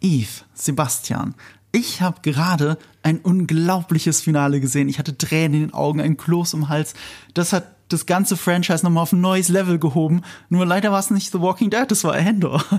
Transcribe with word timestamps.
Eve, 0.00 0.44
Sebastian, 0.54 1.34
ich 1.72 2.00
habe 2.02 2.20
gerade 2.22 2.78
ein 3.02 3.18
unglaubliches 3.18 4.20
Finale 4.20 4.60
gesehen. 4.60 4.88
Ich 4.88 4.98
hatte 4.98 5.16
Tränen 5.16 5.54
in 5.54 5.60
den 5.68 5.74
Augen, 5.74 6.00
ein 6.00 6.16
Kloß 6.16 6.54
im 6.54 6.68
Hals. 6.68 6.94
Das 7.34 7.52
hat 7.52 7.66
das 7.88 8.06
ganze 8.06 8.36
Franchise 8.36 8.84
nochmal 8.84 9.04
auf 9.04 9.12
ein 9.12 9.20
neues 9.20 9.48
Level 9.48 9.78
gehoben. 9.78 10.22
Nur 10.48 10.66
leider 10.66 10.90
war 10.92 11.00
es 11.00 11.10
nicht 11.10 11.32
The 11.32 11.40
Walking 11.40 11.70
Dead, 11.70 11.86
das 11.88 12.04
war 12.04 12.16
Endor. 12.16 12.64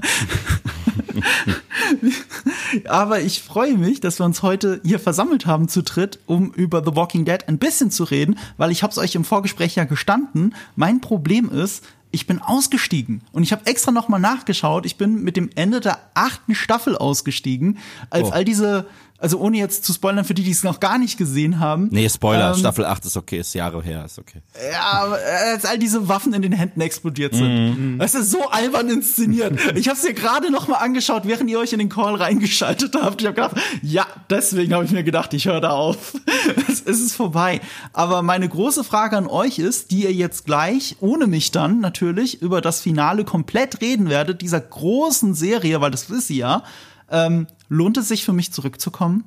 Aber 2.88 3.22
ich 3.22 3.42
freue 3.42 3.78
mich, 3.78 4.00
dass 4.00 4.20
wir 4.20 4.26
uns 4.26 4.44
heute 4.44 4.82
hier 4.84 5.00
versammelt 5.00 5.46
haben 5.46 5.68
zu 5.68 5.84
dritt, 5.84 6.20
um 6.26 6.52
über 6.54 6.84
The 6.84 6.96
Walking 6.96 7.26
Dead 7.26 7.48
ein 7.48 7.58
bisschen 7.58 7.92
zu 7.92 8.04
reden, 8.04 8.38
weil 8.58 8.72
ich 8.72 8.84
habe 8.84 8.92
es 8.92 8.98
euch 8.98 9.16
im 9.16 9.26
Vorgespräch 9.26 9.76
ja 9.76 9.84
gestanden. 9.84 10.56
Mein 10.76 11.02
Problem 11.02 11.50
ist, 11.50 11.84
ich 12.12 12.28
bin 12.28 12.42
ausgestiegen 12.42 13.22
und 13.32 13.44
ich 13.44 13.52
habe 13.52 13.66
extra 13.66 13.92
noch 13.92 14.10
mal 14.10 14.20
nachgeschaut. 14.20 14.86
Ich 14.86 14.98
bin 14.98 15.24
mit 15.24 15.38
dem 15.38 15.50
Ende 15.56 15.80
der 15.80 16.00
achten 16.14 16.56
Staffel 16.56 16.98
ausgestiegen, 16.98 17.78
als 18.10 18.30
oh. 18.30 18.32
all 18.32 18.46
diese 18.46 18.86
also 19.22 19.40
ohne 19.40 19.58
jetzt 19.58 19.86
zu 19.86 19.94
spoilern 19.94 20.26
für 20.26 20.34
die, 20.34 20.44
die 20.44 20.52
es 20.52 20.64
noch 20.64 20.80
gar 20.80 20.98
nicht 20.98 21.18
gesehen 21.18 21.60
haben. 21.60 21.90
Nee, 21.92 22.10
Spoiler, 22.10 22.52
ähm, 22.52 22.58
Staffel 22.58 22.86
8 22.86 23.06
ist 23.06 23.18
okay, 23.18 23.40
ist 23.40 23.54
Jahre 23.54 23.82
her, 23.84 24.04
ist 24.04 24.18
okay. 24.18 24.42
Ja, 24.72 25.16
als 25.54 25.64
all 25.66 25.78
diese 25.78 26.08
Waffen 26.08 26.34
in 26.34 26.42
den 26.42 26.54
Händen 26.54 26.82
explodiert 26.82 27.36
sind. 27.36 27.94
Mhm. 27.94 28.00
Das 28.00 28.16
ist 28.16 28.32
so 28.32 28.50
albern 28.50 28.90
inszeniert. 28.90 29.60
Ich 29.76 29.88
habe 29.88 29.98
es 29.98 30.04
dir 30.04 30.14
gerade 30.14 30.52
noch 30.52 30.68
mal 30.68 30.78
angeschaut, 30.78 31.24
während 31.26 31.50
ihr 31.50 31.60
euch 31.60 31.72
in 31.72 31.80
den 31.80 31.90
Call 31.90 32.16
reingeschaltet 32.16 32.96
habt. 32.96 33.22
Ich 33.22 33.28
habe 33.28 33.36
gedacht, 33.36 33.56
ja, 33.82 34.06
deswegen 34.30 34.74
habe 34.74 34.86
ich 34.86 34.92
mir 34.92 35.04
gedacht, 35.04 35.34
ich 35.34 35.46
höre 35.46 35.62
da 35.62 35.72
auf. 35.72 36.14
es, 36.68 36.82
es 36.82 37.00
ist 37.00 37.14
vorbei. 37.14 37.62
Aber 37.94 38.22
meine 38.22 38.50
große 38.50 38.84
Frage 38.84 39.18
an 39.18 39.28
euch 39.28 39.60
ist, 39.60 39.92
die 39.92 40.04
ihr 40.04 40.14
jetzt 40.14 40.46
gleich, 40.46 40.98
ohne 41.00 41.28
mich 41.28 41.52
dann 41.52 41.80
natürlich, 41.80 42.42
über 42.42 42.62
das 42.62 42.82
Finale 42.82 43.24
komplett 43.24 43.82
reden 43.82 44.10
werdet, 44.10 44.42
dieser 44.42 44.60
großen 44.60 45.36
Serie, 45.36 45.80
weil 45.80 45.92
das 45.92 46.10
ist 46.10 46.28
sie 46.28 46.38
ja, 46.38 46.64
ähm, 47.12 47.48
lohnt 47.70 47.98
es 47.98 48.08
sich 48.08 48.26
für 48.26 48.34
mich 48.34 48.52
zurückzukommen? 48.52 49.24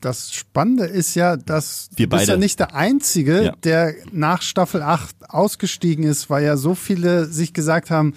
Das 0.00 0.32
Spannende 0.32 0.84
ist 0.84 1.16
ja, 1.16 1.36
dass 1.36 1.90
Wir 1.96 2.06
du 2.06 2.16
bist 2.16 2.28
ja 2.28 2.36
nicht 2.36 2.60
der 2.60 2.74
Einzige, 2.74 3.44
ja. 3.46 3.52
der 3.64 3.94
nach 4.12 4.42
Staffel 4.42 4.82
8 4.82 5.30
ausgestiegen 5.30 6.04
ist, 6.04 6.30
weil 6.30 6.44
ja 6.44 6.56
so 6.56 6.74
viele 6.76 7.26
sich 7.26 7.52
gesagt 7.52 7.90
haben, 7.90 8.14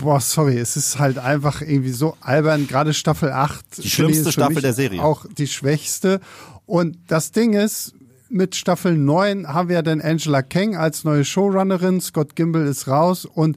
boah, 0.00 0.20
sorry, 0.20 0.56
es 0.56 0.76
ist 0.76 0.98
halt 1.00 1.18
einfach 1.18 1.62
irgendwie 1.62 1.90
so 1.90 2.16
albern, 2.20 2.68
gerade 2.68 2.94
Staffel 2.94 3.32
8. 3.32 3.78
Die 3.82 3.90
schlimmste 3.90 4.30
Staffel 4.30 4.62
der 4.62 4.72
Serie. 4.72 5.02
Auch 5.02 5.26
die 5.26 5.48
schwächste. 5.48 6.20
Und 6.66 6.96
das 7.08 7.32
Ding 7.32 7.54
ist, 7.54 7.94
mit 8.28 8.54
Staffel 8.54 8.96
9 8.96 9.48
haben 9.48 9.68
wir 9.68 9.76
ja 9.76 9.82
dann 9.82 10.00
Angela 10.00 10.42
Kang 10.42 10.76
als 10.76 11.02
neue 11.02 11.24
Showrunnerin, 11.24 12.00
Scott 12.00 12.36
Gimble 12.36 12.66
ist 12.66 12.86
raus 12.86 13.24
und 13.24 13.56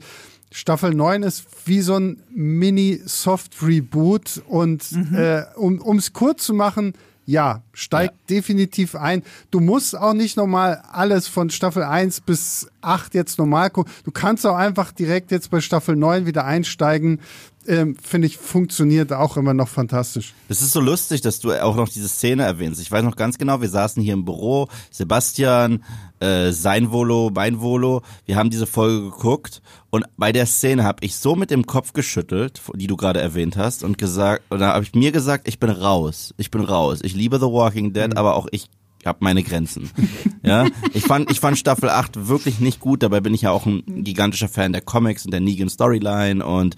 Staffel 0.52 0.94
9 0.94 1.24
ist 1.24 1.46
wie 1.66 1.82
so 1.82 1.96
ein 1.96 2.22
Mini-Soft-Reboot 2.30 4.44
und 4.48 4.92
mhm. 4.92 5.16
äh, 5.16 5.44
um 5.56 5.98
es 5.98 6.12
kurz 6.12 6.44
zu 6.44 6.54
machen, 6.54 6.94
ja, 7.26 7.62
steigt 7.72 8.16
ja. 8.30 8.36
definitiv 8.36 8.96
ein. 8.96 9.24
Du 9.52 9.62
musst 9.62 9.98
auch 9.98 10.14
nicht 10.14 10.36
nochmal 10.36 10.84
alles 10.92 11.28
von 11.28 11.50
Staffel 11.50 11.84
1 11.84 12.22
bis 12.22 12.68
8 12.82 13.14
jetzt 13.14 13.38
normal 13.38 13.70
gucken. 13.70 13.92
Du 14.04 14.12
kannst 14.12 14.46
auch 14.46 14.56
einfach 14.56 14.92
direkt 14.92 15.32
jetzt 15.32 15.52
bei 15.52 15.62
Staffel 15.62 15.96
9 15.96 16.26
wieder 16.26 16.46
einsteigen 16.46 17.22
ähm, 17.68 17.96
finde 18.02 18.28
ich, 18.28 18.38
funktioniert 18.38 19.14
auch 19.14 19.38
immer 19.38 19.54
noch 19.54 19.68
fantastisch. 19.68 20.34
Es 20.50 20.62
ist 20.62 20.74
so 20.74 20.80
lustig, 20.80 21.22
dass 21.22 21.40
du 21.40 21.52
auch 21.52 21.76
noch 21.76 21.90
diese 21.90 22.08
Szene 22.08 22.44
erwähnst. 22.44 22.82
Ich 22.82 22.92
weiß 22.92 23.04
noch 23.04 23.16
ganz 23.16 23.38
genau, 23.38 23.62
wir 23.62 23.70
saßen 23.70 24.02
hier 24.02 24.14
im 24.14 24.26
Büro, 24.26 24.68
Sebastian, 24.90 25.84
äh, 26.20 26.52
sein 26.52 26.92
Volo, 26.92 27.32
mein 27.34 27.62
Volo, 27.62 28.02
wir 28.26 28.36
haben 28.36 28.50
diese 28.50 28.68
Folge 28.68 29.10
geguckt 29.10 29.62
und 29.90 30.06
bei 30.18 30.32
der 30.32 30.46
Szene 30.46 30.84
habe 30.84 31.04
ich 31.06 31.16
so 31.16 31.36
mit 31.36 31.52
dem 31.52 31.66
Kopf 31.66 31.94
geschüttelt, 31.94 32.62
die 32.76 32.88
du 32.88 32.96
gerade 32.96 33.22
erwähnt 33.22 33.58
hast 33.58 33.84
und 33.84 33.98
gesagt, 33.98 34.44
oder 34.52 34.68
habe 34.68 34.84
ich 34.84 34.94
mir 34.94 35.12
gesagt, 35.12 35.48
ich 35.48 35.60
bin 35.60 35.70
raus, 35.70 36.34
ich 36.38 36.52
bin 36.52 36.62
raus. 36.62 37.00
Ich 37.04 37.14
liebe 37.14 37.40
The 37.40 37.46
Walking 37.46 37.94
Dead, 37.94 38.12
mhm. 38.12 38.18
aber 38.18 38.36
auch 38.36 38.48
ich 38.52 38.70
habe 39.06 39.20
meine 39.22 39.44
Grenzen. 39.44 39.90
ja, 40.44 40.68
ich 40.94 41.04
fand 41.04 41.32
ich 41.32 41.40
fand 41.40 41.58
Staffel 41.58 41.90
8 41.90 42.28
wirklich 42.28 42.60
nicht 42.60 42.80
gut, 42.80 43.04
dabei 43.04 43.20
bin 43.20 43.34
ich 43.34 43.44
ja 43.44 43.52
auch 43.52 43.66
ein 43.66 44.04
gigantischer 44.04 44.48
Fan 44.48 44.74
der 44.74 44.82
Comics 44.82 45.26
und 45.26 45.32
der 45.32 45.40
Negan 45.40 45.70
Storyline 45.70 46.46
und 46.46 46.76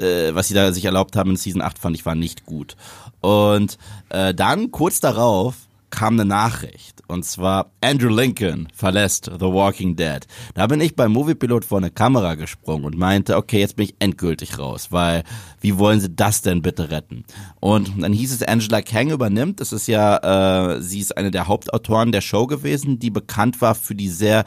äh, 0.00 0.34
was 0.34 0.48
sie 0.48 0.54
da 0.54 0.72
sich 0.72 0.84
erlaubt 0.84 1.16
haben 1.16 1.30
in 1.30 1.36
Season 1.36 1.62
8, 1.62 1.78
fand 1.78 1.96
ich 1.96 2.06
war 2.06 2.14
nicht 2.14 2.46
gut. 2.46 2.76
Und 3.20 3.78
äh, 4.08 4.34
dann 4.34 4.70
kurz 4.70 5.00
darauf 5.00 5.54
kam 5.90 6.14
eine 6.14 6.24
Nachricht. 6.24 7.02
Und 7.08 7.24
zwar 7.24 7.72
Andrew 7.80 8.08
Lincoln 8.08 8.68
verlässt 8.72 9.26
The 9.26 9.46
Walking 9.46 9.96
Dead. 9.96 10.20
Da 10.54 10.66
bin 10.68 10.80
ich 10.80 10.96
beim 10.96 11.12
Moviepilot 11.12 11.64
vor 11.64 11.78
eine 11.78 11.90
Kamera 11.90 12.36
gesprungen 12.36 12.84
und 12.84 12.96
meinte, 12.96 13.36
okay, 13.36 13.58
jetzt 13.58 13.76
bin 13.76 13.86
ich 13.86 13.96
endgültig 13.98 14.58
raus, 14.58 14.88
weil 14.90 15.24
wie 15.60 15.76
wollen 15.78 16.00
sie 16.00 16.14
das 16.14 16.42
denn 16.42 16.62
bitte 16.62 16.90
retten? 16.90 17.24
Und 17.58 18.00
dann 18.00 18.12
hieß 18.12 18.32
es, 18.32 18.42
Angela 18.42 18.80
Kang 18.82 19.10
übernimmt. 19.10 19.60
Das 19.60 19.72
ist 19.72 19.88
ja, 19.88 20.76
äh, 20.76 20.80
sie 20.80 21.00
ist 21.00 21.16
eine 21.16 21.30
der 21.30 21.48
Hauptautoren 21.48 22.12
der 22.12 22.20
Show 22.20 22.46
gewesen, 22.46 22.98
die 22.98 23.10
bekannt 23.10 23.60
war 23.60 23.74
für 23.74 23.94
die 23.94 24.08
sehr 24.08 24.44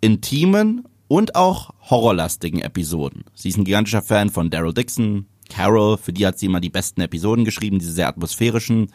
intimen 0.00 0.84
und 1.08 1.34
auch 1.34 1.70
horrorlastigen 1.90 2.60
Episoden. 2.60 3.24
Sie 3.34 3.48
ist 3.48 3.58
ein 3.58 3.64
gigantischer 3.64 4.02
Fan 4.02 4.30
von 4.30 4.50
Daryl 4.50 4.74
Dixon, 4.74 5.26
Carol, 5.48 5.96
für 5.96 6.12
die 6.12 6.26
hat 6.26 6.38
sie 6.38 6.46
immer 6.46 6.60
die 6.60 6.70
besten 6.70 7.00
Episoden 7.00 7.44
geschrieben, 7.44 7.78
diese 7.78 7.92
sehr 7.92 8.08
atmosphärischen. 8.08 8.92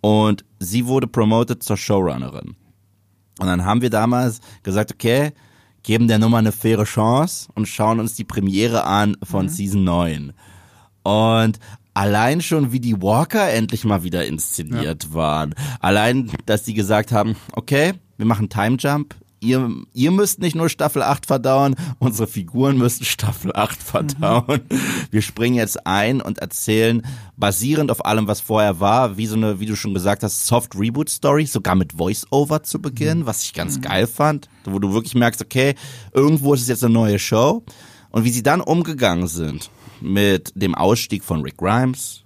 Und 0.00 0.44
sie 0.58 0.86
wurde 0.86 1.06
promoted 1.06 1.62
zur 1.62 1.76
Showrunnerin. 1.76 2.56
Und 3.38 3.46
dann 3.46 3.64
haben 3.64 3.82
wir 3.82 3.90
damals 3.90 4.40
gesagt, 4.62 4.92
okay, 4.92 5.32
geben 5.82 6.08
der 6.08 6.18
Nummer 6.18 6.38
eine 6.38 6.52
faire 6.52 6.84
Chance 6.84 7.48
und 7.54 7.66
schauen 7.66 8.00
uns 8.00 8.14
die 8.14 8.24
Premiere 8.24 8.84
an 8.84 9.16
von 9.22 9.46
mhm. 9.46 9.50
Season 9.50 9.84
9. 9.84 10.32
Und 11.02 11.58
allein 11.94 12.40
schon, 12.42 12.72
wie 12.72 12.80
die 12.80 13.00
Walker 13.00 13.50
endlich 13.50 13.84
mal 13.84 14.02
wieder 14.02 14.26
inszeniert 14.26 15.04
ja. 15.04 15.14
waren. 15.14 15.54
Allein, 15.80 16.30
dass 16.46 16.64
sie 16.64 16.74
gesagt 16.74 17.12
haben, 17.12 17.36
okay, 17.52 17.94
wir 18.16 18.26
machen 18.26 18.48
Time 18.48 18.76
Jump 18.78 19.14
ihr, 19.40 19.70
ihr 19.92 20.10
müsst 20.10 20.40
nicht 20.40 20.54
nur 20.54 20.68
Staffel 20.68 21.02
8 21.02 21.26
verdauen, 21.26 21.74
unsere 21.98 22.28
Figuren 22.28 22.78
müssen 22.78 23.04
Staffel 23.04 23.52
8 23.54 23.82
verdauen. 23.82 24.60
Mhm. 24.70 24.80
Wir 25.10 25.22
springen 25.22 25.56
jetzt 25.56 25.86
ein 25.86 26.20
und 26.20 26.38
erzählen 26.38 27.02
basierend 27.36 27.90
auf 27.90 28.04
allem, 28.04 28.28
was 28.28 28.40
vorher 28.40 28.80
war, 28.80 29.16
wie 29.16 29.26
so 29.26 29.36
eine, 29.36 29.60
wie 29.60 29.66
du 29.66 29.76
schon 29.76 29.94
gesagt 29.94 30.22
hast, 30.22 30.46
Soft 30.46 30.76
Reboot 30.76 31.08
Story, 31.08 31.46
sogar 31.46 31.74
mit 31.74 31.94
Voice-Over 31.94 32.62
zu 32.62 32.80
Beginn, 32.80 33.20
mhm. 33.20 33.26
was 33.26 33.42
ich 33.42 33.54
ganz 33.54 33.78
mhm. 33.78 33.82
geil 33.82 34.06
fand, 34.06 34.48
wo 34.64 34.78
du 34.78 34.92
wirklich 34.92 35.14
merkst, 35.14 35.42
okay, 35.42 35.74
irgendwo 36.12 36.54
ist 36.54 36.62
es 36.62 36.68
jetzt 36.68 36.84
eine 36.84 36.94
neue 36.94 37.18
Show. 37.18 37.64
Und 38.10 38.24
wie 38.24 38.30
sie 38.30 38.42
dann 38.42 38.60
umgegangen 38.60 39.28
sind 39.28 39.70
mit 40.00 40.52
dem 40.56 40.74
Ausstieg 40.74 41.22
von 41.22 41.42
Rick 41.42 41.58
Grimes 41.58 42.24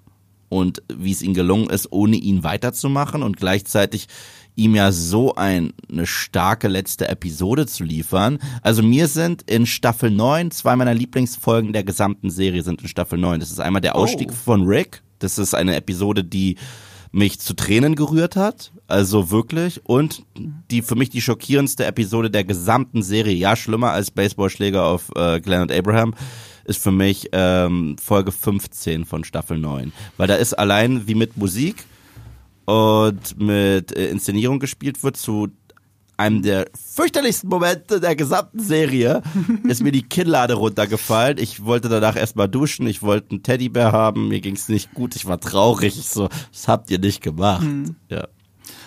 und 0.48 0.82
wie 0.88 1.12
es 1.12 1.20
ihnen 1.20 1.34
gelungen 1.34 1.68
ist, 1.68 1.92
ohne 1.92 2.16
ihn 2.16 2.44
weiterzumachen 2.44 3.22
und 3.22 3.36
gleichzeitig 3.36 4.06
ihm 4.56 4.74
ja 4.74 4.92
so 4.92 5.34
ein, 5.34 5.72
eine 5.90 6.06
starke 6.06 6.68
letzte 6.68 7.08
Episode 7.08 7.66
zu 7.66 7.84
liefern. 7.84 8.38
Also 8.62 8.82
mir 8.82 9.08
sind 9.08 9.42
in 9.50 9.66
Staffel 9.66 10.10
9, 10.10 10.50
zwei 10.50 10.76
meiner 10.76 10.94
Lieblingsfolgen 10.94 11.72
der 11.72 11.84
gesamten 11.84 12.30
Serie 12.30 12.62
sind 12.62 12.82
in 12.82 12.88
Staffel 12.88 13.18
9. 13.18 13.40
Das 13.40 13.50
ist 13.50 13.60
einmal 13.60 13.82
der 13.82 13.96
Ausstieg 13.96 14.28
oh. 14.30 14.34
von 14.34 14.62
Rick. 14.62 15.02
Das 15.18 15.38
ist 15.38 15.54
eine 15.54 15.74
Episode, 15.76 16.22
die 16.22 16.56
mich 17.10 17.40
zu 17.40 17.54
Tränen 17.54 17.94
gerührt 17.94 18.36
hat. 18.36 18.72
Also 18.86 19.30
wirklich. 19.30 19.80
Und 19.84 20.24
die 20.70 20.82
für 20.82 20.94
mich 20.94 21.10
die 21.10 21.20
schockierendste 21.20 21.86
Episode 21.86 22.30
der 22.30 22.44
gesamten 22.44 23.02
Serie. 23.02 23.34
Ja, 23.34 23.56
schlimmer 23.56 23.90
als 23.90 24.10
Baseballschläger 24.10 24.84
auf 24.84 25.10
äh, 25.16 25.40
Glenn 25.40 25.62
und 25.62 25.72
Abraham 25.72 26.14
ist 26.64 26.82
für 26.82 26.92
mich 26.92 27.28
ähm, 27.32 27.96
Folge 28.02 28.32
15 28.32 29.04
von 29.04 29.24
Staffel 29.24 29.58
9. 29.58 29.92
Weil 30.16 30.28
da 30.28 30.34
ist 30.34 30.54
allein 30.54 31.06
wie 31.06 31.14
mit 31.14 31.36
Musik 31.36 31.84
und 32.64 33.38
mit 33.38 33.96
äh, 33.96 34.08
Inszenierung 34.08 34.58
gespielt 34.58 35.02
wird 35.02 35.16
zu 35.16 35.48
einem 36.16 36.42
der 36.42 36.66
fürchterlichsten 36.74 37.48
Momente 37.48 38.00
der 38.00 38.14
gesamten 38.16 38.60
Serie 38.60 39.22
ist 39.64 39.82
mir 39.82 39.92
die 39.92 40.02
Kinnlade 40.02 40.54
runtergefallen. 40.54 41.38
Ich 41.38 41.64
wollte 41.64 41.88
danach 41.88 42.16
erstmal 42.16 42.48
duschen, 42.48 42.86
ich 42.86 43.02
wollte 43.02 43.32
einen 43.32 43.42
Teddybär 43.42 43.92
haben, 43.92 44.28
mir 44.28 44.40
ging 44.40 44.54
es 44.54 44.68
nicht 44.68 44.94
gut, 44.94 45.16
ich 45.16 45.26
war 45.26 45.40
traurig. 45.40 45.98
Ich 45.98 46.08
so, 46.08 46.28
das 46.52 46.68
habt 46.68 46.90
ihr 46.90 46.98
nicht 46.98 47.22
gemacht. 47.22 47.62
Mhm. 47.62 47.96
Ja. 48.08 48.28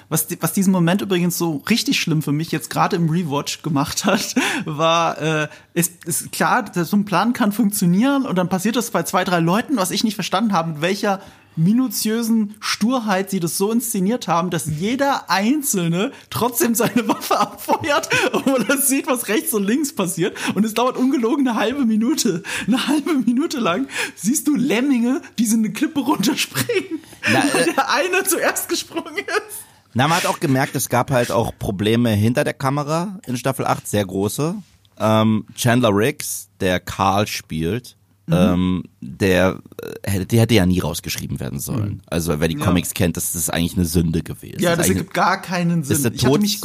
Was, 0.10 0.28
was 0.40 0.54
diesen 0.54 0.72
Moment 0.72 1.02
übrigens 1.02 1.38
so 1.38 1.58
richtig 1.70 2.00
schlimm 2.00 2.22
für 2.22 2.32
mich 2.32 2.52
jetzt 2.52 2.70
gerade 2.70 2.96
im 2.96 3.10
Rewatch 3.10 3.62
gemacht 3.62 4.06
hat, 4.06 4.36
war, 4.66 5.22
äh, 5.22 5.48
ist, 5.74 6.06
ist 6.06 6.32
klar, 6.32 6.64
so 6.74 6.96
ein 6.96 7.04
Plan 7.04 7.34
kann 7.34 7.52
funktionieren 7.52 8.26
und 8.26 8.38
dann 8.38 8.48
passiert 8.48 8.78
das 8.78 8.92
bei 8.92 9.04
zwei, 9.04 9.26
drei 9.26 9.40
Leuten, 9.40 9.76
was 9.76 9.92
ich 9.92 10.06
nicht 10.06 10.16
verstanden 10.16 10.54
habe, 10.54 10.72
mit 10.72 10.82
welcher 10.82 11.20
minutiösen 11.58 12.56
Sturheit 12.60 13.30
sie 13.30 13.40
das 13.40 13.58
so 13.58 13.72
inszeniert 13.72 14.28
haben, 14.28 14.50
dass 14.50 14.66
jeder 14.66 15.30
Einzelne 15.30 16.12
trotzdem 16.30 16.76
seine 16.76 17.08
Waffe 17.08 17.40
abfeuert 17.40 18.10
und 18.34 18.68
man 18.68 18.82
sieht, 18.82 19.08
was 19.08 19.28
rechts 19.28 19.54
und 19.54 19.64
links 19.64 19.94
passiert. 19.94 20.38
Und 20.56 20.66
es 20.66 20.74
dauert 20.74 20.98
ungelogen 20.98 21.48
eine 21.48 21.60
halbe 21.60 21.86
Minute. 21.86 22.44
Eine 22.68 22.88
halbe 22.88 23.14
Minute 23.14 23.60
lang 23.60 23.88
siehst 24.16 24.48
du 24.48 24.56
Lemminge, 24.56 25.22
die 25.40 25.46
so 25.46 25.58
eine 25.58 25.72
Klippe 25.72 26.00
runterspringen. 26.00 27.02
Na, 27.32 27.40
äh, 27.40 27.66
der 27.76 27.92
eine 27.92 28.24
zuerst 28.24 28.70
gesprungen 28.70 29.18
ist. 29.18 29.68
Na, 29.94 30.08
man 30.08 30.18
hat 30.18 30.28
auch 30.28 30.40
gemerkt, 30.40 30.76
es 30.76 30.90
gab 30.90 31.12
halt 31.12 31.32
auch 31.32 31.52
Probleme 31.58 32.12
hinter 32.12 32.44
der 32.44 32.54
Kamera 32.54 33.20
in 33.26 33.36
Staffel 33.36 33.66
8, 33.66 33.88
sehr 33.88 34.06
große. 34.06 34.56
Ähm, 35.00 35.46
Chandler 35.56 35.96
Riggs, 35.96 36.50
der 36.60 36.80
Karl 36.80 37.28
spielt, 37.28 37.97
ähm, 38.32 38.84
der, 39.02 39.60
äh, 40.04 40.26
der 40.26 40.42
hätte 40.42 40.56
ja 40.56 40.66
nie 40.66 40.80
rausgeschrieben 40.80 41.40
werden 41.40 41.60
sollen. 41.60 42.02
Also 42.08 42.40
wer 42.40 42.48
die 42.48 42.58
Ja. 42.58 42.66
Comics 42.66 42.94
kennt, 42.94 43.18
das 43.18 43.36
ist 43.36 43.52
eigentlich 43.54 43.76
eine 43.78 43.86
Sünde 43.86 44.22
gewesen. 44.24 44.60
Ja, 44.60 44.72
das 44.76 44.86
eigentlich- 44.86 44.98
ergibt 44.98 45.14
gar 45.14 45.42
keinen 45.42 45.84
Sinn. 45.84 46.14
Ich 46.14 46.26
hatte 46.26 46.40
mich 46.40 46.60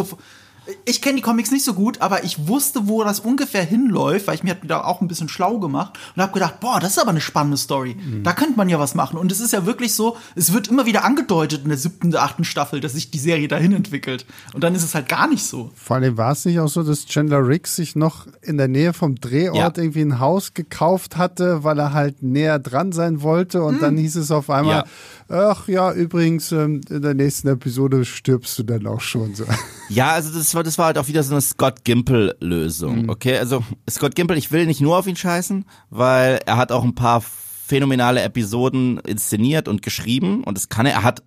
ich 0.85 1.03
kenne 1.03 1.17
die 1.17 1.23
Comics 1.23 1.50
nicht 1.50 1.64
so 1.64 1.75
gut, 1.75 2.00
aber 2.00 2.25
ich 2.25 2.47
wusste, 2.47 2.87
wo 2.88 3.03
das 3.03 3.20
ungefähr 3.20 3.64
hinläuft, 3.64 4.26
weil 4.26 4.37
ich 4.37 4.44
mir 4.44 4.55
da 4.55 4.85
auch 4.85 5.00
ein 5.00 5.09
bisschen 5.09 5.29
schlau 5.29 5.59
gemacht 5.59 5.99
und 6.14 6.23
habe 6.23 6.32
gedacht, 6.32 6.61
boah, 6.61 6.79
das 6.81 6.93
ist 6.93 6.99
aber 6.99 7.11
eine 7.11 7.20
spannende 7.20 7.56
Story. 7.56 7.97
Mhm. 7.97 8.23
Da 8.23 8.32
könnte 8.32 8.56
man 8.56 8.69
ja 8.69 8.79
was 8.79 8.94
machen. 8.94 9.19
Und 9.19 9.32
es 9.32 9.41
ist 9.41 9.53
ja 9.53 9.67
wirklich 9.67 9.94
so, 9.94 10.17
es 10.37 10.53
wird 10.53 10.69
immer 10.69 10.87
wieder 10.87 11.05
angedeutet 11.05 11.62
in 11.64 11.69
der 11.69 11.79
siebten, 11.79 12.11
der 12.12 12.23
achten 12.23 12.44
Staffel, 12.44 12.81
dass 12.81 12.93
sich 12.93 13.11
die 13.11 13.19
Serie 13.19 13.49
dahin 13.49 13.73
entwickelt. 13.73 14.25
Und 14.55 14.62
dann 14.62 14.75
ist 14.75 14.85
es 14.85 14.94
halt 14.94 15.09
gar 15.09 15.29
nicht 15.29 15.44
so. 15.44 15.70
Vor 15.75 15.97
allem 15.97 16.17
war 16.17 16.32
es 16.32 16.44
nicht 16.44 16.61
auch 16.61 16.69
so, 16.69 16.82
dass 16.82 17.06
Chandler 17.06 17.47
Riggs 17.47 17.75
sich 17.76 17.97
noch 17.97 18.26
in 18.43 18.56
der 18.56 18.69
Nähe 18.69 18.93
vom 18.93 19.17
Drehort 19.17 19.56
Ja. 19.76 19.82
irgendwie 19.82 20.03
ein 20.03 20.20
Haus 20.20 20.55
gekauft 20.55 21.17
hatte, 21.17 21.65
weil 21.65 21.79
er 21.79 21.93
halt 21.93 22.23
näher 22.23 22.58
dran 22.58 22.93
sein 22.93 23.23
wollte 23.23 23.62
und 23.62 23.82
dann 23.82 23.97
hieß 23.97 24.17
es 24.17 24.31
auf 24.31 24.49
einmal, 24.50 24.85
ach 25.32 25.67
ja, 25.67 25.93
übrigens, 25.93 26.52
ähm, 26.52 26.81
in 26.88 27.02
der 27.02 27.14
nächsten 27.14 27.49
Episode 27.49 28.05
stirbst 28.05 28.58
du 28.58 28.62
dann 28.62 28.87
auch 28.87 29.00
schon 29.00 29.34
so. 29.34 29.44
Ja, 29.88 30.12
also 30.12 30.32
das 30.32 30.55
war, 30.55 30.62
das 30.62 30.79
war 30.79 30.87
halt 30.87 30.96
auch 30.96 31.08
wieder 31.08 31.23
so 31.23 31.34
eine 31.34 31.43
Scott 31.43 31.84
Gimple-Lösung, 31.84 33.11
okay? 33.11 33.37
Also 33.37 33.62
Scott 33.90 34.14
Gimple, 34.14 34.38
ich 34.38 34.50
will 34.50 34.64
nicht 34.64 34.81
nur 34.81 34.96
auf 34.96 35.06
ihn 35.06 35.17
scheißen, 35.17 35.67
weil 35.90 36.40
er 36.46 36.56
hat 36.56 36.73
auch 36.73 36.82
ein 36.82 36.94
paar 36.94 37.20
phänomenale 37.20 38.23
Episoden 38.23 39.00
inszeniert 39.00 39.69
und 39.69 39.82
geschrieben 39.82 40.44
und 40.44 40.56
das 40.56 40.70
kann 40.70 40.87
er. 40.87 40.93
Er 40.93 41.02
hat, 41.02 41.23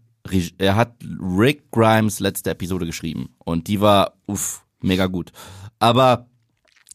er 0.57 0.75
hat 0.75 0.96
Rick 1.22 1.69
Grimes 1.72 2.19
letzte 2.19 2.50
Episode 2.50 2.88
geschrieben 2.88 3.30
und 3.38 3.68
die 3.68 3.81
war, 3.81 4.13
uff, 4.25 4.66
mega 4.81 5.06
gut. 5.06 5.31
Aber 5.78 6.28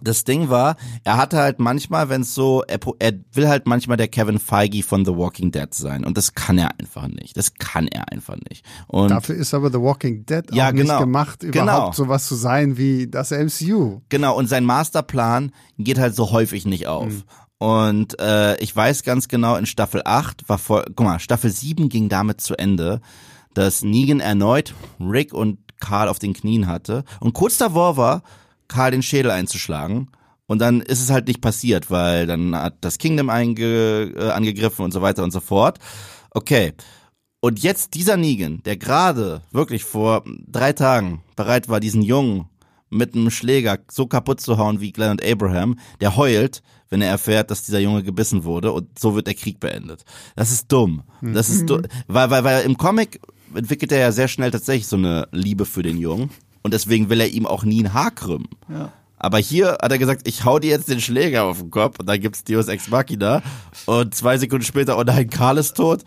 das 0.02 0.24
Ding 0.24 0.48
war, 0.48 0.76
er 1.04 1.16
hatte 1.16 1.38
halt 1.38 1.58
manchmal, 1.58 2.08
wenn 2.08 2.22
es 2.22 2.34
so, 2.34 2.62
er, 2.66 2.78
er 2.98 3.12
will 3.32 3.48
halt 3.48 3.66
manchmal 3.66 3.96
der 3.96 4.08
Kevin 4.08 4.38
Feige 4.38 4.82
von 4.82 5.04
The 5.04 5.16
Walking 5.16 5.50
Dead 5.52 5.72
sein 5.72 6.04
und 6.04 6.16
das 6.16 6.34
kann 6.34 6.58
er 6.58 6.70
einfach 6.80 7.08
nicht. 7.08 7.36
Das 7.36 7.54
kann 7.54 7.86
er 7.88 8.10
einfach 8.12 8.36
nicht. 8.48 8.64
Und 8.86 9.10
Dafür 9.10 9.34
ist 9.36 9.54
aber 9.54 9.70
The 9.70 9.80
Walking 9.80 10.24
Dead 10.26 10.44
Ja, 10.52 10.68
auch 10.68 10.72
nicht 10.72 10.82
genau. 10.82 11.00
gemacht, 11.00 11.40
Genau. 11.40 11.62
überhaupt 11.62 11.94
sowas 11.96 12.26
zu 12.26 12.34
sein 12.34 12.76
wie 12.76 13.06
das 13.08 13.30
MCU. 13.30 14.00
Genau, 14.08 14.36
und 14.36 14.48
sein 14.48 14.64
Masterplan 14.64 15.52
geht 15.78 15.98
halt 15.98 16.14
so 16.14 16.30
häufig 16.32 16.66
nicht 16.66 16.86
auf. 16.86 17.12
Und 17.58 18.18
äh, 18.20 18.56
ich 18.62 18.74
weiß 18.74 19.02
ganz 19.02 19.28
genau, 19.28 19.56
in 19.56 19.66
Staffel 19.66 20.00
8 20.04 20.48
war 20.48 20.56
voll, 20.58 20.84
guck 20.96 21.04
mal, 21.06 21.18
Staffel 21.20 21.50
7 21.50 21.90
ging 21.90 22.08
damit 22.08 22.40
zu 22.40 22.54
Ende, 22.58 23.00
dass 23.52 23.82
Negan 23.82 24.20
erneut 24.20 24.74
Rick 24.98 25.34
und 25.34 25.58
Carl 25.78 26.08
auf 26.08 26.18
den 26.18 26.32
Knien 26.32 26.66
hatte. 26.66 27.04
Und 27.20 27.32
kurz 27.34 27.58
davor 27.58 27.96
war, 27.98 28.22
Carl 28.70 28.92
den 28.92 29.02
Schädel 29.02 29.30
einzuschlagen. 29.30 30.08
Und 30.46 30.60
dann 30.60 30.80
ist 30.80 31.02
es 31.02 31.10
halt 31.10 31.28
nicht 31.28 31.40
passiert, 31.40 31.90
weil 31.90 32.26
dann 32.26 32.56
hat 32.56 32.78
das 32.80 32.98
Kingdom 32.98 33.30
einge, 33.30 34.12
äh, 34.16 34.30
angegriffen 34.30 34.84
und 34.84 34.92
so 34.92 35.02
weiter 35.02 35.22
und 35.22 35.30
so 35.30 35.40
fort. 35.40 35.78
Okay. 36.30 36.72
Und 37.40 37.62
jetzt 37.62 37.94
dieser 37.94 38.16
Negan, 38.16 38.62
der 38.64 38.76
gerade 38.76 39.42
wirklich 39.52 39.84
vor 39.84 40.24
drei 40.46 40.72
Tagen 40.72 41.22
bereit 41.36 41.68
war, 41.68 41.80
diesen 41.80 42.02
Jungen 42.02 42.48
mit 42.90 43.14
einem 43.14 43.30
Schläger 43.30 43.78
so 43.90 44.06
kaputt 44.06 44.40
zu 44.40 44.58
hauen 44.58 44.80
wie 44.80 44.92
Glenn 44.92 45.12
und 45.12 45.24
Abraham, 45.24 45.78
der 46.00 46.16
heult, 46.16 46.62
wenn 46.90 47.00
er 47.00 47.10
erfährt, 47.10 47.50
dass 47.50 47.62
dieser 47.62 47.78
Junge 47.78 48.02
gebissen 48.02 48.44
wurde 48.44 48.72
und 48.72 48.98
so 48.98 49.14
wird 49.14 49.28
der 49.28 49.34
Krieg 49.34 49.60
beendet. 49.60 50.04
Das 50.34 50.50
ist 50.50 50.70
dumm. 50.70 51.04
Das 51.22 51.48
ist 51.48 51.70
du 51.70 51.80
weil, 52.08 52.30
weil, 52.30 52.44
weil 52.44 52.64
im 52.64 52.76
Comic 52.76 53.20
entwickelt 53.54 53.92
er 53.92 54.00
ja 54.00 54.12
sehr 54.12 54.28
schnell 54.28 54.50
tatsächlich 54.50 54.88
so 54.88 54.96
eine 54.96 55.28
Liebe 55.30 55.64
für 55.64 55.82
den 55.82 55.96
Jungen 55.96 56.30
und 56.62 56.74
deswegen 56.74 57.08
will 57.08 57.20
er 57.20 57.28
ihm 57.28 57.46
auch 57.46 57.64
nie 57.64 57.82
ein 57.82 57.92
Haar 57.92 58.10
krümmen. 58.10 58.48
Ja. 58.68 58.92
Aber 59.18 59.38
hier 59.38 59.78
hat 59.82 59.92
er 59.92 59.98
gesagt, 59.98 60.26
ich 60.26 60.44
hau 60.44 60.58
dir 60.58 60.70
jetzt 60.70 60.88
den 60.88 61.00
Schläger 61.00 61.44
auf 61.44 61.58
den 61.58 61.70
Kopf 61.70 61.98
und 61.98 62.08
dann 62.08 62.20
gibt's 62.20 62.42
Deus 62.42 62.68
Ex 62.68 62.88
Machina 62.88 63.42
und 63.84 64.14
zwei 64.14 64.38
Sekunden 64.38 64.64
später, 64.64 64.96
oh 64.98 65.02
nein, 65.02 65.28
Karl 65.28 65.58
ist 65.58 65.74
tot. 65.74 66.04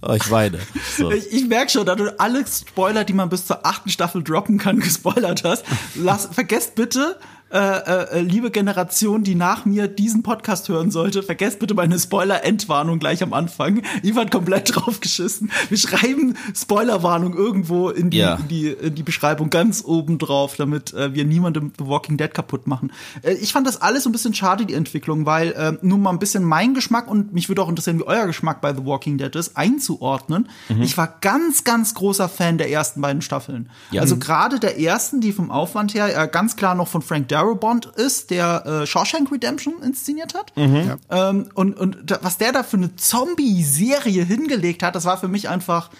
Oh, 0.00 0.12
ich 0.12 0.30
weine. 0.30 0.58
So. 0.96 1.10
Ich, 1.18 1.32
ich 1.32 1.48
merke 1.48 1.70
schon, 1.70 1.86
da 1.86 1.96
du 1.96 2.18
alle 2.20 2.44
Spoiler, 2.46 3.04
die 3.04 3.12
man 3.12 3.28
bis 3.28 3.46
zur 3.46 3.66
achten 3.66 3.90
Staffel 3.90 4.22
droppen 4.22 4.58
kann, 4.58 4.78
gespoilert 4.80 5.44
hast. 5.44 5.64
Lass, 5.94 6.26
vergesst 6.26 6.74
bitte, 6.74 7.18
äh, 7.50 7.58
äh, 7.58 8.20
liebe 8.20 8.50
Generation, 8.50 9.22
die 9.24 9.34
nach 9.34 9.64
mir 9.64 9.88
diesen 9.88 10.22
Podcast 10.22 10.68
hören 10.68 10.90
sollte, 10.90 11.22
vergesst 11.22 11.58
bitte 11.60 11.72
meine 11.74 11.98
Spoiler-Endwarnung 11.98 12.98
gleich 12.98 13.22
am 13.22 13.32
Anfang. 13.32 13.82
Ivan 14.02 14.28
komplett 14.28 14.70
draufgeschissen. 14.74 15.50
Wir 15.70 15.78
schreiben 15.78 16.36
Spoilerwarnung 16.54 17.34
irgendwo 17.34 17.88
in 17.88 18.10
die, 18.10 18.18
Ja. 18.18 18.34
in 18.34 18.48
die, 18.48 18.66
in 18.68 18.94
die 18.94 19.02
Beschreibung 19.02 19.48
ganz 19.48 19.82
oben 19.84 20.18
drauf, 20.18 20.56
damit 20.56 20.92
äh, 20.92 21.14
wir 21.14 21.24
niemandem 21.24 21.72
The 21.78 21.86
Walking 21.86 22.18
Dead 22.18 22.32
kaputt 22.34 22.66
machen. 22.66 22.92
Äh, 23.22 23.32
ich 23.34 23.52
fand 23.54 23.66
das 23.66 23.80
alles 23.80 24.02
so 24.02 24.10
ein 24.10 24.12
bisschen 24.12 24.34
schade, 24.34 24.66
die 24.66 24.74
Entwicklung, 24.74 25.24
weil 25.24 25.52
äh, 25.52 25.72
nur 25.80 25.96
mal 25.96 26.10
ein 26.10 26.18
bisschen 26.18 26.44
mein 26.44 26.74
Geschmack 26.74 27.10
und 27.10 27.32
mich 27.32 27.48
würde 27.48 27.62
auch 27.62 27.68
interessieren, 27.70 27.98
wie 27.98 28.04
euer 28.04 28.26
Geschmack 28.26 28.60
bei 28.60 28.74
The 28.74 28.84
Walking 28.84 29.16
Dead 29.16 29.34
ist, 29.34 29.56
einzuordnen. 29.56 30.48
Ich 30.82 30.98
war 30.98 31.16
ganz, 31.22 31.64
ganz 31.64 31.94
großer 31.94 32.28
Fan 32.28 32.58
der 32.58 32.70
ersten 32.70 33.00
beiden 33.00 33.22
Staffeln. 33.22 33.70
Ja. 33.90 34.02
Also 34.02 34.18
gerade 34.18 34.60
der 34.60 34.78
ersten, 34.78 35.20
die 35.22 35.32
vom 35.32 35.50
Aufwand 35.50 35.94
her 35.94 36.14
äh, 36.16 36.28
ganz 36.28 36.54
klar 36.56 36.74
noch 36.74 36.88
von 36.88 37.00
Frank 37.00 37.28
Darabont 37.28 37.37
ist, 37.96 38.30
der 38.30 38.64
äh, 38.66 38.86
Shawshank 38.86 39.30
Redemption 39.32 39.82
inszeniert 39.82 40.34
hat. 40.34 40.52
Ähm, 41.10 41.48
und 41.54 41.76
und 41.76 41.98
da, 42.04 42.18
was 42.22 42.38
der 42.38 42.52
da 42.52 42.62
für 42.62 42.76
eine 42.76 42.96
Zombie-Serie 42.96 44.24
hingelegt 44.24 44.82
hat, 44.82 44.94
das 44.94 45.04
war 45.04 45.18
für 45.18 45.28
mich 45.28 45.48
einfach 45.48 45.90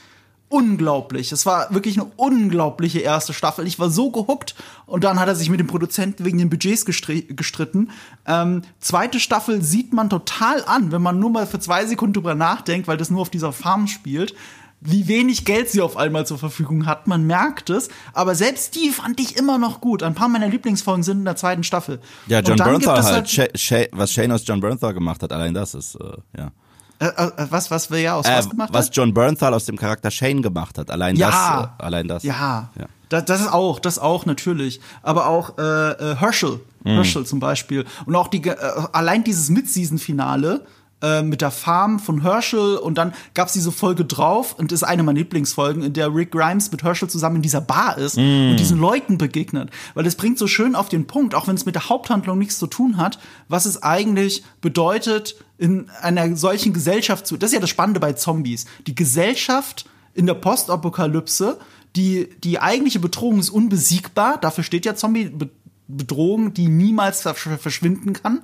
unglaublich. 0.50 1.30
Es 1.30 1.44
war 1.44 1.72
wirklich 1.74 2.00
eine 2.00 2.10
unglaubliche 2.16 3.00
erste 3.00 3.34
Staffel. 3.34 3.66
Ich 3.66 3.78
war 3.78 3.90
so 3.90 4.10
gehuckt 4.10 4.54
und 4.86 5.04
dann 5.04 5.20
hat 5.20 5.28
er 5.28 5.34
sich 5.34 5.50
mit 5.50 5.60
dem 5.60 5.66
Produzenten 5.66 6.24
wegen 6.24 6.38
den 6.38 6.48
Budgets 6.48 6.86
gestri- 6.86 7.34
gestritten. 7.34 7.90
Ähm, 8.26 8.62
zweite 8.80 9.20
Staffel 9.20 9.62
sieht 9.62 9.92
man 9.92 10.08
total 10.08 10.64
an, 10.64 10.90
wenn 10.90 11.02
man 11.02 11.18
nur 11.18 11.28
mal 11.28 11.46
für 11.46 11.60
zwei 11.60 11.84
Sekunden 11.84 12.14
drüber 12.14 12.34
nachdenkt, 12.34 12.88
weil 12.88 12.96
das 12.96 13.10
nur 13.10 13.20
auf 13.20 13.28
dieser 13.28 13.52
Farm 13.52 13.88
spielt. 13.88 14.34
Wie 14.80 15.08
wenig 15.08 15.44
Geld 15.44 15.68
sie 15.70 15.80
auf 15.82 15.96
einmal 15.96 16.24
zur 16.26 16.38
Verfügung 16.38 16.86
hat, 16.86 17.08
man 17.08 17.26
merkt 17.26 17.68
es. 17.68 17.88
Aber 18.12 18.34
selbst 18.36 18.76
die 18.76 18.90
fand 18.90 19.18
ich 19.18 19.36
immer 19.36 19.58
noch 19.58 19.80
gut. 19.80 20.02
Ein 20.04 20.14
paar 20.14 20.28
meiner 20.28 20.46
Lieblingsfolgen 20.48 21.02
sind 21.02 21.18
in 21.18 21.24
der 21.24 21.34
zweiten 21.36 21.64
Staffel. 21.64 22.00
Ja, 22.28 22.40
John 22.40 22.56
Bernthal 22.56 22.98
es 23.00 23.06
halt, 23.06 23.28
Sha 23.28 23.44
Sha 23.56 23.84
was 23.92 24.12
Shane 24.12 24.30
aus 24.32 24.42
John 24.46 24.60
Bernthal 24.60 24.94
gemacht 24.94 25.20
hat, 25.22 25.32
allein 25.32 25.52
das 25.54 25.74
ist, 25.74 25.96
äh, 25.96 26.38
ja. 26.38 26.52
Äh, 27.00 27.06
äh, 27.06 27.30
was, 27.50 27.70
was 27.70 27.90
wer 27.90 28.00
ja 28.00 28.14
aus 28.14 28.26
Äh, 28.26 28.36
was 28.36 28.50
gemacht 28.50 28.70
was 28.72 28.86
hat? 28.86 28.96
John 28.96 29.12
Bernthal 29.14 29.52
aus 29.54 29.64
dem 29.64 29.76
Charakter 29.76 30.10
Shane 30.10 30.42
gemacht 30.42 30.78
hat, 30.78 30.90
allein 30.90 31.16
Ja. 31.16 31.28
das, 31.30 31.80
äh, 31.80 31.82
allein 31.84 32.06
das. 32.08 32.22
Ja, 32.22 32.70
Ja. 32.78 32.86
Das, 33.08 33.24
das 33.24 33.40
ist 33.40 33.52
auch, 33.52 33.80
das 33.80 33.98
auch 33.98 34.26
natürlich. 34.26 34.80
Aber 35.02 35.26
auch 35.28 35.56
äh, 35.58 35.62
äh, 35.62 36.16
Herschel, 36.16 36.60
Mhm. 36.84 36.90
Herschel 36.90 37.24
zum 37.26 37.40
Beispiel. 37.40 37.84
Und 38.06 38.14
auch 38.14 38.28
die, 38.28 38.48
allein 38.92 39.24
dieses 39.24 39.48
Mid-Season-Finale 39.48 40.64
äh, 41.00 41.22
mit 41.22 41.40
der 41.40 41.50
Farm 41.52 41.98
von 42.00 42.22
Herschel 42.22 42.76
und 42.76 42.98
dann 42.98 43.14
gab's 43.34 43.52
diese 43.52 43.70
Folge 43.70 44.04
drauf 44.04 44.54
und 44.58 44.72
ist 44.72 44.82
eine 44.82 45.02
meiner 45.04 45.18
Lieblingsfolgen, 45.18 45.82
in 45.84 45.92
der 45.92 46.12
Rick 46.14 46.32
Grimes 46.32 46.72
mit 46.72 46.82
Herschel 46.82 47.08
zusammen 47.08 47.36
in 47.36 47.42
dieser 47.42 47.60
Bar 47.60 47.98
ist 47.98 48.16
Mhm. 48.16 48.50
und 48.50 48.56
diesen 48.58 48.78
Leuten 48.80 49.16
begegnet. 49.18 49.70
Weil 49.94 50.04
das 50.04 50.16
bringt 50.16 50.38
so 50.38 50.46
schön 50.46 50.74
auf 50.74 50.88
den 50.88 51.06
Punkt, 51.06 51.34
auch 51.34 51.46
wenn 51.46 51.54
es 51.54 51.66
mit 51.66 51.74
der 51.76 51.88
Haupthandlung 51.88 52.38
nichts 52.38 52.58
zu 52.58 52.66
tun 52.66 52.96
hat, 52.96 53.18
was 53.48 53.64
es 53.64 53.82
eigentlich 53.82 54.42
bedeutet, 54.60 55.36
in 55.56 55.88
einer 56.02 56.36
solchen 56.36 56.72
Gesellschaft 56.72 57.26
zu. 57.26 57.36
Das 57.36 57.50
ist 57.50 57.54
ja 57.54 57.60
das 57.60 57.70
Spannende 57.70 58.00
bei 58.00 58.12
Zombies. 58.14 58.66
Die 58.86 58.94
Gesellschaft 58.94 59.86
in 60.14 60.26
der 60.26 60.34
Postapokalypse, 60.34 61.58
die, 61.96 62.28
die 62.42 62.58
eigentliche 62.60 62.98
Bedrohung 63.00 63.38
ist 63.38 63.50
unbesiegbar. 63.50 64.38
Dafür 64.40 64.62
steht 64.64 64.84
ja 64.84 64.94
Zombie-Bedrohung, 64.94 66.54
die 66.54 66.68
niemals 66.68 67.24
versch- 67.24 67.56
verschwinden 67.58 68.12
kann. 68.12 68.40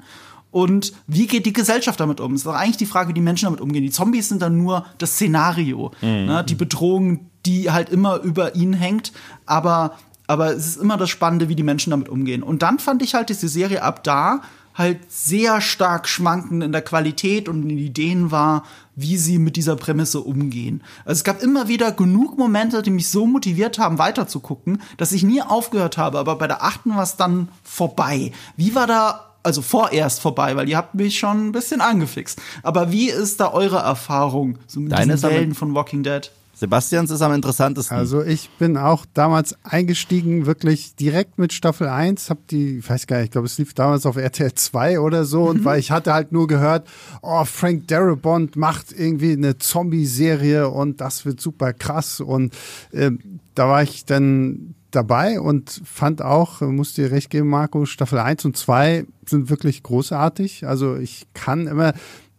Und 0.54 0.92
wie 1.08 1.26
geht 1.26 1.46
die 1.46 1.52
Gesellschaft 1.52 1.98
damit 1.98 2.20
um? 2.20 2.30
Das 2.30 2.42
ist 2.42 2.46
doch 2.46 2.54
eigentlich 2.54 2.76
die 2.76 2.86
Frage, 2.86 3.08
wie 3.08 3.14
die 3.14 3.20
Menschen 3.20 3.46
damit 3.46 3.60
umgehen. 3.60 3.82
Die 3.82 3.90
Zombies 3.90 4.28
sind 4.28 4.40
dann 4.40 4.56
nur 4.56 4.86
das 4.98 5.14
Szenario, 5.14 5.90
ne? 6.00 6.44
die 6.48 6.54
Bedrohung, 6.54 7.28
die 7.44 7.72
halt 7.72 7.88
immer 7.88 8.20
über 8.20 8.54
ihnen 8.54 8.72
hängt. 8.72 9.10
Aber, 9.46 9.96
aber 10.28 10.54
es 10.54 10.68
ist 10.68 10.76
immer 10.76 10.96
das 10.96 11.10
Spannende, 11.10 11.48
wie 11.48 11.56
die 11.56 11.64
Menschen 11.64 11.90
damit 11.90 12.08
umgehen. 12.08 12.44
Und 12.44 12.62
dann 12.62 12.78
fand 12.78 13.02
ich 13.02 13.14
halt, 13.14 13.30
dass 13.30 13.40
die 13.40 13.48
Serie 13.48 13.82
ab 13.82 14.04
da 14.04 14.42
halt 14.76 15.10
sehr 15.10 15.60
stark 15.60 16.06
schwankend 16.06 16.62
in 16.62 16.70
der 16.70 16.82
Qualität 16.82 17.48
und 17.48 17.62
in 17.62 17.70
den 17.70 17.78
Ideen 17.78 18.30
war, 18.30 18.62
wie 18.94 19.16
sie 19.16 19.40
mit 19.40 19.56
dieser 19.56 19.74
Prämisse 19.74 20.20
umgehen. 20.20 20.84
Also 21.04 21.18
es 21.18 21.24
gab 21.24 21.42
immer 21.42 21.66
wieder 21.66 21.90
genug 21.90 22.38
Momente, 22.38 22.80
die 22.82 22.90
mich 22.90 23.08
so 23.08 23.26
motiviert 23.26 23.80
haben, 23.80 23.98
weiterzugucken, 23.98 24.80
dass 24.98 25.10
ich 25.10 25.24
nie 25.24 25.42
aufgehört 25.42 25.98
habe. 25.98 26.20
Aber 26.20 26.36
bei 26.38 26.46
der 26.46 26.62
achten 26.62 26.94
war 26.94 27.02
es 27.02 27.16
dann 27.16 27.48
vorbei. 27.64 28.30
Wie 28.56 28.76
war 28.76 28.86
da 28.86 29.33
also 29.44 29.62
vorerst 29.62 30.20
vorbei, 30.20 30.56
weil 30.56 30.68
ihr 30.68 30.76
habt 30.76 30.94
mich 30.94 31.18
schon 31.18 31.48
ein 31.48 31.52
bisschen 31.52 31.80
angefixt. 31.80 32.40
Aber 32.62 32.90
wie 32.90 33.10
ist 33.10 33.40
da 33.40 33.52
eure 33.52 33.78
Erfahrung 33.78 34.58
so 34.66 34.80
mit 34.80 34.92
Deine 34.92 35.14
ist 35.14 35.22
diesen 35.22 35.34
Wellen 35.34 35.54
von 35.54 35.74
Walking 35.74 36.02
Dead? 36.02 36.30
Sebastians 36.56 37.10
ist 37.10 37.20
am 37.20 37.32
interessantesten. 37.32 37.96
Also 37.96 38.22
ich 38.22 38.48
bin 38.58 38.76
auch 38.76 39.04
damals 39.12 39.56
eingestiegen, 39.64 40.46
wirklich 40.46 40.94
direkt 40.94 41.36
mit 41.36 41.52
Staffel 41.52 41.88
1, 41.88 42.30
hab 42.30 42.46
die, 42.46 42.78
ich 42.78 42.88
weiß 42.88 43.08
gar 43.08 43.16
nicht, 43.16 43.26
ich 43.26 43.30
glaube, 43.32 43.46
es 43.46 43.58
lief 43.58 43.74
damals 43.74 44.06
auf 44.06 44.16
RTL 44.16 44.54
2 44.54 45.00
oder 45.00 45.24
so, 45.24 45.42
und 45.42 45.64
weil 45.64 45.80
ich 45.80 45.90
hatte 45.90 46.14
halt 46.14 46.30
nur 46.30 46.46
gehört, 46.46 46.86
oh, 47.22 47.44
Frank 47.44 47.88
Darabont 47.88 48.54
macht 48.54 48.92
irgendwie 48.92 49.32
eine 49.32 49.58
Zombie-Serie 49.58 50.68
und 50.68 51.00
das 51.00 51.24
wird 51.26 51.40
super 51.40 51.72
krass. 51.72 52.20
Und 52.20 52.54
ähm, 52.92 53.40
da 53.56 53.68
war 53.68 53.82
ich 53.82 54.04
dann 54.04 54.73
dabei 54.94 55.40
und 55.40 55.82
fand 55.84 56.22
auch, 56.22 56.60
muss 56.60 56.94
dir 56.94 57.10
recht 57.10 57.30
geben, 57.30 57.48
Marco, 57.48 57.86
Staffel 57.86 58.18
1 58.18 58.44
und 58.44 58.56
2 58.56 59.04
sind 59.26 59.50
wirklich 59.50 59.82
großartig. 59.82 60.66
Also 60.66 60.96
ich 60.96 61.26
kann 61.34 61.66
immer, 61.66 61.94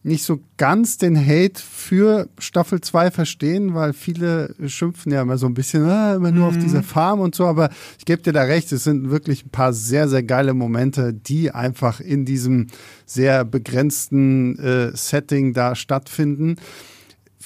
nicht 0.06 0.24
so 0.24 0.40
ganz 0.58 1.00
den 1.00 1.18
Hate 1.18 1.60
für 1.60 2.30
Staffel 2.38 2.80
2 2.80 3.10
verstehen, 3.10 3.74
weil 3.74 3.92
viele 3.92 4.54
schimpfen 4.68 5.12
ja 5.12 5.24
immer 5.24 5.40
so 5.40 5.48
ein 5.48 5.56
bisschen, 5.56 5.84
ah, 5.86 6.14
immer 6.14 6.30
nur 6.30 6.48
auf 6.48 6.58
dieser 6.60 6.84
Farm 6.84 7.22
und 7.22 7.34
so, 7.34 7.48
aber 7.48 7.72
ich 7.98 8.06
gebe 8.06 8.22
dir 8.22 8.32
da 8.32 8.44
recht, 8.44 8.72
es 8.72 8.84
sind 8.84 9.10
wirklich 9.10 9.48
ein 9.48 9.50
paar 9.50 9.74
sehr, 9.74 10.08
sehr 10.08 10.22
geile 10.22 10.54
Momente, 10.54 11.12
die 11.12 11.50
einfach 11.50 12.02
in 12.02 12.24
diesem 12.24 12.68
sehr 13.08 13.46
begrenzten 13.46 14.60
äh, 14.60 14.96
Setting 14.96 15.54
da 15.54 15.74
stattfinden. 15.74 16.58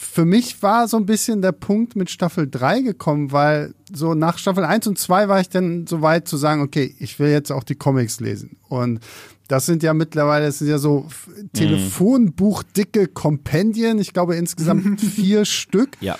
Für 0.01 0.23
mich 0.23 0.63
war 0.63 0.87
so 0.87 0.95
ein 0.95 1.05
bisschen 1.05 1.41
der 1.41 1.51
Punkt 1.51 1.97
mit 1.97 2.09
Staffel 2.09 2.49
3 2.49 2.81
gekommen, 2.81 3.33
weil 3.33 3.73
so 3.91 4.13
nach 4.13 4.37
Staffel 4.37 4.63
1 4.63 4.87
und 4.87 4.97
2 4.97 5.27
war 5.27 5.41
ich 5.41 5.49
dann 5.49 5.87
so 5.87 6.01
weit 6.01 6.25
zu 6.25 6.37
sagen, 6.37 6.61
okay, 6.61 6.95
ich 6.99 7.19
will 7.19 7.29
jetzt 7.29 7.51
auch 7.51 7.65
die 7.65 7.75
Comics 7.75 8.21
lesen. 8.21 8.55
Und 8.69 9.01
das 9.49 9.65
sind 9.65 9.83
ja 9.83 9.93
mittlerweile, 9.93 10.45
das 10.45 10.59
sind 10.59 10.69
ja 10.69 10.77
so 10.77 11.05
Telefonbuchdicke 11.51 13.07
Kompendien. 13.07 13.99
Ich 13.99 14.13
glaube 14.13 14.37
insgesamt 14.37 15.01
vier 15.01 15.43
Stück. 15.43 15.89
Ja. 15.99 16.17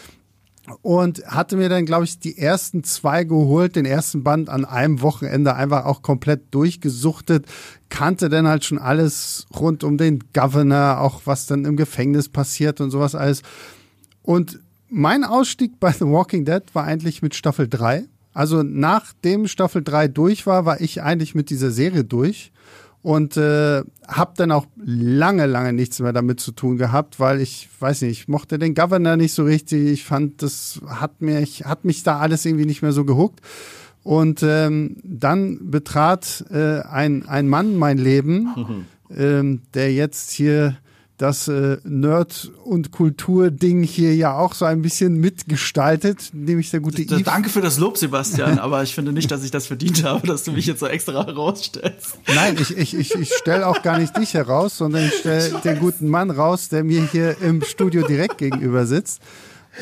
Und 0.82 1.26
hatte 1.26 1.58
mir 1.58 1.70
dann, 1.70 1.86
glaube 1.86 2.06
ich, 2.06 2.20
die 2.20 2.38
ersten 2.38 2.84
zwei 2.84 3.24
geholt, 3.24 3.76
den 3.76 3.86
ersten 3.86 4.24
Band 4.24 4.50
an 4.50 4.66
einem 4.66 5.02
Wochenende 5.02 5.56
einfach 5.56 5.86
auch 5.86 6.02
komplett 6.02 6.54
durchgesuchtet, 6.54 7.46
kannte 7.90 8.30
dann 8.30 8.48
halt 8.48 8.66
schon 8.66 8.78
alles 8.78 9.48
rund 9.56 9.84
um 9.84 9.98
den 9.98 10.24
Governor, 10.34 11.00
auch 11.00 11.22
was 11.26 11.48
dann 11.48 11.66
im 11.66 11.76
Gefängnis 11.76 12.30
passiert 12.30 12.82
und 12.82 12.92
sowas 12.92 13.16
alles. 13.16 13.42
Und 14.22 14.60
mein 14.90 15.24
Ausstieg 15.24 15.80
bei 15.80 15.92
The 15.92 16.06
Walking 16.06 16.46
Dead 16.46 16.64
war 16.74 16.84
eigentlich 16.84 17.22
mit 17.22 17.36
Staffel 17.36 17.68
3. 17.68 18.06
Also 18.34 18.64
nachdem 18.64 19.48
Staffel 19.48 19.84
3 19.84 20.08
durch 20.08 20.46
war, 20.46 20.66
war 20.66 20.82
ich 20.82 21.02
eigentlich 21.02 21.36
mit 21.36 21.50
dieser 21.50 21.72
Serie 21.72 22.04
durch 22.04 22.52
und 23.02 23.38
äh, 23.38 23.82
habe 24.08 24.34
dann 24.36 24.52
auch 24.52 24.66
lange, 24.76 25.46
lange 25.46 25.74
nichts 25.74 26.00
mehr 26.00 26.12
damit 26.12 26.40
zu 26.40 26.52
tun 26.52 26.78
gehabt, 26.78 27.20
weil 27.20 27.40
ich 27.40 27.70
weiß 27.80 28.02
nicht, 28.02 28.12
ich 28.12 28.28
mochte 28.28 28.60
den 28.60 28.76
Governor 28.76 29.16
nicht 29.16 29.34
so 29.34 29.44
richtig. 29.44 29.88
Ich 29.88 30.04
fand, 30.04 30.42
das 30.42 30.82
hat 30.86 31.22
mich, 31.22 31.66
hat 31.66 31.86
mich 31.86 32.04
da 32.04 32.20
alles 32.20 32.46
irgendwie 32.46 32.66
nicht 32.66 32.82
mehr 32.82 32.92
so 32.92 33.06
gehuckt. 33.06 33.40
Und 34.04 34.44
ähm, 34.44 34.98
dann 35.04 35.72
betrat 35.72 36.46
äh, 36.52 36.82
ein, 36.82 37.28
ein 37.28 37.48
Mann 37.48 37.76
mein 37.76 37.98
Leben, 37.98 38.86
ähm, 39.16 39.62
der 39.74 39.94
jetzt 39.94 40.32
hier 40.32 40.78
das 41.20 41.50
äh, 41.50 41.78
Nerd- 41.84 42.50
und 42.64 42.92
Kultur-Ding 42.92 43.84
hier 43.84 44.16
ja 44.16 44.38
auch 44.38 44.54
so 44.54 44.64
ein 44.64 44.82
bisschen 44.82 45.20
mitgestaltet, 45.20 46.30
nämlich 46.32 46.72
der 46.72 46.80
gute 46.80 47.02
Yves. 47.02 47.24
Danke 47.24 47.50
für 47.50 47.60
das 47.60 47.78
Lob, 47.78 47.98
Sebastian, 47.98 48.58
aber 48.60 48.84
ich 48.84 48.96
finde 48.96 49.12
nicht, 49.12 49.30
dass 49.30 49.44
ich 49.44 49.52
das 49.52 49.68
verdient 49.68 50.06
habe, 50.06 50.26
dass 50.26 50.46
du 50.46 50.54
mich 50.54 50.66
jetzt 50.66 50.80
so 50.80 50.88
extra 50.88 51.26
herausstellst. 51.26 52.18
Nein, 52.34 52.56
ich, 52.60 52.76
ich, 52.76 52.96
ich, 52.96 53.14
ich 53.16 53.34
stelle 53.34 53.68
auch 53.68 53.82
gar 53.82 54.00
nicht 54.00 54.16
dich 54.16 54.34
heraus, 54.34 54.78
sondern 54.78 55.04
ich 55.06 55.14
stelle 55.16 55.60
den 55.66 55.80
guten 55.80 56.08
Mann 56.08 56.32
raus, 56.32 56.70
der 56.70 56.86
mir 56.86 57.06
hier 57.06 57.36
im 57.42 57.64
Studio 57.64 58.08
direkt 58.08 58.38
gegenüber 58.38 58.86
sitzt. 58.86 59.22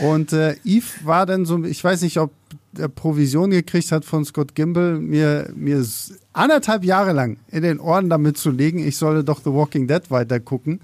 Und 0.01 0.33
äh, 0.33 0.55
Yves 0.65 1.05
war 1.05 1.27
dann 1.27 1.45
so, 1.45 1.63
ich 1.63 1.83
weiß 1.83 2.01
nicht, 2.01 2.19
ob 2.19 2.31
er 2.75 2.89
Provision 2.89 3.51
gekriegt 3.51 3.91
hat 3.91 4.05
von 4.05 4.25
Scott 4.25 4.55
Gimble, 4.55 4.99
mir, 4.99 5.51
mir 5.55 5.85
anderthalb 6.33 6.83
Jahre 6.83 7.13
lang 7.13 7.37
in 7.51 7.61
den 7.61 7.79
Ohren 7.79 8.09
damit 8.09 8.39
zu 8.39 8.49
legen, 8.49 8.79
ich 8.79 8.97
solle 8.97 9.23
doch 9.23 9.39
The 9.39 9.51
Walking 9.51 9.87
Dead 9.87 10.09
weiter 10.09 10.39
gucken. 10.39 10.81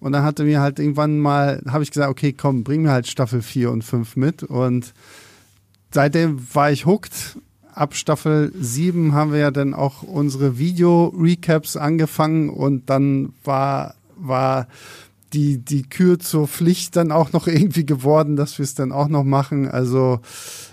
Und 0.00 0.12
dann 0.12 0.22
hatte 0.22 0.44
mir 0.44 0.60
halt 0.60 0.78
irgendwann 0.78 1.18
mal, 1.18 1.62
habe 1.68 1.82
ich 1.82 1.90
gesagt, 1.90 2.10
okay, 2.10 2.32
komm, 2.32 2.62
bring 2.62 2.82
mir 2.82 2.92
halt 2.92 3.06
Staffel 3.06 3.42
4 3.42 3.70
und 3.70 3.82
5 3.82 4.16
mit. 4.16 4.42
Und 4.42 4.94
seitdem 5.92 6.38
war 6.54 6.70
ich 6.70 6.86
hooked. 6.86 7.38
Ab 7.74 7.94
Staffel 7.94 8.52
7 8.58 9.14
haben 9.14 9.32
wir 9.32 9.38
ja 9.38 9.50
dann 9.50 9.74
auch 9.74 10.02
unsere 10.02 10.58
Video-Recaps 10.58 11.76
angefangen 11.76 12.50
und 12.50 12.90
dann 12.90 13.32
war, 13.44 13.94
war 14.16 14.66
die, 15.32 15.58
die 15.58 15.82
Kür 15.82 16.18
zur 16.18 16.48
Pflicht 16.48 16.96
dann 16.96 17.12
auch 17.12 17.32
noch 17.32 17.46
irgendwie 17.48 17.86
geworden, 17.86 18.36
dass 18.36 18.58
wir 18.58 18.64
es 18.64 18.74
dann 18.74 18.92
auch 18.92 19.08
noch 19.08 19.24
machen. 19.24 19.68
Also 19.68 20.20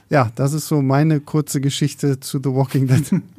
ja, 0.10 0.32
das 0.36 0.54
ist 0.54 0.68
so 0.68 0.82
meine 0.82 1.20
kurze 1.20 1.62
Geschichte 1.62 2.20
zu 2.20 2.40
The 2.40 2.54
Walking 2.54 2.88
Dead. 2.88 3.22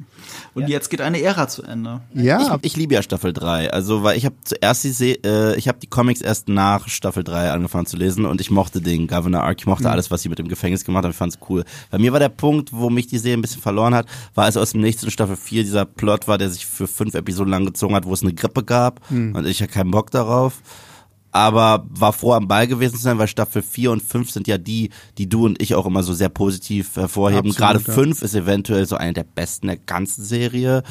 Und 0.54 0.62
ja. 0.62 0.68
jetzt 0.68 0.90
geht 0.90 1.00
eine 1.00 1.20
Ära 1.20 1.48
zu 1.48 1.62
Ende. 1.62 2.00
Ja. 2.14 2.58
Ich, 2.62 2.72
ich 2.72 2.76
liebe 2.76 2.94
ja 2.94 3.02
Staffel 3.02 3.32
3. 3.32 3.72
Also, 3.72 4.02
weil 4.02 4.16
ich 4.16 4.24
habe 4.24 4.36
zuerst 4.44 4.84
die 4.84 4.90
Se 4.90 5.16
äh, 5.24 5.56
ich 5.56 5.68
habe 5.68 5.78
die 5.78 5.86
Comics 5.86 6.20
erst 6.20 6.48
nach 6.48 6.88
Staffel 6.88 7.24
3 7.24 7.50
angefangen 7.52 7.86
zu 7.86 7.96
lesen 7.96 8.24
und 8.24 8.40
ich 8.40 8.50
mochte 8.50 8.80
den 8.80 9.06
Governor 9.06 9.42
Arc, 9.42 9.60
ich 9.60 9.66
mochte 9.66 9.84
mhm. 9.84 9.90
alles, 9.90 10.10
was 10.10 10.22
sie 10.22 10.28
mit 10.28 10.38
dem 10.38 10.48
Gefängnis 10.48 10.84
gemacht 10.84 11.04
haben, 11.04 11.10
ich 11.10 11.16
fand's 11.16 11.38
cool. 11.48 11.64
Bei 11.90 11.98
mir 11.98 12.12
war 12.12 12.20
der 12.20 12.28
Punkt, 12.28 12.72
wo 12.72 12.90
mich 12.90 13.06
die 13.06 13.18
Serie 13.18 13.36
ein 13.36 13.42
bisschen 13.42 13.62
verloren 13.62 13.94
hat, 13.94 14.06
war 14.34 14.44
als 14.44 14.56
aus 14.56 14.72
dem 14.72 14.80
nächsten 14.80 15.10
Staffel 15.10 15.36
4 15.36 15.62
dieser 15.62 15.84
Plot 15.84 16.28
war, 16.28 16.38
der 16.38 16.50
sich 16.50 16.66
für 16.66 16.86
fünf 16.86 17.14
Episoden 17.14 17.50
lang 17.50 17.66
gezogen 17.66 17.94
hat, 17.94 18.04
wo 18.04 18.12
es 18.12 18.22
eine 18.22 18.34
Grippe 18.34 18.62
gab 18.64 19.00
mhm. 19.10 19.34
und 19.34 19.46
ich 19.46 19.62
hatte 19.62 19.72
keinen 19.72 19.90
Bock 19.90 20.10
darauf 20.10 20.62
aber 21.36 21.86
war 21.90 22.12
froh 22.12 22.32
am 22.32 22.48
Ball 22.48 22.66
gewesen 22.66 22.96
zu 22.96 23.02
sein, 23.02 23.18
weil 23.18 23.28
Staffel 23.28 23.62
4 23.62 23.92
und 23.92 24.02
5 24.02 24.30
sind 24.30 24.48
ja 24.48 24.56
die, 24.58 24.90
die 25.18 25.28
du 25.28 25.44
und 25.44 25.60
ich 25.60 25.74
auch 25.74 25.86
immer 25.86 26.02
so 26.02 26.14
sehr 26.14 26.30
positiv 26.30 26.96
hervorheben. 26.96 27.50
Absolut, 27.50 27.56
Gerade 27.56 27.80
5 27.80 28.20
ja. 28.20 28.24
ist 28.24 28.34
eventuell 28.34 28.86
so 28.86 28.96
eine 28.96 29.12
der 29.12 29.24
besten 29.24 29.66
der 29.66 29.76
ganzen 29.76 30.24
Serie, 30.24 30.82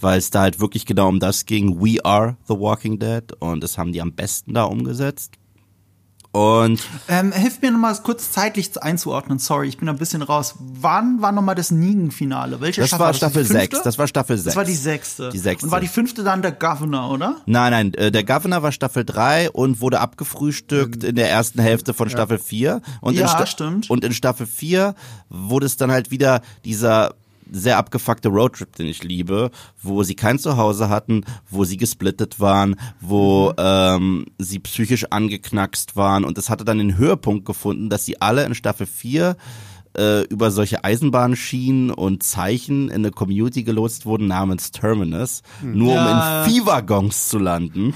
weil 0.00 0.18
es 0.18 0.30
da 0.30 0.40
halt 0.40 0.60
wirklich 0.60 0.86
genau 0.86 1.08
um 1.08 1.20
das 1.20 1.44
ging. 1.44 1.80
We 1.80 2.04
are 2.04 2.36
the 2.48 2.54
Walking 2.54 2.98
Dead 2.98 3.24
und 3.40 3.62
das 3.62 3.76
haben 3.76 3.92
die 3.92 4.00
am 4.00 4.12
besten 4.12 4.54
da 4.54 4.64
umgesetzt. 4.64 5.39
Und 6.32 6.80
ähm, 7.08 7.32
hilf 7.32 7.60
mir 7.60 7.72
nochmal 7.72 7.96
kurz 8.04 8.30
zeitlich 8.30 8.80
einzuordnen. 8.80 9.40
Sorry, 9.40 9.66
ich 9.66 9.78
bin 9.78 9.88
ein 9.88 9.96
bisschen 9.96 10.22
raus. 10.22 10.54
Wann 10.60 11.20
war 11.20 11.32
nochmal 11.32 11.56
das 11.56 11.72
Nigen-Finale? 11.72 12.60
Welche 12.60 12.82
das 12.82 12.90
Staffel 12.90 13.06
war 13.06 13.14
Staffel 13.14 13.44
6. 13.44 13.82
Das 13.82 13.98
war 13.98 14.06
Staffel 14.06 14.36
6. 14.36 14.44
Das 14.44 14.56
war 14.56 14.64
die 14.64 14.74
sechste. 14.74 15.30
Die 15.30 15.38
sechste. 15.38 15.66
Und 15.66 15.72
war 15.72 15.80
die 15.80 15.88
fünfte 15.88 16.22
dann 16.22 16.40
der 16.40 16.52
Governor, 16.52 17.10
oder? 17.10 17.36
Nein, 17.46 17.72
nein, 17.72 17.94
äh, 17.94 18.12
der 18.12 18.22
Governor 18.22 18.62
war 18.62 18.70
Staffel 18.70 19.04
3 19.04 19.50
und 19.50 19.80
wurde 19.80 19.98
abgefrühstückt 19.98 21.02
in 21.02 21.16
der 21.16 21.28
ersten 21.28 21.60
Hälfte 21.60 21.94
von 21.94 22.08
Staffel 22.08 22.38
4. 22.38 22.80
Und 23.00 23.14
ja, 23.14 23.22
in 23.22 23.28
Sta 23.28 23.46
stimmt. 23.46 23.90
Und 23.90 24.04
in 24.04 24.12
Staffel 24.12 24.46
4 24.46 24.94
wurde 25.30 25.66
es 25.66 25.76
dann 25.78 25.90
halt 25.90 26.12
wieder 26.12 26.42
dieser 26.64 27.14
sehr 27.52 27.78
abgefuckte 27.78 28.28
Roadtrip, 28.28 28.74
den 28.76 28.86
ich 28.86 29.02
liebe, 29.02 29.50
wo 29.82 30.02
sie 30.02 30.14
kein 30.14 30.38
Zuhause 30.38 30.88
hatten, 30.88 31.24
wo 31.48 31.64
sie 31.64 31.76
gesplittet 31.76 32.40
waren, 32.40 32.76
wo 33.00 33.50
mhm. 33.50 33.54
ähm, 33.58 34.26
sie 34.38 34.58
psychisch 34.58 35.06
angeknackst 35.10 35.96
waren 35.96 36.24
und 36.24 36.38
es 36.38 36.50
hatte 36.50 36.64
dann 36.64 36.78
den 36.78 36.96
Höhepunkt 36.96 37.44
gefunden, 37.44 37.90
dass 37.90 38.04
sie 38.04 38.20
alle 38.20 38.44
in 38.44 38.54
Staffel 38.54 38.86
4 38.86 39.36
äh, 39.96 40.22
über 40.24 40.50
solche 40.50 40.84
Eisenbahnschienen 40.84 41.90
und 41.90 42.22
Zeichen 42.22 42.88
in 42.88 42.96
eine 42.96 43.10
Community 43.10 43.62
gelotst 43.62 44.06
wurden 44.06 44.28
namens 44.28 44.70
Terminus, 44.70 45.42
mhm. 45.62 45.78
nur 45.78 45.94
ja. 45.94 46.44
um 46.44 46.48
in 46.48 46.52
Viehwaggons 46.52 47.28
zu 47.28 47.38
landen. 47.38 47.94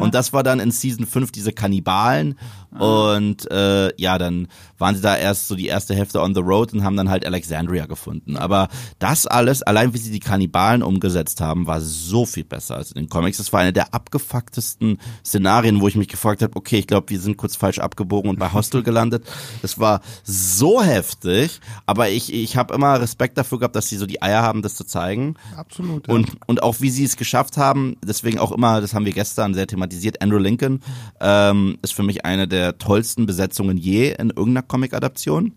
Und 0.00 0.14
das 0.14 0.32
war 0.32 0.42
dann 0.42 0.60
in 0.60 0.70
Season 0.70 1.06
5 1.06 1.32
diese 1.32 1.52
Kannibalen, 1.52 2.36
und 2.70 3.50
äh, 3.50 3.90
ja, 4.00 4.18
dann 4.18 4.48
waren 4.76 4.94
sie 4.94 5.00
da 5.00 5.16
erst 5.16 5.48
so 5.48 5.56
die 5.56 5.66
erste 5.66 5.94
Hälfte 5.94 6.20
on 6.20 6.34
the 6.34 6.40
road 6.40 6.72
und 6.72 6.84
haben 6.84 6.96
dann 6.96 7.08
halt 7.08 7.24
Alexandria 7.24 7.86
gefunden. 7.86 8.36
Aber 8.36 8.68
das 8.98 9.26
alles, 9.26 9.62
allein 9.62 9.94
wie 9.94 9.98
sie 9.98 10.10
die 10.10 10.20
Kannibalen 10.20 10.82
umgesetzt 10.82 11.40
haben, 11.40 11.66
war 11.66 11.80
so 11.80 12.26
viel 12.26 12.44
besser 12.44 12.76
als 12.76 12.92
in 12.92 13.02
den 13.02 13.08
Comics. 13.08 13.38
Das 13.38 13.52
war 13.52 13.60
eine 13.60 13.72
der 13.72 13.94
abgefucktesten 13.94 14.98
Szenarien, 15.24 15.80
wo 15.80 15.88
ich 15.88 15.96
mich 15.96 16.08
gefragt 16.08 16.42
habe, 16.42 16.54
okay, 16.56 16.78
ich 16.78 16.86
glaube, 16.86 17.08
wir 17.08 17.20
sind 17.20 17.38
kurz 17.38 17.56
falsch 17.56 17.78
abgebogen 17.78 18.30
und 18.30 18.38
bei 18.38 18.52
Hostel 18.52 18.82
gelandet. 18.82 19.24
Das 19.62 19.78
war 19.78 20.00
so 20.22 20.82
heftig, 20.82 21.60
aber 21.86 22.10
ich, 22.10 22.32
ich 22.32 22.56
habe 22.56 22.74
immer 22.74 23.00
Respekt 23.00 23.38
dafür 23.38 23.58
gehabt, 23.58 23.76
dass 23.76 23.88
sie 23.88 23.96
so 23.96 24.06
die 24.06 24.22
Eier 24.22 24.42
haben, 24.42 24.62
das 24.62 24.76
zu 24.76 24.84
zeigen. 24.84 25.34
Absolut. 25.56 26.06
Ja. 26.06 26.14
Und, 26.14 26.36
und 26.46 26.62
auch 26.62 26.80
wie 26.80 26.90
sie 26.90 27.04
es 27.04 27.16
geschafft 27.16 27.56
haben, 27.56 27.96
deswegen 28.04 28.38
auch 28.38 28.52
immer, 28.52 28.80
das 28.80 28.92
haben 28.94 29.06
wir 29.06 29.12
gestern 29.12 29.54
sehr 29.58 29.66
thematisiert, 29.66 30.22
Andrew 30.22 30.38
Lincoln 30.38 30.80
ähm, 31.20 31.78
ist 31.82 31.92
für 31.92 32.04
mich 32.04 32.24
eine 32.24 32.46
der 32.46 32.78
tollsten 32.78 33.26
Besetzungen 33.26 33.76
je 33.76 34.12
in 34.12 34.30
irgendeiner 34.30 34.62
Comic-Adaption. 34.62 35.52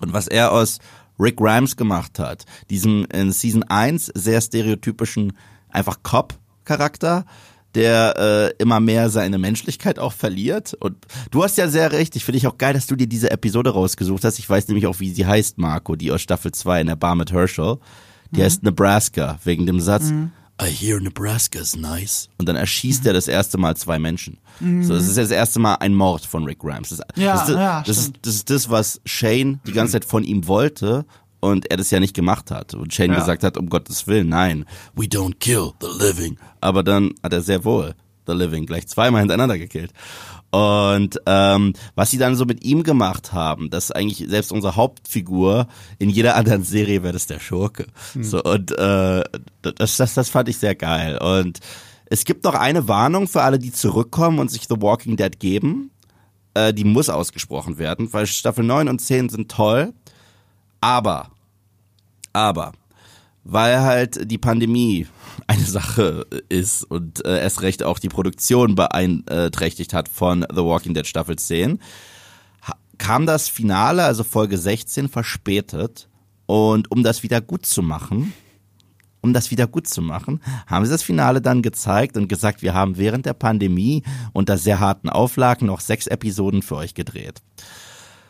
Und 0.00 0.12
was 0.12 0.28
er 0.28 0.52
aus 0.52 0.78
Rick 1.18 1.36
Grimes 1.36 1.76
gemacht 1.76 2.18
hat, 2.18 2.44
diesem 2.70 3.06
in 3.12 3.32
Season 3.32 3.64
1 3.64 4.12
sehr 4.14 4.40
stereotypischen 4.40 5.32
einfach 5.70 6.02
Cop-Charakter, 6.02 7.24
der 7.74 8.14
äh, 8.16 8.62
immer 8.62 8.80
mehr 8.80 9.10
seine 9.10 9.38
Menschlichkeit 9.38 9.98
auch 9.98 10.12
verliert. 10.12 10.74
Und 10.74 10.96
du 11.30 11.42
hast 11.42 11.58
ja 11.58 11.68
sehr 11.68 11.92
recht. 11.92 12.16
Ich 12.16 12.24
finde 12.24 12.38
ich 12.38 12.46
auch 12.46 12.58
geil, 12.58 12.74
dass 12.74 12.86
du 12.86 12.96
dir 12.96 13.06
diese 13.06 13.30
Episode 13.30 13.70
rausgesucht 13.70 14.24
hast. 14.24 14.38
Ich 14.38 14.48
weiß 14.48 14.68
nämlich 14.68 14.86
auch, 14.86 15.00
wie 15.00 15.10
sie 15.10 15.26
heißt, 15.26 15.58
Marco, 15.58 15.96
die 15.96 16.12
aus 16.12 16.22
Staffel 16.22 16.52
2 16.52 16.82
in 16.82 16.86
der 16.86 16.96
Bar 16.96 17.16
mit 17.16 17.32
Herschel. 17.32 17.78
Die 18.30 18.40
mhm. 18.40 18.44
heißt 18.44 18.62
Nebraska, 18.62 19.38
wegen 19.44 19.66
dem 19.66 19.80
Satz, 19.80 20.04
mhm. 20.10 20.32
I 20.60 20.68
hear 20.68 21.00
Nebraska 21.00 21.58
is 21.58 21.76
nice. 21.76 22.28
Und 22.38 22.48
dann 22.48 22.56
erschießt 22.56 23.02
mhm. 23.02 23.08
er 23.08 23.12
das 23.12 23.28
erste 23.28 23.58
Mal 23.58 23.76
zwei 23.76 23.98
Menschen. 23.98 24.38
Mhm. 24.60 24.84
So, 24.84 24.94
das 24.94 25.06
ist 25.06 25.18
das 25.18 25.30
erste 25.30 25.58
Mal 25.58 25.74
ein 25.76 25.94
Mord 25.94 26.24
von 26.24 26.44
Rick 26.44 26.60
Grimes. 26.60 26.88
Das, 26.90 27.00
ja, 27.16 27.34
das, 27.34 27.48
ist, 27.48 27.54
ja, 27.54 27.82
das, 27.86 27.98
ist, 27.98 28.14
das 28.22 28.34
ist 28.34 28.50
das, 28.50 28.70
was 28.70 29.00
Shane 29.04 29.60
die 29.66 29.72
ganze 29.72 29.92
Zeit 29.92 30.04
von 30.04 30.24
ihm 30.24 30.46
wollte 30.46 31.04
und 31.40 31.70
er 31.70 31.76
das 31.76 31.90
ja 31.90 32.00
nicht 32.00 32.14
gemacht 32.14 32.50
hat. 32.50 32.74
Und 32.74 32.94
Shane 32.94 33.12
ja. 33.12 33.18
gesagt 33.18 33.44
hat, 33.44 33.58
um 33.58 33.68
Gottes 33.68 34.06
Willen, 34.06 34.30
nein, 34.30 34.64
we 34.94 35.04
don't 35.04 35.34
kill 35.38 35.72
the 35.80 35.88
living. 35.98 36.38
Aber 36.60 36.82
dann 36.82 37.12
hat 37.22 37.32
er 37.34 37.42
sehr 37.42 37.64
wohl 37.64 37.94
the 38.26 38.32
living 38.32 38.66
gleich 38.66 38.86
zweimal 38.88 39.20
hintereinander 39.20 39.58
gekillt. 39.58 39.92
Und 40.56 41.20
ähm, 41.26 41.74
was 41.96 42.10
sie 42.10 42.16
dann 42.16 42.34
so 42.34 42.46
mit 42.46 42.64
ihm 42.64 42.82
gemacht 42.82 43.34
haben, 43.34 43.68
dass 43.68 43.90
eigentlich 43.90 44.26
selbst 44.30 44.52
unsere 44.52 44.74
Hauptfigur 44.76 45.66
in 45.98 46.08
jeder 46.08 46.34
anderen 46.36 46.62
Serie 46.62 47.02
wäre 47.02 47.12
das 47.12 47.26
der 47.26 47.40
Schurke. 47.40 47.86
Mhm. 48.14 48.24
So 48.24 48.42
und 48.42 48.72
äh, 48.72 49.22
das, 49.60 49.98
das 49.98 50.14
das 50.14 50.30
fand 50.30 50.48
ich 50.48 50.56
sehr 50.56 50.74
geil 50.74 51.18
und 51.18 51.60
Es 52.08 52.24
gibt 52.24 52.44
noch 52.44 52.54
eine 52.54 52.86
Warnung 52.88 53.26
für 53.26 53.42
alle, 53.42 53.58
die 53.58 53.72
zurückkommen 53.72 54.38
und 54.38 54.50
sich 54.50 54.68
The 54.68 54.80
Walking 54.80 55.16
Dead 55.16 55.38
geben. 55.38 55.90
Äh, 56.54 56.72
die 56.72 56.84
muss 56.84 57.08
ausgesprochen 57.08 57.78
werden, 57.78 58.12
weil 58.12 58.26
Staffel 58.26 58.64
9 58.64 58.88
und 58.88 59.00
10 59.00 59.28
sind 59.28 59.50
toll. 59.50 59.92
Aber, 60.80 61.30
aber, 62.32 62.72
weil 63.44 63.80
halt 63.80 64.30
die 64.30 64.38
Pandemie 64.38 65.06
eine 65.46 65.64
Sache 65.64 66.26
ist 66.48 66.84
und 66.84 67.24
äh, 67.24 67.40
erst 67.40 67.62
recht 67.62 67.82
auch 67.82 67.98
die 67.98 68.08
Produktion 68.08 68.74
beeinträchtigt 68.74 69.94
hat 69.94 70.08
von 70.08 70.44
The 70.50 70.62
Walking 70.62 70.94
Dead 70.94 71.06
Staffel 71.06 71.36
10, 71.36 71.80
kam 72.98 73.26
das 73.26 73.48
Finale, 73.48 74.04
also 74.04 74.24
Folge 74.24 74.58
16, 74.58 75.08
verspätet. 75.08 76.08
Und 76.46 76.90
um 76.90 77.02
das 77.02 77.22
wieder 77.22 77.40
gut 77.40 77.66
zu 77.66 77.82
machen, 77.82 78.32
um 79.20 79.32
das 79.32 79.50
wieder 79.50 79.66
gut 79.66 79.88
zu 79.88 80.00
machen, 80.00 80.40
haben 80.66 80.84
sie 80.84 80.92
das 80.92 81.02
Finale 81.02 81.42
dann 81.42 81.62
gezeigt 81.62 82.16
und 82.16 82.28
gesagt, 82.28 82.62
wir 82.62 82.74
haben 82.74 82.96
während 82.96 83.26
der 83.26 83.34
Pandemie 83.34 84.04
unter 84.32 84.56
sehr 84.56 84.78
harten 84.78 85.08
Auflagen 85.08 85.66
noch 85.66 85.80
sechs 85.80 86.06
Episoden 86.06 86.62
für 86.62 86.76
euch 86.76 86.94
gedreht. 86.94 87.42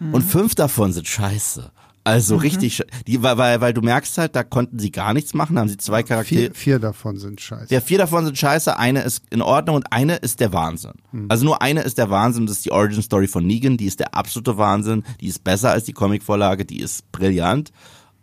Mhm. 0.00 0.14
Und 0.14 0.22
fünf 0.22 0.54
davon 0.54 0.92
sind 0.92 1.06
scheiße. 1.06 1.70
Also 2.06 2.34
mhm. 2.34 2.40
richtig, 2.40 2.84
die, 3.08 3.20
weil, 3.20 3.36
weil, 3.36 3.60
weil 3.60 3.74
du 3.74 3.80
merkst 3.82 4.16
halt, 4.18 4.36
da 4.36 4.44
konnten 4.44 4.78
sie 4.78 4.92
gar 4.92 5.12
nichts 5.12 5.34
machen, 5.34 5.58
haben 5.58 5.68
sie 5.68 5.76
zwei 5.76 6.04
Charaktere. 6.04 6.42
Vier, 6.42 6.54
vier 6.54 6.78
davon 6.78 7.16
sind 7.16 7.40
scheiße. 7.40 7.74
Ja, 7.74 7.80
vier 7.80 7.98
davon 7.98 8.24
sind 8.24 8.38
scheiße, 8.38 8.78
eine 8.78 9.02
ist 9.02 9.24
in 9.30 9.42
Ordnung 9.42 9.74
und 9.74 9.92
eine 9.92 10.14
ist 10.14 10.38
der 10.38 10.52
Wahnsinn. 10.52 10.92
Mhm. 11.10 11.26
Also 11.28 11.44
nur 11.44 11.62
eine 11.62 11.82
ist 11.82 11.98
der 11.98 12.08
Wahnsinn, 12.08 12.46
das 12.46 12.58
ist 12.58 12.64
die 12.64 12.70
Origin 12.70 13.02
Story 13.02 13.26
von 13.26 13.44
Negan, 13.44 13.76
die 13.76 13.86
ist 13.86 13.98
der 13.98 14.14
absolute 14.14 14.56
Wahnsinn, 14.56 15.02
die 15.20 15.26
ist 15.26 15.42
besser 15.42 15.72
als 15.72 15.82
die 15.82 15.94
Comicvorlage, 15.94 16.64
die 16.64 16.80
ist 16.80 17.10
brillant. 17.10 17.72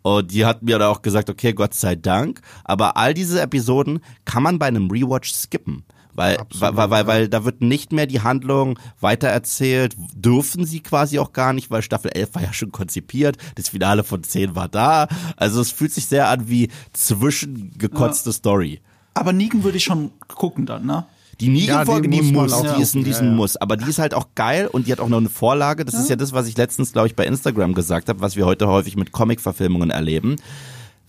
Und 0.01 0.31
die 0.31 0.45
hat 0.45 0.63
mir 0.63 0.79
da 0.79 0.87
auch 0.87 1.01
gesagt, 1.01 1.29
okay, 1.29 1.51
Gott 1.51 1.73
sei 1.73 1.95
Dank. 1.95 2.39
Aber 2.63 2.95
all 2.95 3.13
diese 3.13 3.41
Episoden 3.41 3.99
kann 4.23 4.43
man 4.43 4.59
bei 4.59 4.67
einem 4.67 4.89
Rewatch 4.89 5.33
skippen. 5.33 5.83
Weil, 6.15 6.37
Absolut, 6.37 6.75
weil, 6.75 6.89
weil, 6.89 7.07
weil 7.07 7.29
da 7.29 7.43
wird 7.43 7.61
nicht 7.61 7.91
mehr 7.91 8.05
die 8.05 8.21
Handlung 8.21 8.79
weitererzählt, 8.99 9.95
dürfen 10.15 10.65
sie 10.65 10.81
quasi 10.81 11.19
auch 11.19 11.33
gar 11.33 11.53
nicht, 11.53 11.71
weil 11.71 11.81
Staffel 11.81 12.11
11 12.13 12.35
war 12.35 12.41
ja 12.43 12.53
schon 12.53 12.71
konzipiert, 12.71 13.37
das 13.55 13.69
Finale 13.69 14.03
von 14.03 14.23
10 14.23 14.55
war 14.55 14.67
da. 14.67 15.07
Also 15.37 15.61
es 15.61 15.71
fühlt 15.71 15.91
sich 15.91 16.05
sehr 16.05 16.29
an 16.29 16.49
wie 16.49 16.69
zwischengekotzte 16.93 18.29
ja. 18.29 18.33
Story. 18.33 18.81
Aber 19.13 19.33
Nigen 19.33 19.63
würde 19.63 19.77
ich 19.77 19.83
schon 19.83 20.11
gucken 20.27 20.65
dann, 20.65 20.85
ne? 20.85 21.05
Die 21.39 21.49
Negan-Folge, 21.49 22.07
ja, 22.07 22.21
die, 22.21 22.27
die 22.27 22.31
muss, 22.31 22.51
muss 22.51 22.73
die 22.75 22.81
ist 22.81 22.95
in 22.95 23.03
diesem 23.03 23.25
ja, 23.25 23.31
ja. 23.31 23.37
Muss. 23.37 23.57
Aber 23.57 23.75
die 23.75 23.89
ist 23.89 23.99
halt 23.99 24.13
auch 24.13 24.27
geil 24.35 24.67
und 24.67 24.87
die 24.87 24.91
hat 24.91 24.99
auch 24.99 25.09
noch 25.09 25.17
eine 25.17 25.29
Vorlage. 25.29 25.83
Das 25.83 25.95
ist 25.95 26.09
ja 26.09 26.15
das, 26.15 26.31
was 26.31 26.47
ich 26.47 26.55
letztens, 26.57 26.93
glaube 26.93 27.07
ich, 27.07 27.15
bei 27.15 27.25
Instagram 27.25 27.73
gesagt 27.73 28.09
habe, 28.09 28.21
was 28.21 28.35
wir 28.35 28.45
heute 28.45 28.67
häufig 28.67 28.95
mit 28.95 29.11
Comic-Verfilmungen 29.11 29.89
erleben. 29.89 30.35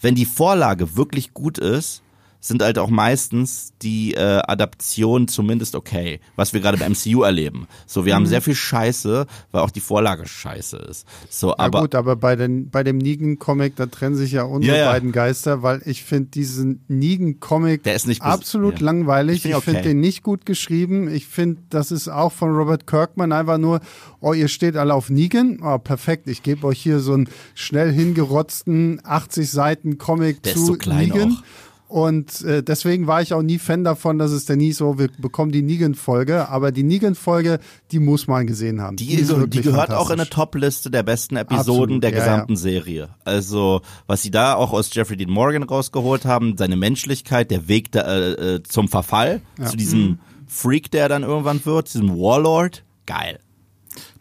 Wenn 0.00 0.14
die 0.14 0.24
Vorlage 0.24 0.96
wirklich 0.96 1.34
gut 1.34 1.58
ist, 1.58 2.02
sind 2.44 2.62
halt 2.62 2.78
auch 2.78 2.90
meistens 2.90 3.72
die 3.80 4.12
äh, 4.12 4.42
Adaptionen 4.46 5.28
zumindest 5.28 5.74
okay, 5.74 6.20
was 6.36 6.52
wir 6.52 6.60
gerade 6.60 6.76
beim 6.76 6.92
MCU 6.92 7.22
erleben. 7.22 7.66
So, 7.86 8.04
wir 8.04 8.12
mhm. 8.12 8.16
haben 8.16 8.26
sehr 8.26 8.42
viel 8.42 8.54
Scheiße, 8.54 9.26
weil 9.50 9.62
auch 9.62 9.70
die 9.70 9.80
Vorlage 9.80 10.28
scheiße 10.28 10.76
ist. 10.76 11.06
So, 11.30 11.48
ja 11.48 11.54
aber 11.58 11.80
gut, 11.80 11.94
aber 11.94 12.16
bei, 12.16 12.36
den, 12.36 12.68
bei 12.68 12.84
dem 12.84 12.98
Negan-Comic, 12.98 13.76
da 13.76 13.86
trennen 13.86 14.14
sich 14.14 14.32
ja 14.32 14.42
unsere 14.42 14.76
ja, 14.76 14.84
ja. 14.84 14.92
beiden 14.92 15.10
Geister, 15.10 15.62
weil 15.62 15.80
ich 15.86 16.04
finde 16.04 16.32
diesen 16.32 16.84
Negan-Comic 16.88 17.80
absolut 18.20 18.80
ja. 18.80 18.84
langweilig. 18.84 19.36
Ich, 19.36 19.42
find 19.42 19.56
ich 19.56 19.64
finde 19.64 19.82
den 19.82 20.00
nicht 20.00 20.22
gut 20.22 20.44
geschrieben. 20.44 21.08
Ich 21.08 21.26
finde, 21.26 21.62
das 21.70 21.90
ist 21.92 22.08
auch 22.08 22.32
von 22.32 22.54
Robert 22.54 22.86
Kirkman 22.86 23.32
einfach 23.32 23.56
nur, 23.56 23.80
oh, 24.20 24.34
ihr 24.34 24.48
steht 24.48 24.76
alle 24.76 24.92
auf 24.92 25.08
Negan. 25.08 25.60
Oh, 25.62 25.78
perfekt, 25.78 26.28
ich 26.28 26.42
gebe 26.42 26.66
euch 26.66 26.82
hier 26.82 27.00
so 27.00 27.14
einen 27.14 27.30
schnell 27.54 27.90
hingerotzten 27.90 29.00
80 29.02 29.50
Seiten 29.50 29.96
Comic 29.96 30.42
Der 30.42 30.56
zu 30.56 30.74
Negan. 30.74 31.38
Auch. 31.38 31.42
Und 31.86 32.42
äh, 32.42 32.62
deswegen 32.62 33.06
war 33.06 33.20
ich 33.20 33.34
auch 33.34 33.42
nie 33.42 33.58
Fan 33.58 33.84
davon, 33.84 34.18
dass 34.18 34.32
es 34.32 34.46
denn 34.46 34.58
nie 34.58 34.72
so, 34.72 34.98
wir 34.98 35.08
bekommen 35.18 35.52
die 35.52 35.62
Negan-Folge. 35.62 36.48
Aber 36.48 36.72
die 36.72 36.82
Negan-Folge, 36.82 37.60
die 37.92 37.98
muss 37.98 38.26
man 38.26 38.46
gesehen 38.46 38.80
haben. 38.80 38.96
Die, 38.96 39.06
die, 39.06 39.14
ist 39.14 39.32
die 39.48 39.60
gehört 39.60 39.92
auch 39.92 40.10
in 40.10 40.18
eine 40.18 40.28
Top-Liste 40.28 40.90
der 40.90 41.02
besten 41.02 41.36
Episoden 41.36 41.96
Absolut, 41.96 42.02
der 42.02 42.12
gesamten 42.12 42.54
ja. 42.54 42.58
Serie. 42.58 43.08
Also, 43.24 43.82
was 44.06 44.22
sie 44.22 44.30
da 44.30 44.54
auch 44.54 44.72
aus 44.72 44.92
Jeffrey 44.94 45.16
Dean 45.16 45.30
Morgan 45.30 45.62
rausgeholt 45.62 46.24
haben, 46.24 46.56
seine 46.56 46.76
Menschlichkeit, 46.76 47.50
der 47.50 47.68
Weg 47.68 47.92
da, 47.92 48.00
äh, 48.00 48.54
äh, 48.54 48.62
zum 48.62 48.88
Verfall, 48.88 49.42
ja. 49.58 49.66
zu 49.66 49.76
diesem 49.76 50.00
mhm. 50.00 50.18
Freak, 50.46 50.90
der 50.90 51.08
dann 51.08 51.22
irgendwann 51.22 51.64
wird, 51.64 51.92
diesem 51.92 52.10
Warlord. 52.10 52.82
Geil 53.06 53.38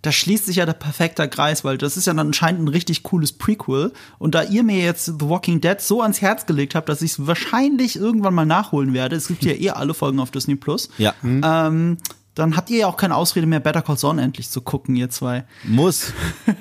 da 0.03 0.11
schließt 0.11 0.45
sich 0.45 0.57
ja 0.57 0.65
der 0.65 0.73
perfekte 0.73 1.27
Kreis, 1.29 1.63
weil 1.63 1.77
das 1.77 1.95
ist 1.95 2.07
ja 2.07 2.13
dann 2.13 2.27
anscheinend 2.27 2.61
ein 2.61 2.67
richtig 2.67 3.03
cooles 3.03 3.31
Prequel. 3.31 3.93
Und 4.19 4.35
da 4.35 4.43
ihr 4.43 4.61
mir 4.63 4.83
jetzt 4.83 5.05
The 5.05 5.13
Walking 5.21 5.61
Dead 5.61 5.79
so 5.79 6.01
ans 6.01 6.21
Herz 6.21 6.45
gelegt 6.45 6.75
habt, 6.75 6.89
dass 6.89 7.01
ich 7.01 7.13
es 7.13 7.25
wahrscheinlich 7.25 7.95
irgendwann 7.95 8.33
mal 8.33 8.45
nachholen 8.45 8.93
werde, 8.93 9.15
es 9.15 9.27
gibt 9.27 9.45
ja 9.45 9.53
eh 9.53 9.69
alle 9.69 9.93
Folgen 9.93 10.19
auf 10.19 10.29
Disney 10.29 10.55
Plus. 10.55 10.89
Ja. 10.97 11.13
Mhm. 11.21 11.41
Ähm, 11.43 11.97
dann 12.35 12.57
habt 12.57 12.69
ihr 12.69 12.79
ja 12.79 12.87
auch 12.87 12.97
keine 12.97 13.15
Ausrede 13.15 13.47
mehr, 13.47 13.61
Better 13.61 13.81
Call 13.81 13.97
Saul 13.97 14.19
endlich 14.19 14.49
zu 14.49 14.59
gucken, 14.59 14.95
ihr 14.97 15.09
zwei. 15.09 15.45
Muss, 15.63 16.11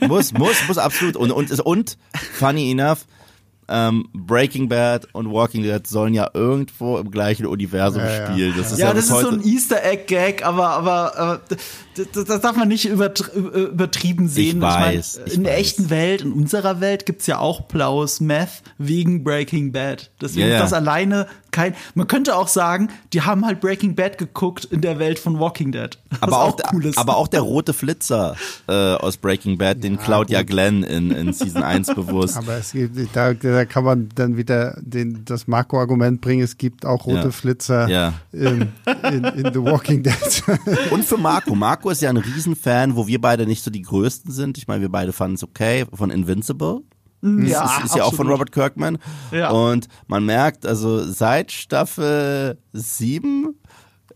muss, 0.00 0.33
muss, 0.33 0.68
muss 0.68 0.78
absolut. 0.78 1.16
Und, 1.16 1.33
und, 1.33 1.50
und, 1.61 1.98
funny 2.35 2.70
enough, 2.70 3.07
ähm, 3.68 4.09
Breaking 4.12 4.68
Bad 4.68 5.09
und 5.12 5.31
Walking 5.31 5.62
Dead 5.62 5.87
sollen 5.87 6.14
ja 6.14 6.31
irgendwo 6.35 6.98
im 6.98 7.11
gleichen 7.11 7.46
Universum 7.46 8.03
ja, 8.03 8.27
spielen. 8.27 8.55
Das 8.57 8.72
ist 8.72 8.79
ja, 8.79 8.88
ja 8.88 8.94
das 8.94 9.05
ist 9.05 9.20
so 9.20 9.29
ein 9.29 9.44
Easter 9.44 9.85
Egg 9.85 10.05
Gag, 10.07 10.44
aber 10.44 10.68
aber, 10.70 11.16
aber 11.16 11.40
das, 11.94 12.27
das, 12.27 12.40
darf 12.40 12.57
man 12.57 12.68
nicht 12.68 12.85
übertrieben 12.87 14.29
sehen. 14.29 14.57
Ich 14.59 14.62
weiß, 14.62 15.14
ich 15.14 15.18
mein, 15.18 15.27
ich 15.27 15.35
in 15.35 15.44
der 15.44 15.53
weiß. 15.53 15.61
echten 15.61 15.90
Welt, 15.90 16.20
in 16.22 16.33
unserer 16.33 16.81
Welt 16.81 17.07
gibt's 17.07 17.27
ja 17.27 17.38
auch 17.38 17.62
blaues 17.62 18.20
Meth 18.20 18.62
wegen 18.79 19.25
Breaking 19.25 19.72
Bad. 19.72 20.11
Deswegen 20.20 20.51
das 20.51 20.72
alleine 20.72 21.27
kein. 21.53 21.75
Man 21.95 22.09
könnte 22.09 22.37
auch 22.37 22.49
sagen, 22.49 22.88
die 23.12 23.23
haben 23.23 23.47
halt 23.47 23.61
Breaking 23.61 23.95
Bad 23.95 24.19
geguckt 24.19 24.65
in 24.65 24.81
der 24.81 24.99
Welt 24.99 25.19
von 25.19 25.38
Walking 25.38 25.71
Dead. 25.71 25.97
aber 26.21 26.43
auch, 26.43 26.55
auch 26.55 26.73
cool 26.73 26.87
ist. 26.87 26.99
aber 26.99 27.17
auch 27.17 27.29
der 27.29 27.43
rote 27.43 27.73
Flitzer 27.73 28.37
äh, 28.69 28.73
aus 28.73 29.17
Breaking 29.17 29.59
Bad, 29.59 29.85
den 29.85 29.99
klaut 29.99 30.31
ja 30.31 30.43
Glenn 30.43 30.83
in, 30.83 31.11
in 31.11 31.33
Season 31.33 31.62
1 31.62 31.88
bewusst. 31.95 32.37
Aber 32.37 32.57
es 32.57 32.73
gibt, 32.73 32.97
da, 33.15 33.35
da 33.35 33.65
kann 33.65 33.85
man 33.85 34.09
dann 34.15 34.37
wieder 34.37 34.79
den, 34.81 35.25
das 35.25 35.47
Marco-Argument 35.47 36.21
bringen, 36.21 36.43
es 36.43 36.59
gibt 36.59 36.85
auch 36.85 37.07
rote 37.07 37.25
ja. 37.25 37.31
Flitzer 37.31 37.88
ja. 37.88 38.15
In, 38.33 38.73
in, 39.05 39.25
in, 39.25 39.53
The 39.53 39.62
Walking 39.62 40.03
Dead. 40.03 40.43
Und 40.91 41.05
für 41.05 41.19
Marco. 41.19 41.55
Marco 41.55 41.91
ist 41.91 42.03
ja 42.03 42.11
ein 42.11 42.17
Riesenfan, 42.17 42.97
wo 42.97 43.07
wir 43.07 43.21
beide 43.21 43.47
nicht 43.47 43.62
so 43.62 43.71
die 43.71 43.83
Größten 43.83 44.33
sind. 44.33 44.59
Ich 44.59 44.67
meine, 44.67 44.81
wir 44.81 44.91
beide 44.91 45.12
fanden 45.12 45.35
es 45.35 45.45
okay, 45.45 45.85
von 45.93 46.11
Invincible. 46.11 46.83
Mhm. 47.23 47.47
Ja, 47.47 47.63
das 47.63 47.79
ist, 47.79 47.85
ist 47.87 47.97
ja 47.97 48.05
auch 48.05 48.15
von 48.15 48.29
Robert 48.29 48.53
Kirkman. 48.53 48.99
Ja. 49.31 49.51
Und 49.51 49.89
man 50.07 50.27
merkt, 50.27 50.67
also 50.67 51.03
seit 51.05 51.51
Staffel 51.51 52.59
7 52.73 53.55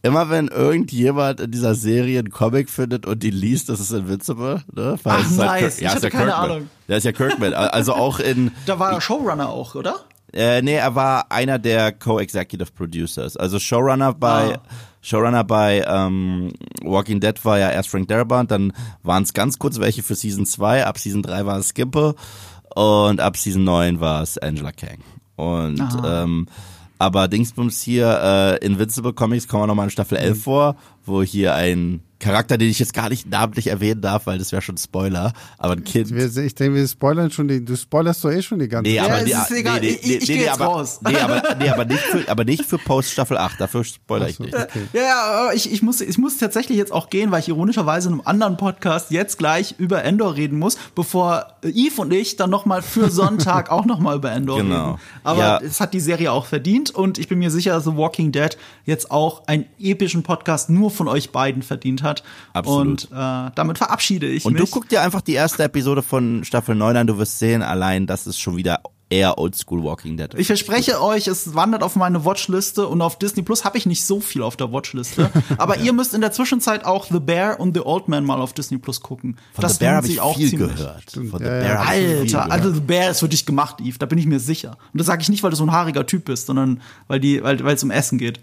immer 0.02 0.30
wenn 0.30 0.48
irgendjemand 0.48 1.40
in 1.40 1.50
dieser 1.50 1.74
Serie 1.74 2.20
einen 2.20 2.30
Comic 2.30 2.70
findet 2.70 3.06
und 3.06 3.22
die 3.22 3.30
liest, 3.30 3.68
das 3.68 3.80
ist 3.80 3.90
Invincible, 3.90 4.62
ne? 4.72 4.96
Weil 5.02 5.16
Ach, 5.20 5.30
nice. 5.30 5.38
Halt, 5.38 5.80
ja, 5.80 5.88
ich 5.88 5.94
hatte 5.94 6.06
ja 6.06 6.10
keine 6.10 6.30
Kirkman. 6.30 6.50
Ahnung. 6.50 6.70
Der 6.88 6.96
ist 6.98 7.04
ja 7.04 7.12
Kirkman. 7.12 7.54
Also 7.54 7.94
auch 7.94 8.20
in. 8.20 8.52
Da 8.66 8.78
war 8.78 8.92
er 8.92 9.00
Showrunner 9.00 9.48
auch, 9.48 9.74
oder? 9.74 9.96
Äh, 10.32 10.62
nee, 10.62 10.74
er 10.74 10.94
war 10.94 11.30
einer 11.30 11.58
der 11.58 11.92
Co-Executive 11.92 12.70
Producers. 12.72 13.36
Also 13.36 13.58
Showrunner 13.58 14.12
bei 14.12 14.56
ah. 14.56 14.62
Showrunner 15.00 15.44
bei 15.44 15.84
ähm, 15.86 16.52
Walking 16.82 17.20
Dead 17.20 17.44
war 17.44 17.58
ja 17.58 17.70
erst 17.70 17.90
Frank 17.90 18.08
Darabont, 18.08 18.50
dann 18.50 18.72
waren 19.04 19.22
es 19.22 19.32
ganz 19.32 19.56
kurz 19.58 19.78
welche 19.78 20.02
für 20.02 20.16
Season 20.16 20.44
2, 20.44 20.84
ab 20.84 20.98
Season 20.98 21.22
3 21.22 21.46
war 21.46 21.58
es 21.58 21.68
Skimpe 21.68 22.16
und 22.76 23.20
ab 23.20 23.36
Season 23.36 23.64
9 23.64 24.00
war 24.00 24.22
es 24.22 24.36
Angela 24.38 24.70
Kang. 24.70 24.98
Und 25.36 25.82
ähm, 26.04 26.46
aber 26.98 27.28
Dingsbums 27.28 27.82
hier, 27.82 28.58
äh, 28.62 28.64
Invincible 28.64 29.12
Comics 29.12 29.48
kommen 29.48 29.64
wir 29.64 29.66
nochmal 29.66 29.86
in 29.86 29.90
Staffel 29.90 30.18
11 30.18 30.36
mhm. 30.36 30.40
vor, 30.40 30.76
wo 31.06 31.22
hier 31.22 31.54
ein 31.54 32.00
Charakter, 32.18 32.56
den 32.56 32.70
ich 32.70 32.78
jetzt 32.78 32.94
gar 32.94 33.10
nicht 33.10 33.28
namentlich 33.28 33.66
erwähnen 33.66 34.00
darf, 34.00 34.26
weil 34.26 34.38
das 34.38 34.50
wäre 34.50 34.62
schon 34.62 34.78
Spoiler, 34.78 35.32
aber 35.58 35.74
ein 35.74 35.84
Kind. 35.84 36.10
Ich 36.10 36.54
denke, 36.54 36.74
wir 36.74 36.88
spoilern 36.88 37.30
schon 37.30 37.46
die, 37.46 37.62
du 37.62 37.76
spoilerst 37.76 38.24
doch 38.24 38.30
eh 38.30 38.40
schon 38.40 38.58
die 38.58 38.68
ganze 38.68 38.90
nee, 38.90 38.98
Zeit. 38.98 39.10
Aber, 39.10 39.26
ja, 39.26 39.42
ist 39.42 39.50
egal. 39.50 39.80
Nee, 39.80 39.98
nee, 40.02 40.14
ich, 40.14 40.22
ich 40.22 40.28
nee, 40.28 40.36
nee, 40.36 40.48
aber, 40.48 40.64
raus. 40.64 41.00
Nee, 41.02 41.16
aber, 41.18 41.42
nee, 41.58 41.68
aber 41.68 41.84
nicht 41.84 42.00
für, 42.00 42.28
aber 42.28 42.44
nicht 42.44 42.64
für 42.64 42.78
Post 42.78 43.10
Staffel 43.10 43.36
8, 43.36 43.60
dafür 43.60 43.84
spoiler 43.84 44.28
ich 44.28 44.40
nicht. 44.40 44.54
Okay. 44.54 44.88
Ja, 44.94 45.00
ja, 45.02 45.52
ich, 45.52 45.70
ich 45.70 45.82
muss, 45.82 46.00
ich 46.00 46.16
muss 46.16 46.38
tatsächlich 46.38 46.78
jetzt 46.78 46.90
auch 46.90 47.10
gehen, 47.10 47.30
weil 47.30 47.40
ich 47.40 47.48
ironischerweise 47.48 48.08
in 48.08 48.14
einem 48.14 48.22
anderen 48.24 48.56
Podcast 48.56 49.10
jetzt 49.10 49.36
gleich 49.36 49.74
über 49.76 50.02
Endor 50.02 50.36
reden 50.36 50.58
muss, 50.58 50.78
bevor 50.94 51.58
Eve 51.62 52.00
und 52.00 52.12
ich 52.12 52.36
dann 52.36 52.48
nochmal 52.48 52.80
für 52.80 53.10
Sonntag 53.10 53.70
auch 53.70 53.84
nochmal 53.84 54.16
über 54.16 54.32
Endor 54.32 54.58
genau. 54.58 54.92
reden. 54.92 55.00
Aber 55.22 55.40
ja. 55.40 55.60
es 55.60 55.80
hat 55.80 55.92
die 55.92 56.00
Serie 56.00 56.32
auch 56.32 56.46
verdient 56.46 56.90
und 56.90 57.18
ich 57.18 57.28
bin 57.28 57.38
mir 57.38 57.50
sicher, 57.50 57.72
dass 57.72 57.84
The 57.84 57.94
Walking 57.94 58.32
Dead 58.32 58.56
jetzt 58.86 59.10
auch 59.10 59.46
einen 59.46 59.66
epischen 59.78 60.22
Podcast 60.22 60.70
nur 60.70 60.90
von 60.96 61.08
euch 61.08 61.30
beiden 61.30 61.62
verdient 61.62 62.02
hat. 62.02 62.22
Absolut. 62.52 63.10
Und 63.10 63.16
äh, 63.16 63.50
damit 63.54 63.78
verabschiede 63.78 64.26
ich 64.26 64.44
und 64.44 64.54
mich. 64.54 64.62
Und 64.62 64.68
du 64.68 64.72
guck 64.72 64.88
dir 64.88 65.02
einfach 65.02 65.20
die 65.20 65.34
erste 65.34 65.62
Episode 65.64 66.02
von 66.02 66.44
Staffel 66.44 66.74
9 66.74 66.96
an, 66.96 67.06
du 67.06 67.18
wirst 67.18 67.38
sehen, 67.38 67.62
allein 67.62 68.06
das 68.06 68.26
ist 68.26 68.38
schon 68.38 68.56
wieder 68.56 68.80
eher 69.08 69.38
Oldschool 69.38 69.82
Walking 69.82 70.16
Dead. 70.16 70.34
Ich 70.36 70.48
verspreche 70.48 71.00
euch, 71.00 71.28
es 71.28 71.54
wandert 71.54 71.82
auf 71.82 71.94
meine 71.94 72.24
Watchliste 72.24 72.88
und 72.88 73.00
auf 73.02 73.18
Disney 73.18 73.42
Plus 73.42 73.64
habe 73.64 73.78
ich 73.78 73.86
nicht 73.86 74.04
so 74.04 74.20
viel 74.20 74.42
auf 74.42 74.56
der 74.56 74.72
Watchliste. 74.72 75.30
Aber 75.58 75.78
ja. 75.78 75.84
ihr 75.84 75.92
müsst 75.92 76.12
in 76.12 76.20
der 76.20 76.32
Zwischenzeit 76.32 76.84
auch 76.84 77.06
The 77.06 77.20
Bear 77.20 77.60
und 77.60 77.76
The 77.76 77.82
Old 77.82 78.08
Man 78.08 78.24
mal 78.24 78.40
auf 78.40 78.52
Disney 78.52 78.78
Plus 78.78 79.00
gucken. 79.00 79.36
Von 79.52 79.62
das 79.62 79.74
The 79.74 79.78
Bear 79.80 79.96
habe 79.96 80.08
ich 80.08 80.20
auch 80.20 80.36
viel 80.36 80.50
ziemlich. 80.50 80.74
gehört. 80.74 81.10
Von 81.12 81.38
The 81.38 81.44
Bear 81.44 81.88
Alter, 81.88 82.50
also 82.50 82.72
The 82.72 82.80
Bear 82.80 83.10
ist 83.10 83.20
für 83.20 83.28
dich 83.28 83.46
gemacht, 83.46 83.76
Eve, 83.80 83.98
da 83.98 84.06
bin 84.06 84.18
ich 84.18 84.26
mir 84.26 84.40
sicher. 84.40 84.76
Und 84.92 84.98
das 84.98 85.06
sage 85.06 85.22
ich 85.22 85.28
nicht, 85.28 85.42
weil 85.42 85.50
du 85.50 85.56
so 85.56 85.64
ein 85.64 85.72
haariger 85.72 86.06
Typ 86.06 86.24
bist, 86.24 86.46
sondern 86.46 86.80
weil 87.06 87.20
die, 87.20 87.42
weil 87.42 87.60
es 87.64 87.84
um 87.84 87.90
Essen 87.92 88.18
geht. 88.18 88.40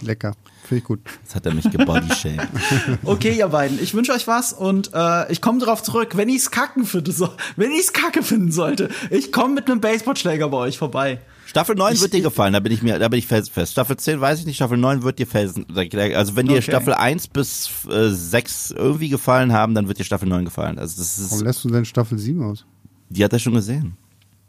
Lecker. 0.00 0.34
Finde 0.66 0.78
ich 0.78 0.84
gut. 0.84 1.00
Jetzt 1.22 1.34
hat 1.34 1.44
er 1.46 1.54
mich 1.54 1.70
gebodyshamed. 1.70 2.48
Okay, 3.04 3.36
ihr 3.36 3.48
beiden, 3.48 3.82
ich 3.82 3.92
wünsche 3.94 4.12
euch 4.12 4.26
was 4.26 4.52
und 4.52 4.90
äh, 4.94 5.30
ich 5.30 5.40
komme 5.40 5.58
darauf 5.58 5.82
zurück, 5.82 6.16
wenn 6.16 6.28
ich's 6.28 6.50
kacken 6.50 6.84
finde, 6.84 7.12
so, 7.12 7.28
wenn 7.56 7.70
ich's 7.70 7.92
kacke 7.92 8.22
finden 8.22 8.50
sollte. 8.50 8.88
Ich 9.10 9.30
komme 9.30 9.54
mit 9.54 9.70
einem 9.70 9.80
Baseballschläger 9.80 10.48
bei 10.48 10.56
euch 10.58 10.78
vorbei. 10.78 11.20
Staffel 11.46 11.76
9 11.76 12.00
wird 12.00 12.14
dir 12.14 12.22
gefallen, 12.22 12.54
da 12.54 12.60
bin 12.60 12.72
ich 12.72 12.82
mir, 12.82 12.98
da 12.98 13.08
bin 13.08 13.18
ich 13.18 13.26
fest, 13.26 13.50
fest. 13.52 13.72
Staffel 13.72 13.96
10 13.96 14.20
weiß 14.20 14.40
ich 14.40 14.46
nicht, 14.46 14.56
Staffel 14.56 14.78
9 14.78 15.02
wird 15.02 15.18
dir 15.18 15.26
felsen. 15.26 15.66
Also 15.76 16.34
wenn 16.34 16.46
dir 16.46 16.54
Okay. 16.54 16.62
Staffel 16.62 16.94
1 16.94 17.28
bis 17.28 17.68
äh, 17.90 18.08
6 18.08 18.70
irgendwie 18.72 19.10
gefallen 19.10 19.52
haben, 19.52 19.74
dann 19.74 19.86
wird 19.86 19.98
dir 19.98 20.04
Staffel 20.04 20.28
9 20.28 20.46
gefallen. 20.46 20.78
Also 20.78 20.96
das 20.98 21.18
Warum 21.20 21.38
ist, 21.38 21.44
lässt 21.44 21.64
du 21.64 21.68
denn 21.68 21.84
Staffel 21.84 22.18
7 22.18 22.42
aus? 22.42 22.64
die 23.10 23.22
hat 23.22 23.32
er 23.32 23.38
schon 23.38 23.54
gesehen. 23.54 23.96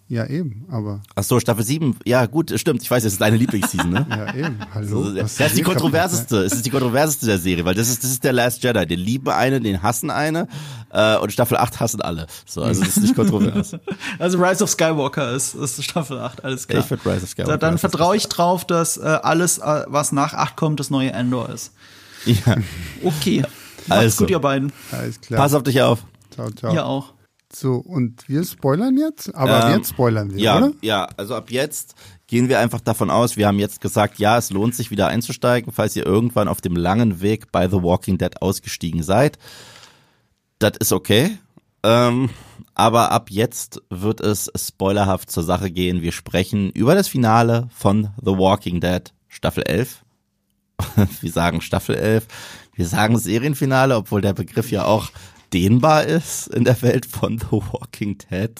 Ja, 0.08 0.28
eben, 0.28 0.66
aber. 0.70 1.02
Ach 1.16 1.24
so, 1.24 1.40
Staffel 1.40 1.64
7, 1.64 1.98
ja 2.06 2.28
gut, 2.28 2.54
stimmt, 2.60 2.84
ich 2.84 2.92
weiß, 2.92 3.02
das 3.04 3.14
ist 3.14 3.22
deine 3.22 3.38
Lieblingsseason, 3.38 3.90
ne? 3.90 4.06
Ja, 4.10 4.36
eben. 4.36 4.60
Hallo. 4.72 5.10
Das 5.12 5.40
ist 5.40 5.58
die 5.58 5.62
kaputt, 5.64 5.78
kontroverseste. 5.82 6.38
Es 6.44 6.54
ist 6.54 6.64
die 6.64 6.70
kontroverseste 6.70 7.26
der 7.26 7.40
Serie, 7.40 7.66
weil 7.66 7.74
das 7.74 7.90
ist, 7.90 8.04
das 8.04 8.12
ist 8.12 8.24
der 8.24 8.34
Last 8.34 8.62
Jedi. 8.64 8.86
Den 8.86 9.00
lieben 9.00 9.30
eine, 9.30 9.60
den 9.60 9.82
hassen 9.82 10.12
eine, 10.12 10.48
äh, 10.92 11.18
und 11.18 11.34
Staffel 11.34 11.58
8 11.58 11.80
hassen 11.80 12.02
alle. 12.02 12.28
So, 12.46 12.62
also 12.62 12.82
das 12.82 12.98
ist 12.98 13.02
nicht 13.02 13.16
kontrovers. 13.16 13.76
Also 14.20 14.38
Rise 14.38 14.64
of 14.64 14.70
Skywalker 14.70 15.32
ist, 15.34 15.56
ist 15.56 15.84
Staffel 15.84 16.20
8, 16.20 16.44
alles 16.46 16.68
klar. 16.68 16.82
Ich 16.82 16.86
find 16.86 17.04
Rise 17.04 17.24
of 17.24 17.30
Skywalker 17.30 17.58
Da, 17.58 17.58
dann 17.58 17.78
vertraue 17.80 18.16
ich 18.16 18.28
drauf, 18.28 18.64
dass 18.66 18.98
äh, 18.98 19.02
alles, 19.02 19.58
äh, 19.58 19.86
was 19.88 20.12
nach 20.12 20.36
8 20.36 20.56
kommt, 20.56 20.80
das 20.80 20.92
neue 20.92 21.14
Endor 21.14 21.50
ist. 21.50 21.72
ja. 22.26 22.58
Okay. 23.04 23.42
Macht's 23.88 23.90
Also. 24.04 24.18
gut, 24.26 24.30
ihr 24.30 24.40
beiden. 24.40 24.68
ne? 24.68 24.74
Alles 24.92 25.20
klar. 25.20 25.42
Pass 25.42 25.54
auf 25.56 25.64
dich 25.64 25.82
auf. 25.82 26.04
Ciao, 26.32 26.52
ciao. 26.52 26.74
Ihr 26.74 26.86
auch. 26.86 27.15
So, 27.56 27.76
und 27.76 28.28
wir 28.28 28.44
spoilern 28.44 28.98
jetzt? 28.98 29.34
Aber 29.34 29.68
Ähm, 29.68 29.78
jetzt 29.78 29.90
spoilern 29.92 30.34
wir, 30.34 30.40
Ja, 30.42 30.58
oder? 30.58 30.74
ja, 30.82 31.08
also 31.16 31.36
ab 31.36 31.50
jetzt 31.52 31.96
gehen 32.28 32.50
wir 32.50 32.60
einfach 32.60 32.82
davon 32.82 33.10
aus, 33.10 33.38
wir 33.38 33.48
haben 33.48 33.60
jetzt 33.60 33.80
gesagt, 33.80 34.20
ja, 34.20 34.38
es 34.38 34.50
lohnt 34.50 34.76
sich 34.76 34.92
wieder 34.92 35.08
einzusteigen, 35.08 35.72
falls 35.72 35.96
ihr 35.96 36.06
irgendwann 36.06 36.48
auf 36.50 36.60
dem 36.60 36.76
langen 36.76 37.22
Weg 37.22 37.52
bei 37.54 37.70
The 37.70 37.82
Walking 37.82 38.18
Dead 38.18 38.42
ausgestiegen 38.42 39.04
seid. 39.04 39.38
Das 40.60 40.74
ist 40.80 40.92
okay. 40.92 41.38
Ähm, 41.84 42.30
aber 42.74 43.12
ab 43.12 43.30
jetzt 43.32 43.82
wird 43.90 44.20
es 44.20 44.52
spoilerhaft 44.56 45.32
zur 45.32 45.44
Sache 45.44 45.72
gehen. 45.72 46.02
Wir 46.02 46.12
sprechen 46.12 46.72
über 46.72 46.94
das 46.96 47.08
Finale 47.08 47.70
von 47.74 48.10
The 48.22 48.32
Walking 48.32 48.82
Dead 48.82 49.14
Staffel 49.30 49.64
11. 49.66 50.04
wir 51.22 51.32
sagen 51.32 51.62
Staffel 51.62 51.96
11. 51.96 52.26
Wir 52.74 52.86
sagen 52.86 53.18
Serienfinale, 53.18 53.96
obwohl 53.96 54.20
der 54.20 54.34
Begriff 54.34 54.72
ja 54.72 54.84
auch 54.84 55.10
dehnbar 55.54 56.06
ist 56.06 56.48
in 56.48 56.64
der 56.64 56.82
Welt 56.82 57.06
von 57.06 57.40
The 57.40 57.52
Walking 57.52 58.18
Dead. 58.30 58.52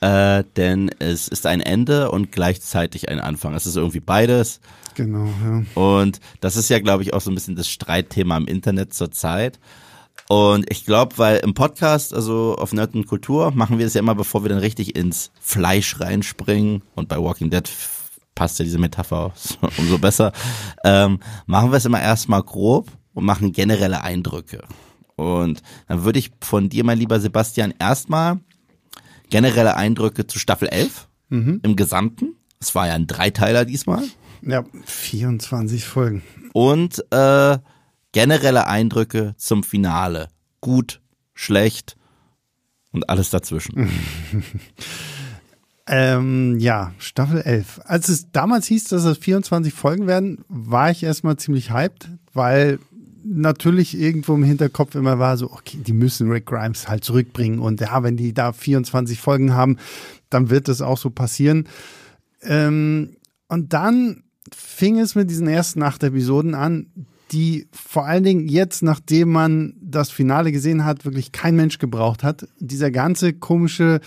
Äh, 0.00 0.44
denn 0.56 0.90
es 0.98 1.28
ist 1.28 1.46
ein 1.46 1.60
Ende 1.60 2.10
und 2.10 2.30
gleichzeitig 2.30 3.08
ein 3.08 3.20
Anfang. 3.20 3.54
Es 3.54 3.66
ist 3.66 3.76
irgendwie 3.76 4.00
beides. 4.00 4.60
Genau, 4.94 5.26
ja. 5.26 5.64
Und 5.80 6.20
das 6.40 6.56
ist 6.56 6.68
ja, 6.68 6.78
glaube 6.78 7.02
ich, 7.02 7.14
auch 7.14 7.20
so 7.20 7.30
ein 7.30 7.34
bisschen 7.34 7.56
das 7.56 7.68
Streitthema 7.68 8.36
im 8.36 8.46
Internet 8.46 8.92
zurzeit. 8.92 9.58
Und 10.28 10.70
ich 10.70 10.84
glaube, 10.84 11.18
weil 11.18 11.38
im 11.38 11.54
Podcast, 11.54 12.14
also 12.14 12.56
auf 12.58 12.72
Nerd 12.72 12.94
und 12.94 13.06
Kultur, 13.06 13.50
machen 13.52 13.78
wir 13.78 13.86
es 13.86 13.94
ja 13.94 14.00
immer, 14.00 14.14
bevor 14.14 14.42
wir 14.42 14.48
dann 14.48 14.58
richtig 14.58 14.96
ins 14.96 15.30
Fleisch 15.40 16.00
reinspringen. 16.00 16.82
Und 16.94 17.08
bei 17.08 17.18
Walking 17.18 17.50
Dead 17.50 17.68
passt 18.34 18.58
ja 18.58 18.64
diese 18.64 18.78
Metapher 18.78 19.32
umso 19.78 19.98
besser. 19.98 20.32
Ähm, 20.84 21.20
machen 21.46 21.70
wir 21.70 21.76
es 21.76 21.84
immer 21.84 22.00
erstmal 22.00 22.42
grob 22.42 22.90
und 23.12 23.24
machen 23.24 23.52
generelle 23.52 24.02
Eindrücke. 24.02 24.62
Und 25.16 25.62
dann 25.88 26.04
würde 26.04 26.18
ich 26.18 26.30
von 26.40 26.68
dir, 26.68 26.84
mein 26.84 26.98
lieber 26.98 27.20
Sebastian, 27.20 27.72
erstmal 27.78 28.40
generelle 29.30 29.76
Eindrücke 29.76 30.26
zu 30.26 30.38
Staffel 30.38 30.68
11 30.68 31.08
im 31.30 31.76
Gesamten. 31.76 32.34
Es 32.60 32.74
war 32.74 32.86
ja 32.86 32.94
ein 32.94 33.06
Dreiteiler 33.08 33.64
diesmal 33.64 34.02
Ja, 34.42 34.64
24 34.84 35.84
Folgen. 35.84 36.22
und 36.52 37.04
äh, 37.10 37.58
generelle 38.12 38.66
Eindrücke 38.68 39.34
zum 39.36 39.64
Finale. 39.64 40.28
Gut, 40.60 41.00
schlecht 41.34 41.96
und 42.92 43.08
alles 43.08 43.30
dazwischen. 43.30 43.90
Ähm, 45.86 46.58
ja, 46.60 46.94
Staffel 46.96 47.42
11. 47.42 47.82
Als 47.84 48.08
es 48.08 48.30
damals 48.32 48.66
hieß, 48.68 48.84
dass 48.84 49.04
es 49.04 49.18
24 49.18 49.74
Folgen 49.74 50.06
werden, 50.06 50.42
war 50.48 50.90
ich 50.90 51.02
erstmal 51.02 51.36
ziemlich 51.36 51.72
hyped, 51.72 52.08
weil 52.32 52.78
natürlich 53.24 53.98
irgendwo 53.98 54.34
im 54.34 54.44
Hinterkopf 54.44 54.94
immer 54.94 55.18
war 55.18 55.36
so, 55.36 55.50
okay, 55.50 55.78
die 55.78 55.92
müssen 55.92 56.30
Rick 56.30 56.46
Grimes 56.46 56.88
halt 56.88 57.04
zurückbringen 57.04 57.58
und 57.58 57.80
ja, 57.80 58.02
wenn 58.02 58.16
die 58.16 58.32
da 58.32 58.52
24 58.52 59.20
Folgen 59.20 59.54
haben, 59.54 59.78
dann 60.30 60.50
wird 60.50 60.68
das 60.68 60.82
auch 60.82 60.98
so 60.98 61.10
passieren. 61.10 61.68
Ähm, 62.42 63.16
und 63.48 63.72
dann 63.72 64.24
fing 64.54 64.98
es 64.98 65.14
mit 65.14 65.30
diesen 65.30 65.48
ersten 65.48 65.82
acht 65.82 66.02
Episoden 66.02 66.54
an, 66.54 66.86
die 67.32 67.66
vor 67.72 68.06
allen 68.06 68.24
Dingen 68.24 68.48
jetzt, 68.48 68.82
nachdem 68.82 69.32
man 69.32 69.74
das 69.80 70.10
Finale 70.10 70.52
gesehen 70.52 70.84
hat, 70.84 71.04
wirklich 71.04 71.32
kein 71.32 71.56
Mensch 71.56 71.78
gebraucht 71.78 72.22
hat. 72.22 72.46
Dieser 72.60 72.90
ganze 72.90 73.32
komische 73.32 74.00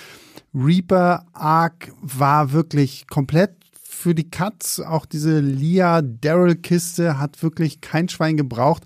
Reaper-Arc 0.54 1.92
war 2.02 2.52
wirklich 2.52 3.08
komplett 3.08 3.57
für 3.98 4.14
die 4.16 4.30
Cuts. 4.30 4.80
Auch 4.80 5.06
diese 5.06 5.40
Leah-Daryl-Kiste 5.40 7.20
hat 7.20 7.42
wirklich 7.42 7.82
kein 7.82 8.10
Schwein 8.10 8.38
gebraucht. 8.38 8.84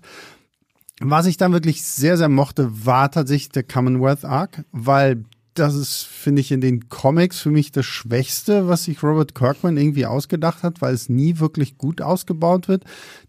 Was 1.00 1.26
ich 1.26 1.36
dann 1.36 1.52
wirklich 1.52 1.82
sehr, 1.82 2.16
sehr 2.16 2.28
mochte, 2.28 2.86
war 2.86 3.10
tatsächlich 3.10 3.50
der 3.50 3.64
Commonwealth 3.64 4.24
Arc, 4.24 4.64
weil 4.72 5.24
das 5.54 5.74
ist, 5.74 6.04
finde 6.04 6.40
ich, 6.40 6.50
in 6.50 6.62
den 6.62 6.88
Comics 6.88 7.40
für 7.40 7.50
mich 7.50 7.72
das 7.72 7.84
Schwächste, 7.84 8.68
was 8.68 8.84
sich 8.84 9.02
Robert 9.02 9.34
Kirkman 9.34 9.76
irgendwie 9.76 10.06
ausgedacht 10.06 10.62
hat, 10.62 10.80
weil 10.80 10.94
es 10.94 11.10
nie 11.10 11.40
wirklich 11.40 11.76
gut 11.76 12.00
ausgebaut 12.00 12.68
wird. 12.68 12.84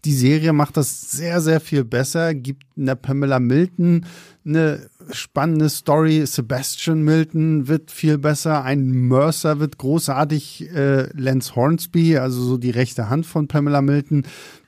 Die 0.06 0.14
Serie 0.14 0.54
macht 0.54 0.78
das 0.78 1.10
sehr, 1.10 1.42
sehr 1.42 1.60
viel 1.60 1.84
besser, 1.84 2.34
gibt 2.34 2.64
einer 2.78 2.96
Pamela 2.96 3.40
Milton 3.40 4.06
eine 4.46 4.88
spannende 5.10 5.68
Story. 5.68 6.24
Sebastian 6.26 7.02
Milton 7.02 7.68
wird 7.68 7.90
viel 7.90 8.18
besser. 8.18 8.64
Ein 8.64 8.90
Mercer 8.90 9.60
wird 9.60 9.78
großartig. 9.78 10.70
Äh, 10.72 11.08
Lance 11.18 11.54
Hornsby, 11.54 12.18
also 12.18 12.42
so 12.42 12.56
die 12.56 12.70
rechte 12.70 13.08
Hand 13.08 13.26
von 13.26 13.48
Pamela 13.48 13.82
Milton, 13.82 14.24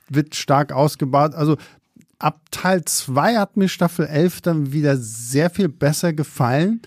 wird 0.09 0.35
stark 0.35 0.71
ausgebaut. 0.71 1.35
Also 1.35 1.57
ab 2.19 2.41
Teil 2.51 2.83
2 2.83 3.37
hat 3.37 3.57
mir 3.57 3.67
Staffel 3.67 4.05
11 4.05 4.41
dann 4.41 4.71
wieder 4.71 4.97
sehr 4.97 5.49
viel 5.49 5.69
besser 5.69 6.13
gefallen. 6.13 6.81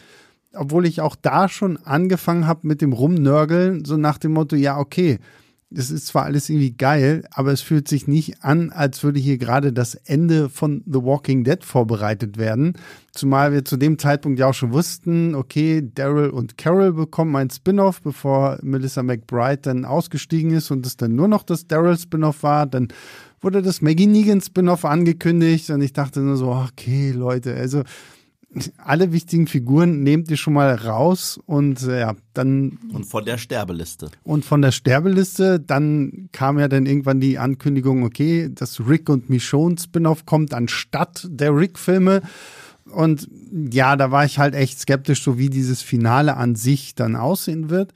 Obwohl 0.53 0.87
ich 0.87 1.01
auch 1.01 1.15
da 1.15 1.49
schon 1.49 1.77
angefangen 1.79 2.47
habe 2.47 2.67
mit 2.67 2.81
dem 2.81 2.93
Rumnörgeln, 2.93 3.85
so 3.85 3.97
nach 3.97 4.19
dem 4.19 4.33
Motto, 4.33 4.57
ja, 4.57 4.79
okay, 4.79 5.19
es 5.73 5.91
ist 5.91 6.09
zwar 6.09 6.25
alles 6.25 6.49
irgendwie 6.49 6.73
geil, 6.73 7.25
aber 7.31 7.53
es 7.53 7.61
fühlt 7.61 7.87
sich 7.87 8.09
nicht 8.09 8.43
an, 8.43 8.71
als 8.71 9.05
würde 9.05 9.21
hier 9.21 9.39
gerade 9.39 9.73
das 9.73 9.95
Ende 9.95 10.49
von 10.49 10.83
The 10.87 11.03
Walking 11.03 11.45
Dead 11.45 11.63
vorbereitet 11.65 12.39
werden. 12.39 12.75
Zumal 13.13 13.53
wir 13.53 13.65
zu 13.65 13.77
dem 13.77 13.99
Zeitpunkt 13.99 14.41
ja 14.41 14.49
auch 14.49 14.55
schon 14.55 14.73
wussten, 14.73 15.35
okay, 15.35 15.89
Daryl 15.95 16.31
und 16.31 16.59
Carol 16.59 16.93
bekommen 16.93 17.37
ein 17.37 17.51
Spin-off, 17.51 18.03
bevor 18.03 18.59
Melissa 18.63 19.03
McBride 19.03 19.63
dann 19.63 19.85
ausgestiegen 19.85 20.51
ist 20.53 20.71
und 20.73 20.85
es 20.87 20.97
dann 20.97 21.15
nur 21.15 21.29
noch 21.29 21.45
das 21.45 21.69
Daryl-Spin-off 21.69 22.43
war. 22.43 22.67
Dann 22.67 22.89
wurde 23.41 23.63
das 23.63 23.81
Maggie 23.81 24.07
Negan 24.07 24.41
Spin-off 24.41 24.85
angekündigt 24.85 25.71
und 25.71 25.83
ich 25.83 25.93
dachte 25.93 26.21
nur 26.21 26.37
so, 26.37 26.51
okay, 26.51 27.13
Leute, 27.13 27.55
also 27.55 27.85
alle 28.79 29.13
wichtigen 29.13 29.47
Figuren 29.47 30.03
nehmt 30.03 30.31
ihr 30.31 30.37
schon 30.37 30.55
mal 30.55 30.75
raus 30.75 31.39
und 31.47 31.83
äh, 31.85 32.01
ja, 32.01 32.17
dann 32.35 32.79
Und 32.93 33.05
von 33.05 33.25
der 33.25 33.39
Sterbeliste. 33.39 34.11
und 34.25 34.45
von 34.45 34.61
der 34.61 34.73
Sterbeliste, 34.73 35.61
dann 35.61 36.29
kam 36.33 36.59
ja 36.59 36.67
dann 36.67 36.87
irgendwann 36.87 37.21
die 37.21 37.39
Ankündigung, 37.39 38.03
okay, 38.03 38.51
dass 38.53 38.81
Rick 38.89 39.09
und 39.09 39.31
Michonne 39.31 39.77
Spin-off 39.79 40.27
kommt 40.27 40.53
anstatt 40.53 41.29
der 41.31 41.55
Rick-Filme. 41.57 42.23
Und 42.91 43.29
ja, 43.73 43.95
da 43.95 44.11
war 44.11 44.25
ich 44.25 44.41
halt 44.41 44.57
echt 44.57 44.81
skeptisch, 44.81 45.23
so 45.23 45.39
wie 45.39 45.49
dieses 45.49 45.81
Finale 45.81 46.37
an 46.37 46.57
sich 46.57 46.97
dann 46.97 47.15
aussehen 47.15 47.71
wird. 47.71 47.93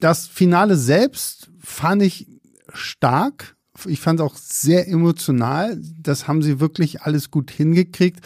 Das 0.00 0.26
Finale 0.26 0.76
selbst 0.76 1.50
fand 1.60 2.02
ich 2.02 2.26
stark. 2.74 3.56
Ich 3.86 4.00
fand 4.00 4.20
es 4.20 4.26
auch 4.26 4.36
sehr 4.36 4.86
emotional. 4.88 5.80
Das 5.98 6.28
haben 6.28 6.42
sie 6.42 6.60
wirklich 6.60 7.02
alles 7.02 7.30
gut 7.30 7.50
hingekriegt. 7.50 8.20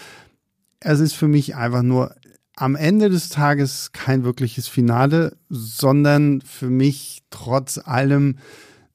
Es 0.84 1.00
ist 1.00 1.14
für 1.14 1.28
mich 1.28 1.54
einfach 1.56 1.82
nur 1.82 2.14
am 2.56 2.76
Ende 2.76 3.08
des 3.08 3.28
Tages 3.28 3.92
kein 3.92 4.24
wirkliches 4.24 4.68
Finale, 4.68 5.36
sondern 5.48 6.40
für 6.42 6.70
mich 6.70 7.22
trotz 7.30 7.78
allem 7.78 8.36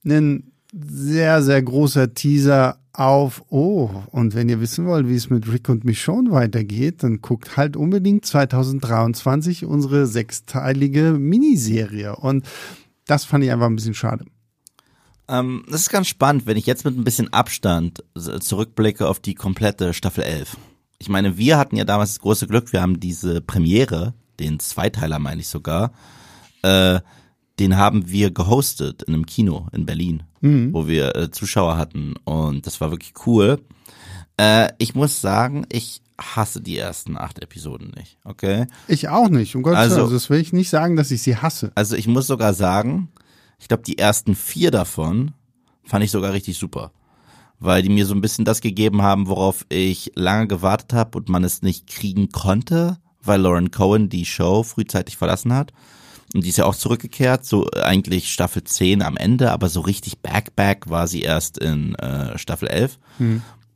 ein 0.05 0.51
sehr, 0.73 1.41
sehr 1.41 1.61
großer 1.61 2.13
Teaser 2.13 2.79
auf, 2.93 3.43
oh, 3.49 3.89
und 4.11 4.33
wenn 4.33 4.49
ihr 4.49 4.59
wissen 4.59 4.85
wollt, 4.85 5.07
wie 5.07 5.15
es 5.15 5.29
mit 5.29 5.51
Rick 5.51 5.69
und 5.69 5.85
Michonne 5.85 6.31
weitergeht, 6.31 7.03
dann 7.03 7.21
guckt 7.21 7.55
halt 7.55 7.77
unbedingt 7.77 8.25
2023 8.25 9.65
unsere 9.65 10.07
sechsteilige 10.07 11.13
Miniserie. 11.13 12.15
Und 12.15 12.45
das 13.05 13.23
fand 13.23 13.43
ich 13.43 13.51
einfach 13.51 13.67
ein 13.67 13.75
bisschen 13.75 13.93
schade. 13.93 14.25
Ähm, 15.27 15.63
das 15.69 15.81
ist 15.81 15.89
ganz 15.89 16.07
spannend, 16.07 16.47
wenn 16.47 16.57
ich 16.57 16.65
jetzt 16.65 16.85
mit 16.85 16.97
ein 16.97 17.03
bisschen 17.03 17.31
Abstand 17.31 18.03
zurückblicke 18.15 19.07
auf 19.07 19.19
die 19.19 19.35
komplette 19.35 19.93
Staffel 19.93 20.23
11. 20.23 20.57
Ich 20.99 21.09
meine, 21.09 21.37
wir 21.37 21.57
hatten 21.57 21.75
ja 21.75 21.83
damals 21.85 22.11
das 22.13 22.19
große 22.21 22.47
Glück, 22.47 22.73
wir 22.73 22.81
haben 22.81 22.99
diese 22.99 23.41
Premiere, 23.41 24.13
den 24.39 24.59
Zweiteiler 24.59 25.19
meine 25.19 25.41
ich 25.41 25.47
sogar, 25.47 25.91
äh, 26.63 26.99
den 27.59 27.77
haben 27.77 28.09
wir 28.09 28.31
gehostet 28.31 29.03
in 29.03 29.13
einem 29.13 29.25
Kino 29.25 29.67
in 29.71 29.85
Berlin, 29.85 30.23
wo 30.41 30.87
wir 30.87 31.15
äh, 31.15 31.31
Zuschauer 31.31 31.77
hatten 31.77 32.15
und 32.23 32.65
das 32.67 32.79
war 32.81 32.91
wirklich 32.91 33.13
cool. 33.25 33.59
Äh, 34.37 34.69
ich 34.77 34.93
muss 34.95 35.19
sagen, 35.21 35.65
ich 35.71 36.01
hasse 36.19 36.61
die 36.61 36.77
ersten 36.77 37.17
acht 37.17 37.39
Episoden 37.43 37.91
nicht, 37.95 38.17
okay? 38.23 38.67
Ich 38.87 39.09
auch 39.09 39.29
nicht, 39.29 39.55
um 39.55 39.63
Gottes 39.63 39.79
Also- 39.79 39.95
Willen. 39.95 40.03
Also, 40.05 40.15
das 40.15 40.29
will 40.29 40.39
ich 40.39 40.53
nicht 40.53 40.69
sagen, 40.69 40.95
dass 40.95 41.11
ich 41.11 41.21
sie 41.21 41.37
hasse. 41.37 41.71
Also 41.75 41.95
ich 41.95 42.07
muss 42.07 42.27
sogar 42.27 42.53
sagen, 42.53 43.09
ich 43.59 43.67
glaube, 43.67 43.83
die 43.83 43.97
ersten 43.97 44.35
vier 44.35 44.69
davon 44.71 45.33
fand 45.83 46.03
ich 46.03 46.11
sogar 46.11 46.33
richtig 46.33 46.57
super. 46.57 46.91
Weil 47.59 47.81
die 47.81 47.89
mir 47.89 48.05
so 48.05 48.13
ein 48.13 48.21
bisschen 48.21 48.45
das 48.45 48.61
gegeben 48.61 49.01
haben, 49.01 49.27
worauf 49.27 49.65
ich 49.69 50.11
lange 50.15 50.47
gewartet 50.47 50.93
habe 50.93 51.17
und 51.17 51.29
man 51.29 51.43
es 51.43 51.61
nicht 51.61 51.87
kriegen 51.87 52.29
konnte, 52.29 52.97
weil 53.23 53.41
Lauren 53.41 53.71
Cohen 53.71 54.09
die 54.09 54.25
Show 54.25 54.63
frühzeitig 54.63 55.17
verlassen 55.17 55.53
hat. 55.53 55.73
Und 56.33 56.43
die 56.43 56.49
ist 56.49 56.57
ja 56.57 56.65
auch 56.65 56.75
zurückgekehrt, 56.75 57.45
so 57.45 57.67
eigentlich 57.71 58.31
Staffel 58.31 58.63
10 58.63 59.01
am 59.01 59.17
Ende, 59.17 59.51
aber 59.51 59.69
so 59.69 59.79
richtig 59.79 60.19
back-back 60.19 60.89
war 60.89 61.07
sie 61.07 61.21
erst 61.21 61.57
in 61.57 61.95
äh, 61.95 62.37
Staffel 62.37 62.67
11. 62.67 62.99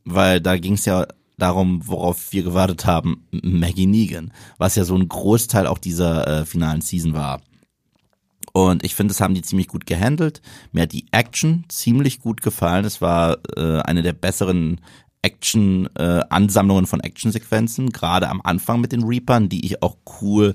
Weil 0.04 0.40
da 0.40 0.56
ging 0.56 0.74
es 0.74 0.84
ja 0.84 1.06
darum, 1.38 1.86
worauf 1.86 2.32
wir 2.32 2.42
gewartet 2.42 2.86
haben, 2.86 3.26
Maggie 3.30 3.86
Negan, 3.86 4.32
was 4.58 4.76
ja 4.76 4.84
so 4.84 4.94
ein 4.94 5.08
Großteil 5.08 5.66
auch 5.66 5.78
dieser 5.78 6.26
äh, 6.28 6.44
finalen 6.44 6.82
Season 6.82 7.14
war. 7.14 7.40
Und 8.52 8.84
ich 8.84 8.94
finde, 8.94 9.12
das 9.12 9.20
haben 9.20 9.34
die 9.34 9.42
ziemlich 9.42 9.68
gut 9.68 9.86
gehandelt. 9.86 10.42
Mir 10.72 10.82
hat 10.82 10.92
die 10.92 11.06
Action 11.10 11.64
ziemlich 11.68 12.20
gut 12.20 12.42
gefallen. 12.42 12.84
Es 12.84 13.00
war 13.00 13.38
äh, 13.56 13.80
eine 13.80 14.02
der 14.02 14.12
besseren 14.12 14.80
Action 15.22 15.88
äh, 15.94 16.20
Ansammlungen 16.28 16.86
von 16.86 17.00
Actionsequenzen, 17.00 17.90
gerade 17.90 18.28
am 18.28 18.40
Anfang 18.42 18.80
mit 18.80 18.92
den 18.92 19.04
Reapern, 19.04 19.48
die 19.48 19.64
ich 19.64 19.82
auch 19.82 19.96
cool 20.20 20.54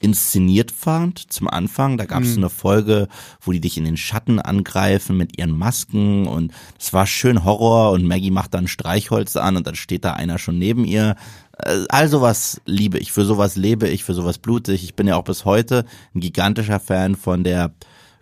inszeniert 0.00 0.70
fand 0.70 1.32
zum 1.32 1.48
Anfang. 1.48 1.96
Da 1.96 2.04
gab 2.04 2.22
es 2.22 2.34
so 2.34 2.40
eine 2.40 2.50
Folge, 2.50 3.08
wo 3.40 3.52
die 3.52 3.60
dich 3.60 3.78
in 3.78 3.84
den 3.84 3.96
Schatten 3.96 4.38
angreifen 4.38 5.16
mit 5.16 5.38
ihren 5.38 5.56
Masken 5.56 6.26
und 6.26 6.52
es 6.78 6.92
war 6.92 7.06
schön 7.06 7.44
Horror 7.44 7.92
und 7.92 8.06
Maggie 8.06 8.30
macht 8.30 8.54
dann 8.54 8.68
Streichholz 8.68 9.36
an 9.36 9.56
und 9.56 9.66
dann 9.66 9.74
steht 9.74 10.04
da 10.04 10.12
einer 10.12 10.38
schon 10.38 10.58
neben 10.58 10.84
ihr. 10.84 11.16
Äh, 11.58 11.84
All 11.88 12.08
sowas 12.08 12.60
liebe 12.66 12.98
ich, 12.98 13.12
für 13.12 13.24
sowas 13.24 13.56
lebe 13.56 13.88
ich, 13.88 14.04
für 14.04 14.14
sowas 14.14 14.38
blute 14.38 14.72
ich. 14.72 14.84
Ich 14.84 14.94
bin 14.94 15.06
ja 15.06 15.16
auch 15.16 15.24
bis 15.24 15.44
heute 15.44 15.84
ein 16.14 16.20
gigantischer 16.20 16.80
Fan 16.80 17.14
von 17.16 17.44
der 17.44 17.72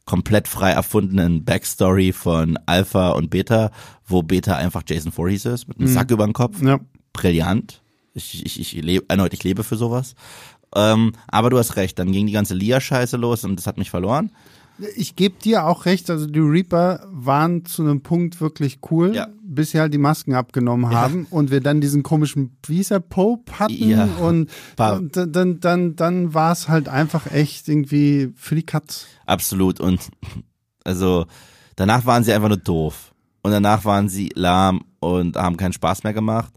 komplett 0.05 0.49
frei 0.49 0.71
erfundenen 0.73 1.45
Backstory 1.45 2.13
von 2.13 2.59
Alpha 2.67 3.11
und 3.11 3.31
Beta, 3.31 3.71
wo 4.07 4.23
Beta 4.23 4.57
einfach 4.57 4.83
Jason 4.87 5.13
Voorhees 5.13 5.45
ist, 5.45 5.69
mit 5.69 5.79
einem 5.79 5.89
Sack 5.89 6.11
über 6.11 6.25
den 6.27 6.33
Kopf 6.33 6.61
Ja. 6.61 6.81
brillant. 7.13 7.81
Ich, 8.15 8.45
ich, 8.45 8.61
ich 8.61 8.73
lebe, 8.83 9.05
erneut, 9.09 9.33
ich 9.33 9.45
lebe 9.45 9.63
für 9.65 9.77
sowas. 9.77 10.15
Ähm, 10.75 11.13
aber 11.29 11.51
du 11.51 11.59
hast 11.59 11.77
recht, 11.77 11.99
dann 11.99 12.13
ging 12.13 12.27
die 12.27 12.33
ganze 12.33 12.55
Lia-Scheiße 12.55 13.17
los 13.17 13.45
und 13.45 13.57
das 13.57 13.67
hat 13.67 13.79
mich 13.79 13.91
verloren. 13.91 14.33
Ich 14.97 15.17
gebe 15.17 15.39
dir 15.43 15.67
auch 15.67 15.85
recht, 15.87 16.11
also 16.11 16.27
die 16.27 16.39
Reaper 16.41 17.07
waren 17.11 17.65
zu 17.65 17.83
einem 17.83 18.03
Punkt 18.03 18.41
wirklich 18.41 18.79
cool, 18.91 19.15
Ja. 19.15 19.29
bis 19.43 19.71
sie 19.73 19.81
halt 19.81 19.93
die 19.95 19.99
Masken 19.99 20.35
abgenommen 20.35 20.91
haben 20.91 21.27
und 21.31 21.51
wir 21.51 21.61
dann 21.61 21.81
diesen 21.81 22.03
komischen, 22.03 22.57
er, 22.91 23.01
Pope 23.01 23.59
hatten 23.59 23.89
Ja. 23.89 24.05
und, 24.21 24.49
und 24.79 25.17
dann, 25.17 25.33
dann, 25.33 25.61
dann, 25.61 25.97
dann 25.97 26.35
war 26.35 26.53
es 26.53 26.69
halt 26.69 26.89
einfach 26.89 27.31
echt 27.33 27.69
irgendwie 27.69 28.33
für 28.37 28.55
die 28.55 28.65
Katz. 28.67 29.07
Absolut. 29.27 29.81
Und 29.81 30.01
also 30.85 31.27
danach 31.77 32.07
waren 32.07 32.25
sie 32.25 32.33
einfach 32.33 32.49
nur 32.49 32.57
doof. 32.59 33.13
Und 33.43 33.51
danach 33.51 33.85
waren 33.85 34.09
sie 34.09 34.31
lahm 34.35 34.83
und 35.01 35.37
haben 35.37 35.57
keinen 35.57 35.73
Spaß 35.73 36.05
mehr 36.05 36.13
gemacht. 36.13 36.53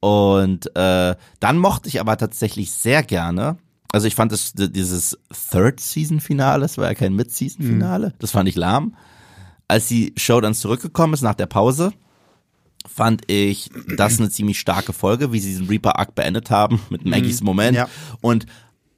Und 0.00 0.74
äh, 0.76 1.14
dann 1.40 1.58
mochte 1.58 1.88
ich 1.88 2.00
aber 2.00 2.16
tatsächlich 2.16 2.70
sehr 2.72 3.02
gerne. 3.02 3.56
Also 3.92 4.06
ich 4.06 4.14
fand 4.14 4.32
das, 4.32 4.52
dieses 4.54 5.18
Third 5.50 5.80
Season 5.80 6.20
Finale, 6.20 6.60
das 6.60 6.78
war 6.78 6.86
ja 6.86 6.94
kein 6.94 7.14
Mid-Season 7.14 7.64
Finale, 7.64 8.14
das 8.18 8.30
fand 8.30 8.48
ich 8.48 8.56
lahm. 8.56 8.96
Als 9.68 9.88
die 9.88 10.12
Show 10.16 10.40
dann 10.40 10.54
zurückgekommen 10.54 11.14
ist 11.14 11.22
nach 11.22 11.34
der 11.34 11.46
Pause, 11.46 11.92
fand 12.86 13.30
ich 13.30 13.70
das 13.96 14.18
eine 14.18 14.30
ziemlich 14.30 14.58
starke 14.58 14.92
Folge, 14.92 15.32
wie 15.32 15.40
sie 15.40 15.50
diesen 15.50 15.68
Reaper 15.68 15.98
Arc 15.98 16.14
beendet 16.14 16.50
haben 16.50 16.80
mit 16.90 17.04
Maggies 17.04 17.42
Moment. 17.42 17.76
Ja. 17.76 17.88
Und 18.20 18.46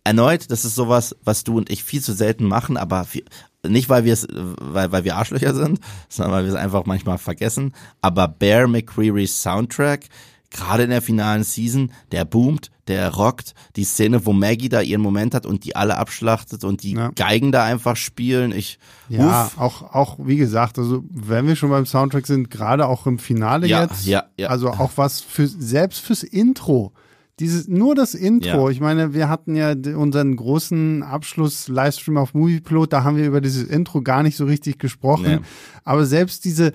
erneut, 0.04 0.50
das 0.50 0.64
ist 0.64 0.74
sowas, 0.74 1.16
was 1.22 1.44
du 1.44 1.56
und 1.56 1.70
ich 1.70 1.84
viel 1.84 2.02
zu 2.02 2.12
selten 2.12 2.44
machen, 2.44 2.76
aber 2.76 3.04
viel, 3.04 3.24
nicht 3.66 3.88
weil 3.88 4.04
wir 4.04 4.12
es, 4.12 4.26
weil, 4.30 4.92
weil 4.92 5.04
wir 5.04 5.16
Arschlöcher 5.16 5.54
sind, 5.54 5.80
sondern 6.08 6.32
weil 6.34 6.44
wir 6.44 6.50
es 6.50 6.58
einfach 6.58 6.86
manchmal 6.86 7.18
vergessen. 7.18 7.74
Aber 8.00 8.28
Bear 8.28 8.68
McCreary's 8.68 9.42
Soundtrack, 9.42 10.06
gerade 10.50 10.84
in 10.84 10.90
der 10.90 11.02
finalen 11.02 11.44
Season, 11.44 11.92
der 12.12 12.24
boomt, 12.24 12.70
der 12.86 13.10
rockt. 13.12 13.54
Die 13.76 13.84
Szene, 13.84 14.24
wo 14.24 14.32
Maggie 14.32 14.68
da 14.70 14.80
ihren 14.80 15.02
Moment 15.02 15.34
hat 15.34 15.44
und 15.44 15.64
die 15.64 15.76
alle 15.76 15.98
abschlachtet 15.98 16.64
und 16.64 16.82
die 16.82 16.92
Ja. 16.94 17.10
Geigen 17.14 17.52
da 17.52 17.64
einfach 17.64 17.96
spielen. 17.96 18.52
Ich, 18.52 18.78
Ja, 19.10 19.44
uff. 19.46 19.58
auch, 19.58 19.94
auch, 19.94 20.16
wie 20.20 20.36
gesagt, 20.36 20.78
also 20.78 21.04
wenn 21.10 21.46
wir 21.46 21.54
schon 21.56 21.68
beim 21.70 21.84
Soundtrack 21.86 22.26
sind, 22.26 22.50
gerade 22.50 22.86
auch 22.86 23.06
im 23.06 23.18
Finale 23.18 23.66
Ja, 23.66 23.82
jetzt, 23.82 24.06
ja, 24.06 24.24
ja. 24.38 24.48
also 24.48 24.70
auch 24.70 24.92
was 24.96 25.20
für, 25.20 25.46
selbst 25.46 26.00
fürs 26.00 26.22
Intro, 26.22 26.92
dieses, 27.40 27.68
nur 27.68 27.94
das 27.94 28.14
Intro, 28.14 28.66
Ja. 28.66 28.70
ich 28.70 28.80
meine, 28.80 29.12
wir 29.14 29.28
hatten 29.28 29.54
ja 29.54 29.72
unseren 29.96 30.34
großen 30.34 31.02
Abschluss-Livestream 31.04 32.16
auf 32.16 32.34
Moviepilot, 32.34 32.92
da 32.92 33.04
haben 33.04 33.16
wir 33.16 33.26
über 33.26 33.40
dieses 33.40 33.62
Intro 33.64 34.02
gar 34.02 34.22
nicht 34.22 34.36
so 34.36 34.44
richtig 34.44 34.78
gesprochen, 34.78 35.24
Nee. 35.26 35.38
aber 35.84 36.04
selbst 36.06 36.44
diese 36.44 36.72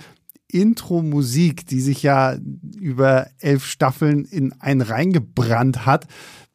Intro-Musik, 0.53 1.65
die 1.67 1.81
sich 1.81 2.03
ja 2.03 2.35
über 2.79 3.27
elf 3.39 3.65
Staffeln 3.65 4.25
in 4.25 4.53
einen 4.61 4.81
reingebrannt 4.81 5.85
hat, 5.85 6.07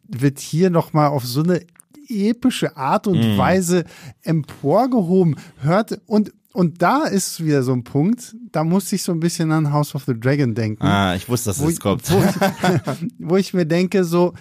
wird 0.07 0.39
hier 0.39 0.71
nochmal 0.71 1.09
auf 1.09 1.25
so 1.27 1.43
eine 1.43 1.61
epische 2.09 2.77
Art 2.77 3.07
und 3.07 3.19
Mhm. 3.19 3.37
Weise 3.39 3.85
emporgehoben. 4.23 5.37
Hört 5.61 6.01
und 6.07 6.33
und 6.55 6.81
da 6.83 7.05
ist 7.05 7.45
wieder 7.45 7.63
so 7.63 7.73
ein 7.73 7.85
Punkt, 7.85 8.35
da 8.51 8.65
musste 8.65 8.97
ich 8.97 9.03
so 9.03 9.13
ein 9.13 9.21
bisschen 9.21 9.53
an 9.53 9.71
House 9.73 9.95
of 9.95 10.05
the 10.07 10.19
Dragon 10.19 10.55
denken, 10.55 10.83
ah, 10.83 11.15
ich 11.15 11.29
wusste, 11.29 11.51
dass 11.51 11.59
das 11.59 11.69
jetzt 11.69 11.81
kommt. 11.81 12.11
wo, 12.11 12.19
ich, 12.19 13.11
wo 13.19 13.37
ich 13.37 13.55
mir 13.55 13.67
denke, 13.67 14.03
so 14.05 14.33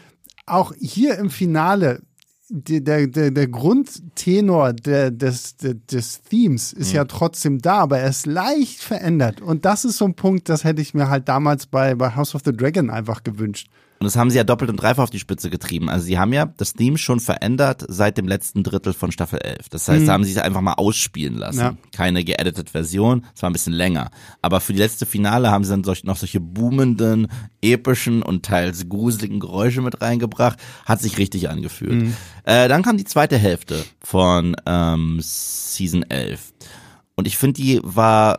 auch 0.45 0.73
hier 0.79 1.17
im 1.19 1.29
Finale 1.29 2.01
der, 2.49 3.07
der, 3.07 3.31
der 3.31 3.47
Grundtenor 3.47 4.73
der, 4.73 5.11
des, 5.11 5.57
des, 5.57 5.75
des 5.91 6.21
Themes 6.21 6.73
ist 6.73 6.89
Mhm. 6.91 6.95
ja 6.95 7.05
trotzdem 7.05 7.59
da, 7.59 7.79
aber 7.79 7.99
er 7.99 8.09
ist 8.09 8.25
leicht 8.25 8.81
verändert. 8.81 9.41
Und 9.41 9.65
das 9.65 9.83
ist 9.85 9.97
so 9.97 10.05
ein 10.05 10.13
Punkt, 10.15 10.47
das 10.49 10.63
hätte 10.63 10.81
ich 10.81 10.93
mir 10.93 11.09
halt 11.09 11.27
damals 11.27 11.65
bei, 11.67 11.95
bei 11.95 12.15
House 12.15 12.35
of 12.35 12.41
the 12.45 12.55
Dragon 12.55 12.89
einfach 12.89 13.23
gewünscht. 13.23 13.67
Und 13.99 14.05
das 14.05 14.15
haben 14.15 14.29
sie 14.29 14.37
ja 14.37 14.43
doppelt 14.43 14.69
und 14.69 14.77
dreifach 14.77 15.03
auf 15.03 15.09
die 15.09 15.19
Spitze 15.19 15.49
getrieben. 15.49 15.89
Also 15.89 16.05
sie 16.05 16.19
haben 16.19 16.31
ja 16.31 16.45
das 16.45 16.73
Theme 16.73 16.97
schon 16.97 17.19
verändert 17.19 17.83
seit 17.87 18.17
dem 18.17 18.27
letzten 18.27 18.63
Drittel 18.63 18.93
von 18.93 19.11
Staffel 19.11 19.39
11. 19.39 19.69
Das 19.69 19.87
heißt, 19.87 20.07
da 20.07 20.13
haben 20.13 20.23
sie 20.23 20.31
es 20.31 20.37
einfach 20.37 20.61
mal 20.61 20.73
ausspielen 20.73 21.35
lassen. 21.35 21.59
Ja. 21.59 21.77
Keine 21.95 22.23
geedited 22.23 22.69
Version. 22.69 23.25
Es 23.35 23.41
war 23.41 23.49
ein 23.49 23.53
bisschen 23.53 23.73
länger. 23.73 24.11
Aber 24.41 24.59
für 24.59 24.73
die 24.73 24.79
letzte 24.79 25.05
Finale 25.05 25.49
haben 25.49 25.63
sie 25.63 25.71
dann 25.71 25.83
solch, 25.83 26.03
noch 26.03 26.17
solche 26.17 26.39
boomenden, 26.39 27.27
epischen 27.61 28.21
und 28.21 28.45
teils 28.45 28.87
gruseligen 28.87 29.39
Geräusche 29.39 29.81
mit 29.81 30.01
reingebracht. 30.01 30.59
Hat 30.85 31.01
sich 31.01 31.17
richtig 31.17 31.49
angefühlt. 31.49 32.13
Äh, 32.43 32.67
dann 32.67 32.83
kam 32.83 32.97
die 32.97 33.03
zweite 33.03 33.37
Hälfte 33.37 33.83
von 33.99 34.55
ähm, 34.65 35.19
Season 35.21 36.03
11. 36.03 36.53
Und 37.15 37.27
ich 37.27 37.37
finde, 37.37 37.59
die 37.59 37.81
war 37.83 38.37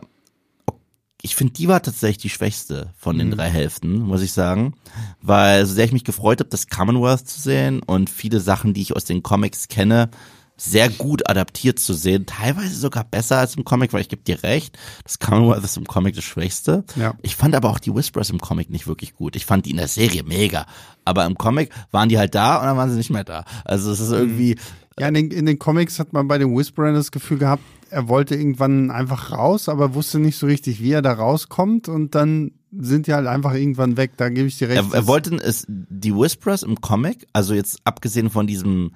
ich 1.21 1.35
finde, 1.35 1.53
die 1.53 1.67
war 1.67 1.81
tatsächlich 1.81 2.19
die 2.19 2.29
schwächste 2.29 2.93
von 2.97 3.17
den 3.17 3.31
drei 3.31 3.49
Hälften, 3.49 3.99
muss 3.99 4.21
ich 4.21 4.31
sagen. 4.31 4.73
Weil 5.21 5.65
so 5.65 5.73
sehr 5.73 5.85
ich 5.85 5.91
mich 5.91 6.05
gefreut 6.05 6.39
habe, 6.39 6.49
das 6.49 6.67
Commonwealth 6.67 7.27
zu 7.27 7.41
sehen 7.41 7.81
und 7.85 8.09
viele 8.09 8.39
Sachen, 8.39 8.73
die 8.73 8.81
ich 8.81 8.95
aus 8.95 9.03
den 9.03 9.21
Comics 9.21 9.67
kenne, 9.67 10.09
sehr 10.55 10.89
gut 10.89 11.29
adaptiert 11.29 11.79
zu 11.79 11.93
sehen. 11.93 12.25
Teilweise 12.25 12.75
sogar 12.75 13.03
besser 13.03 13.37
als 13.37 13.55
im 13.55 13.63
Comic, 13.63 13.93
weil 13.93 14.01
ich 14.01 14.09
gebe 14.09 14.23
dir 14.23 14.43
recht, 14.43 14.77
das 15.03 15.19
Commonwealth 15.19 15.63
ist 15.63 15.77
im 15.77 15.85
Comic 15.85 16.15
das 16.15 16.23
Schwächste. 16.23 16.83
Ja. 16.95 17.13
Ich 17.21 17.35
fand 17.35 17.55
aber 17.55 17.69
auch 17.69 17.79
die 17.79 17.93
Whisperers 17.93 18.29
im 18.29 18.39
Comic 18.39 18.69
nicht 18.69 18.87
wirklich 18.87 19.13
gut. 19.13 19.35
Ich 19.35 19.45
fand 19.45 19.65
die 19.65 19.71
in 19.71 19.77
der 19.77 19.87
Serie 19.87 20.23
mega. 20.23 20.65
Aber 21.05 21.25
im 21.25 21.37
Comic 21.37 21.71
waren 21.91 22.09
die 22.09 22.17
halt 22.17 22.35
da 22.35 22.57
und 22.57 22.65
dann 22.65 22.77
waren 22.77 22.89
sie 22.89 22.97
nicht 22.97 23.09
mehr 23.09 23.23
da. 23.23 23.45
Also 23.65 23.91
es 23.91 23.99
ist 23.99 24.11
irgendwie, 24.11 24.57
Ja, 24.97 25.07
in 25.07 25.13
den, 25.13 25.31
in 25.31 25.45
den 25.45 25.59
Comics 25.59 25.97
hat 25.99 26.11
man 26.13 26.27
bei 26.27 26.37
den 26.37 26.55
Whisperern 26.55 26.93
das 26.93 27.11
Gefühl 27.11 27.37
gehabt, 27.37 27.63
er 27.91 28.07
wollte 28.07 28.35
irgendwann 28.35 28.91
einfach 28.91 29.31
raus, 29.31 29.69
aber 29.69 29.93
wusste 29.93 30.19
nicht 30.19 30.37
so 30.37 30.45
richtig, 30.45 30.81
wie 30.81 30.91
er 30.91 31.01
da 31.01 31.13
rauskommt 31.13 31.89
und 31.89 32.15
dann 32.15 32.51
sind 32.71 33.07
die 33.07 33.13
halt 33.13 33.27
einfach 33.27 33.53
irgendwann 33.53 33.97
weg. 33.97 34.11
Da 34.17 34.29
gebe 34.29 34.47
ich 34.47 34.57
dir 34.57 34.69
recht. 34.69 34.83
Er, 34.91 34.93
er 34.93 35.07
wollte 35.07 35.35
es, 35.35 35.65
die 35.67 36.15
Whisperers 36.15 36.63
im 36.63 36.79
Comic, 36.81 37.27
also 37.33 37.53
jetzt 37.53 37.79
abgesehen 37.83 38.29
von 38.29 38.47
diesem 38.47 38.91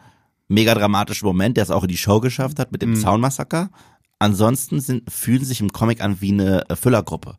mega 0.48 0.76
dramatischen 0.76 1.26
Moment, 1.26 1.58
der 1.58 1.64
es 1.64 1.72
auch 1.72 1.84
in 1.84 1.90
die 1.90 1.98
Show 1.98 2.20
geschafft 2.20 2.60
hat 2.60 2.72
mit 2.72 2.82
dem 2.82 2.96
Zaunmassaker, 2.96 3.70
ansonsten 4.20 4.80
sind, 4.80 5.12
fühlen 5.12 5.44
sich 5.44 5.62
im 5.62 5.72
Comic 5.72 6.02
an 6.02 6.22
wie 6.22 6.32
eine 6.32 6.64
Füllergruppe. 6.76 7.38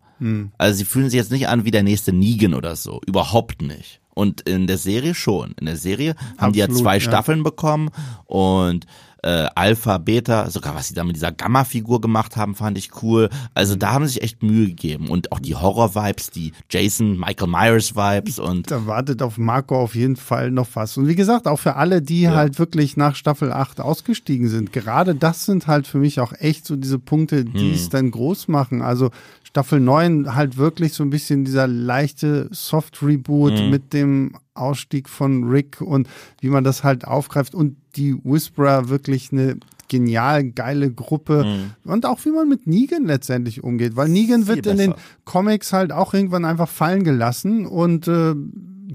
Also 0.58 0.78
sie 0.78 0.84
fühlen 0.84 1.10
sich 1.10 1.18
jetzt 1.18 1.32
nicht 1.32 1.48
an 1.48 1.64
wie 1.64 1.70
der 1.70 1.82
nächste 1.82 2.12
Negan 2.12 2.54
oder 2.54 2.76
so. 2.76 3.00
Überhaupt 3.06 3.62
nicht. 3.62 4.00
Und 4.14 4.42
in 4.42 4.66
der 4.66 4.78
Serie 4.78 5.14
schon. 5.14 5.54
In 5.60 5.66
der 5.66 5.76
Serie 5.76 6.14
haben 6.38 6.52
die 6.52 6.60
ja 6.60 6.66
Absolut, 6.66 6.82
zwei 6.82 6.94
ja. 6.94 7.00
Staffeln 7.00 7.42
bekommen 7.42 7.90
und 8.26 8.86
äh, 9.24 9.48
Alpha, 9.54 9.98
Beta, 9.98 10.50
sogar 10.50 10.74
was 10.74 10.88
sie 10.88 10.94
da 10.94 11.02
mit 11.02 11.16
dieser 11.16 11.32
Gamma-Figur 11.32 12.00
gemacht 12.00 12.36
haben, 12.36 12.54
fand 12.54 12.76
ich 12.76 13.02
cool. 13.02 13.30
Also 13.54 13.74
da 13.74 13.92
haben 13.92 14.06
sie 14.06 14.14
sich 14.14 14.22
echt 14.22 14.42
Mühe 14.42 14.66
gegeben 14.68 15.08
und 15.08 15.32
auch 15.32 15.40
die 15.40 15.54
Horror-Vibes, 15.54 16.30
die 16.30 16.52
Jason, 16.70 17.18
Michael 17.18 17.48
Myers-Vibes 17.48 18.38
und 18.38 18.70
Da 18.70 18.86
wartet 18.86 19.22
auf 19.22 19.38
Marco 19.38 19.76
auf 19.80 19.94
jeden 19.94 20.16
Fall 20.16 20.50
noch 20.50 20.68
was. 20.74 20.96
Und 20.96 21.08
wie 21.08 21.14
gesagt, 21.14 21.48
auch 21.48 21.58
für 21.58 21.76
alle, 21.76 22.02
die 22.02 22.28
halt 22.28 22.58
wirklich 22.58 22.96
nach 22.96 23.16
Staffel 23.16 23.52
8 23.52 23.80
ausgestiegen 23.80 24.48
sind. 24.48 24.72
Gerade 24.72 25.14
das 25.14 25.46
sind 25.46 25.66
halt 25.66 25.86
für 25.86 25.98
mich 25.98 26.20
auch 26.20 26.32
echt 26.38 26.66
so 26.66 26.76
diese 26.76 26.98
Punkte, 26.98 27.44
die 27.44 27.68
Hm. 27.70 27.74
es 27.74 27.88
dann 27.88 28.10
groß 28.10 28.48
machen. 28.48 28.82
Also 28.82 29.10
Staffel 29.42 29.80
9 29.80 30.34
halt 30.34 30.56
wirklich 30.58 30.92
so 30.92 31.02
ein 31.02 31.10
bisschen 31.10 31.44
dieser 31.44 31.66
leichte 31.66 32.48
Soft-Reboot 32.52 33.58
Hm. 33.58 33.70
mit 33.70 33.92
dem 33.92 34.32
Ausstieg 34.54 35.08
von 35.08 35.44
Rick 35.44 35.80
und 35.80 36.08
wie 36.40 36.48
man 36.48 36.64
das 36.64 36.84
halt 36.84 37.06
aufgreift 37.06 37.54
und 37.54 37.76
die 37.96 38.14
Whisperer 38.24 38.88
wirklich 38.88 39.32
eine 39.32 39.58
genial 39.88 40.44
geile 40.44 40.90
Gruppe 40.90 41.44
und 41.84 42.06
auch 42.06 42.24
wie 42.24 42.30
man 42.30 42.48
mit 42.48 42.66
Negan 42.66 43.04
letztendlich 43.04 43.62
umgeht, 43.62 43.96
weil 43.96 44.08
Negan 44.08 44.40
Hm. 44.40 44.46
Viel 44.46 44.56
wird 44.56 44.66
in 44.66 44.78
den. 44.78 44.94
Comics 45.24 45.72
halt 45.72 45.92
auch 45.92 46.14
irgendwann 46.14 46.44
einfach 46.44 46.68
fallen 46.68 47.04
gelassen 47.04 47.66
und 47.66 48.08
äh, 48.08 48.34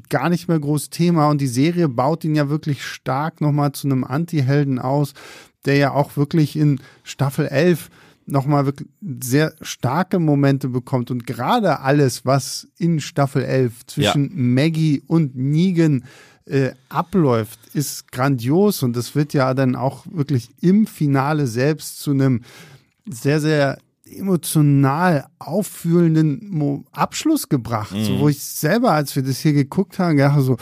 gar 0.10 0.30
nicht 0.30 0.48
mehr 0.48 0.60
groß 0.60 0.90
Thema 0.90 1.30
und 1.30 1.42
die 1.42 1.48
Serie 1.48 1.90
baut 1.90 2.24
ihn 2.24 2.36
ja 2.36 2.50
wirklich 2.50 2.84
stark 2.84 3.42
nochmal 3.42 3.72
zu 3.72 3.88
einem 3.88 4.04
Anti-Helden 4.04 4.80
aus, 4.80 5.14
der 5.66 5.78
ja 5.78 5.92
auch 5.92 6.18
wirklich 6.18 6.56
in 6.56 6.80
Staffel 7.04 7.48
11 7.48 7.90
nochmal 8.26 8.66
wirklich 8.66 8.90
sehr 9.22 9.54
starke 9.62 10.20
Momente 10.20 10.70
bekommt 10.70 11.12
und 11.12 11.26
gerade 11.26 11.80
alles, 11.80 12.26
was 12.26 12.68
in 12.78 13.00
Staffel 13.00 13.44
11 13.44 13.88
zwischen 13.88 14.54
Maggie 14.54 15.02
und 15.08 15.36
Negan 15.36 16.04
äh, 16.46 16.72
abläuft, 16.90 17.60
ist 17.74 18.12
grandios 18.12 18.84
und 18.84 18.96
das 18.96 19.16
wird 19.16 19.34
ja 19.34 19.54
dann 19.54 19.76
auch 19.76 20.06
wirklich 20.10 20.50
im 20.62 20.88
Finale 20.88 21.48
selbst 21.48 22.00
zu 22.00 22.12
einem 22.12 22.42
sehr, 23.06 23.40
sehr 23.40 23.78
emotional 24.06 25.28
auffühlenden 25.38 26.86
Abschluss 26.92 27.50
gebracht, 27.50 27.96
so, 27.96 28.20
wo 28.20 28.30
ich 28.30 28.44
selber, 28.44 28.92
als 28.92 29.16
wir 29.16 29.24
das 29.24 29.40
hier 29.40 29.54
geguckt 29.54 30.00
haben, 30.00 30.18
gedacht 30.18 30.42
so, 30.42 30.58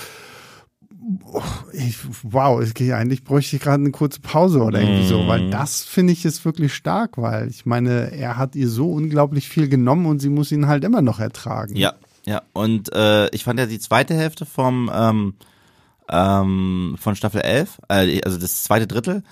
oh, 1.24 1.42
ich, 1.74 1.98
wow, 2.24 2.62
ich, 2.62 2.94
eigentlich 2.94 3.24
bräuchte 3.24 3.56
ich 3.56 3.62
gerade 3.62 3.82
eine 3.82 3.92
kurze 3.92 4.20
Pause 4.20 4.62
oder 4.62 4.82
irgendwie 4.82 5.08
so, 5.08 5.28
weil 5.28 5.50
das 5.50 5.84
finde 5.84 6.14
ich 6.14 6.26
ist 6.26 6.44
wirklich 6.46 6.74
stark, 6.74 7.18
weil 7.18 7.48
ich 7.48 7.66
meine, 7.66 8.12
er 8.12 8.38
hat 8.38 8.56
ihr 8.56 8.70
so 8.70 8.92
unglaublich 8.92 9.48
viel 9.48 9.70
genommen 9.70 10.06
und 10.06 10.20
sie 10.20 10.30
muss 10.30 10.52
ihn 10.52 10.68
halt 10.68 10.84
immer 10.84 11.02
noch 11.02 11.20
ertragen. 11.20 11.76
Ja, 11.76 11.94
ja. 12.26 12.42
Und 12.54 12.92
äh, 12.94 13.30
ich 13.30 13.44
fand 13.44 13.60
ja 13.60 13.66
die 13.66 13.80
zweite 13.80 14.14
Hälfte 14.14 14.46
vom 14.46 14.92
ähm, 14.94 15.34
ähm, 16.10 16.96
von 17.00 17.16
Staffel 17.16 17.42
11, 17.42 17.80
äh, 17.90 18.22
also 18.24 18.38
das 18.38 18.64
zweite 18.64 18.88
Drittel, 18.88 19.24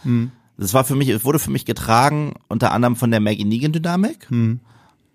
das 0.57 0.73
war 0.73 0.83
für 0.83 0.95
mich, 0.95 1.09
es 1.09 1.25
wurde 1.25 1.39
für 1.39 1.51
mich 1.51 1.65
getragen 1.65 2.33
unter 2.47 2.71
anderem 2.71 2.95
von 2.95 3.11
der 3.11 3.19
Maggie 3.19 3.45
Negan 3.45 3.73
Dynamik, 3.73 4.27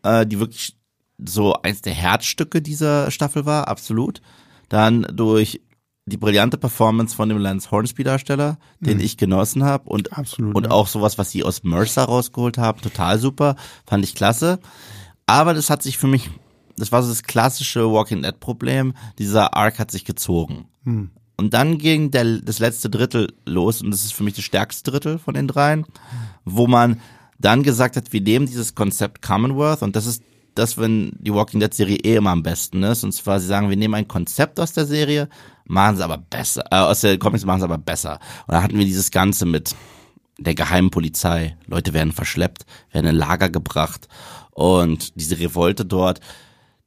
äh, 0.03 0.27
die 0.27 0.39
wirklich 0.39 0.77
so 1.25 1.55
eins 1.55 1.83
der 1.83 1.95
Herzstücke 1.95 2.63
dieser 2.63 3.11
Staffel 3.11 3.47
war, 3.47 3.69
absolut. 3.69 4.21
Dann 4.69 5.07
durch 5.13 5.61
die 6.07 6.17
brillante 6.17 6.59
Performance 6.59 7.15
von 7.15 7.29
dem 7.29 7.39
Lance 7.39 7.71
Hornsby 7.71 8.05
Darsteller, 8.05 8.59
den 8.81 9.01
ich 9.01 9.17
genossen 9.17 9.65
habe 9.65 9.89
und 9.89 10.13
Absolut, 10.13 10.55
und 10.55 10.65
ja. 10.65 10.71
auch 10.71 10.87
sowas, 10.87 11.19
was 11.19 11.31
sie 11.31 11.45
aus 11.45 11.63
Mercer 11.63 12.05
rausgeholt 12.05 12.59
haben, 12.59 12.81
total 12.81 13.19
super, 13.19 13.57
fand 13.87 14.05
ich 14.05 14.15
klasse. 14.15 14.59
Aber 15.27 15.55
das 15.55 15.71
hat 15.71 15.83
sich 15.83 15.99
für 15.99 16.09
mich, 16.09 16.31
das 16.77 16.91
war 16.91 17.03
so 17.03 17.09
das 17.09 17.23
klassische 17.23 17.91
Walking 17.91 18.23
Dead 18.23 18.39
Problem. 18.41 18.95
Dieser 19.19 19.55
Arc 19.55 19.79
hat 19.79 19.91
sich 19.91 20.05
gezogen. 20.05 20.67
Und 21.41 21.55
dann 21.55 21.79
ging 21.79 22.11
der, 22.11 22.41
das 22.41 22.59
letzte 22.59 22.91
Drittel 22.91 23.33
los 23.47 23.81
und 23.81 23.91
das 23.91 24.05
ist 24.05 24.13
für 24.13 24.23
mich 24.25 24.35
das 24.35 24.45
stärkste 24.45 24.91
Drittel 24.91 25.19
von 25.19 25.33
den 25.33 25.49
dreien, 25.49 25.87
wo 26.45 26.67
man 26.67 27.01
dann 27.39 27.63
gesagt 27.63 27.97
hat, 27.97 28.13
wir 28.13 28.21
nehmen 28.21 28.45
dieses 28.45 28.75
Konzept 28.75 29.23
Commonwealth 29.23 29.81
und 29.81 29.97
das 29.97 30.05
ist 30.05 30.23
das, 30.55 30.77
wenn 30.77 31.13
die 31.19 31.33
Walking 31.33 31.59
Dead 31.59 31.73
Serie 31.73 31.97
eh 31.97 32.17
immer 32.17 32.29
am 32.29 32.43
besten 32.43 32.83
ist. 32.83 33.05
Und 33.05 33.13
zwar, 33.13 33.41
sie 33.41 33.47
sagen, 33.47 33.71
wir 33.71 33.79
nehmen 33.79 33.95
ein 33.95 34.07
Konzept 34.07 34.61
aus 34.61 34.75
der 34.75 34.85
Serie, 34.85 35.31
machen 35.65 35.95
es 35.95 36.03
aber 36.03 36.19
besser, 36.19 36.63
äh, 36.71 36.77
aus 36.77 37.01
der 37.01 37.19
Comics 37.19 37.47
machen 37.47 37.61
es 37.61 37.65
aber 37.65 37.79
besser. 37.79 38.19
Und 38.47 38.53
da 38.53 38.63
hatten 38.63 38.77
wir 38.77 38.85
dieses 38.85 39.11
Ganze 39.11 39.47
mit 39.47 39.75
der 40.37 40.55
geheimen 40.55 40.91
Polizei. 40.91 41.57
Leute 41.67 41.95
werden 41.95 42.13
verschleppt, 42.13 42.67
werden 42.93 43.07
in 43.07 43.17
Lager 43.17 43.49
gebracht 43.49 44.09
und 44.51 45.19
diese 45.19 45.39
Revolte 45.39 45.87
dort. 45.87 46.21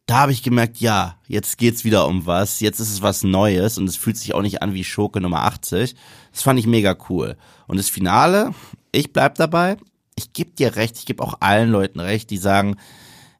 Da 0.05 0.19
habe 0.19 0.33
ich 0.33 0.43
gemerkt, 0.43 0.77
ja, 0.77 1.17
jetzt 1.27 1.57
geht's 1.57 1.85
wieder 1.85 2.07
um 2.07 2.25
was, 2.25 2.59
jetzt 2.59 2.79
ist 2.79 2.91
es 2.91 3.01
was 3.01 3.23
Neues 3.23 3.77
und 3.77 3.87
es 3.87 3.95
fühlt 3.95 4.17
sich 4.17 4.33
auch 4.33 4.41
nicht 4.41 4.61
an 4.61 4.73
wie 4.73 4.83
Schurke 4.83 5.21
Nummer 5.21 5.43
80. 5.43 5.95
Das 6.31 6.41
fand 6.41 6.59
ich 6.59 6.67
mega 6.67 6.95
cool. 7.09 7.37
Und 7.67 7.77
das 7.77 7.89
Finale, 7.89 8.53
ich 8.91 9.13
bleib 9.13 9.35
dabei. 9.35 9.77
Ich 10.15 10.33
geb 10.33 10.57
dir 10.57 10.75
recht, 10.75 10.97
ich 10.97 11.05
gebe 11.05 11.23
auch 11.23 11.35
allen 11.39 11.71
Leuten 11.71 11.99
recht, 11.99 12.29
die 12.29 12.37
sagen, 12.37 12.75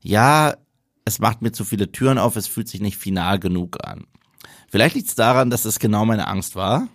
ja, 0.02 0.56
es 1.06 1.20
macht 1.20 1.42
mir 1.42 1.52
zu 1.52 1.66
viele 1.66 1.92
Türen 1.92 2.18
auf, 2.18 2.36
es 2.38 2.48
fühlt 2.48 2.70
sich 2.70 2.82
nicht 2.82 2.98
final 2.98 3.40
genug 3.40 3.86
an. 3.86 4.06
Vielleicht 4.70 4.96
liegt 4.96 5.10
es 5.10 5.16
daran, 5.16 5.50
dass 5.50 5.66
es 5.66 5.80
genau 5.80 6.06
meine 6.06 6.28
Angst 6.28 6.56
war. 6.56 6.88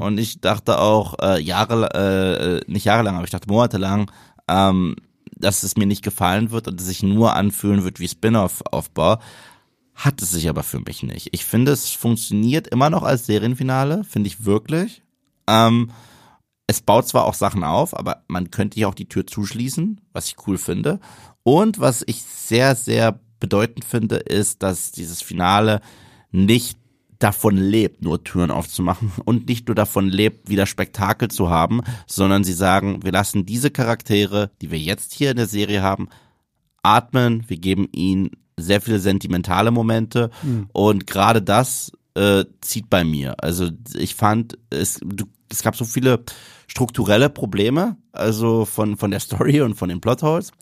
Und 0.00 0.18
ich 0.18 0.40
dachte 0.40 0.78
auch 0.78 1.14
äh, 1.20 1.40
Jahre, 1.40 2.62
äh, 2.66 2.70
nicht 2.70 2.84
jahrelang, 2.84 3.16
aber 3.16 3.24
ich 3.24 3.30
dachte 3.30 3.48
monatelang, 3.48 4.10
ähm, 4.46 4.94
dass 5.36 5.62
es 5.62 5.76
mir 5.76 5.86
nicht 5.86 6.02
gefallen 6.02 6.50
wird 6.50 6.68
und 6.68 6.80
sich 6.80 7.02
nur 7.02 7.34
anfühlen 7.34 7.84
wird 7.84 8.00
wie 8.00 8.08
Spin-off-Aufbau. 8.08 9.18
Hat 9.94 10.22
es 10.22 10.32
sich 10.32 10.48
aber 10.48 10.62
für 10.62 10.80
mich 10.80 11.02
nicht. 11.02 11.28
Ich 11.32 11.44
finde, 11.44 11.72
es 11.72 11.90
funktioniert 11.90 12.66
immer 12.68 12.90
noch 12.90 13.02
als 13.04 13.26
Serienfinale, 13.26 14.04
finde 14.04 14.28
ich 14.28 14.44
wirklich. 14.44 15.02
Ähm, 15.46 15.90
es 16.66 16.80
baut 16.80 17.06
zwar 17.06 17.24
auch 17.24 17.34
Sachen 17.34 17.62
auf, 17.62 17.96
aber 17.96 18.24
man 18.26 18.50
könnte 18.50 18.80
ja 18.80 18.88
auch 18.88 18.94
die 18.94 19.08
Tür 19.08 19.26
zuschließen, 19.26 20.00
was 20.12 20.26
ich 20.26 20.36
cool 20.46 20.58
finde. 20.58 20.98
Und 21.42 21.78
was 21.78 22.02
ich 22.06 22.22
sehr, 22.22 22.74
sehr 22.74 23.20
bedeutend 23.38 23.84
finde, 23.84 24.16
ist, 24.16 24.62
dass 24.62 24.90
dieses 24.90 25.22
Finale 25.22 25.80
nicht 26.30 26.78
davon 27.24 27.56
lebt, 27.56 28.02
nur 28.02 28.22
Türen 28.22 28.50
aufzumachen 28.50 29.10
und 29.24 29.48
nicht 29.48 29.66
nur 29.66 29.74
davon 29.74 30.08
lebt, 30.10 30.50
wieder 30.50 30.66
Spektakel 30.66 31.28
zu 31.28 31.48
haben, 31.48 31.80
sondern 32.06 32.44
sie 32.44 32.52
sagen, 32.52 33.02
wir 33.02 33.12
lassen 33.12 33.46
diese 33.46 33.70
Charaktere, 33.70 34.50
die 34.60 34.70
wir 34.70 34.78
jetzt 34.78 35.14
hier 35.14 35.30
in 35.30 35.38
der 35.38 35.46
Serie 35.46 35.82
haben, 35.82 36.08
atmen, 36.82 37.44
wir 37.48 37.56
geben 37.56 37.88
ihnen 37.92 38.32
sehr 38.58 38.82
viele 38.82 38.98
sentimentale 38.98 39.70
Momente 39.70 40.30
und 40.72 41.06
gerade 41.06 41.40
das 41.40 41.92
äh, 42.14 42.44
zieht 42.60 42.90
bei 42.90 43.04
mir. 43.04 43.34
Also 43.42 43.70
ich 43.94 44.14
fand, 44.14 44.58
es, 44.68 45.00
du, 45.02 45.24
es 45.50 45.62
gab 45.62 45.76
so 45.76 45.86
viele 45.86 46.22
strukturelle 46.66 47.30
Probleme, 47.30 47.96
also 48.12 48.66
von, 48.66 48.98
von 48.98 49.10
der 49.10 49.20
Story 49.20 49.62
und 49.62 49.76
von 49.76 49.88
den 49.88 50.02
Plotholes, 50.02 50.52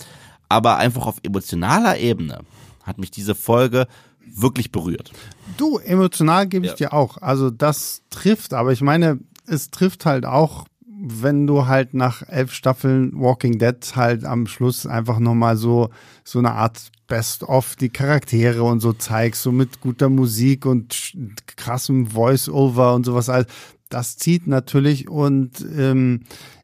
aber 0.48 0.76
einfach 0.76 1.06
auf 1.06 1.16
emotionaler 1.24 1.98
Ebene 1.98 2.42
hat 2.84 2.98
mich 2.98 3.10
diese 3.10 3.34
Folge 3.34 3.88
wirklich 4.24 4.70
berührt. 4.70 5.12
Du, 5.56 5.78
emotional 5.78 6.46
gebe 6.46 6.64
ich 6.66 6.72
Ja. 6.72 6.76
dir 6.76 6.92
auch. 6.92 7.18
Also 7.18 7.50
das 7.50 8.02
trifft, 8.10 8.54
aber 8.54 8.72
ich 8.72 8.80
meine, 8.82 9.18
es 9.46 9.70
trifft 9.70 10.06
halt 10.06 10.24
auch, 10.26 10.66
wenn 11.04 11.46
du 11.48 11.66
halt 11.66 11.94
nach 11.94 12.22
elf 12.28 12.52
Staffeln 12.52 13.12
Walking 13.18 13.58
Dead 13.58 13.76
halt 13.96 14.24
am 14.24 14.46
Schluss 14.46 14.86
einfach 14.86 15.18
nochmal 15.18 15.56
so, 15.56 15.90
so 16.24 16.38
eine 16.38 16.52
Art 16.52 16.90
Best-of 17.08 17.76
die 17.76 17.88
Charaktere 17.90 18.62
und 18.62 18.80
so 18.80 18.92
zeigst, 18.92 19.42
so 19.42 19.50
mit 19.52 19.80
guter 19.80 20.08
Musik 20.08 20.64
und 20.64 21.12
krassem 21.56 22.06
Voice-Over 22.06 22.94
und 22.94 23.04
sowas. 23.04 23.28
alles. 23.28 23.46
Das 23.88 24.16
zieht 24.16 24.46
natürlich 24.46 25.08
und 25.08 25.50
ähm, 25.76 26.20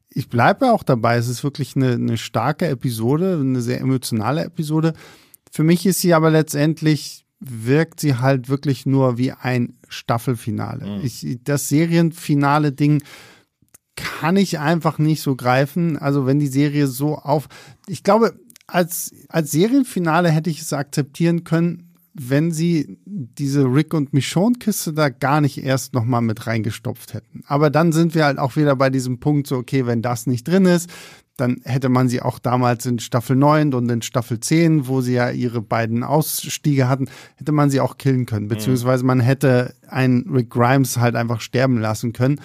ich 0.08 0.28
bleibe 0.30 0.72
auch 0.72 0.82
dabei. 0.84 1.16
Es 1.16 1.28
ist 1.28 1.44
wirklich 1.44 1.76
eine, 1.76 1.92
eine 1.92 2.16
starke 2.16 2.66
Episode, 2.68 3.38
eine 3.40 3.60
sehr 3.60 3.80
emotionale 3.80 4.44
Episode. 4.44 4.94
Für 5.52 5.64
mich 5.64 5.84
ist 5.84 6.00
sie 6.00 6.14
aber 6.14 6.30
letztendlich, 6.30 7.24
wirkt 7.40 8.00
sie 8.00 8.16
halt 8.16 8.48
wirklich 8.48 8.86
nur 8.86 9.18
wie 9.18 9.32
ein 9.32 9.78
Staffelfinale. 9.88 11.00
Ich, 11.02 11.38
das 11.44 11.68
Serienfinale-Ding 11.68 13.02
kann 13.96 14.36
ich 14.36 14.58
einfach 14.58 14.98
nicht 14.98 15.22
so 15.22 15.36
greifen. 15.36 15.96
Also 15.96 16.26
wenn 16.26 16.38
die 16.38 16.48
Serie 16.48 16.86
so 16.86 17.16
auf, 17.16 17.48
ich 17.86 18.02
glaube, 18.02 18.38
als, 18.66 19.12
als 19.28 19.50
Serienfinale 19.50 20.30
hätte 20.30 20.50
ich 20.50 20.60
es 20.60 20.72
akzeptieren 20.72 21.44
können, 21.44 21.94
wenn 22.20 22.50
sie 22.50 22.98
diese 23.06 23.64
Rick 23.64 23.94
und 23.94 24.12
Michonne 24.12 24.58
Kiste 24.58 24.92
da 24.92 25.08
gar 25.08 25.40
nicht 25.40 25.62
erst 25.62 25.94
nochmal 25.94 26.20
mit 26.20 26.46
reingestopft 26.46 27.14
hätten. 27.14 27.42
Aber 27.46 27.70
dann 27.70 27.92
sind 27.92 28.14
wir 28.14 28.24
halt 28.24 28.38
auch 28.38 28.56
wieder 28.56 28.74
bei 28.76 28.90
diesem 28.90 29.20
Punkt 29.20 29.46
so, 29.46 29.56
okay, 29.56 29.86
wenn 29.86 30.02
das 30.02 30.26
nicht 30.26 30.46
drin 30.46 30.66
ist, 30.66 30.90
dann 31.38 31.60
hätte 31.64 31.88
man 31.88 32.08
sie 32.08 32.20
auch 32.20 32.40
damals 32.40 32.84
in 32.84 32.98
Staffel 32.98 33.36
9 33.36 33.72
und 33.72 33.88
in 33.88 34.02
Staffel 34.02 34.40
10, 34.40 34.88
wo 34.88 35.00
sie 35.00 35.14
ja 35.14 35.30
ihre 35.30 35.62
beiden 35.62 36.02
Ausstiege 36.02 36.88
hatten, 36.88 37.08
hätte 37.36 37.52
man 37.52 37.70
sie 37.70 37.80
auch 37.80 37.96
killen 37.96 38.26
können. 38.26 38.48
Beziehungsweise 38.48 39.04
man 39.04 39.20
hätte 39.20 39.74
einen 39.88 40.28
Rick 40.28 40.50
Grimes 40.50 40.98
halt 40.98 41.14
einfach 41.14 41.40
sterben 41.40 41.78
lassen 41.78 42.12
können. 42.12 42.40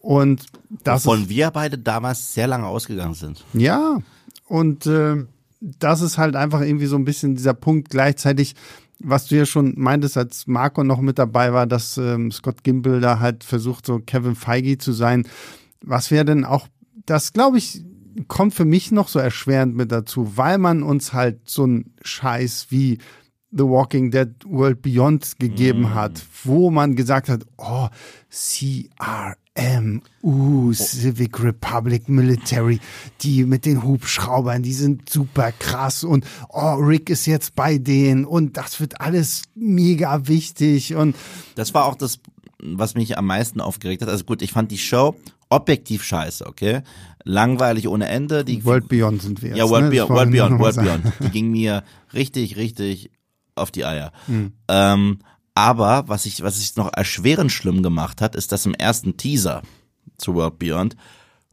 Und 0.00 0.46
das 0.84 1.00
ist, 1.00 1.06
Wovon 1.06 1.28
wir 1.28 1.50
beide 1.50 1.78
damals 1.78 2.32
sehr 2.32 2.46
lange 2.46 2.66
ausgegangen 2.66 3.14
sind. 3.14 3.44
ja, 3.52 3.98
und 4.46 4.86
äh, 4.86 5.16
das 5.60 6.00
ist 6.00 6.16
halt 6.16 6.36
einfach 6.36 6.60
irgendwie 6.60 6.86
so 6.86 6.96
ein 6.96 7.04
bisschen 7.04 7.34
dieser 7.34 7.54
Punkt 7.54 7.90
gleichzeitig, 7.90 8.54
was 9.00 9.26
du 9.26 9.36
ja 9.36 9.46
schon 9.46 9.74
meintest, 9.76 10.16
als 10.16 10.46
Marco 10.46 10.84
noch 10.84 11.00
mit 11.00 11.18
dabei 11.18 11.52
war, 11.52 11.66
dass 11.66 11.98
ähm, 11.98 12.30
Scott 12.30 12.62
Gimble 12.62 13.00
da 13.00 13.18
halt 13.18 13.42
versucht, 13.42 13.84
so 13.84 13.98
Kevin 13.98 14.36
Feige 14.36 14.78
zu 14.78 14.92
sein, 14.92 15.26
was 15.82 16.10
wir 16.12 16.24
denn 16.24 16.44
auch 16.44 16.68
das 17.04 17.32
glaube 17.32 17.58
ich 17.58 17.82
kommt 18.26 18.54
für 18.54 18.64
mich 18.64 18.90
noch 18.90 19.08
so 19.08 19.18
erschwerend 19.18 19.76
mit 19.76 19.92
dazu, 19.92 20.36
weil 20.36 20.58
man 20.58 20.82
uns 20.82 21.12
halt 21.12 21.48
so 21.48 21.64
einen 21.64 21.94
Scheiß 22.02 22.66
wie 22.70 22.98
The 23.50 23.64
Walking 23.64 24.10
Dead 24.10 24.28
World 24.44 24.82
Beyond 24.82 25.38
gegeben 25.38 25.82
mm. 25.82 25.94
hat, 25.94 26.22
wo 26.44 26.70
man 26.70 26.96
gesagt 26.96 27.30
hat, 27.30 27.46
oh, 27.56 27.88
CRM, 28.30 30.02
uh, 30.22 30.72
Civic 30.74 31.42
Republic 31.42 32.10
Military, 32.10 32.78
die 33.22 33.44
mit 33.44 33.64
den 33.64 33.82
Hubschraubern, 33.82 34.62
die 34.62 34.74
sind 34.74 35.08
super 35.08 35.52
krass 35.52 36.04
und 36.04 36.26
oh, 36.50 36.74
Rick 36.74 37.08
ist 37.08 37.24
jetzt 37.24 37.54
bei 37.54 37.78
denen 37.78 38.26
und 38.26 38.58
das 38.58 38.80
wird 38.80 39.00
alles 39.00 39.44
mega 39.54 40.28
wichtig 40.28 40.94
und 40.94 41.16
das 41.54 41.72
war 41.72 41.86
auch 41.86 41.94
das, 41.94 42.18
was 42.60 42.94
mich 42.94 43.16
am 43.16 43.26
meisten 43.26 43.62
aufgeregt 43.62 44.02
hat. 44.02 44.10
Also 44.10 44.24
gut, 44.24 44.42
ich 44.42 44.52
fand 44.52 44.70
die 44.70 44.78
Show 44.78 45.16
objektiv 45.50 46.02
scheiße, 46.04 46.46
okay? 46.46 46.82
Langweilig 47.24 47.88
ohne 47.88 48.08
Ende. 48.08 48.44
Die 48.44 48.64
World 48.64 48.88
Beyond 48.88 49.22
sind 49.22 49.42
wir. 49.42 49.50
Jetzt, 49.50 49.58
ja, 49.58 49.68
World 49.68 49.84
ne? 49.84 49.90
Beyond, 49.90 50.10
World 50.10 50.30
Beyond, 50.30 50.58
World 50.58 50.76
Beyond. 50.76 51.12
Die 51.20 51.30
ging 51.30 51.50
mir 51.50 51.82
richtig, 52.14 52.56
richtig 52.56 53.10
auf 53.54 53.70
die 53.70 53.84
Eier. 53.84 54.12
Mhm. 54.26 54.52
Ähm, 54.68 55.18
aber 55.54 56.04
was 56.06 56.26
ich, 56.26 56.42
was 56.42 56.60
ich 56.60 56.76
noch 56.76 56.92
erschwerend 56.92 57.50
schlimm 57.50 57.82
gemacht 57.82 58.20
hat, 58.20 58.36
ist, 58.36 58.52
dass 58.52 58.66
im 58.66 58.74
ersten 58.74 59.16
Teaser 59.16 59.62
zu 60.16 60.34
World 60.34 60.58
Beyond 60.58 60.96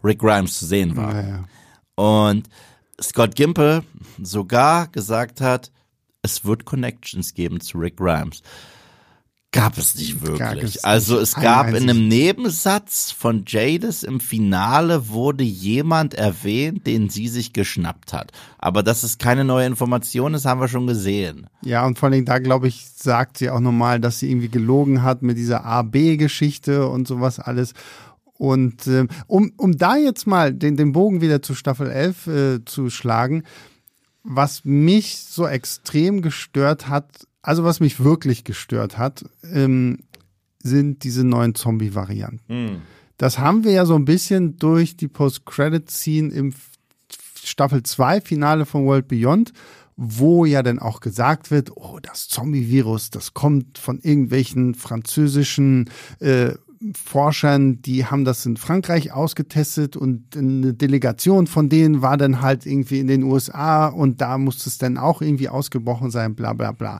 Rick 0.03 0.19
Grimes 0.19 0.59
zu 0.59 0.65
sehen 0.65 0.95
war. 0.95 1.15
Ja, 1.15 1.27
ja. 1.27 1.45
Und 1.95 2.49
Scott 3.01 3.35
Gimple 3.35 3.83
sogar 4.21 4.87
gesagt 4.87 5.41
hat, 5.41 5.71
es 6.21 6.45
wird 6.45 6.65
Connections 6.65 7.33
geben 7.33 7.59
zu 7.61 7.77
Rick 7.77 7.97
Grimes 7.97 8.41
gab 9.51 9.77
es 9.77 9.95
nicht 9.95 10.21
wirklich. 10.21 10.83
also 10.83 11.17
es 11.17 11.33
gab 11.33 11.69
in 11.69 11.89
einem 11.89 12.09
Nebensatz 12.09 13.11
von 13.11 13.45
Jadis 13.47 14.03
im 14.03 14.19
Finale 14.19 15.09
wurde 15.09 15.45
jemand 15.45 16.13
erwähnt, 16.13 16.85
den 16.85 17.09
sie 17.09 17.29
sich 17.29 17.53
geschnappt 17.53 18.11
hat. 18.11 18.31
Aber 18.57 18.83
dass 18.83 19.03
es 19.03 19.17
keine 19.17 19.45
neue 19.45 19.65
Information 19.65 20.33
ist, 20.33 20.45
haben 20.45 20.59
wir 20.59 20.67
schon 20.67 20.87
gesehen. 20.87 21.47
Ja, 21.61 21.85
und 21.85 21.97
vor 21.97 22.09
allem 22.09 22.25
da, 22.25 22.39
glaube 22.39 22.67
ich, 22.67 22.85
sagt 22.95 23.37
sie 23.37 23.49
auch 23.49 23.61
nochmal, 23.61 24.01
dass 24.01 24.19
sie 24.19 24.29
irgendwie 24.29 24.49
gelogen 24.49 25.03
hat 25.03 25.21
mit 25.21 25.37
dieser 25.37 25.63
A-B-Geschichte 25.63 26.87
und 26.89 27.07
sowas 27.07 27.39
alles. 27.39 27.73
Und 28.37 28.87
äh, 28.87 29.07
um, 29.27 29.53
um 29.55 29.77
da 29.77 29.95
jetzt 29.95 30.27
mal 30.27 30.53
den, 30.53 30.75
den 30.75 30.91
Bogen 30.91 31.21
wieder 31.21 31.41
zu 31.41 31.55
Staffel 31.55 31.89
11 31.89 32.27
äh, 32.27 32.65
zu 32.65 32.89
schlagen, 32.89 33.43
was 34.23 34.65
mich 34.65 35.17
so 35.17 35.47
extrem 35.47 36.21
gestört 36.21 36.89
hat, 36.89 37.27
also 37.45 37.63
was 37.63 37.79
mich 37.79 38.03
wirklich 38.03 38.43
gestört 38.43 38.97
hat, 38.97 39.23
ähm, 39.51 39.99
sind 40.63 41.03
diese 41.03 41.23
neuen 41.23 41.53
Zombie-Varianten. 41.53 42.41
Mhm. 42.47 42.81
Das 43.17 43.37
haben 43.37 43.63
wir 43.63 43.71
ja 43.71 43.85
so 43.85 43.95
ein 43.95 44.05
bisschen 44.05 44.57
durch 44.57 44.97
die 44.97 45.07
Post-Credit-Scene 45.07 46.33
im 46.33 46.53
Staffel 47.43 47.83
2 47.83 48.21
Finale 48.21 48.65
von 48.65 48.85
World 48.85 49.07
Beyond, 49.07 49.53
wo 49.95 50.45
ja 50.45 50.63
dann 50.63 50.79
auch 50.79 50.99
gesagt 50.99 51.51
wird, 51.51 51.71
oh, 51.75 51.99
das 52.01 52.27
Zombie-Virus, 52.27 53.11
das 53.11 53.35
kommt 53.35 53.77
von 53.77 53.99
irgendwelchen 53.99 54.73
französischen 54.73 55.91
äh, 56.19 56.53
Forschern, 56.93 57.81
die 57.81 58.05
haben 58.05 58.25
das 58.25 58.45
in 58.45 58.57
Frankreich 58.57 59.11
ausgetestet 59.11 59.95
und 59.95 60.35
eine 60.35 60.73
Delegation 60.73 61.47
von 61.47 61.69
denen 61.69 62.01
war 62.01 62.17
dann 62.17 62.41
halt 62.41 62.65
irgendwie 62.65 62.99
in 62.99 63.07
den 63.07 63.23
USA 63.23 63.87
und 63.87 64.21
da 64.21 64.37
musste 64.37 64.69
es 64.69 64.77
dann 64.77 64.97
auch 64.97 65.21
irgendwie 65.21 65.49
ausgebrochen 65.49 66.11
sein, 66.11 66.35
bla 66.35 66.53
bla 66.53 66.71
bla. 66.71 66.99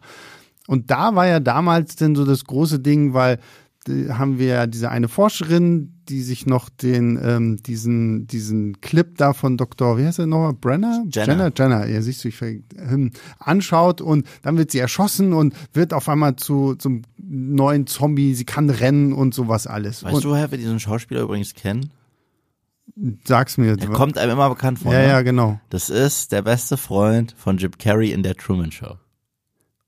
Und 0.68 0.90
da 0.90 1.16
war 1.16 1.28
ja 1.28 1.40
damals 1.40 1.96
denn 1.96 2.16
so 2.16 2.26
das 2.26 2.46
große 2.46 2.80
Ding, 2.80 3.14
weil 3.14 3.40
haben 3.88 4.40
wir 4.40 4.48
ja 4.48 4.68
diese 4.68 4.90
eine 4.90 5.08
Forscherin, 5.08 5.94
die 6.10 6.22
sich 6.22 6.46
noch 6.46 6.70
den 6.70 7.20
ähm, 7.22 7.58
diesen 7.58 8.28
diesen 8.28 8.82
Clip 8.82 9.18
da 9.18 9.34
von 9.34 9.58
Dr. 9.58 9.98
wie 9.98 10.06
heißt 10.06 10.20
er 10.20 10.28
nochmal 10.28 10.54
Brenner 10.54 11.06
Jenner 11.12 11.28
Jenner, 11.34 11.52
Jenner 11.56 11.88
ja 11.88 12.02
siehst 12.02 12.24
du 12.24 12.30
ich 12.30 12.42
ähm, 12.42 13.12
anschaut 13.40 14.02
und 14.02 14.28
dann 14.42 14.58
wird 14.58 14.72
sie 14.72 14.80
erschossen 14.80 15.34
und 15.34 15.54
wird 15.74 15.94
auf 15.94 16.10
einmal 16.10 16.36
zu 16.36 16.76
zum 16.76 17.04
neuen 17.18 17.88
Zombie 17.88 18.34
sie 18.34 18.46
kann 18.46 18.70
rennen 18.70 19.14
und 19.14 19.34
sowas 19.34 19.68
alles 19.68 20.04
weißt 20.04 20.16
und, 20.16 20.24
du 20.24 20.30
woher 20.30 20.52
wir 20.52 20.58
diesen 20.58 20.80
Schauspieler 20.80 21.22
übrigens 21.22 21.54
kennen 21.54 21.92
Sag's 23.26 23.58
mir. 23.58 23.76
Der 23.76 23.90
kommt 23.90 24.18
einem 24.18 24.34
immer 24.34 24.48
bekannt 24.48 24.80
vor. 24.80 24.94
Ja, 24.94 25.00
ne? 25.00 25.08
ja, 25.08 25.22
genau. 25.22 25.60
Das 25.70 25.90
ist 25.90 26.32
der 26.32 26.44
beste 26.44 26.78
Freund 26.78 27.34
von 27.36 27.58
Jim 27.58 27.72
Carrey 27.78 28.12
in 28.12 28.24
der 28.24 28.36
Truman 28.36 28.72
Show. 28.72 28.96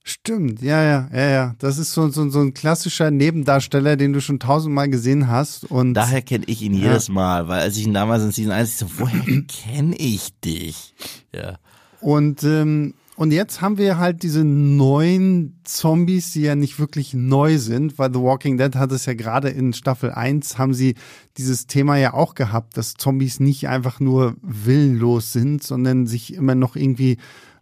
Stimmt, 0.09 0.61
ja, 0.61 0.81
ja, 0.81 1.09
ja, 1.13 1.29
ja. 1.29 1.55
Das 1.59 1.77
ist 1.77 1.91
so, 1.91 2.07
so, 2.07 2.29
so 2.29 2.39
ein 2.39 2.53
klassischer 2.53 3.11
Nebendarsteller, 3.11 3.97
den 3.97 4.13
du 4.13 4.21
schon 4.21 4.39
tausendmal 4.39 4.87
gesehen 4.87 5.27
hast. 5.27 5.69
Und 5.69 5.95
Daher 5.95 6.21
kenne 6.21 6.45
ich 6.47 6.61
ihn 6.61 6.73
ja. 6.75 6.87
jedes 6.87 7.09
Mal, 7.09 7.49
weil 7.49 7.59
als 7.59 7.75
ich 7.75 7.85
ihn 7.85 7.93
damals 7.93 8.23
in 8.23 8.31
Season 8.31 8.53
1 8.53 8.69
ich 8.69 8.77
so, 8.77 8.85
woher 8.99 9.21
kenne 9.43 9.97
ich 9.97 10.29
dich? 10.39 10.95
Ja. 11.35 11.57
Und, 11.99 12.43
ähm, 12.43 12.93
und 13.17 13.33
jetzt 13.33 13.59
haben 13.59 13.77
wir 13.77 13.97
halt 13.97 14.23
diese 14.23 14.45
neuen 14.45 15.59
Zombies, 15.65 16.31
die 16.31 16.43
ja 16.43 16.55
nicht 16.55 16.79
wirklich 16.79 17.13
neu 17.13 17.57
sind, 17.57 17.99
weil 17.99 18.13
The 18.13 18.21
Walking 18.21 18.57
Dead 18.57 18.75
hat 18.75 18.93
es 18.93 19.07
ja 19.07 19.13
gerade 19.13 19.49
in 19.49 19.73
Staffel 19.73 20.11
1, 20.11 20.57
haben 20.57 20.73
sie 20.73 20.95
dieses 21.35 21.67
Thema 21.67 21.97
ja 21.97 22.13
auch 22.13 22.33
gehabt, 22.33 22.77
dass 22.77 22.93
Zombies 22.93 23.41
nicht 23.41 23.67
einfach 23.67 23.99
nur 23.99 24.35
willenlos 24.41 25.33
sind, 25.33 25.63
sondern 25.63 26.07
sich 26.07 26.33
immer 26.33 26.55
noch 26.55 26.77
irgendwie 26.77 27.17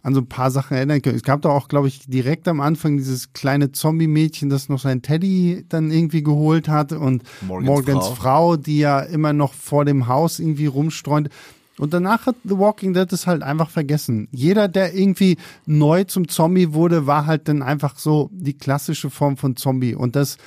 an 0.06 0.14
so 0.14 0.22
ein 0.22 0.28
paar 0.28 0.52
Sachen 0.52 0.78
erinnern 0.78 1.02
können. 1.02 1.16
Es 1.16 1.24
gab 1.24 1.42
da 1.42 1.50
auch, 1.50 1.68
glaube 1.68 1.88
ich, 1.88 2.08
direkt 2.08 2.48
am 2.48 2.62
Anfang 2.62 2.98
dieses 2.98 3.34
kleine 3.34 3.72
Zombie-Mädchen, 3.72 4.52
das 4.52 4.70
noch 4.70 4.80
sein 4.80 5.02
Teddy 5.02 5.66
dann 5.68 5.90
irgendwie 5.90 6.22
geholt 6.22 6.70
hat 6.70 6.92
und 6.92 7.24
Morgans, 7.42 7.68
Morgans 7.68 8.06
Frau. 8.10 8.14
Frau. 8.14 8.56
die 8.56 8.78
ja 8.78 9.00
immer 9.00 9.34
noch 9.34 9.56
vor 9.56 9.84
dem 9.84 10.08
Haus 10.08 10.38
irgendwie 10.40 10.68
rumstreunt. 10.68 11.30
Und 11.80 11.92
danach 11.96 12.28
hat 12.28 12.36
The 12.44 12.60
Walking 12.60 12.94
Dead 12.94 13.12
es 13.12 13.26
halt 13.26 13.42
einfach 13.42 13.72
vergessen. 13.72 14.28
Jeder, 14.32 14.68
der 14.68 14.94
irgendwie 14.94 15.38
neu 15.66 16.04
zum 16.04 16.28
Zombie 16.28 16.74
wurde, 16.74 17.08
war 17.08 17.26
halt 17.26 17.48
dann 17.48 17.64
einfach 17.64 17.98
so 17.98 18.30
die 18.32 18.54
klassische 18.54 19.10
Form 19.10 19.38
von 19.38 19.56
Zombie. 19.56 19.96
Und 19.96 20.16
dass 20.16 20.38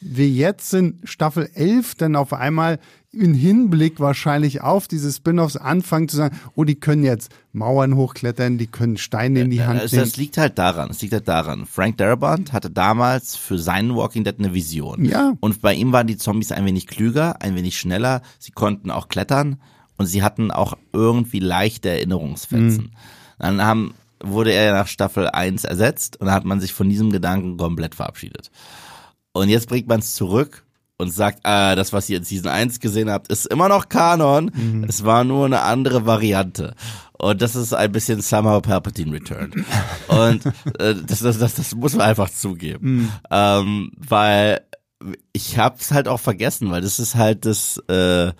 wir 0.00 0.28
jetzt 0.28 0.72
in 0.72 1.00
Staffel 1.02 1.50
11 1.52 1.96
dann 1.96 2.14
auf 2.14 2.32
einmal 2.32 2.78
in 3.12 3.34
Hinblick 3.34 3.98
wahrscheinlich 3.98 4.60
auf 4.60 4.86
diese 4.86 5.12
Spin-offs 5.12 5.56
anfangen 5.56 6.08
zu 6.08 6.16
sagen, 6.16 6.38
oh, 6.54 6.62
die 6.62 6.78
können 6.78 7.02
jetzt 7.02 7.32
Mauern 7.52 7.96
hochklettern, 7.96 8.58
die 8.58 8.68
können 8.68 8.96
Steine 8.96 9.40
in 9.40 9.50
die 9.50 9.62
Hand 9.62 9.80
also, 9.80 9.96
nehmen. 9.96 10.08
Das 10.08 10.16
liegt 10.16 10.38
halt 10.38 10.58
daran, 10.58 10.90
es 10.90 11.02
liegt 11.02 11.12
halt 11.12 11.26
daran. 11.26 11.66
Frank 11.66 11.96
Darabont 11.96 12.52
hatte 12.52 12.70
damals 12.70 13.36
für 13.36 13.58
seinen 13.58 13.96
Walking 13.96 14.24
Dead 14.24 14.38
eine 14.38 14.54
Vision. 14.54 15.04
Ja. 15.04 15.34
Und 15.40 15.60
bei 15.60 15.74
ihm 15.74 15.92
waren 15.92 16.06
die 16.06 16.16
Zombies 16.16 16.52
ein 16.52 16.64
wenig 16.64 16.86
klüger, 16.86 17.42
ein 17.42 17.56
wenig 17.56 17.78
schneller, 17.78 18.22
sie 18.38 18.52
konnten 18.52 18.90
auch 18.90 19.08
klettern 19.08 19.60
und 19.96 20.06
sie 20.06 20.22
hatten 20.22 20.50
auch 20.50 20.74
irgendwie 20.92 21.40
leichte 21.40 21.90
Erinnerungsfetzen. 21.90 22.84
Mhm. 22.84 22.90
Dann 23.38 23.62
haben, 23.62 23.94
wurde 24.22 24.52
er 24.52 24.72
nach 24.72 24.86
Staffel 24.86 25.28
1 25.28 25.64
ersetzt 25.64 26.20
und 26.20 26.26
dann 26.26 26.34
hat 26.34 26.44
man 26.44 26.60
sich 26.60 26.72
von 26.72 26.88
diesem 26.88 27.10
Gedanken 27.10 27.56
komplett 27.56 27.96
verabschiedet. 27.96 28.50
Und 29.32 29.48
jetzt 29.48 29.68
bringt 29.68 29.88
man 29.88 30.00
es 30.00 30.14
zurück 30.14 30.64
und 31.00 31.12
sagt, 31.12 31.40
äh, 31.44 31.74
das, 31.74 31.92
was 31.92 32.08
ihr 32.08 32.18
in 32.18 32.24
Season 32.24 32.50
1 32.50 32.80
gesehen 32.80 33.10
habt, 33.10 33.28
ist 33.28 33.46
immer 33.46 33.68
noch 33.68 33.88
Kanon. 33.88 34.50
Mhm. 34.54 34.84
Es 34.84 35.04
war 35.04 35.24
nur 35.24 35.46
eine 35.46 35.62
andere 35.62 36.06
Variante. 36.06 36.74
Und 37.12 37.42
das 37.42 37.56
ist 37.56 37.74
ein 37.74 37.92
bisschen 37.92 38.20
Summer 38.20 38.60
Palpatine 38.60 39.12
Return. 39.12 39.64
und 40.08 40.46
äh, 40.78 40.94
das, 41.06 41.20
das, 41.20 41.38
das, 41.38 41.54
das 41.54 41.74
muss 41.74 41.94
man 41.94 42.06
einfach 42.06 42.30
zugeben. 42.30 42.78
Mhm. 42.92 43.12
Ähm, 43.30 43.92
weil 43.96 44.60
ich 45.32 45.58
hab's 45.58 45.92
halt 45.92 46.08
auch 46.08 46.20
vergessen, 46.20 46.70
weil 46.70 46.82
das 46.82 46.98
ist 46.98 47.14
halt 47.14 47.46
das, 47.46 47.78
äh, 47.88 48.32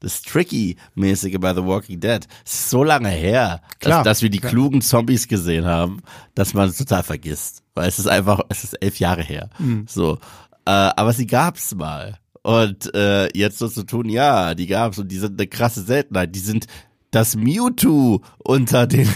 das 0.00 0.22
Tricky-mäßige 0.22 1.38
bei 1.40 1.54
The 1.54 1.64
Walking 1.64 2.00
Dead. 2.00 2.26
Es 2.44 2.54
ist 2.54 2.70
so 2.70 2.84
lange 2.84 3.08
her, 3.08 3.62
dass, 3.80 4.04
dass 4.04 4.22
wir 4.22 4.30
die 4.30 4.38
klar. 4.38 4.52
klugen 4.52 4.82
Zombies 4.82 5.28
gesehen 5.28 5.64
haben, 5.64 6.02
dass 6.34 6.54
man 6.54 6.68
es 6.68 6.76
total 6.76 7.02
vergisst. 7.02 7.62
Weil 7.74 7.88
es 7.88 7.98
ist 7.98 8.06
einfach, 8.06 8.40
es 8.48 8.62
ist 8.62 8.74
elf 8.74 9.00
Jahre 9.00 9.22
her. 9.22 9.50
Mhm. 9.58 9.86
So. 9.88 10.18
Äh, 10.66 10.70
aber 10.70 11.12
sie 11.12 11.26
gab's 11.26 11.74
mal. 11.74 12.18
Und 12.42 12.94
äh, 12.94 13.28
jetzt 13.36 13.58
so 13.58 13.68
zu 13.68 13.84
tun, 13.84 14.08
ja, 14.08 14.54
die 14.54 14.66
gab's 14.66 14.98
und 14.98 15.08
die 15.08 15.18
sind 15.18 15.40
eine 15.40 15.46
krasse 15.46 15.82
Seltenheit. 15.82 16.34
Die 16.34 16.40
sind 16.40 16.66
das 17.10 17.36
Mewtwo 17.36 18.22
unter 18.38 18.86
den. 18.86 19.08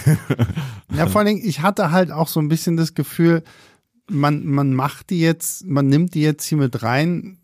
ja, 0.95 1.07
vor 1.07 1.21
allen 1.21 1.27
Dingen, 1.27 1.49
ich 1.49 1.61
hatte 1.61 1.91
halt 1.91 2.11
auch 2.11 2.29
so 2.29 2.41
ein 2.41 2.49
bisschen 2.49 2.77
das 2.77 2.95
Gefühl, 2.95 3.43
man, 4.09 4.47
man 4.47 4.73
macht 4.73 5.11
die 5.11 5.21
jetzt, 5.21 5.67
man 5.67 5.89
nimmt 5.89 6.15
die 6.15 6.23
jetzt 6.23 6.45
hier 6.45 6.59
mit 6.59 6.83
rein, 6.83 7.38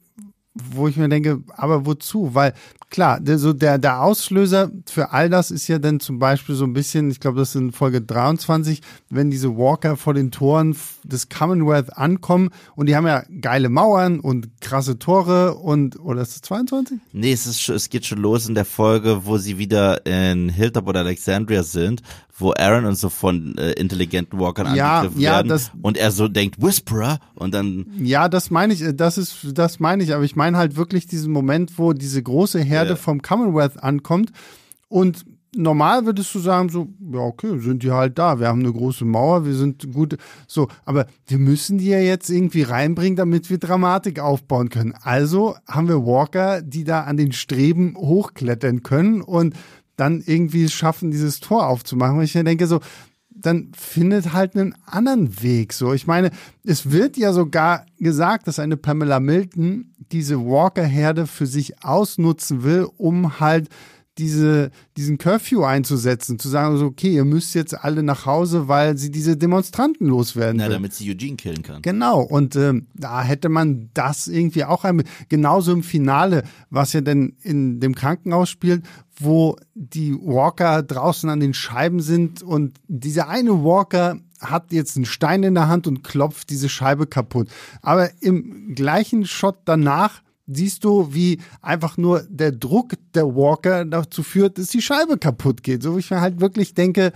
wo 0.55 0.87
ich 0.87 0.97
mir 0.97 1.09
denke, 1.09 1.43
aber 1.57 1.85
wozu? 1.85 2.35
Weil 2.35 2.55
klar, 2.91 3.19
der, 3.19 3.39
so 3.39 3.53
der, 3.53 3.79
der 3.79 4.03
Auslöser 4.03 4.71
für 4.89 5.11
all 5.11 5.29
das 5.29 5.51
ist 5.51 5.67
ja 5.67 5.81
dann 5.81 5.99
zum 5.99 6.21
Beispiel 6.21 6.55
so 6.55 6.65
ein 6.65 6.73
bisschen, 6.73 7.11
ich 7.11 7.19
glaube, 7.19 7.39
das 7.39 7.51
ist 7.51 7.61
in 7.61 7.73
Folge 7.73 8.01
23, 8.01 8.81
wenn 9.11 9.31
diese 9.31 9.57
Walker 9.57 9.97
vor 9.97 10.15
den 10.15 10.31
Toren 10.31 10.77
des 11.03 11.29
Commonwealth 11.29 11.97
ankommen 11.97 12.51
und 12.77 12.89
die 12.89 12.95
haben 12.95 13.07
ja 13.07 13.25
geile 13.41 13.69
Mauern 13.69 14.21
und 14.21 14.61
krasse 14.61 14.99
Tore 14.99 15.55
und, 15.55 15.99
oder 15.99 16.23
ist 16.23 16.37
es 16.37 16.43
22? 16.43 17.01
Nee, 17.13 17.33
es, 17.33 17.47
ist, 17.47 17.69
es 17.69 17.91
geht 17.91 18.07
schon 18.07 18.19
los 18.19 18.49
in 18.49 18.55
der 18.55 18.65
Folge, 18.65 19.27
wo 19.27 19.39
sie 19.39 19.59
wieder 19.59 20.07
in 20.07 20.49
Hilltop 20.49 20.87
oder 20.87 21.01
Alexandria 21.01 21.65
sind, 21.65 22.01
wo 22.37 22.53
Aaron 22.53 22.85
und 22.85 22.97
so 22.97 23.09
von 23.11 23.57
äh, 23.59 23.73
intelligenten 23.73 24.39
Walkern 24.39 24.75
ja, 24.75 25.01
angegriffen 25.01 25.21
ja, 25.21 25.33
werden 25.33 25.49
das, 25.49 25.73
und 25.83 25.99
er 25.99 26.11
so 26.11 26.29
denkt 26.29 26.63
Whisperer 26.63 27.19
und 27.35 27.55
dann 27.55 27.87
ja 27.99 28.29
das 28.29 28.51
meine 28.51 28.73
ich 28.73 28.85
das 28.95 29.19
ist 29.19 29.53
das 29.55 29.81
meine 29.81 30.03
ich 30.03 30.15
aber 30.15 30.25
ich 30.25 30.37
meine 30.37 30.45
meine 30.45 30.59
halt 30.59 30.77
wirklich 30.77 31.07
diesen 31.07 31.33
Moment, 31.33 31.79
wo 31.79 31.95
diese 31.95 32.23
große 32.23 32.61
Herde 32.61 32.91
Ja. 32.91 32.97
vom 32.97 33.23
Commonwealth 33.23 33.83
ankommt 33.83 34.31
und 34.89 35.25
normal 35.57 36.05
würdest 36.05 36.35
du 36.35 36.39
sagen 36.39 36.69
so, 36.69 36.89
ja 37.13 37.21
okay, 37.21 37.59
sind 37.61 37.83
die 37.83 37.91
halt 37.91 38.19
da, 38.19 38.41
wir 38.41 38.49
haben 38.49 38.61
eine 38.61 38.73
große 38.73 39.05
Mauer, 39.05 39.47
wir 39.47 39.55
sind 39.55 39.93
gut, 39.93 40.19
so, 40.47 40.69
aber 40.85 41.07
wir 41.27 41.39
müssen 41.39 41.79
die 41.79 41.89
ja 41.89 41.99
jetzt 42.01 42.29
irgendwie 42.29 42.63
reinbringen, 42.63 43.17
damit 43.17 43.49
wir 43.51 43.59
Dramatik 43.59 44.19
aufbauen 44.21 44.69
können. 44.69 44.95
Also 45.03 45.57
haben 45.67 45.89
wir 45.89 46.05
Walker, 46.05 46.61
die 46.61 46.85
da 46.85 47.03
an 47.03 47.17
den 47.17 47.33
Streben 47.33 47.95
hochklettern 47.97 48.83
können 48.83 49.23
und 49.23 49.55
dann 49.97 50.23
irgendwie 50.25 50.69
schaffen, 50.69 51.11
dieses 51.11 51.41
Tor 51.41 51.69
aufzumachen. 51.69 52.19
Und 52.19 52.25
ich 52.25 52.33
denke 52.33 52.67
so, 52.67 52.81
dann 53.31 53.73
findet 53.77 54.33
halt 54.33 54.57
einen 54.57 54.75
anderen 54.87 55.43
Weg. 55.43 55.73
So, 55.73 55.93
ich 55.93 56.07
meine, 56.07 56.31
es 56.65 56.91
wird 56.91 57.17
ja 57.17 57.33
sogar 57.33 57.85
gesagt, 57.99 58.47
dass 58.47 58.59
eine 58.59 58.77
Pamela 58.77 59.21
Milton 59.21 59.93
diese 60.13 60.39
Walker-Herde 60.39 61.27
für 61.27 61.47
sich 61.47 61.85
ausnutzen 61.85 62.63
will, 62.63 62.89
um 62.97 63.41
halt 63.41 63.69
diese, 64.19 64.71
diesen 64.97 65.19
Curfew 65.19 65.65
einzusetzen, 65.65 66.39
zu 66.39 66.49
sagen, 66.49 66.77
so, 66.77 66.87
okay, 66.87 67.15
ihr 67.15 67.25
müsst 67.25 67.55
jetzt 67.55 67.75
alle 67.75 68.03
nach 68.03 68.27
Hause, 68.27 68.69
weil 68.69 68.97
sie 68.97 69.11
diese 69.11 69.37
Demonstranten 69.37 70.07
loswerden 70.07 70.59
Na, 70.59 70.67
will. 70.67 70.75
damit 70.75 70.95
sie 70.95 71.11
Eugene 71.11 71.37
killen 71.37 71.63
kann. 71.63 71.83
Genau, 71.83 72.21
und 72.21 72.55
ähm, 72.55 72.87
da 72.95 73.23
hätte 73.23 73.49
man 73.49 73.91
das 73.95 74.29
irgendwie 74.29 74.65
auch 74.65 74.85
ein, 74.85 75.03
genauso 75.29 75.73
im 75.73 75.83
Finale, 75.83 76.45
was 76.71 76.93
ja 76.93 77.01
denn 77.01 77.37
in 77.43 77.81
dem 77.81 77.95
Krankenhaus 77.95 78.49
spielt, 78.51 78.85
wo 79.17 79.57
die 79.75 80.15
Walker 80.15 80.83
draußen 80.83 81.29
an 81.29 81.41
den 81.41 81.55
Scheiben 81.55 82.01
sind 82.01 82.43
und 82.43 82.79
dieser 82.89 83.29
eine 83.29 83.65
Walker 83.65 84.17
hat 84.41 84.73
jetzt 84.73 84.97
einen 84.97 85.07
Stein 85.07 85.43
in 85.43 85.55
der 85.55 85.69
Hand 85.69 85.87
und 85.87 86.05
klopft 86.05 86.51
diese 86.51 86.69
Scheibe 86.69 87.07
kaputt. 87.07 87.49
Aber 87.83 88.11
im 88.21 88.75
gleichen 88.75 89.27
Shot 89.27 89.59
danach 89.65 90.24
siehst 90.47 90.85
du, 90.85 91.15
wie 91.15 91.41
einfach 91.63 91.97
nur 91.97 92.23
der 92.29 92.53
Druck 92.53 92.95
der 93.15 93.27
Walker 93.35 93.85
dazu 93.85 94.23
führt, 94.23 94.59
dass 94.59 94.69
die 94.69 94.83
Scheibe 94.83 95.19
kaputt 95.19 95.63
geht. 95.63 95.83
So 95.83 95.97
wie 95.97 96.01
ich 96.01 96.11
mir 96.11 96.21
halt 96.21 96.41
wirklich 96.41 96.75
denke, 96.75 97.13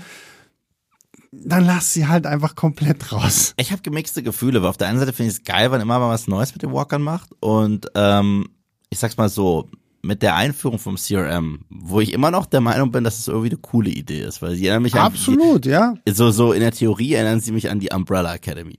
dann 1.31 1.65
lass 1.65 1.93
sie 1.93 2.07
halt 2.07 2.27
einfach 2.27 2.55
komplett 2.55 3.13
raus. 3.13 3.55
Ich 3.59 3.71
habe 3.71 3.83
gemixte 3.83 4.23
Gefühle, 4.23 4.63
weil 4.63 4.71
auf 4.71 4.77
der 4.77 4.89
einen 4.89 4.99
Seite 4.99 5.13
finde 5.13 5.31
ich 5.31 5.39
es 5.39 5.45
geil, 5.45 5.71
wann 5.71 5.81
immer 5.81 5.99
man 5.99 6.09
was 6.09 6.27
Neues 6.27 6.53
mit 6.53 6.63
den 6.63 6.73
Walkern 6.73 7.03
macht. 7.03 7.31
Und 7.41 7.89
ähm, 7.95 8.49
ich 8.89 8.99
sag's 8.99 9.17
mal 9.17 9.29
so, 9.29 9.69
mit 10.03 10.23
der 10.23 10.37
Einführung 10.37 10.79
vom 10.79 10.97
CRM, 10.97 11.65
wo 11.69 12.01
ich 12.01 12.13
immer 12.13 12.31
noch 12.31 12.47
der 12.47 12.61
Meinung 12.61 12.93
bin, 12.93 13.05
dass 13.05 13.19
es 13.19 13.29
irgendwie 13.29 13.51
eine 13.51 13.59
coole 13.59 13.91
Idee 13.91 14.23
ist, 14.23 14.41
weil 14.41 14.55
sie 14.55 14.67
erinnern 14.67 14.85
mich 14.85 14.95
Absolut, 14.95 15.67
ja. 15.67 15.95
an 16.07 16.15
so 16.15 16.31
so 16.31 16.53
in 16.53 16.61
der 16.61 16.73
Theorie 16.73 17.15
erinnern 17.15 17.41
sie 17.41 17.53
mich 17.53 17.69
an 17.69 17.81
die 17.81 17.91
Umbrella 17.93 18.35
Academy 18.35 18.77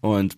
und 0.00 0.36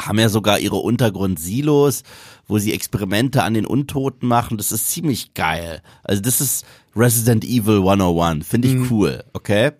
haben 0.00 0.18
ja 0.18 0.28
sogar 0.28 0.58
ihre 0.58 0.76
Untergrundsilos, 0.76 2.02
wo 2.46 2.58
sie 2.58 2.72
Experimente 2.72 3.42
an 3.42 3.54
den 3.54 3.66
Untoten 3.66 4.28
machen. 4.28 4.58
Das 4.58 4.72
ist 4.72 4.90
ziemlich 4.90 5.34
geil. 5.34 5.82
Also 6.02 6.22
das 6.22 6.40
ist 6.40 6.64
Resident 6.94 7.44
Evil 7.44 7.78
101, 7.78 8.46
finde 8.46 8.68
ich 8.68 8.90
cool, 8.90 9.24
okay? 9.32 9.72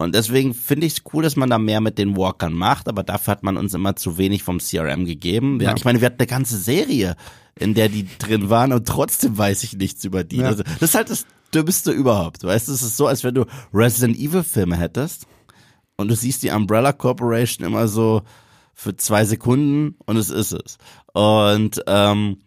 Und 0.00 0.14
deswegen 0.14 0.54
finde 0.54 0.86
ich 0.86 0.94
es 0.94 1.02
cool, 1.12 1.22
dass 1.22 1.36
man 1.36 1.50
da 1.50 1.58
mehr 1.58 1.82
mit 1.82 1.98
den 1.98 2.16
Walkern 2.16 2.54
macht, 2.54 2.88
aber 2.88 3.02
dafür 3.02 3.32
hat 3.32 3.42
man 3.42 3.58
uns 3.58 3.74
immer 3.74 3.96
zu 3.96 4.16
wenig 4.16 4.42
vom 4.42 4.58
CRM 4.58 5.04
gegeben. 5.04 5.60
Ja. 5.60 5.74
Ich 5.76 5.84
meine, 5.84 6.00
wir 6.00 6.06
hatten 6.06 6.18
eine 6.18 6.26
ganze 6.26 6.56
Serie, 6.56 7.16
in 7.58 7.74
der 7.74 7.90
die 7.90 8.06
drin 8.18 8.48
waren 8.48 8.72
und 8.72 8.88
trotzdem 8.88 9.36
weiß 9.36 9.62
ich 9.62 9.76
nichts 9.76 10.02
über 10.04 10.24
die. 10.24 10.38
Ja. 10.38 10.46
Also, 10.46 10.62
das 10.62 10.90
ist 10.90 10.94
halt 10.94 11.10
das 11.10 11.26
Dümmste 11.54 11.90
überhaupt. 11.90 12.44
Weißt 12.44 12.68
du, 12.68 12.72
es 12.72 12.80
ist 12.80 12.96
so, 12.96 13.08
als 13.08 13.24
wenn 13.24 13.34
du 13.34 13.44
Resident 13.74 14.18
Evil 14.18 14.42
Filme 14.42 14.76
hättest 14.76 15.26
und 15.96 16.08
du 16.08 16.16
siehst 16.16 16.42
die 16.42 16.50
Umbrella 16.50 16.92
Corporation 16.92 17.66
immer 17.66 17.86
so 17.86 18.22
für 18.80 18.96
zwei 18.96 19.26
Sekunden 19.26 19.94
und 20.06 20.16
es 20.16 20.30
ist 20.30 20.52
es. 20.52 20.78
Und 21.12 21.82
ähm, 21.86 22.38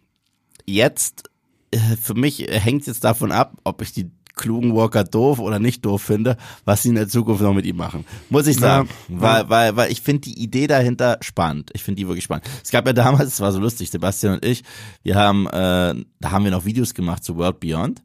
jetzt, 0.66 1.30
äh, 1.70 1.78
für 1.78 2.14
mich 2.14 2.40
hängt 2.48 2.88
jetzt 2.88 3.04
davon 3.04 3.30
ab, 3.30 3.56
ob 3.62 3.80
ich 3.82 3.92
die 3.92 4.10
klugen 4.34 4.74
Walker 4.74 5.04
doof 5.04 5.38
oder 5.38 5.60
nicht 5.60 5.84
doof 5.84 6.02
finde, 6.02 6.36
was 6.64 6.82
sie 6.82 6.88
in 6.88 6.96
der 6.96 7.06
Zukunft 7.06 7.40
noch 7.40 7.54
mit 7.54 7.66
ihm 7.66 7.76
machen. 7.76 8.04
Muss 8.30 8.48
ich 8.48 8.56
sagen. 8.56 8.88
Ja, 9.08 9.20
weil, 9.20 9.48
weil, 9.48 9.76
weil 9.76 9.92
ich 9.92 10.00
finde 10.00 10.22
die 10.22 10.42
Idee 10.42 10.66
dahinter 10.66 11.18
spannend. 11.20 11.70
Ich 11.72 11.84
finde 11.84 12.00
die 12.00 12.08
wirklich 12.08 12.24
spannend. 12.24 12.46
Es 12.64 12.72
gab 12.72 12.84
ja 12.84 12.92
damals, 12.92 13.34
es 13.34 13.40
war 13.40 13.52
so 13.52 13.60
lustig, 13.60 13.92
Sebastian 13.92 14.34
und 14.34 14.44
ich, 14.44 14.64
wir 15.04 15.14
haben, 15.14 15.46
äh, 15.46 15.94
da 16.18 16.30
haben 16.32 16.42
wir 16.42 16.50
noch 16.50 16.64
Videos 16.64 16.94
gemacht 16.94 17.22
zu 17.22 17.36
World 17.36 17.60
Beyond. 17.60 18.02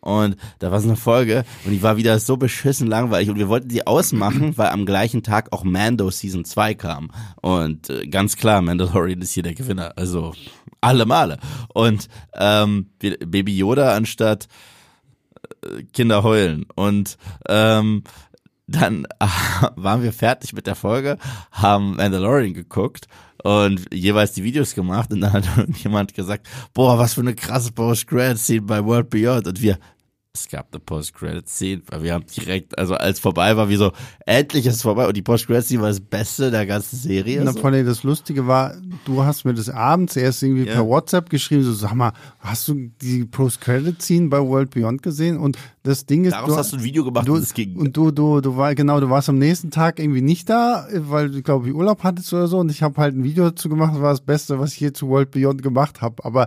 Und 0.00 0.36
da 0.58 0.72
war 0.72 0.80
so 0.80 0.88
eine 0.88 0.96
Folge 0.96 1.44
und 1.64 1.72
die 1.72 1.82
war 1.82 1.96
wieder 1.96 2.18
so 2.18 2.36
beschissen 2.36 2.86
langweilig 2.86 3.28
und 3.28 3.38
wir 3.38 3.48
wollten 3.48 3.68
die 3.68 3.86
ausmachen, 3.86 4.56
weil 4.56 4.68
am 4.68 4.86
gleichen 4.86 5.22
Tag 5.22 5.52
auch 5.52 5.62
Mando 5.62 6.10
Season 6.10 6.44
2 6.44 6.74
kam. 6.74 7.10
Und 7.42 7.90
äh, 7.90 8.06
ganz 8.06 8.36
klar, 8.36 8.62
Mandalorian 8.62 9.20
ist 9.20 9.32
hier 9.32 9.42
der 9.42 9.54
Gewinner. 9.54 9.92
Also 9.96 10.32
alle 10.80 11.04
Male. 11.04 11.38
Und 11.74 12.08
ähm, 12.34 12.90
Baby 12.98 13.56
Yoda 13.56 13.94
anstatt 13.94 14.48
äh, 15.62 15.82
Kinder 15.92 16.22
heulen. 16.22 16.66
Und 16.74 17.18
ähm, 17.48 18.04
dann 18.66 19.06
waren 19.76 20.02
wir 20.02 20.12
fertig 20.12 20.52
mit 20.52 20.66
der 20.66 20.76
Folge, 20.76 21.18
haben 21.50 21.96
Mandalorian 21.96 22.54
geguckt 22.54 23.06
und 23.42 23.86
jeweils 23.92 24.32
die 24.32 24.44
Videos 24.44 24.74
gemacht 24.74 25.12
und 25.12 25.20
dann 25.20 25.32
hat 25.32 25.44
irgendjemand 25.56 26.14
gesagt, 26.14 26.48
boah, 26.74 26.98
was 26.98 27.14
für 27.14 27.20
eine 27.20 27.34
krasse 27.34 27.72
Post-Credit-Scene 27.72 28.62
bei 28.62 28.84
World 28.84 29.10
Beyond. 29.10 29.46
Und 29.46 29.62
wir, 29.62 29.78
es 30.32 30.48
gab 30.48 30.68
eine 30.72 30.78
Post-Credit-Scene, 30.80 31.82
weil 31.88 32.04
wir 32.04 32.14
haben 32.14 32.24
direkt, 32.24 32.78
also 32.78 32.94
als 32.94 33.18
vorbei 33.18 33.56
war, 33.56 33.68
wie 33.68 33.74
so, 33.74 33.90
endlich 34.26 34.64
ist 34.64 34.76
es 34.76 34.82
vorbei 34.82 35.08
und 35.08 35.16
die 35.16 35.22
Post-Credit-Scene 35.22 35.82
war 35.82 35.88
das 35.88 36.00
Beste 36.00 36.52
der 36.52 36.66
ganzen 36.66 36.96
Serie. 36.96 37.42
Na, 37.44 37.52
So. 37.52 37.58
vor 37.60 37.70
allem 37.70 37.84
das 37.84 38.04
Lustige 38.04 38.46
war, 38.46 38.74
du 39.06 39.24
hast 39.24 39.44
mir 39.44 39.54
das 39.54 39.68
abends 39.68 40.14
erst 40.14 40.44
irgendwie 40.44 40.66
Ja. 40.66 40.74
per 40.74 40.86
WhatsApp 40.86 41.30
geschrieben, 41.30 41.64
so 41.64 41.72
sag 41.72 41.94
mal, 41.94 42.12
hast 42.38 42.68
du 42.68 42.74
die 43.02 43.24
Post-Credit-Scene 43.24 44.28
bei 44.28 44.38
World 44.40 44.70
Beyond 44.70 45.02
gesehen? 45.02 45.36
Und 45.36 45.58
das 45.82 46.06
Ding 46.06 46.24
ist, 46.24 46.32
Daraus 46.32 46.56
hast 46.56 46.72
du 46.74 46.76
ein 46.76 46.84
Video 46.84 47.04
gemacht 47.04 47.26
du, 47.26 47.34
und 47.34 47.42
es 47.42 47.52
ging. 47.52 47.74
und 47.76 47.96
du, 47.96 48.12
du, 48.12 48.40
du 48.40 48.56
war 48.56 48.72
genau, 48.76 49.00
du 49.00 49.10
warst 49.10 49.28
am 49.28 49.38
nächsten 49.38 49.72
Tag 49.72 49.98
irgendwie 49.98 50.22
nicht 50.22 50.48
da, 50.48 50.86
weil 50.92 51.30
du 51.30 51.42
glaube 51.42 51.68
ich 51.68 51.74
Urlaub 51.74 52.04
hattest 52.04 52.32
oder 52.32 52.46
so. 52.46 52.58
Und 52.58 52.70
ich 52.70 52.84
habe 52.84 53.00
halt 53.00 53.16
ein 53.16 53.24
Video 53.24 53.50
dazu 53.50 53.68
gemacht. 53.68 53.94
Das 53.94 54.00
war 54.00 54.12
das 54.12 54.20
Beste, 54.20 54.60
was 54.60 54.74
ich 54.74 54.80
je 54.80 54.92
zu 54.92 55.08
World 55.08 55.32
Beyond 55.32 55.60
gemacht 55.62 56.00
habe. 56.02 56.24
Aber 56.24 56.46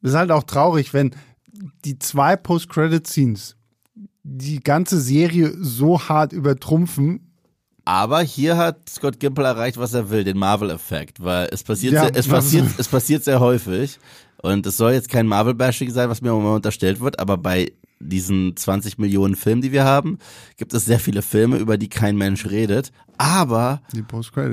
es 0.00 0.10
ist 0.10 0.14
halt 0.16 0.30
auch 0.30 0.44
traurig, 0.44 0.94
wenn 0.94 1.10
die 1.84 1.98
zwei 1.98 2.36
Post-Credit-Scenes 2.36 3.56
die 4.22 4.60
ganze 4.60 5.00
Serie 5.00 5.54
so 5.58 6.00
hart 6.00 6.32
übertrumpfen. 6.32 7.32
Aber 7.84 8.20
hier 8.20 8.58
hat 8.58 8.88
Scott 8.88 9.18
Gimple 9.18 9.44
erreicht, 9.44 9.78
was 9.78 9.94
er 9.94 10.10
will, 10.10 10.22
den 10.22 10.36
Marvel-Effekt, 10.36 11.24
weil 11.24 11.48
es 11.50 11.62
passiert, 11.62 11.94
Ja, 11.94 12.02
sehr, 12.02 12.16
es 12.16 12.28
passiert, 12.28 12.66
es 12.76 12.88
passiert 12.88 13.24
sehr 13.24 13.40
häufig 13.40 13.98
und 14.42 14.66
es 14.66 14.76
soll 14.76 14.92
jetzt 14.92 15.08
kein 15.08 15.26
Marvel-Bashing 15.26 15.90
sein, 15.90 16.10
was 16.10 16.20
mir 16.20 16.28
immer 16.28 16.54
unterstellt 16.54 17.00
wird, 17.00 17.18
aber 17.18 17.38
bei 17.38 17.72
diesen 17.98 18.54
20 18.54 18.98
Millionen 18.98 19.34
Filmen, 19.34 19.62
die 19.62 19.72
wir 19.72 19.84
haben, 19.84 20.18
gibt 20.58 20.74
es 20.74 20.84
sehr 20.84 21.00
viele 21.00 21.22
Filme, 21.22 21.56
über 21.56 21.78
die 21.78 21.88
kein 21.88 22.16
Mensch 22.16 22.46
redet, 22.46 22.92
aber 23.18 23.82
Die 23.92 24.04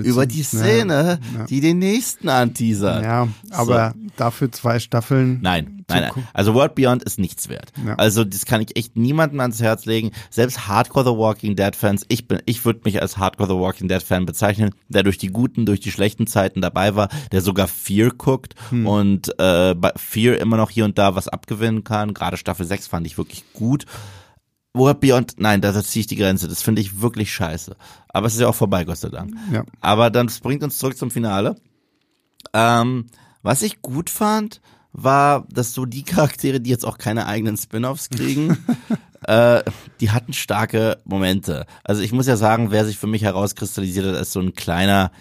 über 0.07 0.25
die 0.25 0.43
Szene, 0.43 1.19
ja. 1.37 1.45
die 1.45 1.61
den 1.61 1.79
nächsten 1.79 2.29
anteasert. 2.29 3.03
Ja, 3.03 3.27
aber 3.51 3.93
dafür 4.17 4.51
zwei 4.51 4.79
Staffeln. 4.79 5.39
Nein, 5.41 5.85
nein, 5.87 6.11
nein. 6.15 6.27
Also 6.33 6.53
World 6.55 6.75
Beyond 6.75 7.03
ist 7.03 7.19
nichts 7.19 7.47
wert. 7.47 7.71
Ja. 7.85 7.95
Also 7.95 8.23
das 8.23 8.45
kann 8.45 8.61
ich 8.61 8.75
echt 8.75 8.97
niemandem 8.97 9.39
ans 9.39 9.61
Herz 9.61 9.85
legen. 9.85 10.11
Selbst 10.29 10.67
Hardcore 10.67 11.05
The 11.05 11.17
Walking 11.17 11.55
Dead 11.55 11.75
Fans, 11.75 12.05
ich 12.07 12.27
bin, 12.27 12.41
ich 12.45 12.65
würde 12.65 12.81
mich 12.85 13.01
als 13.01 13.17
Hardcore 13.17 13.49
The 13.49 13.55
Walking 13.55 13.87
Dead 13.87 14.01
Fan 14.01 14.25
bezeichnen, 14.25 14.71
der 14.89 15.03
durch 15.03 15.17
die 15.17 15.27
guten, 15.27 15.65
durch 15.65 15.79
die 15.79 15.91
schlechten 15.91 16.27
Zeiten 16.27 16.61
dabei 16.61 16.95
war, 16.95 17.09
der 17.31 17.41
sogar 17.41 17.67
Fear 17.67 18.11
guckt 18.17 18.55
Hm. 18.69 18.87
und 18.87 19.29
äh, 19.39 19.75
bei 19.75 19.91
Fear 19.95 20.39
immer 20.39 20.57
noch 20.57 20.71
hier 20.71 20.85
und 20.85 20.97
da 20.97 21.15
was 21.15 21.27
abgewinnen 21.27 21.83
kann. 21.83 22.13
Gerade 22.13 22.37
Staffel 22.37 22.65
6 22.65 22.87
fand 22.87 23.05
ich 23.05 23.17
wirklich 23.17 23.43
gut. 23.53 23.85
World 24.75 24.99
Beyond, 24.99 25.35
nein, 25.37 25.61
da 25.61 25.73
ziehe 25.81 26.01
ich 26.01 26.07
die 26.07 26.15
Grenze. 26.15 26.47
Das 26.47 26.61
finde 26.61 26.81
ich 26.81 27.01
wirklich 27.01 27.33
scheiße. 27.33 27.75
Aber 28.09 28.27
es 28.27 28.33
ist 28.33 28.41
ja 28.41 28.47
auch 28.47 28.55
vorbei, 28.55 28.83
Gott 28.83 28.97
sei 28.97 29.09
Dank. 29.09 29.33
Ja. 29.51 29.63
Aber 29.81 30.09
dann 30.09 30.27
das 30.27 30.39
bringt 30.39 30.63
uns 30.63 30.77
zurück 30.77 30.97
zum 30.97 31.11
Finale. 31.11 31.55
Ähm, 32.53 33.07
was 33.41 33.61
ich 33.61 33.81
gut 33.81 34.09
fand, 34.09 34.61
war, 34.91 35.45
dass 35.49 35.73
so 35.73 35.85
die 35.85 36.03
Charaktere, 36.03 36.61
die 36.61 36.69
jetzt 36.69 36.85
auch 36.85 36.97
keine 36.97 37.25
eigenen 37.25 37.57
Spin-offs 37.57 38.09
kriegen, 38.09 38.57
äh, 39.23 39.61
die 39.99 40.11
hatten 40.11 40.33
starke 40.33 41.01
Momente. 41.03 41.65
Also 41.83 42.01
ich 42.01 42.11
muss 42.11 42.27
ja 42.27 42.37
sagen, 42.37 42.71
wer 42.71 42.85
sich 42.85 42.97
für 42.97 43.07
mich 43.07 43.23
herauskristallisiert 43.23 44.05
hat 44.05 44.15
als 44.15 44.31
so 44.31 44.39
ein 44.39 44.53
kleiner 44.53 45.11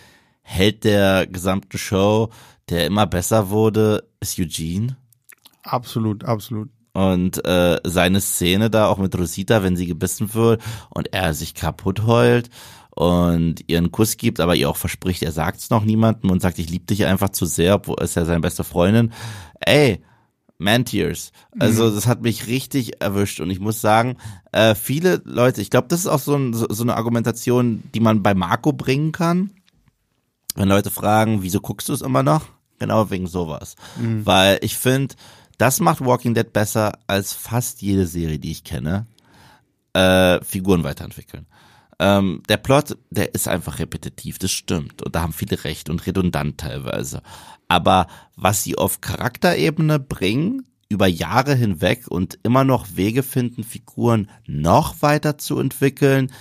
Held 0.42 0.84
der 0.84 1.26
gesamten 1.26 1.78
Show, 1.78 2.30
der 2.68 2.86
immer 2.86 3.06
besser 3.06 3.50
wurde, 3.50 4.08
ist 4.20 4.38
Eugene. 4.38 4.96
Absolut, 5.62 6.24
absolut. 6.24 6.68
Und 6.94 7.44
äh, 7.44 7.80
seine 7.84 8.20
Szene 8.20 8.70
da 8.70 8.86
auch 8.86 8.98
mit 8.98 9.18
Rosita, 9.18 9.62
wenn 9.62 9.76
sie 9.76 9.86
gebissen 9.86 10.32
wird 10.32 10.62
und 10.90 11.12
er 11.12 11.34
sich 11.34 11.54
kaputt 11.54 12.06
heult 12.06 12.50
und 12.90 13.64
ihr 13.66 13.78
einen 13.78 13.90
Kuss 13.90 14.16
gibt, 14.16 14.38
aber 14.38 14.54
ihr 14.54 14.70
auch 14.70 14.76
verspricht, 14.76 15.24
er 15.24 15.32
sagt 15.32 15.58
es 15.58 15.70
noch 15.70 15.84
niemandem 15.84 16.30
und 16.30 16.40
sagt, 16.40 16.60
ich 16.60 16.70
liebe 16.70 16.86
dich 16.86 17.04
einfach 17.04 17.30
zu 17.30 17.46
sehr, 17.46 17.74
obwohl 17.74 17.96
ist 18.00 18.14
ja 18.14 18.24
seine 18.24 18.40
beste 18.40 18.62
Freundin. 18.62 19.12
Ey, 19.58 20.04
Man 20.58 20.84
Tears. 20.84 21.32
Also 21.58 21.90
das 21.92 22.06
hat 22.06 22.22
mich 22.22 22.46
richtig 22.46 23.02
erwischt 23.02 23.40
und 23.40 23.50
ich 23.50 23.58
muss 23.58 23.80
sagen, 23.80 24.16
äh, 24.52 24.76
viele 24.76 25.20
Leute, 25.24 25.60
ich 25.60 25.70
glaube, 25.70 25.88
das 25.88 26.00
ist 26.00 26.06
auch 26.06 26.20
so, 26.20 26.36
ein, 26.36 26.54
so, 26.54 26.66
so 26.70 26.84
eine 26.84 26.96
Argumentation, 26.96 27.82
die 27.92 28.00
man 28.00 28.22
bei 28.22 28.34
Marco 28.34 28.72
bringen 28.72 29.10
kann. 29.10 29.50
Wenn 30.54 30.68
Leute 30.68 30.90
fragen, 30.90 31.42
wieso 31.42 31.58
guckst 31.58 31.88
du 31.88 31.92
es 31.92 32.02
immer 32.02 32.22
noch? 32.22 32.46
Genau 32.78 33.10
wegen 33.10 33.26
sowas. 33.26 33.74
Weil 34.24 34.58
ich 34.62 34.76
finde, 34.76 35.16
das 35.58 35.80
macht 35.80 36.04
Walking 36.04 36.34
Dead 36.34 36.52
besser 36.52 36.98
als 37.06 37.32
fast 37.32 37.82
jede 37.82 38.06
Serie, 38.06 38.38
die 38.38 38.50
ich 38.50 38.64
kenne. 38.64 39.06
Äh, 39.92 40.42
Figuren 40.44 40.84
weiterentwickeln. 40.84 41.46
Ähm, 41.98 42.42
der 42.48 42.56
Plot, 42.56 42.96
der 43.10 43.34
ist 43.34 43.46
einfach 43.46 43.78
repetitiv, 43.78 44.38
das 44.38 44.50
stimmt. 44.50 45.02
Und 45.02 45.14
da 45.14 45.22
haben 45.22 45.32
viele 45.32 45.62
recht 45.64 45.90
und 45.90 46.06
redundant 46.06 46.58
teilweise. 46.58 47.22
Aber 47.68 48.08
was 48.36 48.62
sie 48.62 48.76
auf 48.76 49.00
Charakterebene 49.00 50.00
bringen, 50.00 50.66
über 50.88 51.06
Jahre 51.06 51.54
hinweg 51.54 52.06
und 52.08 52.38
immer 52.42 52.64
noch 52.64 52.86
Wege 52.94 53.22
finden, 53.22 53.64
Figuren 53.64 54.30
noch 54.46 55.02
weiter 55.02 55.38
zu 55.38 55.58
entwickeln, 55.58 56.32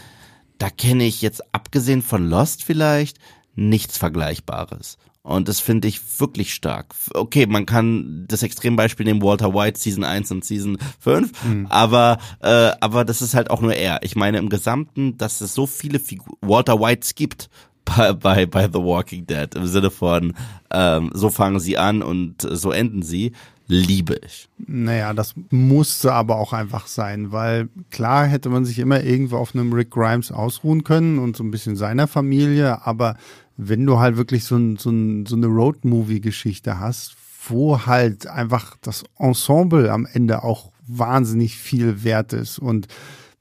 da 0.57 0.70
kenne 0.70 1.05
ich 1.05 1.22
jetzt, 1.22 1.53
abgesehen 1.53 2.01
von 2.01 2.30
Lost 2.30 2.64
vielleicht, 2.64 3.20
nichts 3.55 3.97
Vergleichbares. 3.97 4.97
Und 5.24 5.47
das 5.47 5.61
finde 5.61 5.88
ich 5.88 6.01
wirklich 6.19 6.53
stark. 6.53 6.93
Okay, 7.13 7.45
man 7.47 7.65
kann 7.65 8.26
das 8.28 8.43
Extrembeispiel 8.43 9.05
nehmen, 9.05 9.21
Walter 9.21 9.53
White, 9.53 9.80
Season 9.80 10.03
1 10.03 10.32
und 10.32 10.43
Season 10.43 10.78
5, 10.99 11.32
aber, 11.69 12.17
äh, 12.41 12.71
aber 12.82 13.05
das 13.05 13.21
ist 13.21 13.34
halt 13.34 13.49
auch 13.49 13.61
nur 13.61 13.74
er. 13.74 14.03
Ich 14.03 14.17
meine 14.17 14.38
im 14.38 14.49
Gesamten, 14.49 15.17
dass 15.17 15.39
es 15.39 15.53
so 15.53 15.65
viele 15.65 15.99
Figu 15.99 16.36
Walter 16.41 16.78
Whites 16.78 17.15
gibt 17.15 17.49
bei, 17.86 18.11
bei, 18.11 18.45
bei 18.45 18.67
The 18.67 18.80
Walking 18.80 19.26
Dead, 19.26 19.55
im 19.55 19.65
Sinne 19.65 19.91
von, 19.91 20.34
ähm, 20.71 21.09
so 21.13 21.30
fangen 21.30 21.61
sie 21.61 21.78
an 21.78 22.01
und 22.01 22.41
so 22.41 22.71
enden 22.71 23.01
sie, 23.01 23.32
liebe 23.68 24.20
ich. 24.26 24.49
Naja, 24.57 25.14
das 25.14 25.36
musste 25.49 26.14
aber 26.14 26.38
auch 26.38 26.53
einfach 26.53 26.88
sein, 26.88 27.32
weil 27.32 27.70
klar 27.91 28.26
hätte 28.26 28.49
man 28.49 28.66
sich 28.66 28.80
immer 28.80 29.03
irgendwo 29.03 29.38
auf 29.38 29.55
einem 29.55 29.74
Rick 29.74 29.91
Grimes 29.91 30.32
ausruhen 30.32 30.84
können 30.84 31.20
und 31.20 31.36
so 31.36 31.43
ein 31.43 31.51
bisschen 31.51 31.76
seiner 31.76 32.07
Familie, 32.07 32.86
aber 32.86 33.18
wenn 33.57 33.86
du 33.86 33.99
halt 33.99 34.18
wirklich 34.18 34.45
so, 34.45 34.55
ein, 34.55 34.78
so, 34.78 34.89
ein, 34.89 35.26
so 35.26 35.36
eine 35.36 35.47
Road-Movie-Geschichte 35.47 36.80
hast, 36.80 37.16
wo 37.47 37.86
halt 37.86 38.28
einfach 38.28 38.78
das 38.82 39.03
Ensemble 39.18 39.91
am 39.91 40.05
Ende 40.05 40.43
auch 40.43 40.72
wahnsinnig 40.88 41.57
viel 41.57 42.03
wert 42.03 42.34
ist 42.34 42.59
und 42.59 42.88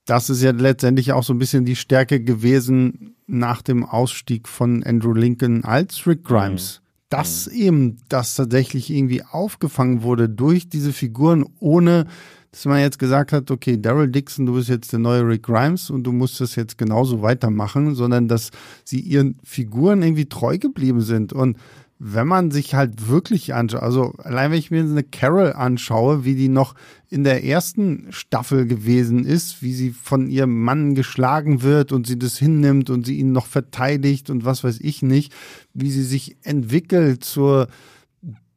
das 0.04 0.30
ist 0.30 0.42
ja 0.42 0.50
letztendlich 0.50 1.12
auch 1.12 1.22
so 1.22 1.32
ein 1.32 1.38
bisschen 1.38 1.64
die 1.64 1.76
Stärke 1.76 2.20
gewesen 2.20 3.14
nach 3.26 3.62
dem 3.62 3.84
Ausstieg 3.84 4.48
von 4.48 4.82
Andrew 4.82 5.12
Lincoln 5.12 5.64
als 5.64 6.06
Rick 6.06 6.24
Grimes. 6.24 6.82
Dass 7.12 7.46
eben 7.46 7.98
das 8.08 8.36
tatsächlich 8.36 8.88
irgendwie 8.88 9.22
aufgefangen 9.22 10.02
wurde 10.02 10.30
durch 10.30 10.70
diese 10.70 10.94
Figuren, 10.94 11.44
ohne 11.60 12.06
dass 12.52 12.64
man 12.64 12.80
jetzt 12.80 12.98
gesagt 12.98 13.32
hat, 13.32 13.50
okay, 13.50 13.80
Daryl 13.80 14.10
Dixon, 14.10 14.46
du 14.46 14.54
bist 14.54 14.70
jetzt 14.70 14.92
der 14.92 14.98
neue 14.98 15.26
Rick 15.26 15.42
Grimes 15.42 15.90
und 15.90 16.04
du 16.04 16.12
musst 16.12 16.40
das 16.40 16.54
jetzt 16.54 16.78
genauso 16.78 17.20
weitermachen, 17.20 17.94
sondern 17.94 18.28
dass 18.28 18.50
sie 18.84 19.00
ihren 19.00 19.36
Figuren 19.44 20.02
irgendwie 20.02 20.26
treu 20.26 20.56
geblieben 20.56 21.02
sind. 21.02 21.34
Und 21.34 21.58
wenn 22.04 22.26
man 22.26 22.50
sich 22.50 22.74
halt 22.74 23.06
wirklich 23.08 23.54
anschaut, 23.54 23.80
also 23.80 24.14
allein 24.18 24.50
wenn 24.50 24.58
ich 24.58 24.72
mir 24.72 24.80
eine 24.80 25.04
Carol 25.04 25.52
anschaue, 25.52 26.24
wie 26.24 26.34
die 26.34 26.48
noch 26.48 26.74
in 27.08 27.22
der 27.22 27.44
ersten 27.44 28.08
Staffel 28.10 28.66
gewesen 28.66 29.24
ist, 29.24 29.62
wie 29.62 29.72
sie 29.72 29.90
von 29.90 30.28
ihrem 30.28 30.64
Mann 30.64 30.96
geschlagen 30.96 31.62
wird 31.62 31.92
und 31.92 32.08
sie 32.08 32.18
das 32.18 32.38
hinnimmt 32.38 32.90
und 32.90 33.06
sie 33.06 33.20
ihn 33.20 33.30
noch 33.30 33.46
verteidigt 33.46 34.30
und 34.30 34.44
was 34.44 34.64
weiß 34.64 34.80
ich 34.80 35.02
nicht, 35.02 35.32
wie 35.74 35.92
sie 35.92 36.02
sich 36.02 36.36
entwickelt 36.42 37.22
zur 37.22 37.68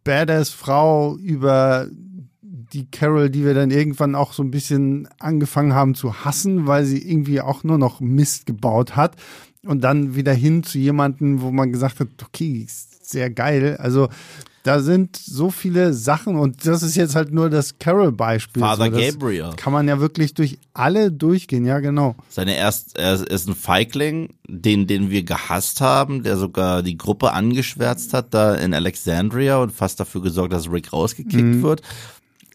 Badass-Frau 0.04 1.16
über 1.18 1.88
die 2.42 2.90
Carol, 2.90 3.30
die 3.30 3.46
wir 3.46 3.54
dann 3.54 3.70
irgendwann 3.70 4.16
auch 4.16 4.34
so 4.34 4.42
ein 4.42 4.50
bisschen 4.50 5.08
angefangen 5.20 5.76
haben 5.76 5.94
zu 5.94 6.26
hassen, 6.26 6.66
weil 6.66 6.86
sie 6.86 6.98
irgendwie 6.98 7.42
auch 7.42 7.64
nur 7.64 7.78
noch 7.78 8.00
Mist 8.00 8.48
gebaut 8.48 8.96
hat. 8.96 9.18
Und 9.64 9.84
dann 9.84 10.16
wieder 10.16 10.34
hin 10.34 10.64
zu 10.64 10.78
jemandem, 10.78 11.42
wo 11.42 11.52
man 11.52 11.72
gesagt 11.72 12.00
hat, 12.00 12.10
okay, 12.24 12.66
sehr 13.10 13.30
geil. 13.30 13.78
Also 13.78 14.10
da 14.66 14.80
sind 14.80 15.16
so 15.16 15.52
viele 15.52 15.94
Sachen 15.94 16.38
und 16.38 16.66
das 16.66 16.82
ist 16.82 16.96
jetzt 16.96 17.16
halt 17.16 17.32
nur 17.32 17.52
das 17.52 17.78
Carol-Beispiel. 17.78 18.62
Father 18.62 18.86
so, 18.86 19.00
Gabriel. 19.00 19.52
Kann 19.56 19.72
man 19.72 19.88
ja 19.88 20.00
wirklich 20.00 20.34
durch 20.34 20.58
alle 20.74 21.12
durchgehen, 21.12 21.66
ja 21.66 21.80
genau. 21.80 22.16
Seine 22.30 22.58
erst, 22.58 22.98
er 22.98 23.30
ist 23.30 23.48
ein 23.48 23.54
Feigling, 23.54 24.34
den, 24.48 24.88
den 24.88 25.12
wir 25.12 25.22
gehasst 25.22 25.82
haben, 25.82 26.24
der 26.24 26.38
sogar 26.38 26.82
die 26.82 26.98
Gruppe 26.98 27.32
angeschwärzt 27.34 28.14
hat 28.14 28.34
da 28.34 28.56
in 28.56 28.74
Alexandria 28.74 29.58
und 29.58 29.72
fast 29.72 30.00
dafür 30.00 30.24
gesorgt, 30.24 30.52
dass 30.52 30.72
Rick 30.72 30.92
rausgekickt 30.92 31.62
wird. 31.62 31.84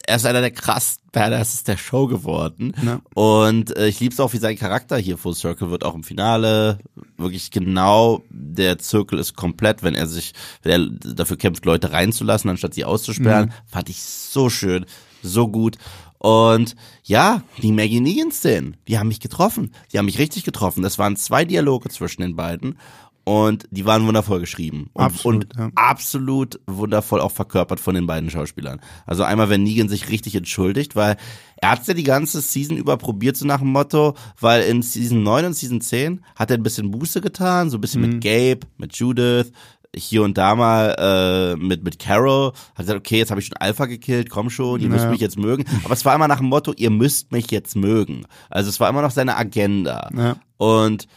Er 0.05 0.15
ist 0.15 0.25
einer 0.25 0.41
der 0.41 0.51
krass 0.51 0.99
Badasses 1.11 1.63
der 1.63 1.77
Show 1.77 2.07
geworden. 2.07 2.73
Ja. 2.81 3.01
Und 3.13 3.75
äh, 3.75 3.87
ich 3.87 3.99
lieb's 3.99 4.19
auch, 4.19 4.33
wie 4.33 4.37
sein 4.37 4.57
Charakter 4.57 4.97
hier 4.97 5.17
Full 5.17 5.35
Circle 5.35 5.69
wird, 5.69 5.83
auch 5.83 5.95
im 5.95 6.03
Finale. 6.03 6.79
Wirklich 7.17 7.51
genau, 7.51 8.23
der 8.29 8.79
Zirkel 8.79 9.19
ist 9.19 9.35
komplett, 9.35 9.83
wenn 9.83 9.95
er 9.95 10.07
sich, 10.07 10.33
wenn 10.63 10.71
er 11.03 11.13
dafür 11.13 11.37
kämpft, 11.37 11.65
Leute 11.65 11.91
reinzulassen, 11.91 12.49
anstatt 12.49 12.73
sie 12.73 12.85
auszusperren. 12.85 13.53
Fand 13.65 13.89
ich 13.89 14.01
so 14.01 14.49
schön, 14.49 14.85
so 15.21 15.47
gut. 15.47 15.77
Und 16.21 16.75
ja, 17.03 17.41
die 17.63 17.71
Maggie 17.71 17.99
Negan-Szenen, 17.99 18.77
die 18.87 18.99
haben 18.99 19.07
mich 19.07 19.19
getroffen. 19.19 19.73
Die 19.91 19.97
haben 19.97 20.05
mich 20.05 20.19
richtig 20.19 20.43
getroffen. 20.43 20.83
Das 20.83 20.99
waren 20.99 21.15
zwei 21.15 21.45
Dialoge 21.45 21.89
zwischen 21.89 22.21
den 22.21 22.35
beiden. 22.35 22.77
Und 23.23 23.65
die 23.69 23.85
waren 23.85 24.07
wundervoll 24.07 24.39
geschrieben. 24.39 24.89
Und, 24.93 25.03
Absolut, 25.03 25.43
und 25.55 25.59
ja. 25.59 25.69
absolut 25.75 26.59
wundervoll 26.65 27.21
auch 27.21 27.31
verkörpert 27.31 27.79
von 27.79 27.93
den 27.93 28.07
beiden 28.07 28.29
Schauspielern. 28.31 28.81
Also 29.05 29.23
einmal, 29.23 29.49
wenn 29.49 29.63
Negan 29.63 29.89
sich 29.89 30.09
richtig 30.09 30.35
entschuldigt, 30.35 30.95
weil 30.95 31.17
er 31.57 31.71
hat's 31.71 31.85
ja 31.87 31.93
die 31.93 32.03
ganze 32.03 32.41
Season 32.41 32.77
über 32.77 32.97
probiert, 32.97 33.37
so 33.37 33.45
nach 33.45 33.59
dem 33.59 33.71
Motto, 33.71 34.15
weil 34.39 34.63
in 34.63 34.81
Season 34.81 35.21
9 35.21 35.45
und 35.45 35.53
Season 35.53 35.81
10 35.81 36.23
hat 36.35 36.49
er 36.49 36.57
ein 36.57 36.63
bisschen 36.63 36.89
Buße 36.89 37.21
getan, 37.21 37.69
so 37.69 37.77
ein 37.77 37.81
bisschen 37.81 38.01
Mhm. 38.01 38.09
mit 38.13 38.23
Gabe, 38.23 38.59
mit 38.77 38.95
Judith, 38.95 39.51
hier 39.95 40.23
und 40.23 40.37
da 40.37 40.55
mal 40.55 40.95
äh, 40.97 41.55
mit 41.61 41.83
mit 41.83 41.99
Carol, 41.99 42.53
hat 42.75 42.77
gesagt, 42.85 42.97
okay, 42.99 43.17
jetzt 43.17 43.29
habe 43.29 43.41
ich 43.41 43.47
schon 43.47 43.57
Alpha 43.57 43.85
gekillt, 43.87 44.29
komm 44.29 44.49
schon, 44.49 44.79
ihr 44.81 44.87
müsst 44.89 45.03
Ja. 45.03 45.11
mich 45.11 45.19
jetzt 45.19 45.37
mögen. 45.37 45.65
Aber 45.83 45.93
es 45.93 46.05
war 46.05 46.15
immer 46.15 46.29
nach 46.29 46.37
dem 46.37 46.47
Motto, 46.47 46.73
ihr 46.77 46.89
müsst 46.89 47.31
mich 47.33 47.51
jetzt 47.51 47.75
mögen. 47.75 48.23
Also 48.49 48.69
es 48.69 48.79
war 48.79 48.89
immer 48.89 49.01
noch 49.01 49.11
seine 49.11 49.35
Agenda. 49.37 50.09
Ja. 50.17 50.37
Und 50.57 51.07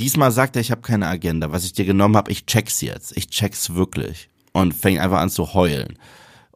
diesmal 0.00 0.32
sagt 0.32 0.56
er, 0.56 0.62
ich 0.62 0.70
habe 0.72 0.80
keine 0.80 1.06
Agenda. 1.06 1.52
Was 1.52 1.64
ich 1.64 1.72
dir 1.72 1.84
genommen 1.84 2.16
habe, 2.16 2.32
ich 2.32 2.46
check's 2.46 2.80
jetzt. 2.80 3.16
Ich 3.16 3.28
check's 3.28 3.74
wirklich. 3.74 4.28
Und 4.52 4.74
fängt 4.74 4.98
einfach 5.00 5.20
an 5.20 5.30
zu 5.30 5.54
heulen. 5.54 5.96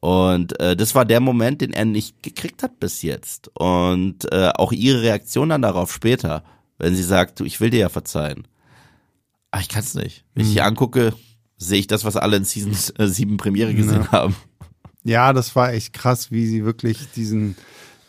Und 0.00 0.58
äh, 0.60 0.74
das 0.76 0.94
war 0.94 1.04
der 1.04 1.20
Moment, 1.20 1.60
den 1.60 1.72
er 1.72 1.84
nicht 1.84 2.22
gekriegt 2.22 2.62
hat 2.62 2.80
bis 2.80 3.02
jetzt. 3.02 3.48
Und 3.56 4.30
äh, 4.32 4.50
auch 4.56 4.72
ihre 4.72 5.02
Reaktion 5.02 5.48
dann 5.50 5.62
darauf 5.62 5.92
später, 5.92 6.42
wenn 6.78 6.94
sie 6.96 7.04
sagt, 7.04 7.38
du, 7.40 7.44
ich 7.44 7.60
will 7.60 7.70
dir 7.70 7.80
ja 7.80 7.88
verzeihen. 7.88 8.46
Aber 9.50 9.62
ich 9.62 9.68
kann's 9.68 9.94
nicht. 9.94 10.24
Wenn 10.34 10.42
ich 10.44 10.50
Mhm. 10.50 10.54
die 10.54 10.60
angucke, 10.62 11.14
sehe 11.56 11.78
ich 11.78 11.86
das, 11.86 12.04
was 12.04 12.16
alle 12.16 12.36
in 12.36 12.44
Season 12.44 12.72
äh, 12.98 13.06
7 13.06 13.36
Premiere 13.36 13.72
gesehen 13.74 14.10
haben. 14.10 14.34
Ja, 15.04 15.32
das 15.32 15.54
war 15.54 15.72
echt 15.72 15.92
krass, 15.92 16.30
wie 16.32 16.46
sie 16.46 16.64
wirklich 16.64 16.98
diesen 17.14 17.56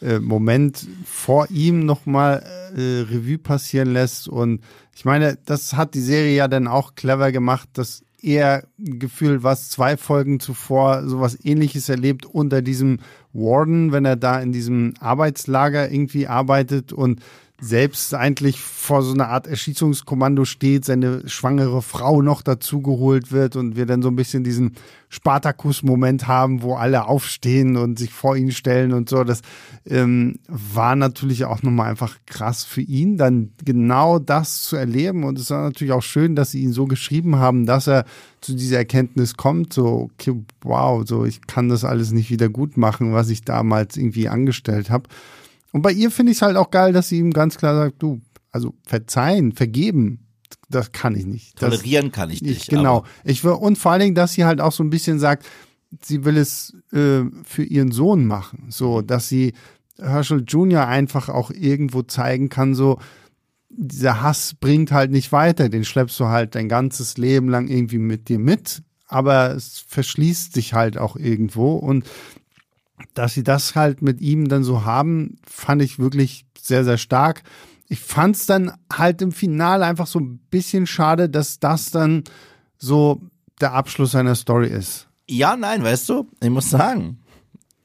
äh, 0.02 0.20
Moment 0.20 0.88
vor 1.06 1.48
ihm 1.50 1.86
nochmal 1.86 2.44
äh, 2.76 3.02
Revue 3.02 3.38
passieren 3.38 3.94
lässt. 3.94 4.28
Und 4.28 4.62
ich 4.96 5.06
meine, 5.06 5.38
das 5.46 5.74
hat 5.74 5.94
die 5.94 6.02
Serie 6.02 6.36
ja 6.36 6.48
dann 6.48 6.68
auch 6.68 6.96
clever 6.96 7.32
gemacht, 7.32 7.70
dass 7.74 8.04
er 8.22 8.64
gefühlt 8.80 9.44
was 9.44 9.70
zwei 9.70 9.98
Folgen 9.98 10.40
zuvor 10.40 11.08
sowas 11.08 11.38
ähnliches 11.44 11.90
erlebt 11.90 12.26
unter 12.26 12.62
diesem 12.62 13.00
Warden, 13.34 13.92
wenn 13.92 14.06
er 14.06 14.16
da 14.16 14.40
in 14.40 14.52
diesem 14.52 14.96
Arbeitslager 15.00 15.92
irgendwie 15.92 16.28
arbeitet 16.28 16.92
und 16.92 17.22
selbst 17.62 18.14
eigentlich 18.14 18.60
vor 18.60 19.02
so 19.02 19.14
einer 19.14 19.30
Art 19.30 19.48
Erschießungskommando 19.48 20.44
steht, 20.44 20.84
seine 20.84 21.28
schwangere 21.30 21.82
Frau 21.82 22.22
noch 22.22 22.42
dazugeholt 22.42 23.32
wird 23.32 23.56
und 23.56 23.78
wir 23.78 23.86
dann 23.86 24.02
so 24.02 24.10
ein 24.10 24.18
bisschen 24.18 24.44
diesen 24.44 24.74
Spartakus-Moment 25.08 26.28
haben, 26.28 26.62
wo 26.62 26.76
alle 26.76 27.08
aufstehen 27.08 27.78
und 27.78 27.98
sich 27.98 28.12
vor 28.12 28.36
ihn 28.36 28.52
stellen 28.52 28.92
und 28.92 29.08
so. 29.08 29.24
Das 29.24 29.42
ähm, 29.86 30.40
war 30.48 30.98
natürlich 30.98 31.46
auch 31.46 31.64
nochmal 31.64 31.90
einfach 31.90 32.18
krass 32.26 32.66
für 32.66 32.82
ihn, 32.82 33.18
dann 33.18 33.52
genau 33.64 34.20
das 34.20 34.64
zu 34.64 34.76
erleben. 34.76 35.24
Und 35.24 35.40
es 35.40 35.50
war 35.50 35.64
natürlich 35.64 35.94
auch 35.94 36.04
schön, 36.04 36.36
dass 36.36 36.52
sie 36.52 36.62
ihn 36.62 36.74
so 36.74 36.86
geschrieben 36.86 37.38
haben, 37.38 37.66
dass 37.66 37.88
er 37.88 38.04
zu 38.42 38.54
dieser 38.54 38.78
Erkenntnis 38.78 39.38
kommt, 39.38 39.72
so, 39.72 40.10
okay, 40.14 40.34
wow, 40.62 41.04
so 41.08 41.24
ich 41.24 41.42
kann 41.48 41.70
das 41.70 41.86
alles 41.86 42.12
nicht 42.12 42.30
wieder 42.30 42.50
gut 42.50 42.76
machen, 42.76 43.14
was 43.14 43.30
ich 43.30 43.44
damals 43.44 43.96
irgendwie 43.96 44.28
angestellt 44.28 44.90
habe. 44.90 45.08
Und 45.76 45.82
bei 45.82 45.92
ihr 45.92 46.10
finde 46.10 46.32
ich 46.32 46.38
es 46.38 46.42
halt 46.42 46.56
auch 46.56 46.72
geil, 46.72 46.94
dass 46.94 47.10
sie 47.10 47.20
ihm 47.20 47.32
ganz 47.32 47.58
klar 47.58 47.76
sagt, 47.76 48.02
du, 48.02 48.22
also 48.50 48.76
verzeihen, 48.88 49.52
vergeben, 49.52 50.26
das 50.70 50.94
kann 50.94 51.18
ich 51.18 51.26
nicht. 51.26 51.62
Das, 51.62 51.70
Tolerieren 51.70 52.14
kann 52.14 52.30
ich 52.30 52.42
nicht. 52.42 52.62
ich, 52.62 52.68
genau. 52.70 53.04
Ich 53.26 53.44
will, 53.44 53.52
und 53.52 53.78
vor 53.78 53.92
allen 53.92 54.00
Dingen, 54.00 54.16
dass 54.16 54.32
sie 54.32 54.46
halt 54.46 54.62
auch 54.62 54.72
so 54.72 54.86
ein 54.86 54.90
bisschen 54.90 55.20
sagt, 55.20 55.46
sie 56.02 56.24
will 56.24 56.38
es 56.38 56.74
äh, 56.94 57.24
für 57.44 57.66
ihren 57.66 57.92
Sohn 57.92 58.26
machen. 58.26 58.68
So, 58.70 59.02
dass 59.02 59.28
sie 59.28 59.52
Herschel 60.00 60.46
Jr. 60.48 60.88
einfach 60.88 61.28
auch 61.28 61.52
irgendwo 61.52 62.04
zeigen 62.04 62.48
kann, 62.48 62.74
so, 62.74 62.98
dieser 63.68 64.22
Hass 64.22 64.54
bringt 64.58 64.94
halt 64.94 65.12
nicht 65.12 65.34
weiter, 65.34 65.68
den 65.68 65.84
schleppst 65.84 66.18
du 66.22 66.28
halt 66.28 66.56
dein 66.56 66.70
ganzes 66.70 67.18
Leben 67.18 67.50
lang 67.50 67.68
irgendwie 67.68 67.98
mit 67.98 68.30
dir 68.30 68.40
mit, 68.40 68.82
aber 69.10 69.54
es 69.54 69.84
verschließt 69.90 70.54
sich 70.54 70.74
halt 70.74 70.98
auch 70.98 71.18
irgendwo 71.18 71.74
und 71.74 72.06
dass 73.14 73.34
sie 73.34 73.44
das 73.44 73.76
halt 73.76 74.02
mit 74.02 74.22
ihm 74.22 74.48
dann 74.48 74.64
so 74.64 74.86
haben, 74.86 75.38
fand 75.46 75.82
ich 75.82 76.00
wirklich 76.00 76.46
sehr, 76.60 76.84
sehr 76.84 76.98
stark. 76.98 77.44
Ich 77.88 78.00
fand 78.00 78.36
es 78.36 78.46
dann 78.46 78.74
halt 78.92 79.22
im 79.22 79.32
Finale 79.32 79.86
einfach 79.86 80.08
so 80.08 80.20
ein 80.20 80.40
bisschen 80.50 80.88
schade, 80.88 81.30
dass 81.30 81.60
das 81.60 81.92
dann 81.92 82.24
so 82.78 83.22
der 83.62 83.74
Abschluss 83.74 84.12
seiner 84.12 84.36
Story 84.36 84.68
ist. 84.68 85.08
Ja, 85.28 85.56
nein, 85.56 85.84
weißt 85.84 86.10
du, 86.10 86.28
ich 86.42 86.50
muss 86.50 86.70
sagen, 86.70 87.20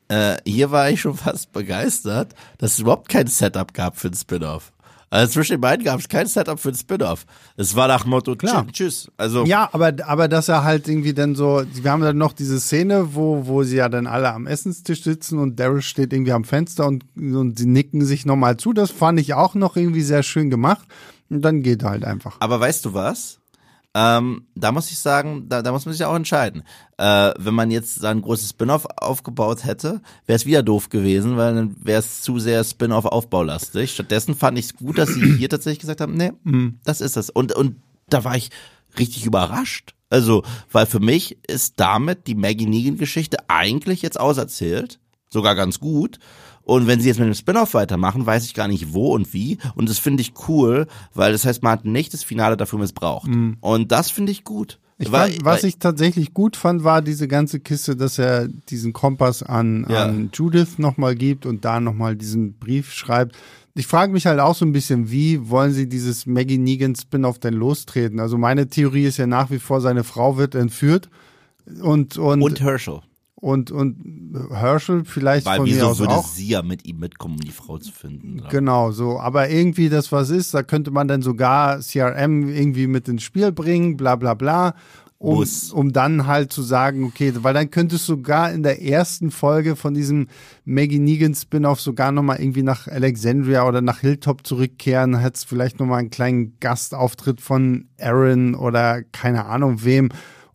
äh, 0.08 0.38
hier 0.44 0.70
war 0.70 0.90
ich 0.90 1.00
schon 1.00 1.16
fast 1.16 1.52
begeistert, 1.52 2.34
dass 2.58 2.72
es 2.72 2.78
überhaupt 2.80 3.08
kein 3.08 3.26
Setup 3.26 3.72
gab 3.72 3.96
für 3.96 4.11
den 4.11 4.16
Spin-off. 4.16 4.72
Also 5.12 5.32
zwischen 5.32 5.54
den 5.54 5.61
beiden 5.61 5.84
gab 5.84 5.98
es 5.98 6.08
kein 6.08 6.28
Setup 6.28 6.58
für 6.61 6.70
den 6.70 6.78
Spin-off. 6.78 7.26
Es 7.56 7.74
war 7.74 7.88
nach 7.88 8.06
Motto, 8.06 8.36
Klar. 8.36 8.64
tschüss. 8.70 9.11
Also 9.16 9.44
Ja, 9.44 9.68
aber, 9.72 9.92
aber 10.06 10.28
dass 10.28 10.48
er 10.48 10.62
halt 10.62 10.86
irgendwie 10.86 11.12
dann 11.12 11.34
so, 11.34 11.64
wir 11.72 11.90
haben 11.90 12.02
dann 12.02 12.16
noch 12.16 12.32
diese 12.32 12.61
Szene, 12.61 13.12
wo, 13.14 13.46
wo 13.46 13.64
sie 13.64 13.76
ja 13.76 13.88
dann 13.88 14.06
alle 14.06 14.32
am 14.32 14.46
Essenstisch 14.46 15.02
sitzen 15.02 15.40
und 15.40 15.58
Daryl 15.58 15.82
steht 15.82 16.12
irgendwie 16.12 16.32
am 16.32 16.44
Fenster 16.44 16.86
und, 16.86 17.04
und 17.16 17.58
sie 17.58 17.66
nicken 17.66 18.04
sich 18.04 18.24
nochmal 18.24 18.56
zu. 18.56 18.72
Das 18.72 18.92
fand 18.92 19.18
ich 19.18 19.34
auch 19.34 19.56
noch 19.56 19.76
irgendwie 19.76 20.02
sehr 20.02 20.22
schön 20.22 20.48
gemacht. 20.48 20.86
Und 21.28 21.42
dann 21.42 21.62
geht 21.62 21.82
er 21.82 21.90
halt 21.90 22.04
einfach. 22.04 22.36
Aber 22.40 22.61
weißt 22.61 22.84
du 22.84 22.94
was? 22.94 23.39
Ähm, 23.93 24.47
da 24.55 24.70
muss 24.70 24.91
ich 24.91 24.99
sagen, 24.99 25.49
da, 25.49 25.62
da 25.62 25.72
muss 25.72 25.84
man 25.84 25.95
sich 25.95 26.05
auch 26.05 26.14
entscheiden. 26.14 26.62
Äh, 26.97 27.32
wenn 27.38 27.55
man 27.55 27.72
jetzt 27.72 28.05
ein 28.05 28.22
großes 28.22 28.51
Spin-off 28.51 28.86
aufgebaut 28.97 29.64
hätte, 29.64 30.01
wäre 30.26 30.36
es 30.36 30.47
wieder 30.47 30.62
doof 30.62 30.91
gewesen, 30.91 31.36
weil 31.36 31.55
dann 31.55 31.76
wäre 31.84 31.99
es 31.99 32.22
zu 32.22 32.38
sehr 32.38 32.62
Spin-off 32.62 33.05
aufbaulastig. 33.05 33.93
Stattdessen 33.93 34.36
fand 34.36 34.59
ich 34.59 34.66
es 34.66 34.76
gut, 34.76 34.99
dass 34.99 35.09
sie 35.09 35.36
hier 35.38 35.49
tatsächlich 35.49 35.80
gesagt 35.80 36.01
haben, 36.01 36.14
nee, 36.14 36.32
das 36.84 37.01
ist 37.01 37.16
es. 37.16 37.30
Und, 37.30 37.53
und 37.53 37.76
da 38.09 38.22
war 38.22 38.36
ich 38.36 38.51
richtig 38.99 39.26
überrascht. 39.26 39.95
Also, 40.09 40.43
weil 40.70 40.86
für 40.86 41.01
mich 41.01 41.38
ist 41.49 41.74
damit 41.78 42.26
die 42.26 42.34
Maggie 42.34 42.66
Negan-Geschichte 42.66 43.38
eigentlich 43.49 44.03
jetzt 44.03 44.18
auserzählt. 44.18 44.99
Sogar 45.32 45.55
ganz 45.55 45.78
gut. 45.78 46.18
Und 46.70 46.86
wenn 46.86 47.00
sie 47.00 47.08
jetzt 47.08 47.18
mit 47.18 47.26
dem 47.26 47.34
Spin-off 47.34 47.74
weitermachen, 47.74 48.24
weiß 48.26 48.44
ich 48.44 48.54
gar 48.54 48.68
nicht 48.68 48.92
wo 48.92 49.12
und 49.12 49.32
wie. 49.34 49.58
Und 49.74 49.88
das 49.88 49.98
finde 49.98 50.20
ich 50.20 50.34
cool, 50.48 50.86
weil 51.14 51.32
das 51.32 51.44
heißt, 51.44 51.64
man 51.64 51.72
hat 51.72 51.84
nicht 51.84 52.14
das 52.14 52.22
Finale 52.22 52.56
dafür 52.56 52.78
missbraucht. 52.78 53.28
Und 53.60 53.90
das 53.90 54.10
finde 54.12 54.30
ich 54.30 54.44
gut. 54.44 54.78
Ich 54.96 55.08
fand, 55.08 55.44
was 55.44 55.64
ich 55.64 55.78
tatsächlich 55.78 56.32
gut 56.32 56.56
fand, 56.56 56.84
war 56.84 57.02
diese 57.02 57.26
ganze 57.26 57.58
Kiste, 57.58 57.96
dass 57.96 58.18
er 58.18 58.46
diesen 58.46 58.92
Kompass 58.92 59.42
an, 59.42 59.84
Ja. 59.88 60.04
an 60.04 60.30
Judith 60.32 60.78
nochmal 60.78 61.16
gibt 61.16 61.44
und 61.44 61.64
da 61.64 61.80
nochmal 61.80 62.14
diesen 62.14 62.52
Brief 62.52 62.92
schreibt. 62.92 63.34
Ich 63.74 63.86
frage 63.88 64.12
mich 64.12 64.26
halt 64.26 64.38
auch 64.38 64.54
so 64.54 64.64
ein 64.64 64.72
bisschen, 64.72 65.10
wie 65.10 65.48
wollen 65.48 65.72
sie 65.72 65.88
dieses 65.88 66.26
Maggie 66.26 66.58
Negan 66.58 66.94
Spin-off 66.94 67.38
denn 67.40 67.54
lostreten? 67.54 68.20
Also 68.20 68.38
meine 68.38 68.68
Theorie 68.68 69.06
ist 69.06 69.16
ja 69.16 69.26
nach 69.26 69.50
wie 69.50 69.58
vor, 69.58 69.80
seine 69.80 70.04
Frau 70.04 70.36
wird 70.36 70.54
entführt 70.54 71.08
und 71.82 72.16
und 72.18 72.42
und 72.42 72.60
Herschel. 72.60 73.00
Und, 73.41 73.70
und 73.70 74.49
Herschel 74.51 75.05
vielleicht 75.05 75.47
Weil 75.47 75.57
von 75.57 75.64
mir 75.66 75.74
wieso 75.74 75.86
aus 75.86 75.99
würde 75.99 76.14
auch. 76.14 76.26
sie 76.26 76.49
ja 76.49 76.62
mit 76.62 76.84
ihm 76.86 76.99
mitkommen, 76.99 77.34
um 77.34 77.41
die 77.41 77.51
Frau 77.51 77.78
zu 77.78 77.91
finden? 77.91 78.43
Genau, 78.51 78.91
so. 78.93 79.18
Aber 79.18 79.49
irgendwie 79.49 79.88
das 79.88 80.12
was 80.12 80.30
ist, 80.30 80.53
da 80.53 80.62
könnte 80.62 80.91
man 80.91 81.09
dann 81.09 81.22
sogar 81.22 81.80
CRM 81.80 82.49
irgendwie 82.49 82.86
mit 82.86 83.09
ins 83.09 83.22
Spiel 83.22 83.51
bringen, 83.51 83.97
bla 83.97 84.16
bla 84.16 84.34
bla. 84.34 84.74
Um, 85.22 85.34
Muss. 85.34 85.70
um 85.70 85.93
dann 85.93 86.26
halt 86.26 86.51
zu 86.51 86.62
sagen, 86.62 87.05
okay, 87.05 87.34
weil 87.43 87.53
dann 87.53 87.70
könntest 87.70 88.09
du 88.09 88.14
sogar 88.14 88.53
in 88.53 88.62
der 88.62 88.80
ersten 88.80 89.30
Folge 89.30 89.76
von 89.76 89.93
diesem 89.93 90.28
Maggie 90.64 90.99
Negan 90.99 91.34
Spin-off 91.34 91.78
sogar 91.78 92.11
nochmal 92.11 92.41
irgendwie 92.41 92.62
nach 92.62 92.88
Alexandria 92.88 93.68
oder 93.68 93.82
nach 93.82 94.01
Hilltop 94.01 94.47
zurückkehren, 94.47 95.18
hättest 95.18 95.47
vielleicht 95.47 95.78
nochmal 95.78 95.99
einen 95.99 96.09
kleinen 96.09 96.59
Gastauftritt 96.61 97.43
von 97.43 97.88
Aaron 97.99 98.55
oder 98.55 99.03
keine 99.03 99.45
Ahnung 99.45 99.84
wem, 99.84 100.09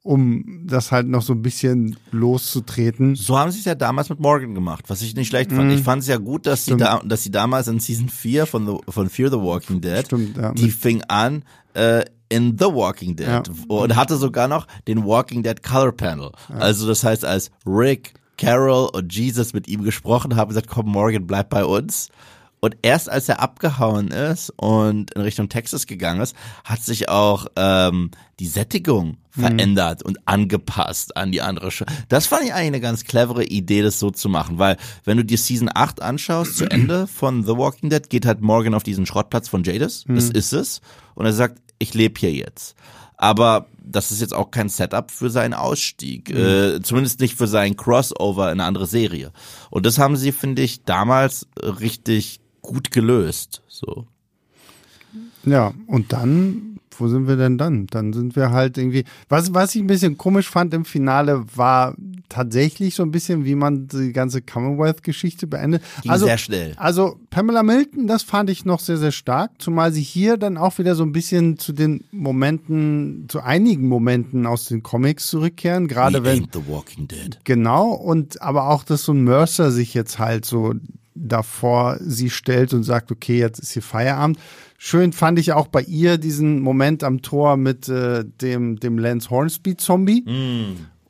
um 0.06 0.62
das 0.68 0.91
halt 0.91 1.08
noch 1.08 1.24
so 1.24 1.34
ein 1.34 1.41
bisschen 1.41 1.97
loszutreten. 2.12 3.16
So 3.16 3.39
haben 3.39 3.49
sie 3.49 3.58
es 3.60 3.66
ja 3.66 3.74
damals 3.74 4.10
mit 4.10 4.20
Morgan 4.20 4.53
gemacht, 4.53 4.86
was 4.88 5.01
ich 5.01 5.16
nicht 5.16 5.30
schlecht 5.30 5.51
fand. 5.51 5.70
Mhm. 5.70 5.76
Ich 5.78 5.82
fand 5.82 6.03
es 6.03 6.08
ja 6.08 6.18
gut, 6.18 6.45
dass 6.45 6.66
sie, 6.66 6.78
da, 6.78 6.99
dass 7.03 7.24
sie 7.24 7.32
damals 7.32 7.68
in 7.68 7.80
Season 7.80 8.08
4 8.08 8.45
von, 8.45 8.68
the, 8.68 8.78
von 8.88 9.10
Fear 9.10 9.32
the 9.32 9.38
Walking 9.38 9.82
Dead, 9.82 10.06
Stimmt, 10.06 10.38
ja. 10.38 10.53
die 10.53 10.70
fing 10.70 11.01
an 11.08 11.43
äh, 11.74 12.06
in 12.30 12.56
The 12.60 12.66
Walking 12.66 13.16
Dead 13.16 13.28
Ja. 13.28 13.43
und 13.68 13.95
hatte 13.95 14.18
sogar 14.18 14.47
noch 14.47 14.68
den 14.88 15.03
Walking 15.06 15.41
Dead 15.41 15.62
Color 15.64 15.91
Panel. 15.93 16.32
Also 16.49 16.88
das 16.88 17.03
heißt, 17.03 17.26
als 17.26 17.49
Rick, 17.66 18.14
Carol 18.38 18.89
und 18.93 19.12
Jesus 19.12 19.53
mit 19.53 19.68
ihm 19.68 19.82
gesprochen 19.82 20.36
haben, 20.36 20.49
gesagt, 20.49 20.68
komm 20.68 20.88
Morgan, 20.91 21.26
bleib 21.26 21.49
bei 21.49 21.66
uns. 21.66 22.10
Und 22.60 22.78
erst 22.82 23.10
als 23.10 23.30
er 23.30 23.41
abgehauen 23.41 24.10
ist 24.10 24.49
und 24.58 25.14
in 25.14 25.22
Richtung 25.22 25.49
Texas 25.49 25.86
gegangen 25.86 26.22
ist, 26.22 26.36
hat 26.64 26.82
sich 26.82 27.10
auch 27.10 27.45
ähm, 27.56 28.12
die 28.39 28.47
Sättigung 28.47 29.18
verändert 29.30 30.01
und 30.03 30.28
angepasst 30.28 31.16
an 31.16 31.32
die 31.32 31.41
andere 31.41 31.70
Show. 31.70 31.86
Das 32.10 32.28
fand 32.28 32.45
ich 32.45 32.53
eigentlich 32.53 32.68
eine 32.68 32.82
ganz 32.82 33.03
clevere 33.03 33.43
Idee, 33.43 33.82
das 33.82 33.99
so 33.99 34.10
zu 34.10 34.30
machen, 34.30 34.58
weil 34.58 34.78
wenn 35.03 35.18
du 35.18 35.26
dir 35.26 35.38
Season 35.38 35.70
8 35.74 36.01
anschaust, 36.01 36.58
zu 36.58 36.66
Ende 36.66 37.08
von 37.08 37.43
The 37.43 37.58
Walking 37.58 37.89
Dead, 37.89 38.10
geht 38.10 38.26
halt 38.26 38.41
Morgan 38.41 38.74
auf 38.74 38.84
diesen 38.84 39.06
Schrottplatz 39.06 39.47
von 39.47 39.64
Jadis, 39.64 40.06
das 40.08 40.30
ist 40.30 40.53
es, 40.53 40.82
und 41.14 41.26
er 41.26 41.34
sagt, 41.34 41.62
ich 41.78 41.93
lebe 41.93 42.20
hier 42.20 42.32
jetzt. 42.32 42.76
Aber 43.18 43.68
das 43.82 44.12
ist 44.12 44.22
jetzt 44.22 44.34
auch 44.34 44.51
kein 44.51 44.70
Setup 44.70 45.10
für 45.12 45.30
seinen 45.30 45.53
Ausstieg. 45.53 46.30
Äh, 46.30 46.82
zumindest 46.82 47.20
nicht 47.20 47.36
für 47.36 47.47
seinen 47.47 47.78
Crossover 47.78 48.51
in 48.51 48.60
eine 48.60 48.66
andere 48.66 48.88
Serie. 48.88 49.32
Und 49.70 49.86
das 49.86 49.99
haben 49.99 50.18
sie, 50.18 50.32
finde 50.32 50.64
ich, 50.64 50.84
damals 50.84 51.47
richtig 51.62 52.41
gut 52.66 52.91
gelöst. 52.91 53.61
So. 53.68 54.07
Ja, 55.45 55.74
und 55.88 56.11
dann, 56.11 56.80
wo 56.97 57.07
sind 57.07 57.28
wir 57.28 57.36
denn 57.36 57.57
dann? 57.57 57.88
Dann 57.88 58.13
sind 58.13 58.36
wir 58.36 58.51
halt 58.51 58.78
irgendwie. 58.78 59.05
Was, 59.30 59.53
was 59.53 59.76
ich 59.76 59.82
ein 59.82 59.88
bisschen 59.88 60.18
komisch 60.18 60.49
fand 60.49 60.74
im 60.74 60.86
Finale, 60.86 61.45
war 61.55 61.95
tatsächlich 62.30 62.95
so 62.95 63.03
ein 63.03 63.11
bisschen, 63.11 63.45
wie 63.45 63.55
man 63.55 63.88
die 63.88 64.11
ganze 64.11 64.41
Commonwealth-Geschichte 64.41 65.47
beendet. 65.47 65.84
Ging 66.01 66.16
sehr 66.18 66.38
schnell. 66.38 66.74
Also 66.78 67.20
Pamela 67.30 67.63
Milton, 67.63 68.07
das 68.07 68.24
fand 68.24 68.49
ich 68.49 68.66
noch 68.66 68.80
sehr, 68.80 68.97
sehr 68.97 69.11
stark, 69.11 69.51
zumal 69.59 69.91
sie 69.93 70.01
hier 70.01 70.38
dann 70.38 70.57
auch 70.57 70.78
wieder 70.78 70.95
so 70.95 71.03
ein 71.03 71.11
bisschen 71.11 71.57
zu 71.57 71.72
den 71.72 72.03
Momenten, 72.11 73.26
zu 73.28 73.41
einigen 73.41 73.88
Momenten 73.88 74.47
aus 74.47 74.66
den 74.66 74.84
Comics 74.84 75.28
zurückkehren, 75.28 75.88
gerade 75.88 76.24
We 76.24 76.26
wenn. 76.26 76.47
the 76.51 76.68
Walking 76.68 77.07
Dead. 77.07 77.39
Genau, 77.43 77.91
und 77.91 78.41
aber 78.41 78.70
auch, 78.70 78.84
dass 78.84 79.03
so 79.03 79.13
ein 79.13 79.24
Mercer 79.24 79.72
sich 79.72 79.93
jetzt 79.93 80.20
halt 80.20 80.45
so 80.45 80.74
davor 81.16 81.97
sie 82.01 82.30
stellt 82.30 82.74
und 82.74 82.84
sagt, 82.84 83.11
okay, 83.11 83.39
jetzt 83.39 83.59
ist 83.59 83.72
hier 83.72 83.82
Feierabend. 83.82 84.38
Schön 84.78 85.13
fand 85.13 85.39
ich 85.39 85.53
auch 85.53 85.68
bei 85.68 85.82
ihr 85.82 86.18
diesen 86.18 86.59
Moment 86.59 87.03
am 87.03 87.22
Tor 87.22 87.57
mit 87.57 87.89
äh, 87.89 88.26
dem, 88.41 88.80
dem 88.80 88.99
Lance 88.99 89.30
Hornsby-Zombie. 89.30 90.26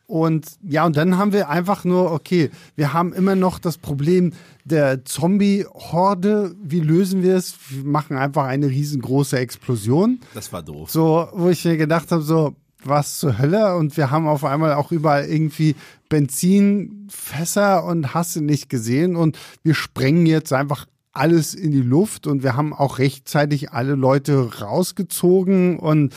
Und 0.08 0.45
ja, 0.62 0.86
und 0.86 0.95
dann 0.95 1.18
haben 1.18 1.34
wir 1.34 1.49
einfach 1.49 1.84
nur, 1.84 2.12
okay, 2.12 2.51
wir 2.76 2.93
haben 2.93 3.12
immer 3.12 3.36
noch 3.36 3.58
das 3.58 3.80
Problem 3.80 4.34
der 4.64 5.03
Zombie-Horde. 5.03 6.56
Wie 6.62 6.80
lösen 6.80 7.24
wir 7.24 7.36
es? 7.36 7.56
Wir 7.70 7.84
machen 7.84 8.16
einfach 8.16 8.45
eine 8.45 8.68
riesengroße 8.68 9.39
Explosion. 9.39 10.20
Das 10.36 10.53
war 10.53 10.62
doof. 10.62 10.91
So, 10.91 11.28
wo 11.34 11.49
ich 11.49 11.66
mir 11.66 11.78
gedacht 11.78 12.12
habe, 12.12 12.22
so, 12.22 12.56
was 12.84 13.18
zur 13.18 13.39
Hölle? 13.39 13.76
Und 13.76 13.97
wir 13.97 14.12
haben 14.12 14.28
auf 14.28 14.45
einmal 14.45 14.74
auch 14.74 14.91
überall 14.91 15.26
irgendwie 15.26 15.76
Benzinfässer 16.16 17.84
und 17.84 18.13
hast 18.13 18.38
du 18.38 18.41
nicht 18.41 18.70
gesehen. 18.70 19.18
Und 19.18 19.38
wir 19.63 19.74
sprengen 19.74 20.26
jetzt 20.26 20.53
einfach 20.53 20.86
alles 21.11 21.53
in 21.53 21.72
die 21.72 21.82
Luft 21.82 22.26
und 22.26 22.41
wir 22.41 22.55
haben 22.55 22.74
auch 22.74 22.99
rechtzeitig 22.99 23.74
alle 23.74 23.95
Leute 23.95 24.61
rausgezogen 24.61 25.78
und 25.78 26.13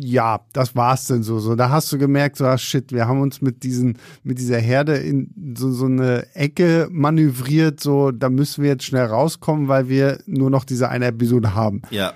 ja, 0.00 0.40
das 0.52 0.76
war's 0.76 1.06
denn 1.06 1.22
so. 1.22 1.38
So, 1.38 1.56
da 1.56 1.70
hast 1.70 1.90
du 1.92 1.98
gemerkt, 1.98 2.36
so, 2.36 2.44
ah, 2.44 2.58
shit, 2.58 2.92
wir 2.92 3.08
haben 3.08 3.22
uns 3.22 3.40
mit 3.40 3.62
diesen, 3.62 3.98
mit 4.22 4.38
dieser 4.38 4.58
Herde 4.58 4.96
in 4.96 5.54
so, 5.56 5.72
so 5.72 5.86
eine 5.86 6.26
Ecke 6.34 6.88
manövriert, 6.90 7.80
so, 7.80 8.10
da 8.10 8.28
müssen 8.28 8.62
wir 8.62 8.70
jetzt 8.70 8.84
schnell 8.84 9.06
rauskommen, 9.06 9.68
weil 9.68 9.88
wir 9.88 10.20
nur 10.26 10.50
noch 10.50 10.64
diese 10.64 10.90
eine 10.90 11.06
Episode 11.06 11.54
haben. 11.54 11.82
Ja, 11.90 12.12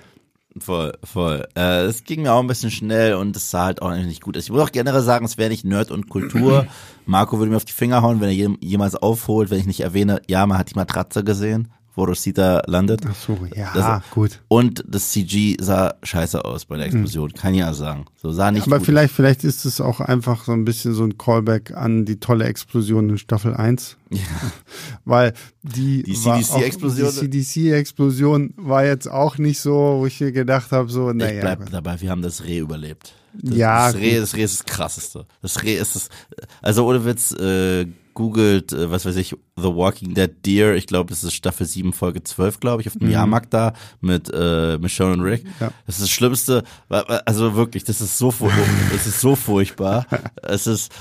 voll, 0.59 0.93
voll. 1.03 1.45
Äh, 1.55 1.83
es 1.85 2.03
ging 2.03 2.21
mir 2.23 2.33
auch 2.33 2.39
ein 2.39 2.47
bisschen 2.47 2.71
schnell 2.71 3.15
und 3.15 3.35
es 3.35 3.51
sah 3.51 3.65
halt 3.65 3.81
auch 3.81 3.89
eigentlich 3.89 4.07
nicht 4.07 4.21
gut 4.21 4.37
aus. 4.37 4.43
Ich 4.43 4.51
muss 4.51 4.61
auch 4.61 4.71
generell 4.71 5.01
sagen, 5.01 5.25
es 5.25 5.37
wäre 5.37 5.49
nicht 5.49 5.65
Nerd 5.65 5.91
und 5.91 6.09
Kultur. 6.09 6.65
Marco 7.05 7.37
würde 7.37 7.51
mir 7.51 7.57
auf 7.57 7.65
die 7.65 7.73
Finger 7.73 8.01
hauen, 8.01 8.21
wenn 8.21 8.29
er 8.29 8.35
jem- 8.35 8.57
jemals 8.61 8.95
aufholt, 8.95 9.49
wenn 9.49 9.59
ich 9.59 9.65
nicht 9.67 9.81
erwähne, 9.81 10.21
ja, 10.27 10.45
man 10.45 10.57
hat 10.57 10.71
die 10.71 10.75
Matratze 10.75 11.23
gesehen, 11.23 11.67
wo 11.95 12.03
Rosita 12.03 12.61
landet. 12.67 13.01
Ach 13.09 13.15
so, 13.15 13.37
ja, 13.55 13.71
Das- 13.73 14.03
gut. 14.11 14.41
Und 14.47 14.83
das 14.87 15.11
CG 15.11 15.55
sah 15.59 15.95
scheiße 16.03 16.43
aus 16.43 16.65
bei 16.65 16.77
der 16.77 16.87
Explosion, 16.87 17.31
kann 17.33 17.53
ich 17.53 17.61
ja 17.61 17.73
sagen. 17.73 18.05
So 18.17 18.31
sah 18.31 18.51
nicht 18.51 18.67
Aber 18.67 18.81
vielleicht, 18.81 19.13
vielleicht 19.13 19.43
ist 19.43 19.65
es 19.65 19.79
auch 19.81 19.99
einfach 20.01 20.43
so 20.43 20.51
ein 20.51 20.65
bisschen 20.65 20.93
so 20.93 21.03
ein 21.03 21.17
Callback 21.17 21.71
an 21.75 22.05
die 22.05 22.19
tolle 22.19 22.45
Explosion 22.45 23.09
in 23.09 23.17
Staffel 23.17 23.53
1. 23.55 23.97
Weil 25.05 25.33
die, 25.63 26.03
Die 26.03 26.13
CDC-Explosion? 26.13 27.11
CDC-Explosion 27.11 28.53
war 28.57 28.85
jetzt 28.85 29.07
auch 29.09 29.37
nicht 29.37 29.59
so, 29.59 29.97
wo 29.99 30.05
ich 30.05 30.19
mir 30.21 30.31
gedacht 30.31 30.71
habe, 30.71 30.89
so, 30.89 31.09
Ich 31.09 31.15
naja. 31.15 31.41
bleib 31.41 31.69
dabei, 31.71 31.99
wir 32.01 32.09
haben 32.11 32.21
das 32.21 32.43
Reh 32.43 32.59
überlebt. 32.59 33.13
Das, 33.33 33.55
Ja, 33.57 33.91
das 33.91 33.95
Reh, 34.01 34.19
das 34.19 34.35
Reh 34.35 34.43
ist 34.43 34.59
das 34.59 34.65
krasseste. 34.65 35.25
Das 35.41 35.63
Reh 35.63 35.75
ist 35.77 35.95
das, 35.95 36.09
also 36.61 36.87
ohne 36.87 37.03
Witz, 37.05 37.31
äh, 37.33 37.85
googelt, 38.15 38.73
äh, 38.73 38.89
was 38.89 39.05
weiß 39.05 39.15
ich, 39.17 39.35
The 39.57 39.67
Walking 39.67 40.15
Dead 40.15 40.31
Deer, 40.43 40.73
ich 40.75 40.87
glaube, 40.87 41.11
das 41.11 41.23
ist 41.23 41.33
Staffel 41.33 41.67
7, 41.67 41.93
Folge 41.93 42.23
12, 42.23 42.59
glaube 42.59 42.81
ich, 42.81 42.87
auf 42.87 42.97
dem 42.97 43.09
Jahrmarkt 43.11 43.53
da 43.53 43.73
mit 44.01 44.31
äh, 44.33 44.79
Michonne 44.79 45.13
und 45.13 45.21
Rick. 45.21 45.43
Mhm. 45.43 45.49
Ja. 45.59 45.71
Das 45.85 45.95
ist 45.97 46.01
das 46.01 46.09
Schlimmste, 46.09 46.63
also 46.89 47.55
wirklich, 47.55 47.83
das 47.83 48.01
ist 48.01 48.17
so, 48.17 48.31
fu- 48.31 48.49
das 48.91 49.05
ist 49.05 49.21
so 49.21 49.35
furchtbar. 49.35 50.07
Es 50.41 50.65
ist, 50.65 50.91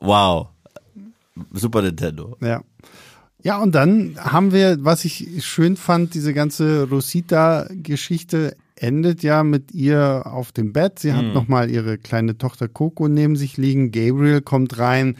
wow. 0.00 0.48
Super 1.52 1.82
Nintendo. 1.82 2.36
Ja. 2.40 2.62
Ja, 3.44 3.60
und 3.60 3.74
dann 3.74 4.16
haben 4.18 4.52
wir, 4.52 4.84
was 4.84 5.04
ich 5.04 5.44
schön 5.44 5.76
fand, 5.76 6.14
diese 6.14 6.32
ganze 6.32 6.88
Rosita-Geschichte 6.88 8.56
endet 8.76 9.22
ja 9.22 9.42
mit 9.44 9.72
ihr 9.72 10.22
auf 10.26 10.52
dem 10.52 10.72
Bett. 10.72 10.98
Sie 10.98 11.12
hat 11.12 11.24
nochmal 11.34 11.70
ihre 11.70 11.98
kleine 11.98 12.38
Tochter 12.38 12.68
Coco 12.68 13.08
neben 13.08 13.36
sich 13.36 13.56
liegen. 13.56 13.90
Gabriel 13.92 14.40
kommt 14.40 14.78
rein, 14.78 15.16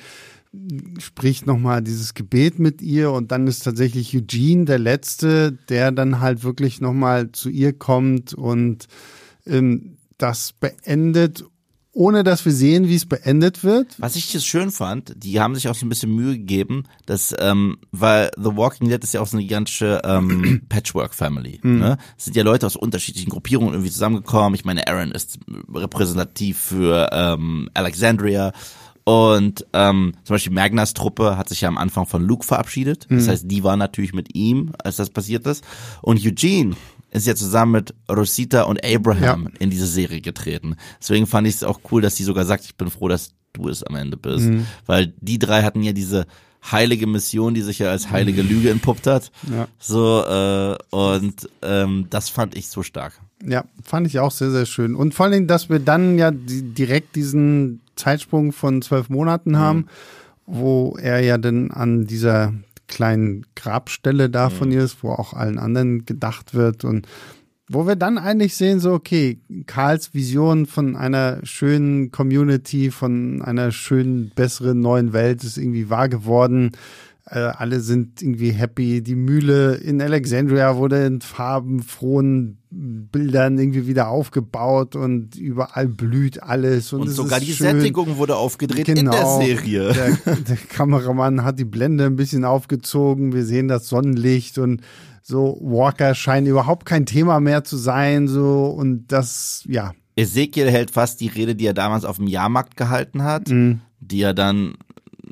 spricht 0.99 1.47
nochmal 1.47 1.83
dieses 1.83 2.15
Gebet 2.15 2.59
mit 2.59 2.83
ihr 2.83 3.11
und 3.11 3.33
dann 3.33 3.47
ist 3.47 3.65
tatsächlich 3.65 4.15
Eugene 4.15 4.67
der 4.67 4.79
Letzte, 4.79 5.53
der 5.69 5.93
dann 5.93 6.21
halt 6.21 6.45
wirklich 6.45 6.81
nochmal 6.81 7.33
zu 7.33 7.49
ihr 7.49 7.73
kommt 7.73 8.35
und 8.35 8.87
ähm, 9.47 9.97
das 10.19 10.53
beendet, 10.53 11.45
ohne 11.95 12.23
dass 12.23 12.45
wir 12.45 12.53
sehen, 12.53 12.89
wie 12.89 12.95
es 12.95 13.07
beendet 13.07 13.65
wird. 13.65 13.95
Was 13.99 14.17
ich 14.17 14.33
jetzt 14.33 14.47
schön 14.47 14.71
fand, 14.71 15.15
die 15.17 15.41
haben 15.41 15.55
sich 15.55 15.69
auch 15.69 15.75
so 15.75 15.85
ein 15.85 15.89
bisschen 15.89 16.15
Mühe 16.15 16.37
gegeben, 16.37 16.85
dass, 17.07 17.35
ähm, 17.39 17.79
weil 17.91 18.31
The 18.37 18.57
Walking 18.57 18.89
Dead 18.89 19.03
ist 19.03 19.15
ja 19.15 19.21
auch 19.21 19.27
so 19.27 19.37
eine 19.37 19.45
gigantische 19.45 20.01
ähm, 20.05 20.63
Patchwork-Family. 20.69 21.61
Ne? 21.63 21.99
Es 22.17 22.27
sind 22.27 22.37
ja 22.37 22.45
Leute 22.45 22.67
aus 22.67 22.77
unterschiedlichen 22.77 23.31
Gruppierungen 23.31 23.75
irgendwie 23.75 23.91
zusammengekommen. 23.91 24.55
Ich 24.55 24.65
meine, 24.65 24.87
Aaron 24.87 25.13
ist 25.13 25.39
repräsentativ 25.75 26.59
für 26.59 27.11
ähm, 27.13 27.69
Alexandria. 27.75 28.53
Und 29.05 29.67
ähm, 29.73 30.15
zum 30.25 30.35
Beispiel 30.35 30.53
Magnas 30.53 30.95
Truppe 30.95 31.37
hat 31.37 31.49
sich 31.49 31.61
ja 31.63 31.69
am 31.69 31.79
Anfang 31.79 32.07
von 32.07 32.23
Luke 32.25 32.45
verabschiedet. 32.47 33.07
Das 33.11 33.27
heißt, 33.29 33.51
die 33.51 33.65
war 33.65 33.77
natürlich 33.77 34.13
mit 34.13 34.35
ihm, 34.37 34.73
als 34.83 34.97
das 34.97 35.11
passiert 35.11 35.47
ist. 35.47 35.65
Und 36.03 36.25
Eugene 36.25 36.77
ist 37.11 37.27
ja 37.27 37.35
zusammen 37.35 37.73
mit 37.73 37.95
Rosita 38.11 38.63
und 38.63 38.85
Abraham 38.85 39.45
Ja. 39.45 39.51
in 39.59 39.71
diese 39.71 39.87
Serie 39.87 40.21
getreten. 40.21 40.77
Deswegen 41.01 41.27
fand 41.27 41.47
ich 41.49 41.57
es 41.57 41.65
auch 41.65 41.81
cool, 41.91 42.01
dass 42.01 42.17
sie 42.17 42.25
sogar 42.25 42.45
sagt, 42.45 42.65
ich 42.65 42.77
bin 42.77 42.91
froh, 42.91 43.09
dass 43.09 43.33
du 43.53 43.69
es 43.69 43.83
am 43.83 43.97
Ende 43.97 44.17
bist. 44.17 44.49
Weil 44.87 45.13
die 45.21 45.39
drei 45.39 45.63
hatten 45.63 45.83
ja 45.83 45.93
diese 45.93 46.27
heilige 46.71 47.07
Mission, 47.07 47.55
die 47.55 47.63
sich 47.63 47.81
ja 47.81 47.91
als 47.91 48.11
heilige 48.11 48.43
Lüge 48.43 48.71
entpuppt 48.71 49.07
hat. 49.07 49.33
Ja. 49.51 49.67
So, 49.79 50.25
äh, 50.25 50.77
und 50.91 51.49
ähm, 51.63 52.07
das 52.11 52.29
fand 52.29 52.57
ich 52.57 52.69
so 52.69 52.83
stark. 52.83 53.15
Ja, 53.45 53.65
fand 53.83 54.07
ich 54.07 54.21
auch 54.21 54.31
sehr, 54.31 54.51
sehr 54.51 54.67
schön. 54.67 54.95
Und 54.95 55.15
vor 55.15 55.25
allen 55.25 55.33
Dingen, 55.33 55.47
dass 55.49 55.69
wir 55.69 55.81
dann 55.81 56.19
ja 56.19 56.31
die, 56.31 56.63
direkt 56.63 57.17
diesen 57.17 57.81
Zeitsprung 57.97 58.53
von 58.53 58.83
zwölf 58.83 59.09
Monaten 59.09 59.59
haben, 59.59 59.87
wo 60.47 60.97
er 61.01 61.21
ja 61.21 61.39
dann 61.39 61.71
an 61.71 62.07
dieser 62.07 62.53
kleinen 62.87 63.47
Grabstelle 63.57 64.29
da 64.29 64.51
von 64.51 64.71
ihr 64.71 64.83
ist, 64.83 65.03
wo 65.03 65.11
auch 65.11 65.33
allen 65.33 65.59
anderen 65.59 66.05
gedacht 66.05 66.55
wird 66.55 66.85
und 66.85 67.07
wo 67.73 67.87
wir 67.87 67.97
dann 67.97 68.19
eigentlich 68.19 68.55
sehen, 68.57 68.81
so, 68.81 68.93
okay, 68.93 69.41
Karls 69.67 70.15
Vision 70.15 70.67
von 70.67 70.97
einer 70.97 71.41
schönen 71.45 72.11
Community, 72.11 72.91
von 72.91 73.43
einer 73.43 73.73
schönen, 73.73 74.31
besseren 74.35 74.81
neuen 74.81 75.13
Welt 75.13 75.43
ist 75.45 75.57
irgendwie 75.59 75.89
wahr 75.91 76.09
geworden. 76.09 76.73
Äh, 77.25 77.39
alle 77.39 77.81
sind 77.81 78.21
irgendwie 78.21 78.51
happy. 78.51 79.01
Die 79.01 79.15
Mühle 79.15 79.75
in 79.77 80.03
Alexandria 80.03 80.77
wurde 80.77 81.07
in 81.07 81.21
farbenfrohen 81.21 82.59
Bildern 82.71 83.59
irgendwie 83.59 83.87
wieder 83.87 84.09
aufgebaut 84.09 84.97
und 84.97 85.37
überall 85.37 85.87
blüht 85.89 86.43
alles. 86.43 86.93
Und, 86.93 87.03
Und 87.03 87.11
sogar 87.11 87.39
die 87.39 87.53
schön. 87.53 87.79
Sättigung 87.79 88.17
wurde 88.17 88.37
aufgedreht 88.37 88.89
in 88.89 88.95
der 88.97 89.05
Genau. 89.05 89.41
Serie. 89.41 89.93
Der, 89.93 90.37
der 90.37 90.57
Kameramann 90.57 91.45
hat 91.45 91.59
die 91.59 91.65
Blende 91.65 92.07
ein 92.07 92.17
bisschen 92.17 92.45
aufgezogen. 92.45 93.33
Wir 93.33 93.45
sehen 93.45 93.69
das 93.69 93.89
Sonnenlicht 93.89 94.59
und 94.59 94.81
so 95.23 95.57
Walker 95.61 96.15
scheint 96.15 96.47
überhaupt 96.49 96.85
kein 96.87 97.07
Thema 97.07 97.41
mehr 97.41 97.65
zu 97.65 97.77
sein. 97.77 98.29
So 98.29 98.67
und 98.67 99.07
das, 99.09 99.65
ja, 99.69 99.93
Ezekiel 100.17 100.71
hält 100.71 100.91
fast 100.91 101.21
die 101.21 101.29
Rede, 101.29 101.55
die 101.55 101.67
er 101.67 101.75
damals 101.75 102.05
auf 102.05 102.17
dem 102.17 102.27
Jahrmarkt 102.27 102.77
gehalten 102.77 103.23
hat, 103.25 103.49
Mhm. 103.49 103.81
die 104.01 104.21
er 104.23 104.35
dann 104.35 104.75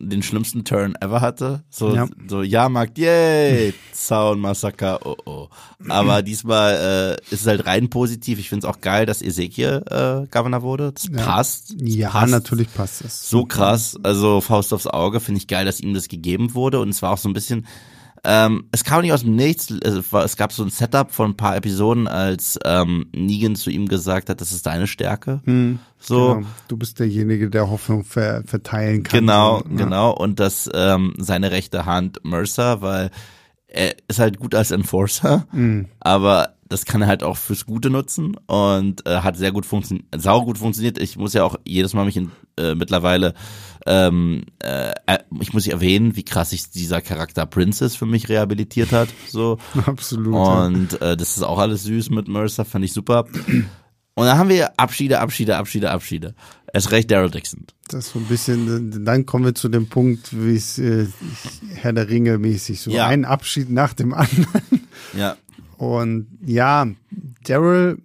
den 0.02 0.22
schlimmsten 0.22 0.64
Turn 0.64 0.94
ever 1.02 1.20
hatte. 1.20 1.62
So, 1.68 1.94
Ja. 1.94 2.06
so 2.26 2.42
Jahrmarkt, 2.42 2.96
yay, 2.96 3.74
Zaun, 3.92 4.40
Massaker, 4.40 5.04
oh 5.04 5.16
oh. 5.26 5.48
Aber 5.90 6.22
diesmal 6.22 7.18
äh, 7.30 7.34
ist 7.34 7.42
es 7.42 7.46
halt 7.46 7.66
rein 7.66 7.90
positiv. 7.90 8.38
Ich 8.38 8.48
finde 8.48 8.66
es 8.66 8.72
auch 8.74 8.80
geil, 8.80 9.04
dass 9.04 9.20
Ezekiel 9.20 9.82
äh, 9.90 10.26
Governor 10.30 10.62
wurde. 10.62 10.92
Das 10.92 11.10
passt. 11.10 11.74
Das 11.78 11.94
ja, 11.94 12.08
passt. 12.08 12.30
natürlich 12.30 12.72
passt 12.72 13.02
es. 13.04 13.28
So 13.28 13.44
krass, 13.44 13.96
also 14.02 14.40
Faust 14.40 14.72
aufs 14.72 14.86
Auge, 14.86 15.20
finde 15.20 15.38
ich 15.38 15.46
geil, 15.48 15.66
dass 15.66 15.80
ihm 15.80 15.92
das 15.92 16.08
gegeben 16.08 16.54
wurde. 16.54 16.80
Und 16.80 16.88
es 16.88 17.02
war 17.02 17.12
auch 17.12 17.18
so 17.18 17.28
ein 17.28 17.34
bisschen, 17.34 17.66
ähm, 18.24 18.64
es 18.72 18.84
kam 18.84 19.00
nicht 19.02 19.12
aus 19.12 19.22
dem 19.22 19.34
Nichts, 19.36 19.70
es, 19.70 20.12
war, 20.12 20.24
es 20.24 20.36
gab 20.36 20.52
so 20.52 20.62
ein 20.62 20.70
Setup 20.70 21.10
von 21.10 21.30
ein 21.30 21.36
paar 21.36 21.56
Episoden, 21.56 22.06
als 22.06 22.58
ähm, 22.64 23.06
Negan 23.14 23.56
zu 23.56 23.70
ihm 23.70 23.88
gesagt 23.88 24.28
hat, 24.28 24.40
das 24.40 24.52
ist 24.52 24.66
deine 24.66 24.86
Stärke. 24.86 25.40
so, 25.98 26.34
Genau. 26.34 26.46
Du 26.68 26.76
bist 26.76 26.98
derjenige, 26.98 27.48
der 27.50 27.70
Hoffnung 27.70 28.04
ver 28.04 28.42
verteilen 28.44 29.02
kann. 29.02 29.20
genau, 29.20 29.58
so, 29.60 29.70
ja. 29.70 29.76
genau. 29.76 30.10
Und 30.12 30.38
das 30.40 30.68
ähm, 30.74 31.14
seine 31.18 31.50
rechte 31.50 31.86
Hand 31.86 32.18
Mercer, 32.24 32.82
weil 32.82 33.10
er 33.66 33.94
ist 34.08 34.18
halt 34.18 34.38
gut 34.38 34.54
als 34.54 34.70
Enforcer, 34.70 35.46
Mhm. 35.52 35.86
aber 36.00 36.54
das 36.70 36.86
kann 36.86 37.02
er 37.02 37.08
halt 37.08 37.22
auch 37.22 37.36
fürs 37.36 37.66
Gute 37.66 37.90
nutzen 37.90 38.36
und 38.46 39.06
äh, 39.06 39.18
hat 39.18 39.36
sehr 39.36 39.52
gut 39.52 39.66
funktioniert, 39.66 40.06
sau 40.16 40.42
gut 40.44 40.56
funktioniert. 40.56 40.98
Ich 40.98 41.16
muss 41.18 41.34
ja 41.34 41.44
auch 41.44 41.56
jedes 41.66 41.92
Mal 41.92 42.04
mich 42.06 42.16
in, 42.16 42.30
äh, 42.56 42.74
mittlerweile, 42.74 43.34
ähm, 43.86 44.44
äh, 44.62 44.92
äh, 45.06 45.18
ich 45.40 45.52
muss 45.52 45.66
erwähnen, 45.66 46.16
wie 46.16 46.22
krass 46.24 46.50
sich 46.50 46.70
dieser 46.70 47.00
Charakter 47.02 47.44
Princess 47.44 47.94
für 47.96 48.06
mich 48.06 48.28
rehabilitiert 48.28 48.92
hat. 48.92 49.08
So 49.28 49.58
Absolut. 49.86 50.34
und 50.34 51.02
äh, 51.02 51.16
das 51.16 51.36
ist 51.36 51.42
auch 51.42 51.58
alles 51.58 51.82
süß 51.84 52.10
mit 52.10 52.28
Mercer, 52.28 52.64
fand 52.64 52.84
ich 52.84 52.92
super. 52.92 53.26
Und 54.14 54.26
dann 54.26 54.38
haben 54.38 54.48
wir 54.48 54.78
Abschiede, 54.78 55.20
Abschiede, 55.20 55.56
Abschiede, 55.56 55.90
Abschiede. 55.90 56.34
Erst 56.72 56.90
recht 56.92 57.10
Daryl 57.10 57.30
Dixon. 57.30 57.66
Das 57.88 58.06
ist 58.06 58.12
so 58.12 58.18
ein 58.20 58.26
bisschen, 58.26 59.04
dann 59.04 59.26
kommen 59.26 59.44
wir 59.44 59.54
zu 59.54 59.68
dem 59.68 59.88
Punkt, 59.88 60.28
wie 60.32 60.54
es 60.54 60.78
äh, 60.78 61.06
Herr 61.74 61.92
der 61.92 62.08
Ringe 62.08 62.38
mäßig 62.38 62.80
so 62.80 62.90
Ja. 62.90 63.06
ein 63.06 63.24
Abschied 63.24 63.70
nach 63.70 63.92
dem 63.94 64.12
anderen. 64.14 64.86
Ja, 65.16 65.36
Und 65.80 66.26
ja, 66.44 66.86
Daryl, 67.44 68.02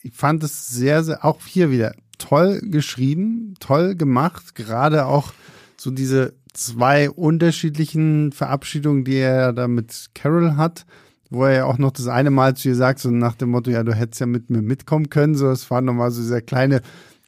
ich 0.00 0.14
fand 0.14 0.42
es 0.42 0.70
sehr, 0.70 1.04
sehr, 1.04 1.22
auch 1.22 1.44
hier 1.44 1.70
wieder 1.70 1.94
toll 2.16 2.62
geschrieben, 2.62 3.56
toll 3.60 3.94
gemacht, 3.94 4.54
gerade 4.54 5.04
auch 5.04 5.34
so 5.76 5.90
diese 5.90 6.32
zwei 6.54 7.10
unterschiedlichen 7.10 8.32
Verabschiedungen, 8.32 9.04
die 9.04 9.16
er 9.16 9.52
da 9.52 9.68
mit 9.68 10.12
Carol 10.14 10.56
hat, 10.56 10.86
wo 11.28 11.44
er 11.44 11.52
ja 11.52 11.64
auch 11.66 11.76
noch 11.76 11.90
das 11.90 12.06
eine 12.06 12.30
Mal 12.30 12.56
zu 12.56 12.68
ihr 12.68 12.74
sagt, 12.74 13.00
so 13.00 13.10
nach 13.10 13.34
dem 13.34 13.50
Motto, 13.50 13.70
ja, 13.70 13.82
du 13.82 13.92
hättest 13.92 14.20
ja 14.20 14.26
mit 14.26 14.48
mir 14.48 14.62
mitkommen 14.62 15.10
können, 15.10 15.34
so, 15.34 15.50
es 15.50 15.70
war 15.70 15.82
nochmal 15.82 16.10
so 16.10 16.22
dieser 16.22 16.40
kleine 16.40 16.80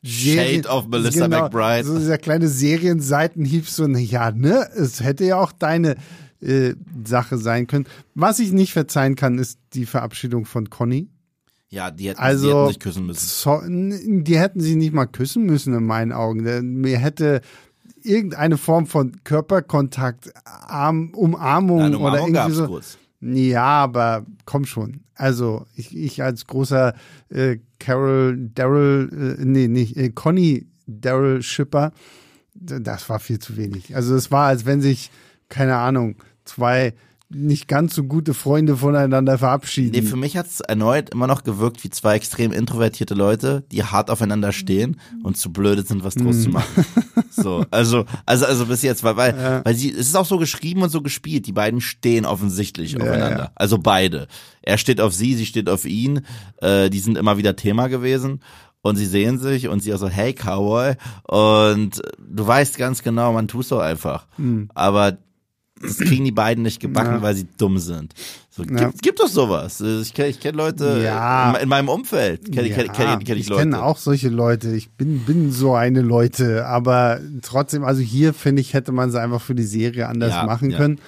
Serien- 0.02 0.62
Shade 0.62 0.68
of 0.74 0.88
Melissa 0.88 1.28
McBride. 1.28 1.86
So 1.86 1.98
dieser 1.98 2.16
kleine 2.16 2.48
Serienseitenhieb, 2.48 3.68
so, 3.68 3.86
na 3.86 3.98
ja, 3.98 4.30
ne, 4.30 4.70
es 4.74 5.02
hätte 5.02 5.26
ja 5.26 5.36
auch 5.36 5.52
deine 5.52 5.96
äh, 6.40 6.74
Sache 7.04 7.38
sein 7.38 7.66
können. 7.66 7.86
Was 8.14 8.38
ich 8.38 8.52
nicht 8.52 8.72
verzeihen 8.72 9.16
kann, 9.16 9.38
ist 9.38 9.58
die 9.74 9.86
Verabschiedung 9.86 10.44
von 10.44 10.70
Conny. 10.70 11.08
ja, 11.68 11.90
die 11.90 12.08
hätten, 12.08 12.20
Also, 12.20 12.46
die 12.46 12.54
hätten 12.54 12.68
sich 12.68 12.80
küssen 12.80 13.06
müssen. 13.06 13.26
So, 13.26 13.62
die 13.66 14.38
hätten 14.38 14.60
sie 14.60 14.76
nicht 14.76 14.92
mal 14.92 15.06
küssen 15.06 15.44
müssen, 15.44 15.74
in 15.74 15.84
meinen 15.84 16.12
Augen. 16.12 16.80
Mir 16.80 16.98
hätte 16.98 17.40
irgendeine 18.02 18.56
Form 18.56 18.86
von 18.86 19.12
Körperkontakt, 19.24 20.32
Arm, 20.44 21.10
Umarmung 21.14 21.78
oder 21.78 21.96
Umarmung 21.96 22.18
irgendwie 22.18 22.32
gab's 22.32 22.54
so. 22.54 22.66
kurz. 22.66 22.98
Ja, 23.20 23.64
aber 23.64 24.24
komm 24.44 24.64
schon. 24.66 25.00
Also 25.14 25.66
ich, 25.74 25.96
ich 25.96 26.22
als 26.22 26.46
großer 26.46 26.94
äh, 27.30 27.56
Carol 27.78 28.50
Daryl, 28.54 29.36
äh, 29.40 29.44
nee, 29.44 29.68
nicht 29.68 29.96
äh, 29.96 30.10
Conny 30.10 30.66
Daryl 30.86 31.42
Schipper, 31.42 31.92
das 32.54 33.08
war 33.08 33.18
viel 33.18 33.38
zu 33.38 33.56
wenig. 33.56 33.96
Also 33.96 34.14
es 34.14 34.30
war, 34.30 34.46
als 34.46 34.66
wenn 34.66 34.80
sich 34.80 35.10
keine 35.48 35.76
Ahnung 35.76 36.16
zwei 36.44 36.94
nicht 37.28 37.66
ganz 37.66 37.94
so 37.94 38.04
gute 38.04 38.34
Freunde 38.34 38.76
voneinander 38.76 39.36
verabschieden. 39.38 39.90
Nee, 39.92 40.02
für 40.02 40.16
mich 40.16 40.36
hat's 40.36 40.60
erneut 40.60 41.10
immer 41.10 41.26
noch 41.26 41.42
gewirkt 41.42 41.82
wie 41.82 41.90
zwei 41.90 42.14
extrem 42.14 42.52
introvertierte 42.52 43.14
Leute, 43.14 43.64
die 43.72 43.82
hart 43.82 44.10
aufeinander 44.10 44.52
stehen 44.52 45.00
und 45.24 45.36
zu 45.36 45.52
blöde 45.52 45.82
sind, 45.82 46.04
was 46.04 46.14
draus 46.14 46.42
zu 46.42 46.50
machen. 46.50 46.84
So, 47.28 47.66
also, 47.70 48.04
also, 48.24 48.46
also 48.46 48.66
bis 48.66 48.82
jetzt, 48.82 49.02
weil, 49.02 49.16
weil, 49.16 49.62
weil 49.64 49.74
sie, 49.74 49.90
es 49.90 50.06
ist 50.08 50.14
auch 50.14 50.24
so 50.24 50.38
geschrieben 50.38 50.82
und 50.82 50.90
so 50.90 51.02
gespielt. 51.02 51.46
Die 51.46 51.52
beiden 51.52 51.80
stehen 51.80 52.24
offensichtlich 52.24 52.96
aufeinander. 52.96 53.38
ja. 53.38 53.50
Also 53.56 53.78
beide. 53.78 54.28
Er 54.62 54.78
steht 54.78 55.00
auf 55.00 55.12
sie, 55.12 55.34
sie 55.34 55.46
steht 55.46 55.68
auf 55.68 55.84
ihn. 55.84 56.22
Äh, 56.62 56.88
die 56.90 57.00
sind 57.00 57.18
immer 57.18 57.36
wieder 57.36 57.56
Thema 57.56 57.88
gewesen. 57.88 58.40
Und 58.82 58.96
sie 58.96 59.04
sehen 59.04 59.38
sich 59.38 59.66
und 59.66 59.82
sie 59.82 59.92
auch 59.92 59.98
so, 59.98 60.08
hey 60.08 60.32
Cowboy. 60.32 60.94
Und 61.24 62.00
du 62.18 62.46
weißt 62.46 62.78
ganz 62.78 63.02
genau, 63.02 63.32
man 63.32 63.48
tut 63.48 63.66
so 63.66 63.80
einfach. 63.80 64.28
Aber 64.74 65.18
das 65.80 65.98
kriegen 65.98 66.24
die 66.24 66.32
beiden 66.32 66.62
nicht 66.62 66.80
gebacken, 66.80 67.16
Ja. 67.16 67.22
weil 67.22 67.34
sie 67.34 67.46
dumm 67.58 67.78
sind. 67.78 68.14
So, 68.50 68.62
gibt, 68.62 68.80
Ja. 68.80 68.90
gibt 69.02 69.20
doch 69.20 69.28
sowas. 69.28 69.80
Ich 69.80 70.14
kenne 70.14 70.28
ich 70.28 70.40
kenn 70.40 70.54
Leute 70.54 71.00
Ja. 71.04 71.50
in, 71.54 71.62
in 71.64 71.68
meinem 71.68 71.88
Umfeld. 71.90 72.50
Kenne 72.50 72.70
kenn, 72.70 72.90
kenn, 72.92 73.18
kenn 73.24 73.36
ich 73.36 73.50
ich 73.50 73.56
kenne 73.56 73.82
auch 73.82 73.98
solche 73.98 74.30
Leute. 74.30 74.74
Ich 74.74 74.90
bin, 74.90 75.20
bin 75.26 75.52
so 75.52 75.74
eine 75.74 76.00
Leute. 76.00 76.66
Aber 76.66 77.20
trotzdem, 77.42 77.84
also 77.84 78.00
hier 78.00 78.32
finde 78.32 78.62
ich, 78.62 78.72
hätte 78.72 78.92
man 78.92 79.10
sie 79.10 79.20
einfach 79.20 79.42
für 79.42 79.54
die 79.54 79.64
Serie 79.64 80.08
anders 80.08 80.32
machen 80.46 80.72
können. 80.72 80.98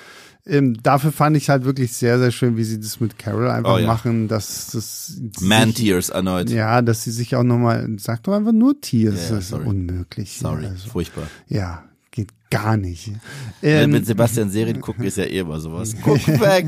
Ähm, 0.47 0.79
dafür 0.83 1.13
fand 1.13 1.37
ich 1.37 1.51
halt 1.51 1.65
wirklich 1.65 1.93
sehr, 1.93 2.19
sehr 2.19 2.31
schön, 2.31 2.57
wie 2.57 2.65
sie 2.65 2.81
das 2.81 3.01
mit 3.01 3.19
Carol 3.19 3.51
einfach 3.51 3.75
Oh 3.75 3.79
ja. 3.79 3.87
machen, 3.87 4.29
dass 4.29 4.71
das 4.73 5.21
Man 5.43 5.75
Tears 5.75 6.09
erneut. 6.09 6.49
Ja, 6.49 6.81
dass 6.81 7.05
sie 7.05 7.11
sich 7.11 7.37
auch 7.37 7.43
nochmal, 7.43 7.87
sag 7.99 8.23
doch 8.23 8.33
einfach 8.33 8.53
nur 8.53 8.81
Tears, 8.81 9.29
Ja, 9.29 9.35
das 9.37 9.45
ist 9.45 9.49
sorry. 9.51 9.67
unmöglich. 9.67 10.39
Sorry, 10.39 10.65
Also, 10.67 10.89
furchtbar. 10.89 11.25
ja, 11.49 11.85
geht 12.19 12.33
gar 12.51 12.77
nicht. 12.77 13.13
Wenn 13.61 13.85
Ähm, 13.85 13.91
mit 13.93 14.07
Sebastian 14.07 14.51
Serien 14.51 14.81
gucken, 14.81 15.05
ist 15.05 15.19
ja 15.19 15.25
eh 15.25 15.39
immer 15.39 15.61
sowas. 15.61 15.95
Guck 16.03 16.27
weg! 16.27 16.67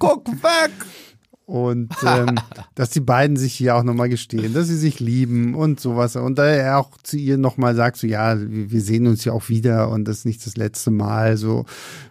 Guck 0.00 0.26
weg! 0.42 0.72
Und 1.46 1.94
ähm, 2.06 2.34
dass 2.74 2.90
die 2.90 3.00
beiden 3.00 3.36
sich 3.36 3.54
hier 3.54 3.76
auch 3.76 3.84
nochmal 3.84 4.08
gestehen, 4.08 4.52
dass 4.52 4.66
sie 4.66 4.76
sich 4.76 4.98
lieben 4.98 5.54
und 5.54 5.78
sowas. 5.78 6.16
Und 6.16 6.38
da 6.38 6.46
er 6.46 6.78
auch 6.78 6.90
zu 7.02 7.16
ihr 7.16 7.38
nochmal 7.38 7.76
sagt, 7.76 7.98
so 7.98 8.08
ja, 8.08 8.36
wir 8.40 8.80
sehen 8.80 9.06
uns 9.06 9.24
ja 9.24 9.32
auch 9.32 9.48
wieder 9.48 9.90
und 9.90 10.06
das 10.06 10.18
ist 10.18 10.26
nicht 10.26 10.44
das 10.44 10.56
letzte 10.56 10.90
Mal. 10.90 11.36
so 11.36 11.66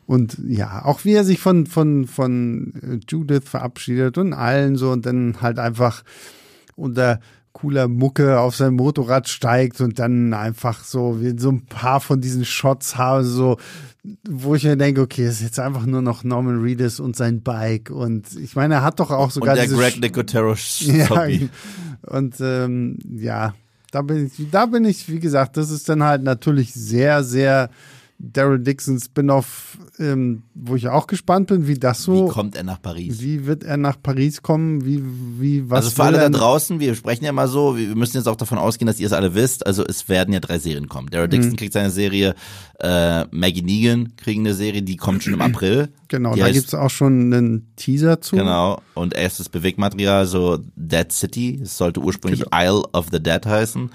Und 0.06 0.38
ja, 0.48 0.86
auch 0.86 1.04
wie 1.04 1.14
er 1.14 1.26
sich 1.26 1.40
von, 1.40 1.66
von, 1.66 2.08
von 2.08 3.02
Judith 3.10 3.50
verabschiedet 3.50 4.18
und 4.18 4.34
allen 4.34 4.78
so 4.78 4.92
und 4.92 5.06
dann 5.06 5.42
halt 5.42 5.60
einfach 5.60 6.04
unter 6.76 7.20
cooler 7.54 7.88
Mucke 7.88 8.40
auf 8.40 8.56
sein 8.56 8.74
Motorrad 8.74 9.30
steigt 9.30 9.80
und 9.80 10.00
dann 10.00 10.34
einfach 10.34 10.84
so, 10.84 11.22
wie 11.22 11.38
so 11.38 11.50
ein 11.52 11.66
paar 11.66 12.02
von 12.02 12.20
diesen 12.20 12.46
Shots 12.46 12.98
habe, 12.98 13.24
so, 13.24 13.58
wo 14.28 14.56
ich 14.56 14.64
mir 14.64 14.76
denke, 14.76 15.02
okay, 15.02 15.28
ist 15.28 15.42
jetzt 15.42 15.60
einfach 15.60 15.86
nur 15.86 16.02
noch 16.02 16.24
Norman 16.24 16.62
Reedus 16.62 17.00
und 17.00 17.16
sein 17.16 17.42
Bike 17.42 17.90
und 17.90 18.36
ich 18.36 18.56
meine, 18.56 18.76
er 18.76 18.84
hat 18.84 19.00
doch 19.00 19.12
auch 19.12 19.32
sogar 19.32 19.54
und 19.54 19.62
der 19.62 19.68
Greg 19.68 20.02
Nicotero 20.02 20.56
ja, 20.80 21.28
und 22.02 22.36
ähm, 22.42 22.98
ja, 23.10 23.54
da 23.92 24.02
bin 24.02 24.26
ich, 24.26 24.50
da 24.50 24.66
bin 24.66 24.86
ich, 24.86 25.08
wie 25.10 25.20
gesagt, 25.20 25.56
das 25.56 25.70
ist 25.70 25.88
dann 25.88 26.04
halt 26.04 26.24
natürlich 26.24 26.74
sehr, 26.74 27.24
sehr 27.24 27.70
Daryl 28.26 28.60
Dixon 28.60 28.98
Spin-off, 29.02 29.78
ähm, 30.00 30.44
wo 30.56 30.76
ich 30.78 30.88
auch 30.88 31.08
gespannt 31.08 31.48
bin, 31.48 31.68
wie 31.68 31.74
das 31.78 32.04
so. 32.04 32.28
Wie 32.28 32.32
kommt 32.32 32.56
er 32.56 32.64
nach 32.64 32.82
Paris? 32.82 33.22
Wie 33.22 33.46
wird 33.46 33.66
er 33.66 33.76
nach 33.76 34.02
Paris 34.02 34.42
kommen? 34.42 34.86
Wie, 34.86 35.04
wie, 35.42 35.70
was? 35.70 35.86
also 35.86 35.90
für 35.98 36.04
alle 36.04 36.20
da 36.20 36.30
draußen, 36.30 36.80
wir 36.80 36.96
sprechen 36.96 37.26
ja 37.26 37.34
mal 37.34 37.50
so, 37.50 37.78
wir 37.78 37.94
müssen 37.98 38.16
jetzt 38.16 38.28
auch 38.28 38.38
davon 38.38 38.58
ausgehen, 38.58 38.88
dass 38.88 38.98
ihr 39.02 39.08
es 39.08 39.14
alle 39.14 39.36
wisst. 39.36 39.66
Also 39.68 39.84
es 39.86 40.08
werden 40.08 40.34
ja 40.34 40.40
drei 40.40 40.58
Serien 40.58 40.88
kommen. 40.88 41.10
Daryl 41.12 41.28
Dixon 41.28 41.52
Mhm. 41.52 41.56
kriegt 41.58 41.74
seine 41.74 41.92
Serie, 41.92 42.34
äh, 42.80 43.26
Maggie 43.32 43.62
Negan 43.62 44.16
kriegen 44.16 44.42
eine 44.46 44.54
Serie, 44.54 44.84
die 44.84 44.96
kommt 44.96 45.22
schon 45.24 45.34
im 45.34 45.42
April. 45.42 45.90
Genau, 46.08 46.34
die 46.34 46.40
da 46.40 46.46
heißt- 46.46 46.54
gibt's 46.54 46.74
auch 46.74 46.90
schon 46.90 47.34
einen 47.34 47.74
Teaser 47.76 48.22
zu. 48.22 48.38
Genau. 48.38 48.82
Und 48.94 49.14
erstes 49.16 49.50
Bewegmaterial, 49.50 50.26
so 50.28 50.60
Dead 50.78 51.12
City. 51.12 51.60
Es 51.62 51.78
sollte 51.78 52.00
ursprünglich 52.00 52.46
Genau. 52.50 52.58
Isle 52.80 52.84
of 52.94 53.08
the 53.12 53.20
Dead 53.22 53.46
heißen. 53.46 53.90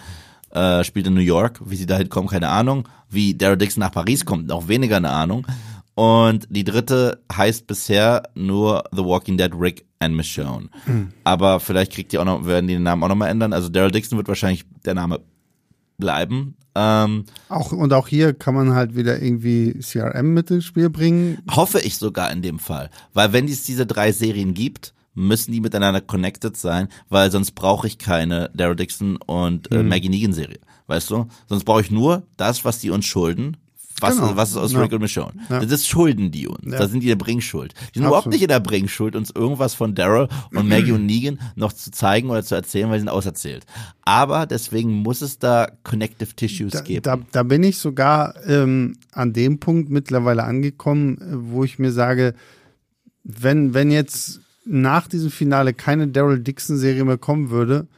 Äh, 0.51 0.83
spielt 0.85 1.07
in 1.07 1.15
New 1.15 1.21
York. 1.21 1.61
Wie 1.65 1.77
sie 1.77 1.87
dahin 1.87 2.09
kommen, 2.09 2.29
keine 2.29 2.49
Ahnung. 2.49 2.89
Wie 3.11 3.35
Daryl 3.37 3.57
Dixon 3.57 3.81
nach 3.81 3.93
Paris 3.93 4.25
kommt, 4.25 4.47
noch 4.47 4.69
weniger 4.69 4.97
eine 4.97 5.11
Ahnung. 5.11 5.47
Und 5.95 6.47
die 6.49 6.65
dritte 6.65 7.23
heißt 7.33 7.67
bisher 7.67 8.23
nur 8.35 8.85
The 8.93 9.05
Walking 9.05 9.37
Dead 9.37 9.53
Rick 9.53 9.85
and 9.99 10.15
Michonne. 10.15 10.69
Hm. 10.85 11.09
Aber 11.25 11.59
vielleicht 11.61 11.93
kriegt 11.93 12.13
die 12.13 12.19
auch 12.19 12.25
noch, 12.25 12.47
werden 12.47 12.69
die 12.69 12.75
den 12.75 12.85
Namen 12.85 13.03
auch 13.03 13.09
nochmal 13.09 13.31
ändern. 13.31 13.53
Also 13.53 13.69
Daryl 13.69 13.91
Dixon 13.91 14.17
wird 14.17 14.29
wahrscheinlich 14.29 14.65
der 14.85 14.95
Name 14.95 15.21
bleiben. 15.99 16.55
Ähm, 16.75 17.25
Auch, 17.49 17.73
und 17.73 17.93
auch 17.93 18.07
hier 18.07 18.33
kann 18.33 18.55
man 18.55 18.73
halt 18.75 18.95
wieder 18.95 19.21
irgendwie 19.21 19.81
CRM 19.81 20.33
mit 20.33 20.51
ins 20.51 20.65
Spiel 20.65 20.89
bringen. 20.89 21.39
Hoffe 21.51 21.81
ich 21.81 21.97
sogar 21.97 22.31
in 22.31 22.43
dem 22.43 22.61
Fall. 22.61 22.91
Weil 23.13 23.33
wenn 23.33 23.47
es 23.47 23.65
diese 23.65 23.85
drei 23.85 24.13
Serien 24.13 24.55
gibt, 24.55 24.95
müssen 25.19 25.53
die 25.53 25.61
miteinander 25.61 26.01
connected 26.01 26.57
sein, 26.57 26.89
weil 27.09 27.31
sonst 27.31 27.53
brauche 27.53 27.87
ich 27.87 27.99
keine 27.99 28.51
Daryl 28.55 28.77
Dixon 28.77 29.17
und 29.27 29.71
Mhm. 29.71 29.77
äh, 29.77 29.83
Maggie 29.83 30.09
Negan 30.09 30.33
Serie. 30.33 30.59
Weißt 30.87 31.11
du? 31.11 31.27
Sonst 31.49 31.65
brauche 31.65 31.81
ich 31.83 31.91
nur 31.91 32.23
das, 32.37 32.65
was 32.65 32.79
die 32.79 32.91
uns 32.91 33.05
schulden. 33.05 33.57
Was, 34.01 34.15
Genau. 34.15 34.37
was 34.37 34.51
ist 34.51 34.57
aus 34.57 34.71
Ja. 34.73 34.81
Rick 34.81 34.93
und 34.93 35.03
Michonne? 35.03 35.33
Ja. 35.51 35.59
Das 35.65 35.85
schulden 35.85 36.31
die 36.31 36.47
uns. 36.47 36.71
Ja. 36.71 36.79
Da 36.79 36.87
sind 36.87 37.01
die 37.01 37.07
in 37.07 37.19
der 37.19 37.25
Bringschuld. 37.25 37.75
Die 37.93 37.99
sind 37.99 38.03
überhaupt 38.07 38.19
Absolut. 38.29 38.33
nicht 38.35 38.43
in 38.43 38.49
der 38.49 38.61
Bringschuld, 38.61 39.17
uns 39.17 39.31
irgendwas 39.35 39.75
von 39.75 39.97
Daryl 39.97 40.29
und 40.55 40.69
Maggie 40.69 40.93
und 40.93 41.05
Negan 41.07 41.41
noch 41.57 41.73
zu 41.73 41.91
zeigen 41.91 42.31
oder 42.31 42.45
zu 42.45 42.55
erzählen, 42.55 42.89
weil 42.91 42.99
sie 42.99 43.07
sind 43.07 43.09
auserzählt. 43.09 43.67
Aber 44.03 44.47
deswegen 44.47 44.93
muss 45.03 45.21
es 45.21 45.41
da 45.41 45.69
Connective 45.83 46.33
Tissues 46.37 46.75
Da, 46.75 46.81
geben. 46.83 47.03
da, 47.03 47.19
da 47.33 47.43
bin 47.43 47.65
ich 47.65 47.79
sogar 47.79 48.35
ähm, 48.47 48.97
an 49.11 49.33
dem 49.33 49.59
Punkt 49.59 49.91
mittlerweile 49.91 50.45
angekommen, 50.45 51.19
äh, 51.21 51.51
wo 51.53 51.65
ich 51.65 51.81
mir 51.81 51.91
sage, 51.91 52.35
wenn, 53.25 53.75
wenn 53.75 53.91
jetzt 53.91 54.41
nach 54.69 55.09
diesem 55.09 55.31
Finale 55.31 55.73
keine 55.75 56.09
Daryl 56.09 56.41
Dixon-Serie 56.41 57.05
mehr 57.05 57.19
kommen 57.19 57.51
würde, 57.51 57.89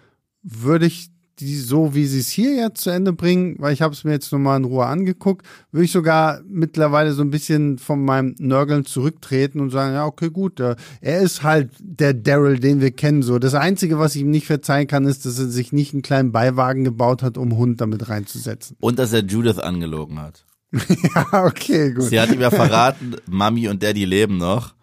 würde 0.43 0.87
ich 0.87 1.11
die 1.41 1.57
so, 1.57 1.95
wie 1.95 2.05
sie 2.07 2.21
es 2.21 2.29
hier 2.29 2.55
jetzt 2.55 2.83
zu 2.83 2.91
Ende 2.91 3.13
bringen, 3.13 3.57
weil 3.59 3.73
ich 3.73 3.81
habe 3.81 3.95
es 3.95 4.05
mir 4.05 4.13
jetzt 4.13 4.31
nochmal 4.31 4.59
in 4.59 4.65
Ruhe 4.65 4.85
angeguckt, 4.87 5.47
würde 5.73 5.85
ich 5.87 5.93
sogar 5.93 6.41
mittlerweile 6.47 7.13
so 7.13 7.23
ein 7.23 7.31
bisschen 7.31 7.79
von 7.79 8.05
meinem 8.05 8.35
Nörgeln 8.39 8.85
zurücktreten 8.85 9.61
und 9.61 9.71
sagen, 9.71 9.95
ja, 9.95 10.05
okay, 10.05 10.29
gut, 10.31 10.61
äh, 10.61 10.77
er 11.01 11.21
ist 11.21 11.43
halt 11.43 11.71
der 11.81 12.13
Daryl, 12.13 12.59
den 12.59 12.81
wir 12.81 12.91
kennen. 12.91 13.23
So, 13.23 13.39
das 13.39 13.55
Einzige, 13.55 13.99
was 13.99 14.15
ich 14.15 14.23
ihm 14.23 14.31
nicht 14.31 14.47
verzeihen 14.47 14.87
kann, 14.87 15.07
ist, 15.07 15.25
dass 15.25 15.39
er 15.39 15.49
sich 15.49 15.73
nicht 15.73 15.95
einen 15.95 16.03
kleinen 16.03 16.31
Beiwagen 16.31 16.85
gebaut 16.85 17.23
hat, 17.23 17.39
um 17.39 17.57
Hund 17.57 17.81
damit 17.81 18.09
reinzusetzen. 18.09 18.77
und 18.81 18.99
dass 18.99 19.13
er 19.13 19.25
Judith 19.25 19.59
angelogen 19.59 20.21
hat. 20.21 20.45
Ja, 21.15 21.45
okay, 21.45 21.93
gut. 21.93 22.05
Sie 22.05 22.21
hat 22.21 22.31
ihm 22.31 22.41
ja 22.41 22.51
verraten, 22.51 23.17
Mami 23.29 23.69
und 23.69 23.83
Daddy 23.83 24.05
leben 24.05 24.37
noch. 24.37 24.75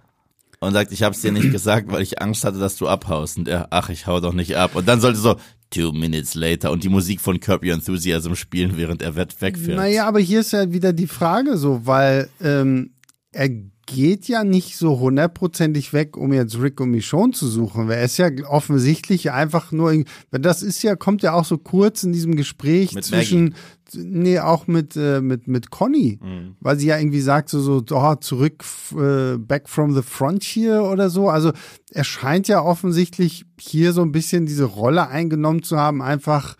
Und 0.60 0.74
sagt, 0.74 0.92
ich 0.92 1.04
hab's 1.04 1.22
dir 1.22 1.32
nicht 1.32 1.52
gesagt, 1.52 1.92
weil 1.92 2.02
ich 2.02 2.20
Angst 2.20 2.44
hatte, 2.44 2.58
dass 2.58 2.78
du 2.78 2.88
abhaust. 2.88 3.38
Und 3.38 3.48
er, 3.48 3.68
ach, 3.70 3.90
ich 3.90 4.08
hau 4.08 4.20
doch 4.20 4.34
nicht 4.34 4.58
ab. 4.58 4.76
Und 4.76 4.88
dann 4.88 5.00
sollte 5.00 5.20
so, 5.20 5.36
two 5.70 5.92
minutes 5.92 6.36
later 6.36 6.72
und 6.72 6.84
die 6.84 6.90
Musik 6.90 7.22
von 7.22 7.40
Your 7.48 7.74
Enthusiasm 7.74 8.36
spielen, 8.36 8.78
während 8.78 9.02
er 9.02 9.16
wegfährt. 9.16 9.76
Naja, 9.76 10.08
aber 10.08 10.20
hier 10.20 10.40
ist 10.40 10.54
ja 10.54 10.72
wieder 10.72 10.94
die 10.94 11.08
Frage 11.08 11.58
so, 11.58 11.86
weil 11.86 12.30
ähm, 12.42 12.92
er 13.32 13.50
geht 13.88 14.28
ja 14.28 14.44
nicht 14.44 14.78
so 14.78 15.00
hundertprozentig 15.00 15.94
weg, 15.94 16.18
um 16.18 16.34
jetzt 16.34 16.60
Rick 16.62 16.80
und 16.80 16.92
Michonne 16.92 17.32
zu 17.34 17.48
suchen. 17.48 17.90
Er 17.90 18.04
ist 18.04 18.18
ja 18.18 18.30
offensichtlich 18.48 19.32
einfach 19.32 19.72
nur, 19.72 20.04
das 20.30 20.62
ist 20.62 20.84
ja, 20.84 20.96
kommt 20.96 21.24
ja 21.24 21.34
auch 21.34 21.46
so 21.46 21.58
kurz 21.58 22.04
in 22.04 22.12
diesem 22.14 22.36
Gespräch 22.36 22.94
Mit 22.94 23.06
zwischen, 23.06 23.56
nee, 23.96 24.40
auch 24.40 24.68
mit, 24.68 24.96
äh, 24.98 25.22
mit, 25.22 25.48
mit 25.48 25.72
Conny, 25.72 26.20
Mhm. 26.22 26.56
weil 26.60 26.78
sie 26.78 26.88
ja 26.88 27.00
irgendwie 27.00 27.22
sagt 27.22 27.50
so, 27.50 27.62
so 27.62 27.84
oh, 27.90 28.16
zurück, 28.16 28.64
äh, 28.92 29.38
back 29.38 29.70
from 29.70 29.96
the 29.96 30.02
frontier 30.04 30.84
oder 30.84 31.10
so. 31.10 31.30
Also 31.30 31.54
er 31.92 32.04
scheint 32.04 32.48
ja 32.50 32.62
offensichtlich 32.62 33.46
hier 33.60 33.94
so 33.94 34.02
ein 34.02 34.12
bisschen 34.12 34.46
diese 34.46 34.66
Rolle 34.66 35.08
eingenommen 35.08 35.64
zu 35.64 35.78
haben, 35.78 36.02
einfach 36.02 36.58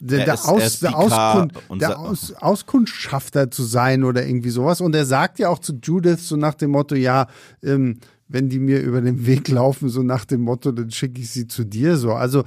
der, 0.00 0.20
Er 0.20 0.24
der, 0.26 0.34
ist- 0.34 0.44
er 0.44 0.50
Aus, 0.52 0.80
der, 0.80 0.96
Auskund, 0.98 1.52
und 1.68 1.82
der 1.82 1.98
Aus, 1.98 2.32
Auskundschafter 2.34 3.50
zu 3.50 3.62
sein 3.64 4.04
oder 4.04 4.26
irgendwie 4.26 4.50
sowas. 4.50 4.80
Und 4.80 4.94
er 4.94 5.04
sagt 5.06 5.38
ja 5.38 5.48
auch 5.48 5.58
zu 5.58 5.74
Judith 5.82 6.26
so 6.28 6.36
nach 6.36 6.54
dem 6.54 6.70
Motto, 6.72 6.94
ja, 6.94 7.26
ähm, 7.62 7.98
wenn 8.28 8.48
die 8.48 8.58
mir 8.58 8.80
über 8.82 9.00
den 9.00 9.26
Weg 9.26 9.48
laufen, 9.48 9.88
so 9.88 10.02
nach 10.02 10.24
dem 10.24 10.42
Motto, 10.42 10.70
dann 10.72 10.90
schicke 10.90 11.20
ich 11.20 11.30
sie 11.30 11.46
zu 11.48 11.64
dir 11.64 11.96
so. 11.96 12.12
Also 12.12 12.44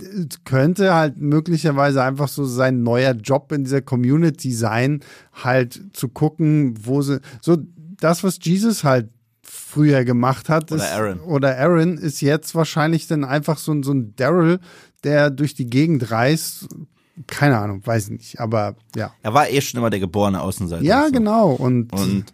es 0.00 0.44
könnte 0.44 0.94
halt 0.94 1.18
möglicherweise 1.18 2.02
einfach 2.02 2.28
so 2.28 2.44
sein 2.44 2.82
neuer 2.82 3.12
Job 3.12 3.50
in 3.52 3.64
dieser 3.64 3.82
Community 3.82 4.52
sein, 4.52 5.00
halt 5.32 5.80
zu 5.92 6.08
gucken, 6.08 6.74
wo 6.86 7.02
sie, 7.02 7.20
so 7.40 7.58
das, 8.00 8.22
was 8.22 8.38
Jesus 8.40 8.84
halt 8.84 9.08
früher 9.42 10.04
gemacht 10.04 10.48
hat, 10.48 10.70
Oder 10.72 10.84
ist, 10.84 10.92
Aaron. 10.92 11.20
oder 11.20 11.58
Aaron 11.58 11.98
ist 11.98 12.20
jetzt 12.20 12.54
wahrscheinlich 12.54 13.06
dann 13.06 13.24
einfach 13.24 13.58
so, 13.58 13.82
so 13.82 13.92
ein 13.92 14.14
Daryl, 14.16 14.60
der 15.04 15.30
durch 15.30 15.54
die 15.54 15.66
Gegend 15.66 16.10
reist. 16.10 16.68
Keine 17.26 17.58
Ahnung, 17.58 17.82
weiß 17.84 18.08
nicht, 18.10 18.40
aber 18.40 18.74
ja. 18.96 19.12
Er 19.22 19.34
war 19.34 19.48
eh 19.50 19.60
schon 19.60 19.78
immer 19.78 19.90
der 19.90 20.00
geborene 20.00 20.40
Außenseiter. 20.40 20.82
Ja, 20.82 21.06
So. 21.06 21.12
genau. 21.12 21.50
Und, 21.50 21.92
Und 21.92 22.24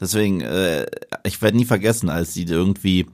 deswegen, 0.00 0.40
äh, 0.40 0.86
ich 1.22 1.40
werde 1.40 1.56
nie 1.56 1.64
vergessen, 1.64 2.08
als 2.08 2.34
sie 2.34 2.44
irgendwie 2.44 3.06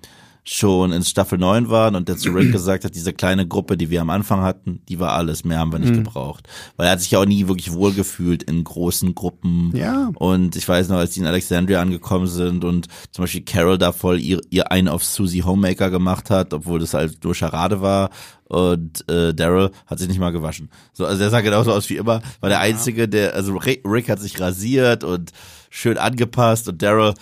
schon 0.45 0.90
in 0.93 1.05
Staffel 1.05 1.38
9 1.38 1.68
waren 1.70 1.95
und 1.95 2.09
der 2.09 2.16
zu 2.16 2.30
Rick 2.30 2.51
gesagt 2.53 2.84
hat, 2.84 2.95
diese 2.95 3.12
kleine 3.12 3.47
Gruppe, 3.47 3.76
die 3.76 3.90
wir 3.90 4.01
am 4.01 4.11
Anfang 4.11 4.40
hatten, 4.43 4.82
die 4.88 4.99
war 4.99 5.12
alles, 5.12 5.45
mehr 5.45 5.59
haben 5.59 5.70
wir 5.72 5.78
Mhm. 5.78 5.84
nicht 5.84 5.95
gebraucht. 6.05 6.49
Weil 6.76 6.86
er 6.86 6.93
hat 6.93 7.01
sich 7.01 7.12
ja 7.12 7.20
auch 7.20 7.26
nie 7.26 7.47
wirklich 7.47 7.72
wohlgefühlt 7.72 8.43
in 8.43 8.64
großen 8.64 9.14
Gruppen. 9.14 9.70
Ja. 9.76 10.11
Und 10.14 10.57
ich 10.57 10.68
weiß 10.68 10.88
noch, 10.88 10.97
als 10.97 11.12
die 11.12 11.20
in 11.20 11.26
Alexandria 11.26 11.80
angekommen 11.80 12.26
sind 12.26 12.64
und 12.64 12.88
zum 13.12 13.22
Beispiel 13.22 13.43
Carol 13.43 13.78
da 13.78 13.93
voll 13.93 14.18
ihr, 14.20 14.40
ihr 14.51 14.72
einen 14.72 14.88
auf 14.88 15.05
Susie 15.05 15.45
Homemaker 15.45 15.90
gemacht 15.90 16.28
hat, 16.30 16.53
obwohl 16.55 16.80
das 16.80 16.95
halt 16.95 17.22
nur 17.22 17.34
Charade 17.34 17.80
war. 17.80 18.11
Und 18.49 19.09
äh, 19.09 19.32
Daryl 19.32 19.70
hat 19.86 19.99
sich 19.99 20.09
nicht 20.09 20.20
mal 20.20 20.32
gewaschen. 20.32 20.68
So, 20.93 21.07
also 21.07 21.22
er 21.22 21.30
sah 21.30 21.40
genauso 21.40 21.72
aus 21.72 21.88
wie 21.88 21.97
immer, 21.97 22.20
war 22.40 22.51
der 22.51 22.61
Einzige, 22.61 23.09
der, 23.09 23.34
also 23.34 23.57
Rick, 23.57 23.82
Rick 23.86 24.11
hat 24.11 24.20
sich 24.20 24.38
rasiert 24.40 25.05
und 25.05 25.30
schön 25.70 25.97
angepasst 25.97 26.68
und 26.68 26.82
Daryl 26.82 27.14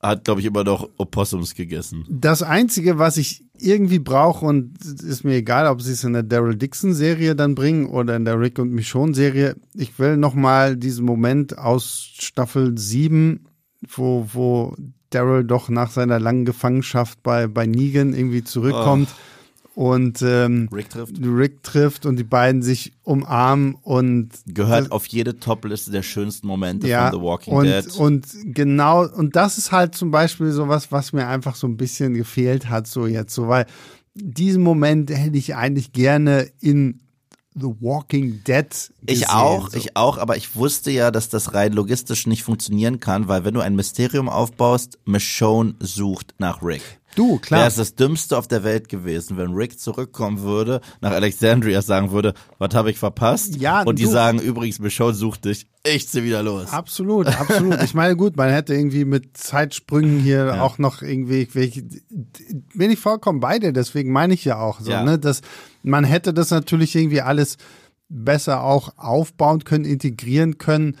hat, 0.00 0.24
glaube 0.24 0.40
ich, 0.40 0.46
immer 0.46 0.64
noch 0.64 0.88
Opossums 0.96 1.54
gegessen. 1.54 2.04
das 2.08 2.42
Einzige, 2.42 2.98
was 2.98 3.16
ich 3.16 3.44
irgendwie 3.58 3.98
brauche, 3.98 4.46
und 4.46 4.82
es 4.82 5.02
ist 5.02 5.24
mir 5.24 5.36
egal, 5.36 5.66
ob 5.66 5.82
sie 5.82 5.92
es 5.92 6.04
in 6.04 6.14
der 6.14 6.22
Daryl 6.22 6.56
Dixon-Serie 6.56 7.36
dann 7.36 7.54
bringen 7.54 7.86
oder 7.86 8.16
in 8.16 8.24
der 8.24 8.40
Rick 8.40 8.58
und 8.58 8.72
Michonne-Serie, 8.72 9.56
ich 9.74 9.98
will 9.98 10.16
nochmal 10.16 10.76
diesen 10.76 11.04
Moment 11.04 11.58
aus 11.58 12.10
Staffel 12.18 12.78
7, 12.78 13.44
wo, 13.88 14.26
wo 14.32 14.74
Daryl 15.10 15.44
doch 15.44 15.68
nach 15.68 15.90
seiner 15.90 16.18
langen 16.18 16.46
Gefangenschaft 16.46 17.22
bei, 17.22 17.46
bei 17.46 17.66
Negan 17.66 18.14
irgendwie 18.14 18.44
zurückkommt 18.44 19.08
und 19.74 20.20
ähm, 20.22 20.68
Rick 20.72 20.90
trifft. 20.90 21.14
Rick 21.22 21.62
trifft 21.62 22.06
und 22.06 22.16
die 22.16 22.24
beiden 22.24 22.62
sich 22.62 22.92
umarmen 23.02 23.76
und 23.82 24.30
Gehört 24.46 24.90
auf 24.92 25.06
jede 25.06 25.38
Top-Liste 25.38 25.90
der 25.90 26.02
schönsten 26.02 26.46
Momente 26.46 26.88
ja, 26.88 27.10
von 27.10 27.18
The 27.18 27.24
Walking 27.24 27.54
und, 27.54 27.64
Dead. 27.66 27.96
Und 27.96 28.26
genau, 28.54 29.06
und 29.06 29.36
das 29.36 29.58
ist 29.58 29.72
halt 29.72 29.94
zum 29.94 30.10
Beispiel 30.10 30.50
sowas, 30.50 30.90
was 30.90 31.12
mir 31.12 31.26
einfach 31.28 31.54
so 31.54 31.66
ein 31.66 31.76
bisschen 31.76 32.14
gefehlt 32.14 32.68
hat, 32.68 32.86
so 32.86 33.06
jetzt, 33.06 33.34
so, 33.34 33.48
weil 33.48 33.66
diesen 34.14 34.62
Moment 34.62 35.10
hätte 35.10 35.38
ich 35.38 35.54
eigentlich 35.54 35.92
gerne 35.92 36.50
in 36.60 37.00
The 37.54 37.74
Walking 37.80 38.42
Dead 38.46 38.68
gesehen. 38.68 38.92
Ich 39.06 39.28
auch, 39.28 39.70
so. 39.70 39.76
ich 39.76 39.96
auch, 39.96 40.18
aber 40.18 40.36
ich 40.36 40.54
wusste 40.54 40.90
ja, 40.90 41.10
dass 41.10 41.28
das 41.28 41.54
rein 41.54 41.72
logistisch 41.72 42.26
nicht 42.26 42.44
funktionieren 42.44 43.00
kann, 43.00 43.28
weil 43.28 43.44
wenn 43.44 43.54
du 43.54 43.60
ein 43.60 43.74
Mysterium 43.74 44.28
aufbaust, 44.28 44.98
Michonne 45.04 45.74
sucht 45.80 46.34
nach 46.38 46.62
Rick. 46.62 46.99
Du, 47.16 47.38
klar. 47.38 47.60
Wäre 47.60 47.68
es 47.68 47.74
das 47.76 47.94
Dümmste 47.96 48.38
auf 48.38 48.46
der 48.46 48.62
Welt 48.62 48.88
gewesen, 48.88 49.36
wenn 49.36 49.50
Rick 49.52 49.80
zurückkommen 49.80 50.42
würde, 50.42 50.80
nach 51.00 51.10
Alexandria 51.10 51.82
sagen 51.82 52.12
würde, 52.12 52.34
was 52.58 52.72
habe 52.74 52.90
ich 52.90 52.98
verpasst? 52.98 53.56
Ja, 53.56 53.82
Und 53.82 53.98
die 53.98 54.04
du- 54.04 54.10
sagen, 54.10 54.38
übrigens, 54.38 54.78
Michonne 54.78 55.14
sucht 55.14 55.44
dich. 55.44 55.66
Ich 55.82 56.08
zieh 56.08 56.22
wieder 56.22 56.42
los. 56.42 56.70
Absolut, 56.72 57.26
absolut. 57.40 57.82
Ich 57.82 57.94
meine, 57.94 58.14
gut, 58.16 58.36
man 58.36 58.50
hätte 58.50 58.74
irgendwie 58.74 59.04
mit 59.04 59.36
Zeitsprüngen 59.36 60.20
hier 60.20 60.62
auch 60.62 60.78
noch 60.78 61.02
irgendwie, 61.02 61.48
welche, 61.52 61.82
bin 62.74 62.90
ich 62.90 62.98
vollkommen 62.98 63.40
bei 63.40 63.58
dir, 63.58 63.72
deswegen 63.72 64.12
meine 64.12 64.34
ich 64.34 64.44
ja 64.44 64.58
auch 64.60 64.80
so, 64.80 64.90
Ja. 64.90 65.02
ne, 65.02 65.18
dass 65.18 65.40
man 65.82 66.04
hätte 66.04 66.32
das 66.32 66.50
natürlich 66.50 66.94
irgendwie 66.94 67.22
alles 67.22 67.56
besser 68.08 68.62
auch 68.62 68.92
aufbauen 68.96 69.64
können, 69.64 69.84
integrieren 69.84 70.58
können, 70.58 70.96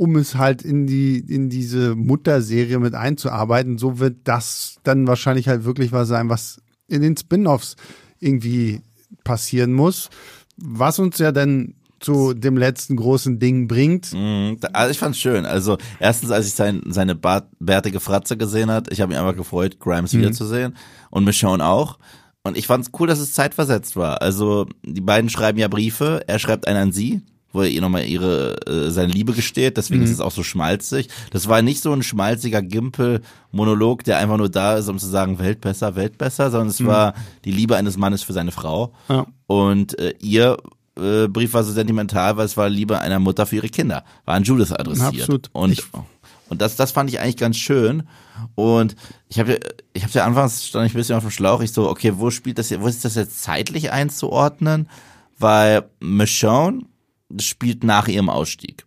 um 0.00 0.16
es 0.16 0.36
halt 0.36 0.62
in 0.62 0.86
die, 0.86 1.18
in 1.18 1.50
diese 1.50 1.94
Mutterserie 1.94 2.78
mit 2.78 2.94
einzuarbeiten. 2.94 3.76
So 3.76 3.98
wird 3.98 4.16
das 4.24 4.76
dann 4.82 5.06
wahrscheinlich 5.06 5.46
halt 5.46 5.64
wirklich 5.64 5.92
was 5.92 6.08
sein, 6.08 6.30
was 6.30 6.62
in 6.88 7.02
den 7.02 7.18
Spin-offs 7.18 7.76
irgendwie 8.18 8.80
passieren 9.24 9.74
muss. 9.74 10.08
Was 10.56 10.98
uns 10.98 11.18
ja 11.18 11.32
dann 11.32 11.74
zu 11.98 12.32
dem 12.32 12.56
letzten 12.56 12.96
großen 12.96 13.38
Ding 13.40 13.68
bringt. 13.68 14.14
Mhm, 14.14 14.56
Also 14.72 14.90
ich 14.90 14.98
fand's 14.98 15.18
schön. 15.18 15.44
Also 15.44 15.76
erstens, 15.98 16.30
als 16.30 16.46
ich 16.46 16.54
sein, 16.54 16.80
seine 16.86 17.14
Bart, 17.14 17.48
bärtige 17.58 18.00
Fratze 18.00 18.38
gesehen 18.38 18.70
hat, 18.70 18.90
ich 18.90 19.02
habe 19.02 19.10
mich 19.10 19.18
einfach 19.18 19.36
gefreut, 19.36 19.80
Grimes 19.80 20.14
wiederzusehen 20.14 20.76
und 21.10 21.24
Michonne 21.24 21.62
auch. 21.66 21.98
Und 22.42 22.56
ich 22.56 22.66
fand's 22.66 22.90
cool, 22.98 23.06
dass 23.06 23.18
es 23.18 23.34
zeitversetzt 23.34 23.96
war. 23.96 24.22
Also 24.22 24.66
die 24.82 25.02
beiden 25.02 25.28
schreiben 25.28 25.58
ja 25.58 25.68
Briefe, 25.68 26.22
er 26.26 26.38
schreibt 26.38 26.66
einen 26.66 26.78
an 26.78 26.92
sie, 26.92 27.20
wo 27.52 27.62
er 27.62 27.68
ihr 27.68 27.80
nochmal 27.80 28.04
ihre 28.06 28.56
äh, 28.66 28.90
seine 28.90 29.12
Liebe 29.12 29.32
gesteht, 29.32 29.76
deswegen 29.76 30.02
ist 30.02 30.10
es 30.10 30.20
auch 30.20 30.30
so 30.30 30.42
schmalzig. 30.42 31.08
Das 31.30 31.48
war 31.48 31.62
nicht 31.62 31.82
so 31.82 31.92
ein 31.92 32.02
schmalziger 32.02 32.62
Gimpel-Monolog, 32.62 34.04
der 34.04 34.18
einfach 34.18 34.36
nur 34.36 34.48
da 34.48 34.76
ist, 34.76 34.88
um 34.88 34.98
zu 34.98 35.06
sagen, 35.06 35.38
Welt 35.38 35.60
besser, 35.60 35.96
Welt 35.96 36.18
besser, 36.18 36.50
sondern 36.50 36.68
es 36.68 36.84
war 36.84 37.14
die 37.44 37.52
Liebe 37.52 37.76
eines 37.76 37.96
Mannes 37.96 38.22
für 38.22 38.32
seine 38.32 38.52
Frau. 38.52 38.92
Ja. 39.08 39.26
Und 39.46 39.98
äh, 39.98 40.14
ihr 40.20 40.56
äh, 40.98 41.28
Brief 41.28 41.52
war 41.54 41.64
so 41.64 41.72
sentimental, 41.72 42.36
weil 42.36 42.46
es 42.46 42.56
war 42.56 42.68
Liebe 42.68 43.00
einer 43.00 43.18
Mutter 43.18 43.46
für 43.46 43.56
ihre 43.56 43.68
Kinder. 43.68 44.04
War 44.24 44.34
an 44.34 44.44
Judith 44.44 44.72
adressiert. 44.72 45.14
Absolut. 45.20 45.50
Und, 45.52 45.72
Ich- 45.72 45.84
und 46.48 46.60
das, 46.60 46.76
das 46.76 46.92
fand 46.92 47.10
ich 47.10 47.20
eigentlich 47.20 47.36
ganz 47.36 47.56
schön. 47.56 48.04
Und 48.54 48.96
ich 49.28 49.38
habe 49.38 49.60
ich 49.92 50.02
hab 50.04 50.10
ja 50.12 50.24
anfangs 50.24 50.66
stand 50.66 50.86
ich 50.86 50.94
ein 50.94 50.96
bisschen 50.96 51.16
auf 51.16 51.22
dem 51.22 51.30
Schlauch. 51.30 51.60
Ich 51.62 51.72
so, 51.72 51.88
okay, 51.88 52.12
wo 52.16 52.30
spielt 52.30 52.58
das 52.58 52.70
jetzt, 52.70 52.80
wo 52.80 52.86
ist 52.86 53.04
das 53.04 53.14
jetzt 53.14 53.42
zeitlich 53.42 53.92
einzuordnen? 53.92 54.88
Weil 55.38 55.84
Michonne 56.00 56.82
spielt 57.40 57.84
nach 57.84 58.08
ihrem 58.08 58.28
Ausstieg. 58.28 58.86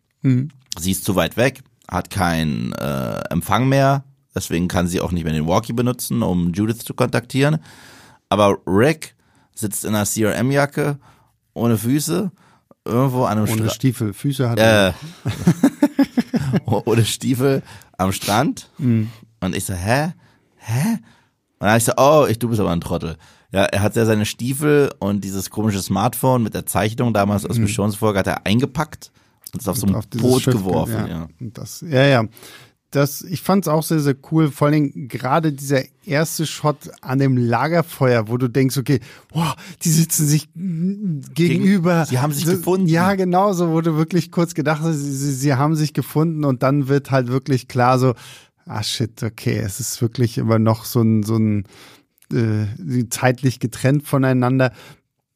Sie 0.77 0.91
ist 0.91 1.05
zu 1.05 1.15
weit 1.15 1.37
weg, 1.37 1.61
hat 1.89 2.09
keinen 2.09 2.73
äh, 2.73 3.19
Empfang 3.29 3.67
mehr, 3.69 4.03
deswegen 4.33 4.67
kann 4.67 4.87
sie 4.87 5.01
auch 5.01 5.11
nicht 5.11 5.23
mehr 5.23 5.33
den 5.33 5.47
Walkie 5.47 5.73
benutzen, 5.73 6.23
um 6.23 6.51
Judith 6.53 6.79
zu 6.79 6.93
kontaktieren. 6.93 7.59
Aber 8.29 8.57
Rick 8.65 9.15
sitzt 9.53 9.85
in 9.85 9.93
einer 9.93 10.05
CRM-Jacke, 10.05 10.97
ohne 11.53 11.77
Füße, 11.77 12.31
irgendwo 12.85 13.25
an 13.25 13.37
einem 13.37 13.47
Ohne 13.49 13.63
Stra 13.65 13.69
Stiefel, 13.73 14.13
Füße 14.13 14.49
hat 14.49 14.59
er. 14.59 14.89
äh, 14.89 16.59
ohne 16.65 17.05
Stiefel 17.05 17.61
am 17.97 18.11
Strand. 18.11 18.69
Und 18.77 19.55
ich 19.55 19.65
so, 19.65 19.73
hä? 19.73 20.13
Hä? 20.57 20.89
Und 21.59 21.67
dann 21.67 21.69
hab 21.69 21.77
ich 21.77 21.83
so, 21.83 21.93
oh, 21.97 22.25
ich, 22.27 22.39
du 22.39 22.49
bist 22.49 22.59
aber 22.59 22.71
ein 22.71 22.81
Trottel. 22.81 23.17
Ja, 23.53 23.65
er 23.65 23.83
hat 23.83 23.95
ja 23.95 24.05
seine 24.05 24.25
Stiefel 24.25 24.91
und 24.97 25.23
dieses 25.23 25.51
komische 25.51 25.79
Smartphone 25.79 26.41
mit 26.41 26.55
der 26.55 26.65
Zeichnung 26.65 27.13
damals 27.13 27.45
aus 27.45 27.59
Michonnes 27.59 27.95
Folge 27.95 28.17
hat 28.19 28.27
er 28.27 28.47
eingepackt 28.47 29.11
und 29.53 29.61
ist 29.61 29.67
auf 29.69 29.77
so 29.77 29.85
ein 29.85 29.95
Boot 30.17 30.41
Schiff, 30.41 30.55
geworfen. 30.55 30.93
Ja. 30.93 31.07
Ja. 31.07 31.27
Das, 31.39 31.81
ja, 31.87 32.03
ja. 32.03 32.25
Das, 32.89 33.21
ich 33.21 33.41
fand 33.41 33.65
es 33.65 33.67
auch 33.67 33.83
sehr, 33.83 33.99
sehr 33.99 34.15
cool. 34.31 34.51
Vor 34.51 34.67
allen 34.67 34.91
Dingen 34.91 35.07
gerade 35.07 35.53
dieser 35.53 35.83
erste 36.03 36.47
Shot 36.47 36.91
an 37.01 37.19
dem 37.19 37.37
Lagerfeuer, 37.37 38.27
wo 38.27 38.37
du 38.37 38.47
denkst, 38.47 38.77
okay, 38.77 38.99
wow, 39.31 39.55
die 39.83 39.89
sitzen 39.89 40.25
sich 40.27 40.49
gegenüber. 40.55 42.05
sie 42.07 42.19
haben 42.19 42.33
sich 42.33 42.45
gefunden. 42.45 42.87
Ja, 42.87 43.13
genau 43.13 43.53
so, 43.53 43.71
wo 43.71 43.81
du 43.81 43.95
wirklich 43.97 44.31
kurz 44.31 44.55
gedacht 44.55 44.81
hast, 44.81 44.97
sie, 44.97 45.11
sie, 45.11 45.33
sie 45.33 45.53
haben 45.53 45.75
sich 45.75 45.93
gefunden 45.93 46.43
und 46.43 46.63
dann 46.63 46.87
wird 46.87 47.11
halt 47.11 47.27
wirklich 47.27 47.67
klar 47.67 47.99
so, 47.99 48.15
ah 48.65 48.81
shit, 48.81 49.21
okay, 49.21 49.57
es 49.57 49.79
ist 49.79 50.01
wirklich 50.01 50.39
immer 50.39 50.57
noch 50.57 50.85
so 50.85 51.01
ein, 51.01 51.21
so 51.21 51.35
ein 51.35 51.65
äh, 52.33 53.09
zeitlich 53.09 53.59
getrennt 53.59 54.03
voneinander. 54.03 54.71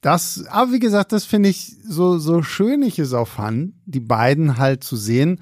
Das, 0.01 0.45
aber 0.47 0.73
wie 0.73 0.79
gesagt, 0.79 1.11
das 1.11 1.25
finde 1.25 1.49
ich 1.49 1.75
so, 1.83 2.17
so 2.17 2.43
schön 2.43 2.81
ich 2.83 2.99
es 2.99 3.13
auch 3.13 3.27
fand, 3.27 3.73
die 3.85 3.99
beiden 3.99 4.57
halt 4.57 4.83
zu 4.83 4.95
sehen. 4.95 5.39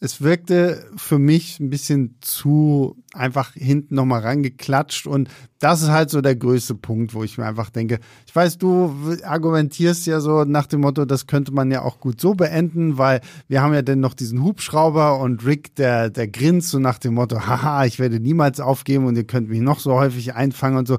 Es 0.00 0.22
wirkte 0.22 0.84
für 0.96 1.18
mich 1.18 1.58
ein 1.58 1.70
bisschen 1.70 2.16
zu 2.20 2.96
einfach 3.14 3.54
hinten 3.54 3.96
nochmal 3.96 4.20
rangeklatscht 4.20 5.08
und 5.08 5.28
das 5.58 5.82
ist 5.82 5.88
halt 5.88 6.10
so 6.10 6.20
der 6.20 6.36
größte 6.36 6.76
Punkt, 6.76 7.14
wo 7.14 7.24
ich 7.24 7.36
mir 7.36 7.46
einfach 7.46 7.70
denke, 7.70 7.98
ich 8.24 8.34
weiß, 8.34 8.58
du 8.58 8.94
argumentierst 9.24 10.06
ja 10.06 10.20
so 10.20 10.44
nach 10.44 10.66
dem 10.66 10.82
Motto, 10.82 11.04
das 11.04 11.26
könnte 11.26 11.50
man 11.52 11.72
ja 11.72 11.82
auch 11.82 11.98
gut 11.98 12.20
so 12.20 12.34
beenden, 12.34 12.96
weil 12.96 13.20
wir 13.48 13.60
haben 13.60 13.74
ja 13.74 13.82
dann 13.82 13.98
noch 13.98 14.14
diesen 14.14 14.44
Hubschrauber 14.44 15.18
und 15.18 15.44
Rick, 15.44 15.74
der, 15.74 16.10
der 16.10 16.28
grinst 16.28 16.68
so 16.68 16.78
nach 16.78 16.98
dem 16.98 17.14
Motto, 17.14 17.48
haha, 17.48 17.84
ich 17.84 17.98
werde 17.98 18.20
niemals 18.20 18.60
aufgeben 18.60 19.06
und 19.06 19.16
ihr 19.16 19.26
könnt 19.26 19.48
mich 19.48 19.60
noch 19.60 19.80
so 19.80 19.94
häufig 19.94 20.34
einfangen 20.34 20.78
und 20.78 20.86
so. 20.86 20.98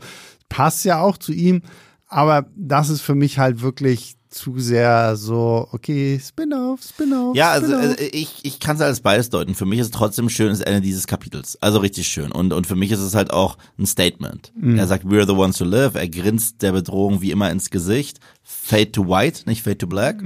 Passt 0.50 0.84
ja 0.84 1.00
auch 1.00 1.18
zu 1.18 1.32
ihm, 1.32 1.62
aber 2.08 2.48
das 2.58 2.90
ist 2.90 3.02
für 3.02 3.16
mich 3.16 3.40
halt 3.40 3.62
wirklich 3.62 4.19
zu 4.30 4.60
sehr 4.60 5.16
so, 5.16 5.68
okay, 5.72 6.20
Spin-off, 6.24 6.82
Spin-off. 6.84 7.36
Ja, 7.36 7.52
also 7.52 7.74
Spin-off. 7.76 8.00
äh, 8.00 8.08
ich, 8.08 8.40
ich 8.44 8.60
kann 8.60 8.76
es 8.76 8.82
alles 8.82 9.00
beides 9.02 9.30
deuten. 9.30 9.56
Für 9.56 9.66
mich 9.66 9.80
ist 9.80 9.88
es 9.88 9.92
trotzdem 9.92 10.30
schön, 10.30 10.50
das 10.50 10.62
Ende 10.62 10.82
dieses 10.82 11.08
Kapitels. 11.08 11.58
Also 11.62 11.80
richtig 11.80 12.08
schön. 12.08 12.32
Und, 12.32 12.54
und 12.54 12.68
für 12.68 12.76
mich 12.76 12.92
ist 12.92 13.00
es 13.00 13.16
halt 13.16 13.32
auch 13.32 13.58
ein 13.80 13.86
Statement. 13.88 14.54
Er 14.78 14.88
sagt, 14.88 15.06
we're 15.06 15.26
the 15.26 15.34
ones 15.34 15.60
who 15.60 15.66
live. 15.66 15.96
Er 15.96 16.08
grinst 16.08 16.62
der 16.62 16.74
Bedrohung 16.74 17.22
wie 17.22 17.32
immer 17.32 17.50
ins 17.50 17.70
Gesicht. 17.72 18.20
Fade 18.44 18.92
to 18.92 19.08
white, 19.08 19.44
nicht 19.50 19.64
fade 19.64 19.78
to 19.80 19.88
black. 19.88 20.22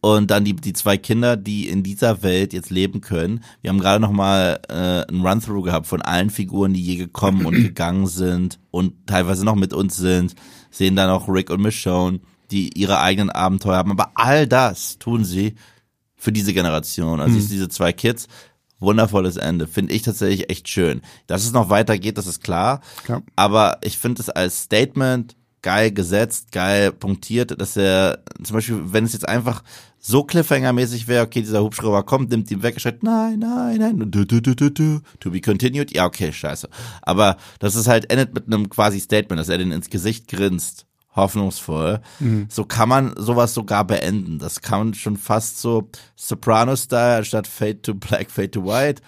Und 0.00 0.30
dann 0.30 0.44
die, 0.44 0.54
die 0.54 0.74
zwei 0.74 0.98
Kinder, 0.98 1.36
die 1.36 1.68
in 1.68 1.82
dieser 1.82 2.22
Welt 2.22 2.52
jetzt 2.52 2.68
leben 2.70 3.00
können. 3.00 3.42
Wir 3.62 3.70
haben 3.70 3.80
gerade 3.80 4.00
noch 4.00 4.12
mal 4.12 4.60
äh, 4.68 5.10
ein 5.10 5.20
Run-Through 5.20 5.62
gehabt 5.62 5.86
von 5.86 6.02
allen 6.02 6.28
Figuren, 6.28 6.74
die 6.74 6.82
je 6.82 6.96
gekommen 6.96 7.46
und 7.46 7.54
gegangen 7.62 8.06
sind 8.06 8.58
und 8.70 9.06
teilweise 9.06 9.44
noch 9.44 9.54
mit 9.54 9.72
uns 9.72 9.96
sind. 9.96 10.34
Sehen 10.70 10.96
dann 10.96 11.08
auch 11.08 11.26
Rick 11.28 11.48
und 11.50 11.62
Michonne, 11.62 12.20
die 12.54 12.78
ihre 12.78 13.00
eigenen 13.00 13.30
Abenteuer 13.30 13.76
haben. 13.76 13.90
Aber 13.90 14.12
all 14.14 14.46
das 14.46 14.98
tun 14.98 15.24
sie 15.24 15.56
für 16.14 16.30
diese 16.30 16.54
Generation. 16.54 17.20
Also 17.20 17.36
ich 17.36 17.48
diese 17.48 17.68
zwei 17.68 17.92
Kids, 17.92 18.28
wundervolles 18.78 19.36
Ende. 19.36 19.66
Finde 19.66 19.92
ich 19.92 20.02
tatsächlich 20.02 20.48
echt 20.50 20.68
schön. 20.68 21.02
Dass 21.26 21.44
es 21.44 21.52
noch 21.52 21.68
weitergeht, 21.68 22.16
das 22.16 22.28
ist 22.28 22.42
klar. 22.42 22.80
Ja. 23.08 23.22
Aber 23.34 23.78
ich 23.82 23.98
finde 23.98 24.22
es 24.22 24.30
als 24.30 24.62
Statement 24.62 25.36
geil 25.62 25.90
gesetzt, 25.90 26.52
geil 26.52 26.92
punktiert, 26.92 27.60
dass 27.60 27.76
er 27.76 28.22
zum 28.42 28.54
Beispiel, 28.54 28.80
wenn 28.92 29.04
es 29.04 29.14
jetzt 29.14 29.28
einfach 29.28 29.64
so 29.98 30.20
Cliffhanger-mäßig 30.20 31.08
wäre, 31.08 31.24
okay, 31.24 31.40
dieser 31.40 31.62
Hubschrauber 31.62 32.04
kommt, 32.04 32.30
nimmt 32.30 32.50
ihn 32.50 32.62
weg, 32.62 32.78
schreit, 32.78 33.02
nein, 33.02 33.38
nein, 33.38 33.78
nein, 33.78 34.10
du, 34.10 34.26
du, 34.26 34.42
du, 34.42 34.54
du, 34.54 34.70
du, 34.70 35.00
to 35.18 35.30
be 35.30 35.40
continued, 35.40 35.90
ja, 35.94 36.04
okay, 36.04 36.30
scheiße. 36.30 36.68
Aber 37.00 37.38
dass 37.58 37.74
es 37.74 37.88
halt 37.88 38.10
endet 38.10 38.34
mit 38.34 38.46
einem 38.46 38.68
quasi 38.68 39.00
Statement, 39.00 39.40
dass 39.40 39.48
er 39.48 39.56
den 39.56 39.72
ins 39.72 39.88
Gesicht 39.88 40.28
grinst, 40.28 40.84
hoffnungsvoll. 41.16 42.00
So 42.48 42.64
kann 42.64 42.88
man 42.88 43.14
sowas 43.16 43.54
sogar 43.54 43.84
beenden. 43.86 44.38
Das 44.38 44.60
kann 44.60 44.78
man 44.80 44.94
schon 44.94 45.16
fast 45.16 45.60
so 45.60 45.88
Soprano-Style 46.16 47.24
statt 47.24 47.46
Fade 47.46 47.80
to 47.82 47.94
Black, 47.94 48.30
Fade 48.30 48.50
to 48.50 48.64
White 48.64 49.02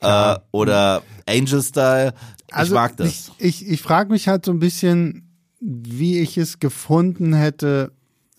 äh, 0.00 0.36
oder 0.52 1.02
Angel-Style. 1.26 2.12
ich 2.62 2.70
mag 2.70 2.96
das. 2.96 3.06
Also 3.06 3.32
Ich, 3.38 3.62
ich, 3.62 3.68
ich 3.68 3.82
frage 3.82 4.10
mich 4.12 4.28
halt 4.28 4.44
so 4.44 4.52
ein 4.52 4.58
bisschen, 4.58 5.28
wie 5.60 6.18
ich 6.20 6.36
es 6.38 6.58
gefunden 6.60 7.32
hätte, 7.32 7.92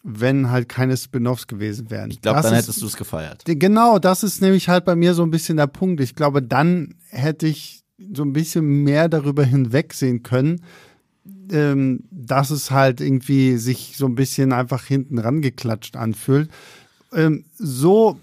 wenn 0.04 0.50
halt 0.52 0.70
keine 0.70 0.96
Spin-offs 0.96 1.48
gewesen 1.48 1.90
wären. 1.90 2.12
Ich 2.12 2.22
glaube, 2.22 2.42
dann 2.42 2.54
ist- 2.54 2.64
hättest 2.68 2.82
du 2.82 2.86
es 2.86 2.96
gefeiert. 2.96 3.44
Genau, 3.46 4.00
das 4.00 4.24
ist 4.24 4.42
nämlich 4.42 4.70
halt 4.70 4.86
bei 4.86 4.96
mir 4.96 5.14
so 5.14 5.24
ein 5.24 5.32
bisschen 5.32 5.58
der 5.58 5.68
Punkt. 5.68 6.00
Ich 6.00 6.16
glaube, 6.16 6.42
dann 6.42 6.96
hätte 7.10 7.48
ich 7.48 7.82
so 8.14 8.24
ein 8.24 8.32
bisschen 8.32 8.84
mehr 8.84 9.10
darüber 9.10 9.44
hinwegsehen 9.44 10.22
können, 10.24 10.62
ähm, 11.52 12.04
dass 12.12 12.50
es 12.50 12.72
halt 12.72 13.02
irgendwie 13.02 13.58
sich 13.58 13.96
so 13.98 14.06
ein 14.06 14.16
bisschen 14.16 14.54
einfach 14.54 14.84
hinten 14.84 15.18
rangeklatscht 15.18 15.96
anfühlt. 15.96 16.50
Ähm, 17.14 17.46
so 17.58 18.20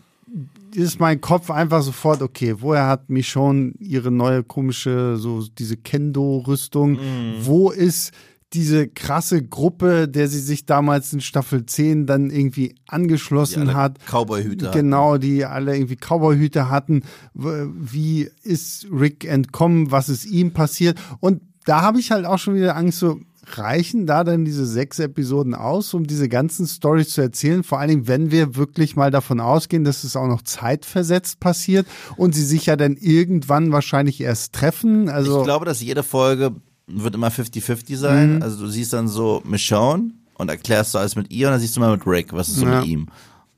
ist 0.75 1.01
mein 1.01 1.21
Kopf 1.21 1.51
einfach 1.51 1.83
sofort, 1.83 2.23
okay, 2.23 2.57
woher 2.59 2.87
hat 2.87 3.09
Michonne 3.09 3.73
ihre 3.79 4.11
neue 4.11 4.43
komische, 4.43 5.17
so 5.17 5.45
diese 5.59 5.77
Kendo-Rüstung? 5.77 6.99
Wo 7.41 7.71
ist 7.71 8.13
diese 8.53 8.89
krasse 8.89 9.43
Gruppe, 9.43 10.09
der 10.09 10.29
sie 10.29 10.39
sich 10.39 10.65
damals 10.65 11.13
in 11.13 11.21
Staffel 11.21 11.67
10 11.67 12.07
dann 12.07 12.31
irgendwie 12.31 12.75
angeschlossen 12.87 13.75
hat? 13.75 13.99
Cowboy-Hüter. 14.07 14.71
Genau, 14.71 15.19
die 15.19 15.45
alle 15.45 15.77
irgendwie 15.77 15.97
Cowboyhüte 15.97 16.71
hatten. 16.71 17.03
Wie 17.35 18.29
ist 18.43 18.87
Rick 18.91 19.25
entkommen? 19.25 19.91
Was 19.91 20.09
ist 20.09 20.25
ihm 20.27 20.53
passiert? 20.53 20.99
Und 21.21 21.43
da 21.65 21.82
habe 21.82 22.01
ich 22.01 22.11
halt 22.11 22.27
auch 22.27 22.39
schon 22.39 22.55
wieder 22.55 22.77
Angst, 22.77 22.99
so 22.99 23.20
reichen 23.47 24.07
da 24.07 24.24
dann 24.24 24.45
diese 24.45 24.65
sechs 24.66 24.99
Episoden 24.99 25.55
aus, 25.55 25.93
um 25.95 26.07
diese 26.07 26.28
ganzen 26.28 26.66
Stories 26.66 27.11
zu 27.11 27.20
erzählen? 27.20 27.62
Vor 27.62 27.78
allen 27.78 27.91
Dingen, 27.91 28.09
wenn 28.09 28.31
wir 28.31 28.57
wirklich 28.57 28.97
mal 28.97 29.11
davon 29.11 29.41
ausgehen, 29.41 29.85
dass 29.85 30.05
es 30.05 30.16
auch 30.16 30.27
noch 30.27 30.43
zeitversetzt 30.43 31.41
passiert 31.41 31.86
und 32.16 32.35
sie 32.35 32.45
sich 32.45 32.66
ja 32.66 32.77
dann 32.77 32.97
irgendwann 32.97 33.70
wahrscheinlich 33.73 34.20
erst 34.20 34.55
treffen. 34.55 35.09
Also 35.09 35.39
Ich 35.41 35.45
glaube, 35.45 35.66
dass 35.66 35.82
jede 35.82 36.03
Folge 36.03 36.53
wird 36.86 37.15
immer 37.15 37.28
50-50 37.28 37.97
sein. 37.97 38.36
Mhm. 38.36 38.43
Also 38.43 38.61
du 38.65 38.69
siehst 38.69 38.93
dann 38.93 39.09
so 39.09 39.43
Michonne 39.45 40.11
und 40.36 40.49
erklärst 40.51 40.95
du 40.95 40.99
alles 40.99 41.16
mit 41.16 41.31
ihr 41.31 41.49
und 41.49 41.53
dann 41.53 41.61
siehst 41.61 41.77
du 41.77 41.81
mal 41.81 41.91
mit 41.97 42.07
Rick, 42.07 42.32
was 42.32 42.49
ist 42.49 42.57
so 42.57 42.66
Ja. 42.66 42.81
mit 42.81 42.89
ihm. 42.89 43.09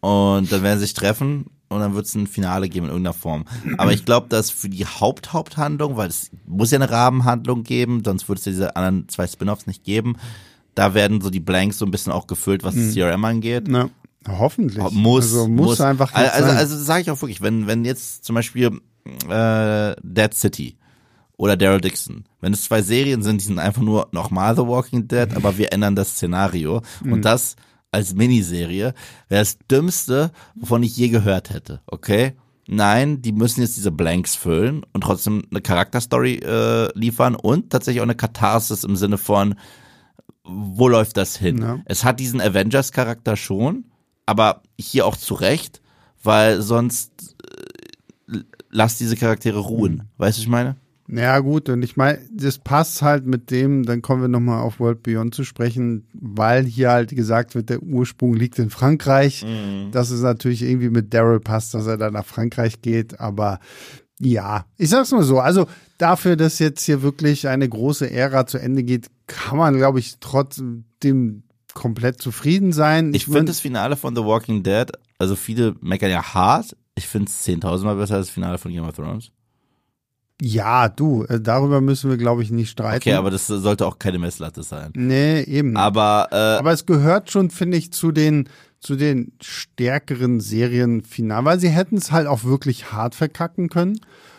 Und 0.01 0.51
dann 0.53 0.63
werden 0.63 0.79
sie 0.79 0.85
sich 0.87 0.95
treffen 0.95 1.47
und 1.69 1.81
dann 1.81 1.95
wird 1.95 2.07
es 2.07 2.15
ein 2.15 2.27
Finale 2.27 2.69
geben 2.69 2.87
in 2.87 2.93
irgendeiner 2.93 3.15
Form. 3.15 3.45
Aber 3.79 3.93
ich 3.93 4.05
glaube, 4.05 4.29
dass 4.29 4.51
für 4.51 4.69
die 4.69 4.87
Haupt-Haupthandlung, 4.87 5.97
weil 5.97 6.09
es 6.09 6.31
muss 6.47 6.71
ja 6.71 6.79
eine 6.79 6.91
Rabenhandlung 6.91 7.65
geben, 7.65 8.03
sonst 8.05 8.29
würde 8.29 8.39
es 8.39 8.45
ja 8.47 8.53
diese 8.53 8.77
anderen 8.77 9.09
zwei 9.09 9.27
Spin-offs 9.27 9.67
nicht 9.67 9.83
geben. 9.85 10.17
Da 10.75 10.95
werden 10.95 11.21
so 11.21 11.31
die 11.31 11.41
Blanks 11.41 11.79
so 11.79 11.85
ein 11.85 11.91
bisschen 11.91 12.13
auch 12.13 12.27
gefüllt, 12.27 12.63
was 12.63 12.75
das 12.75 12.95
CRM 12.95 13.25
angeht. 13.25 13.65
Na, 13.69 13.89
hoffentlich. 14.29 14.79
Muss, 14.93 15.25
also 15.25 15.49
muss, 15.49 15.81
einfach 15.81 16.11
jetzt 16.17 16.35
also, 16.35 16.49
sein. 16.49 16.57
also 16.57 16.77
sage 16.79 17.03
ich 17.03 17.11
auch 17.11 17.21
wirklich, 17.23 17.41
wenn 17.41 17.67
wenn 17.67 17.85
jetzt 17.85 18.25
zum 18.25 18.35
Beispiel 18.35 18.81
äh, 19.29 19.95
Dead 20.03 20.35
City 20.35 20.77
oder 21.37 21.57
Daryl 21.57 21.81
Dixon, 21.81 22.25
wenn 22.41 22.53
es 22.53 22.65
zwei 22.65 22.83
Serien 22.83 23.23
sind, 23.23 23.41
die 23.41 23.45
sind 23.47 23.59
einfach 23.59 23.83
nur 23.83 24.09
nochmal 24.13 24.55
The 24.55 24.67
Walking 24.67 25.09
Dead, 25.09 25.35
aber 25.35 25.59
wir 25.59 25.73
ändern 25.73 25.97
das 25.97 26.11
Szenario 26.11 26.83
Mhm. 27.03 27.13
und 27.15 27.25
das 27.25 27.57
als 27.97 28.15
Miniserie 28.15 28.95
wäre 29.29 29.41
das 29.41 29.59
Dümmste, 29.71 30.31
wovon 30.55 30.83
ich 30.83 30.97
je 30.97 31.09
gehört 31.09 31.51
hätte. 31.51 31.81
Okay? 31.87 32.35
Nein, 32.69 33.23
die 33.23 33.33
müssen 33.33 33.61
jetzt 33.61 33.77
diese 33.77 33.93
Blanks 33.93 34.35
füllen 34.35 34.85
und 34.93 35.03
trotzdem 35.03 35.45
eine 35.51 35.61
Charakterstory 35.61 36.37
äh, 36.37 36.89
liefern 36.99 37.35
und 37.35 37.71
tatsächlich 37.71 38.01
auch 38.01 38.07
eine 38.07 38.17
Katharsis 38.17 38.85
im 38.85 38.97
Sinne 38.97 39.19
von 39.19 39.55
wo 40.47 40.89
läuft 40.89 41.17
das 41.17 41.37
hin? 41.37 41.59
Ja. 41.59 41.81
Es 41.87 42.05
hat 42.05 42.21
diesen 42.21 42.41
Avengers-Charakter 42.41 43.37
schon, 43.37 43.87
aber 44.27 44.63
hier 44.79 45.07
auch 45.07 45.17
zu 45.17 45.35
Recht, 45.35 45.83
weil 46.23 46.63
sonst 46.63 47.37
äh, 48.31 48.39
lass 48.71 48.99
diese 48.99 49.17
Charaktere 49.17 49.59
ruhen. 49.59 50.09
Weißt 50.19 50.39
du, 50.39 50.41
was 50.41 50.45
ich 50.45 50.49
meine? 50.49 50.77
Ja, 51.09 51.39
gut, 51.39 51.69
und 51.69 51.83
ich 51.83 51.97
meine, 51.97 52.19
das 52.33 52.59
passt 52.59 53.01
halt 53.03 53.27
mit 53.27 53.51
dem, 53.51 53.85
dann 53.85 54.03
kommen 54.03 54.23
wir 54.23 54.29
nochmal 54.29 54.61
auf 54.63 54.81
World 54.81 55.03
Beyond 55.05 55.35
zu 55.35 55.45
sprechen, 55.45 56.07
weil 56.13 56.65
hier 56.65 56.91
halt 56.91 57.11
gesagt 57.15 57.55
wird, 57.55 57.71
der 57.71 57.83
Ursprung 57.83 58.35
liegt 58.35 58.59
in 58.59 58.71
Frankreich. 58.71 59.45
Mhm. 59.45 59.91
Das 59.93 60.11
ist 60.11 60.23
natürlich 60.23 60.63
irgendwie 60.63 60.91
mit 60.91 61.15
Daryl 61.15 61.39
passt, 61.41 61.75
dass 61.75 61.87
er 61.87 61.97
dann 61.97 62.15
nach 62.15 62.27
Frankreich 62.27 62.83
geht, 62.83 63.21
aber 63.21 63.61
ja, 64.19 64.65
ich 64.79 64.89
sag's 64.89 65.13
mal 65.13 65.23
so, 65.23 65.39
also 65.39 65.67
dafür, 65.99 66.37
dass 66.37 66.59
jetzt 66.59 66.83
hier 66.85 67.03
wirklich 67.03 67.47
eine 67.49 67.69
große 67.69 68.11
Ära 68.11 68.47
zu 68.47 68.59
Ende 68.59 68.83
geht, 68.83 69.09
kann 69.27 69.59
man, 69.59 69.77
glaube 69.77 69.99
ich, 70.01 70.17
trotzdem 70.21 71.43
komplett 71.75 72.21
zufrieden 72.23 72.73
sein. 72.73 73.13
Ich 73.15 73.29
mein- 73.29 73.37
finde 73.37 73.51
das 73.53 73.61
Finale 73.61 73.97
von 73.97 74.17
The 74.17 74.25
Walking 74.25 74.63
Dead, 74.63 74.91
also 75.19 75.37
viele 75.37 75.77
meckern 75.81 76.11
ja 76.11 76.35
hart, 76.35 76.75
ich 76.95 77.07
finde 77.07 77.29
es 77.31 77.43
10.000 77.45 77.85
Mal 77.85 77.97
besser 77.97 78.15
als 78.17 78.27
das 78.29 78.35
Finale 78.35 78.59
von 78.59 78.73
Game 78.73 78.85
of 78.85 78.97
Thrones. 78.97 79.31
Ja, 80.41 80.89
du, 80.89 81.25
äh, 81.25 81.41
darüber 81.41 81.81
müssen 81.81 82.11
wir, 82.11 82.19
glaube 82.19 82.43
ich, 82.43 82.51
nicht 82.51 82.71
streiten. 82.71 83.09
Okay, 83.09 83.15
aber 83.15 83.31
das 83.31 83.47
sollte 83.47 83.87
auch 83.87 83.99
keine 83.99 84.19
Messlatte 84.19 84.63
sein. 84.63 84.93
nee, 84.95 85.41
eben. 85.43 85.77
Aber, 85.77 86.29
äh, 86.31 86.59
Aber 86.59 86.73
es 86.73 86.85
gehört 86.85 87.31
schon, 87.31 87.51
finde 87.51 87.79
ich, 87.79 87.93
zu 87.93 88.13
den, 88.13 88.49
zu 88.81 88.97
den 88.97 89.33
stärkeren 89.41 90.41
Serienfinalen, 90.41 91.45
weil 91.45 91.59
sie 91.59 91.71
hätten 91.71 91.97
es 91.97 92.13
halt 92.13 92.27
auch 92.27 92.45
wirklich 92.45 92.93
hart 92.93 93.15
verkacken 93.15 93.71
können. 93.71 93.99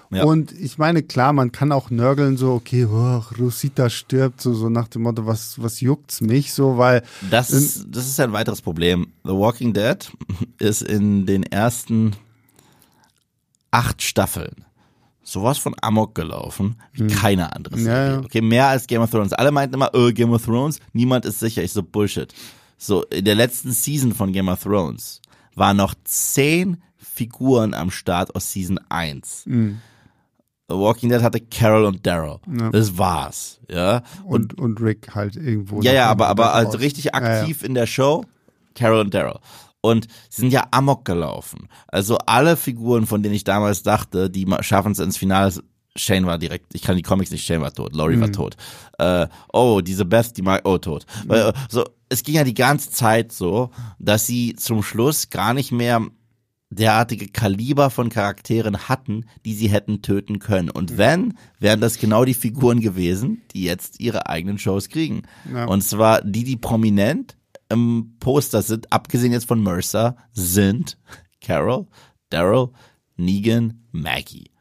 Ja. 0.10 0.24
Und 0.24 0.54
ich 0.54 0.78
meine, 0.78 1.04
klar, 1.04 1.34
man 1.34 1.52
kann 1.52 1.72
auch 1.72 1.90
nörgeln, 1.90 2.38
so, 2.38 2.54
okay, 2.54 2.86
oh, 2.86 3.24
Rosita 3.38 3.90
stirbt, 3.90 4.40
so, 4.40 4.54
so 4.54 4.70
nach 4.70 4.88
dem 4.88 5.02
Motto, 5.02 5.26
was, 5.26 5.62
was 5.62 5.82
juckt's 5.82 6.22
mich, 6.22 6.54
so, 6.54 6.78
weil, 6.78 7.04
Das 7.30 7.50
ist, 7.50 7.88
das 7.90 8.06
ist 8.06 8.20
ein 8.20 8.32
weiteres 8.32 8.62
Problem. 8.62 9.08
The 9.26 9.32
Walking 9.32 9.74
Dead 9.74 10.10
ist 10.60 10.82
in 10.82 11.26
den 11.26 11.44
ersten 11.44 12.16
acht 13.72 14.02
Staffeln 14.02 14.67
sowas 15.30 15.58
von 15.58 15.76
Amok 15.82 16.16
gelaufen 16.16 16.78
wie 16.94 17.08
keine 17.08 17.54
andere 17.54 17.76
Ja, 17.78 17.84
Serie. 17.84 18.12
ja. 18.14 18.20
Okay, 18.20 18.42
mehr 18.42 18.68
als 18.68 18.88
Game 18.88 19.02
of 19.02 19.12
Thrones. 19.12 19.34
Alle 19.34 19.52
meinten 19.52 19.76
immer, 19.76 19.90
oh, 19.94 20.10
Game 20.14 20.32
of 20.32 20.46
Thrones, 20.46 20.80
niemand 20.94 21.26
ist 21.26 21.40
sicher. 21.40 21.64
Ich 21.64 21.74
so, 21.74 21.84
Bullshit. 21.84 22.34
So, 22.78 23.04
in 23.06 23.26
der 23.26 23.36
letzten 23.36 23.72
Season 23.72 24.14
von 24.14 24.32
Game 24.32 24.48
of 24.48 24.64
Thrones 24.64 25.22
waren 25.56 25.78
noch 25.78 25.96
zehn 26.06 26.82
Figuren 26.96 27.74
am 27.74 27.92
Start 27.92 28.34
aus 28.36 28.52
Season 28.52 28.80
1. 28.90 29.44
Mhm. 29.48 29.82
The 30.70 30.76
Walking 30.76 31.10
Dead 31.10 31.22
hatte 31.22 31.40
Carol 31.42 31.86
und 31.86 32.06
Daryl. 32.06 32.38
Das 32.72 32.98
war's, 32.98 33.60
ja. 33.70 34.04
und, 34.26 34.58
und 34.60 34.80
Rick 34.82 35.16
halt 35.16 35.36
irgendwo. 35.38 35.82
Ja, 35.82 35.94
ja, 35.94 36.10
aber, 36.10 36.28
aber 36.28 36.54
also 36.54 36.78
richtig 36.78 37.06
Ja, 37.06 37.22
ja. 37.22 37.40
aktiv 37.42 37.64
in 37.64 37.74
der 37.74 37.88
Show, 37.88 38.24
Carol 38.76 39.00
und 39.02 39.14
Daryl. 39.14 39.40
Und 39.88 40.08
sie 40.30 40.42
sind 40.42 40.54
ja 40.54 40.68
amok 40.72 41.06
gelaufen. 41.06 41.68
Also 41.88 42.18
alle 42.26 42.58
Figuren, 42.58 43.08
von 43.08 43.24
denen 43.24 43.36
ich 43.36 43.44
damals 43.44 43.84
dachte, 43.84 44.30
die 44.30 44.46
schaffen 44.62 44.92
es 44.92 45.00
ins 45.00 45.18
Finale. 45.18 45.54
Shane 45.96 46.28
war 46.28 46.38
direkt, 46.38 46.76
ich 46.76 46.84
kann 46.84 46.96
die 46.96 47.02
Comics 47.02 47.32
nicht, 47.32 47.44
Shane 47.46 47.62
war 47.62 47.74
tot, 47.74 47.96
Laurie 47.96 48.18
Mhm. 48.18 48.22
war 48.22 48.32
tot. 48.32 48.56
Äh, 49.00 49.28
oh, 49.52 49.82
diese 49.82 50.06
Beth, 50.06 50.38
die 50.38 50.44
mag, 50.44 50.62
oh, 50.66 50.78
tot. 50.78 51.06
Mhm. 51.26 51.32
Äh, 51.32 51.54
so, 51.70 51.86
es 52.10 52.22
ging 52.24 52.36
ja 52.36 52.44
die 52.44 52.54
ganze 52.54 52.92
Zeit 52.92 53.32
so, 53.32 53.72
dass 53.98 54.28
sie 54.28 54.54
zum 54.56 54.84
Schluss 54.84 55.30
gar 55.32 55.54
nicht 55.56 55.72
mehr 55.72 56.02
derartige 56.70 57.28
Kaliber 57.30 57.90
von 57.90 58.10
Charakteren 58.10 58.90
hatten, 58.90 59.26
die 59.46 59.54
sie 59.54 59.70
hätten 59.70 60.02
töten 60.02 60.40
können. 60.40 60.70
Und 60.70 60.92
Mhm. 60.92 60.98
wenn, 60.98 61.34
wären 61.60 61.80
das 61.82 61.98
genau 61.98 62.26
die 62.26 62.34
Figuren 62.34 62.82
gewesen, 62.82 63.42
die 63.54 63.64
jetzt 63.64 64.00
ihre 64.02 64.28
eigenen 64.28 64.58
Shows 64.60 64.90
kriegen. 64.90 65.24
Ja. 65.52 65.66
Und 65.66 65.82
zwar 65.82 66.22
die, 66.22 66.44
die 66.44 66.58
prominent 66.58 67.37
im 67.70 68.16
Poster 68.20 68.62
sind, 68.62 68.92
abgesehen 68.92 69.32
jetzt 69.34 69.48
von 69.48 69.62
Mercer, 69.62 70.16
sind 70.32 70.98
Carol, 71.42 71.88
Daryl, 72.30 72.70
Negan, 73.18 73.84
Maggie. 73.92 74.52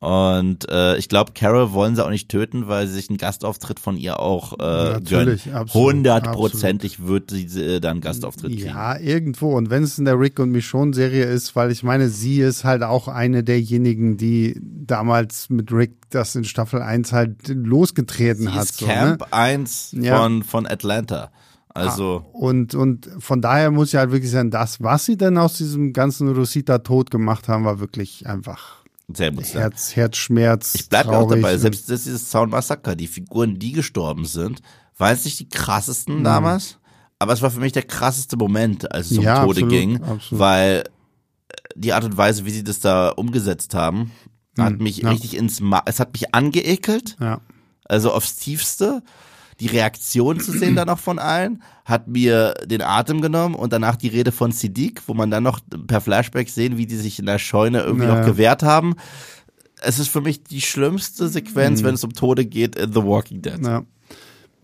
Und 0.00 0.68
äh, 0.68 0.96
ich 0.96 1.08
glaube, 1.08 1.30
Carol 1.32 1.72
wollen 1.72 1.94
sie 1.94 2.04
auch 2.04 2.10
nicht 2.10 2.28
töten, 2.28 2.66
weil 2.66 2.88
sie 2.88 2.94
sich 2.94 3.08
einen 3.08 3.18
Gastauftritt 3.18 3.78
von 3.78 3.96
ihr 3.96 4.18
auch 4.18 4.54
äh, 4.54 4.94
Natürlich, 4.94 5.44
gönnen. 5.44 5.68
Hundertprozentig 5.72 7.06
wird 7.06 7.30
sie 7.30 7.44
äh, 7.60 7.78
dann 7.78 8.00
Gastauftritt 8.00 8.50
kriegen. 8.50 8.66
Ja, 8.66 8.98
irgendwo. 8.98 9.56
Und 9.56 9.70
wenn 9.70 9.84
es 9.84 9.98
in 10.00 10.04
der 10.04 10.18
Rick 10.18 10.40
und 10.40 10.50
Michonne-Serie 10.50 11.24
ist, 11.26 11.54
weil 11.54 11.70
ich 11.70 11.84
meine, 11.84 12.08
sie 12.08 12.40
ist 12.40 12.64
halt 12.64 12.82
auch 12.82 13.06
eine 13.06 13.44
derjenigen, 13.44 14.16
die 14.16 14.60
damals 14.60 15.48
mit 15.50 15.70
Rick 15.70 15.92
das 16.10 16.34
in 16.34 16.42
Staffel 16.42 16.82
1 16.82 17.12
halt 17.12 17.46
losgetreten 17.46 18.46
Sie 18.46 18.50
hat. 18.50 18.64
ist 18.64 18.78
so, 18.78 18.86
ne? 18.86 18.92
Camp 18.92 19.26
1 19.30 19.94
Ja. 20.00 20.18
von, 20.20 20.42
von 20.42 20.66
Atlanta. 20.66 21.30
Also, 21.74 22.24
Und, 22.32 22.74
und 22.74 23.08
von 23.18 23.40
daher 23.40 23.70
muss 23.70 23.92
ja 23.92 24.00
halt 24.00 24.12
wirklich 24.12 24.30
sein, 24.30 24.50
das, 24.50 24.82
was 24.82 25.06
sie 25.06 25.16
denn 25.16 25.38
aus 25.38 25.54
diesem 25.54 25.92
ganzen 25.92 26.28
Rosita-Tod 26.28 27.10
gemacht 27.10 27.48
haben, 27.48 27.64
war 27.64 27.80
wirklich 27.80 28.26
einfach 28.26 28.82
sehr. 29.12 29.32
Herz, 29.32 29.96
Herzschmerz. 29.96 30.74
Ich 30.74 30.88
bleibe 30.88 31.10
auch 31.16 31.28
dabei, 31.28 31.56
selbst 31.58 31.90
das 31.90 32.04
dieses 32.04 32.30
Sound 32.30 32.52
Massaker, 32.52 32.94
die 32.96 33.06
Figuren, 33.06 33.58
die 33.58 33.72
gestorben 33.72 34.24
sind, 34.26 34.60
waren 34.98 35.14
es 35.14 35.24
nicht 35.24 35.40
die 35.40 35.48
krassesten 35.48 36.18
Mhm. 36.20 36.24
damals, 36.24 36.78
aber 37.18 37.32
es 37.32 37.42
war 37.42 37.50
für 37.50 37.60
mich 37.60 37.72
der 37.72 37.82
krasseste 37.84 38.36
Moment, 38.36 38.90
als 38.92 39.10
es 39.10 39.18
um 39.18 39.24
Ja, 39.24 39.36
Tode 39.44 39.50
absolut, 39.62 39.70
ging, 39.70 40.02
absolut. 40.02 40.38
weil 40.40 40.84
äh, 41.48 41.54
die 41.74 41.92
Art 41.92 42.04
und 42.04 42.16
Weise, 42.16 42.44
wie 42.44 42.50
sie 42.50 42.64
das 42.64 42.80
da 42.80 43.08
umgesetzt 43.10 43.74
haben, 43.74 44.12
hat 44.58 44.78
mich 44.78 44.98
Mhm. 44.98 45.04
ja. 45.04 45.10
richtig 45.12 45.36
ins, 45.36 45.60
Ma 45.60 45.82
es 45.86 46.00
hat 46.00 46.12
mich 46.12 46.34
angeekelt, 46.34 47.16
Ja. 47.20 47.40
also 47.86 48.12
aufs 48.12 48.36
Tiefste. 48.36 49.02
Die 49.62 49.68
Reaktion 49.68 50.40
zu 50.40 50.50
sehen 50.50 50.74
dann 50.76 50.88
noch 50.88 50.98
von 50.98 51.18
allen, 51.18 51.62
hat 51.84 52.08
mir 52.08 52.54
den 52.66 52.82
Atem 52.82 53.20
genommen 53.20 53.54
und 53.54 53.72
danach 53.72 53.96
die 53.96 54.08
Rede 54.08 54.32
von 54.32 54.50
Siddiq, 54.50 55.02
wo 55.06 55.14
man 55.14 55.30
dann 55.30 55.44
noch 55.44 55.60
per 55.86 56.00
Flashback 56.00 56.48
sehen, 56.48 56.76
wie 56.76 56.86
die 56.86 56.96
sich 56.96 57.18
in 57.18 57.26
der 57.26 57.38
Scheune 57.38 57.82
irgendwie 57.82 58.06
Ja, 58.06 58.18
noch 58.18 58.26
gewehrt 58.26 58.62
haben. 58.62 58.94
Es 59.80 59.98
ist 59.98 60.08
für 60.08 60.20
mich 60.20 60.42
die 60.42 60.60
schlimmste 60.60 61.28
Sequenz, 61.28 61.82
wenn 61.82 61.94
es 61.94 62.04
um 62.04 62.12
Tode 62.12 62.44
geht 62.44 62.76
in 62.76 62.92
The 62.92 63.04
Walking 63.04 63.42
Dead. 63.42 63.58
Mhm. 63.58 63.64
Ja. 63.64 63.82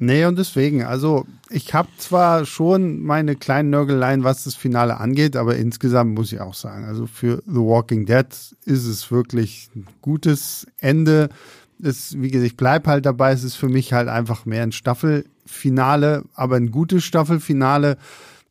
Nee, 0.01 0.27
und 0.27 0.39
deswegen, 0.39 0.85
also 0.85 1.27
ich 1.51 1.75
habe 1.75 1.89
zwar 1.99 2.45
schon 2.45 3.01
meine 3.01 3.35
kleinen 3.35 3.71
Nörgeleien, 3.71 4.23
was 4.23 4.45
das 4.45 4.55
Finale 4.55 4.99
angeht, 4.99 5.35
aber 5.35 5.57
insgesamt 5.57 6.15
muss 6.15 6.33
ich 6.33 6.41
auch 6.41 6.55
sagen, 6.55 6.85
also 6.85 7.07
für 7.07 7.43
The 7.47 7.57
Walking 7.57 8.07
Dead 8.07 8.27
ist 8.65 8.87
es 8.87 9.11
wirklich 9.11 9.71
ein 9.75 9.87
gutes 10.01 10.69
Ende. 10.79 11.31
Es, 11.83 12.21
wie 12.21 12.31
gesagt, 12.31 12.47
ich 12.51 12.57
bleib 12.57 12.87
halt 12.87 13.07
dabei, 13.07 13.33
es 13.33 13.45
ist 13.45 13.57
für 13.57 13.69
mich 13.69 13.93
halt 13.93 14.09
einfach 14.09 14.47
mehr 14.47 14.63
ein 14.63 14.73
Staffelfinale, 14.73 16.25
aber 16.35 16.57
ein 16.57 16.71
gutes 16.71 17.05
Staffelfinale, 17.05 17.97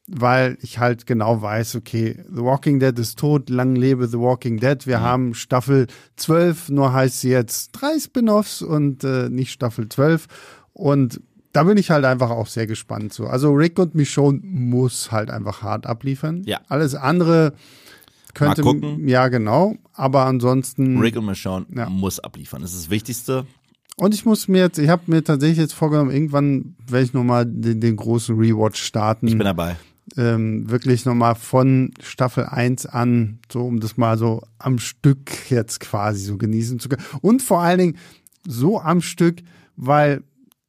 weil 0.07 0.57
ich 0.61 0.79
halt 0.79 1.05
genau 1.05 1.41
weiß, 1.41 1.75
okay, 1.75 2.23
The 2.29 2.41
Walking 2.41 2.79
Dead 2.79 2.97
ist 2.97 3.19
tot, 3.19 3.49
lang 3.49 3.75
lebe 3.75 4.07
The 4.07 4.19
Walking 4.19 4.57
Dead. 4.57 4.87
Wir 4.87 5.01
haben 5.01 5.33
Staffel 5.33 5.87
12, 6.15 6.69
nur 6.69 6.93
heißt 6.93 7.21
sie 7.21 7.29
jetzt 7.29 7.71
drei 7.73 7.99
Spin-offs 7.99 8.61
und 8.61 9.03
äh, 9.03 9.29
nicht 9.29 9.51
Staffel 9.51 9.89
12. 9.89 10.27
Und 10.71 11.19
da 11.51 11.63
bin 11.63 11.77
ich 11.77 11.89
halt 11.91 12.05
einfach 12.05 12.29
auch 12.29 12.47
sehr 12.47 12.67
gespannt 12.67 13.13
so. 13.13 13.25
Also 13.25 13.51
Rick 13.51 13.79
und 13.79 13.95
Michonne 13.95 14.39
muss 14.43 15.11
halt 15.11 15.29
einfach 15.29 15.61
hart 15.61 15.85
abliefern. 15.85 16.43
Ja. 16.45 16.61
Alles 16.69 16.95
andere 16.95 17.53
könnte, 18.37 18.63
Mal 18.63 18.73
gucken. 18.73 19.07
ja 19.07 19.27
genau, 19.27 19.75
aber 19.93 20.25
ansonsten 20.25 20.97
Rick 20.99 21.15
und 21.17 21.25
Michonne 21.25 21.65
Ja. 21.75 21.89
muss 21.89 22.19
abliefern. 22.19 22.61
Das 22.61 22.73
ist 22.73 22.83
das 22.85 22.89
Wichtigste. 22.89 23.45
Und 23.97 24.13
ich 24.13 24.25
muss 24.25 24.47
mir 24.47 24.59
jetzt, 24.59 24.77
ich 24.77 24.89
habe 24.89 25.03
mir 25.07 25.23
tatsächlich 25.23 25.57
jetzt 25.57 25.73
vorgenommen, 25.73 26.11
irgendwann 26.11 26.75
werde 26.87 27.03
ich 27.05 27.13
nochmal 27.13 27.45
den, 27.47 27.81
den 27.81 27.95
großen 27.95 28.37
Rewatch 28.37 28.81
starten. 28.81 29.27
Ich 29.27 29.37
bin 29.37 29.45
dabei. 29.45 29.75
ähm, 30.15 30.69
wirklich 30.69 31.03
nochmal 31.05 31.33
von 31.35 31.91
Staffel 32.01 32.45
1 32.45 32.85
an, 32.85 33.39
so 33.51 33.65
um 33.65 33.79
das 33.79 33.97
mal 33.97 34.17
so 34.17 34.43
am 34.59 34.77
Stück 34.77 35.49
jetzt 35.49 35.79
quasi 35.79 36.23
so 36.25 36.37
genießen 36.37 36.79
zu 36.79 36.89
können. 36.89 37.03
Und 37.21 37.41
vor 37.41 37.61
allen 37.61 37.79
Dingen 37.79 37.97
so 38.47 38.79
am 38.79 39.01
Stück, 39.01 39.39
weil 39.75 40.23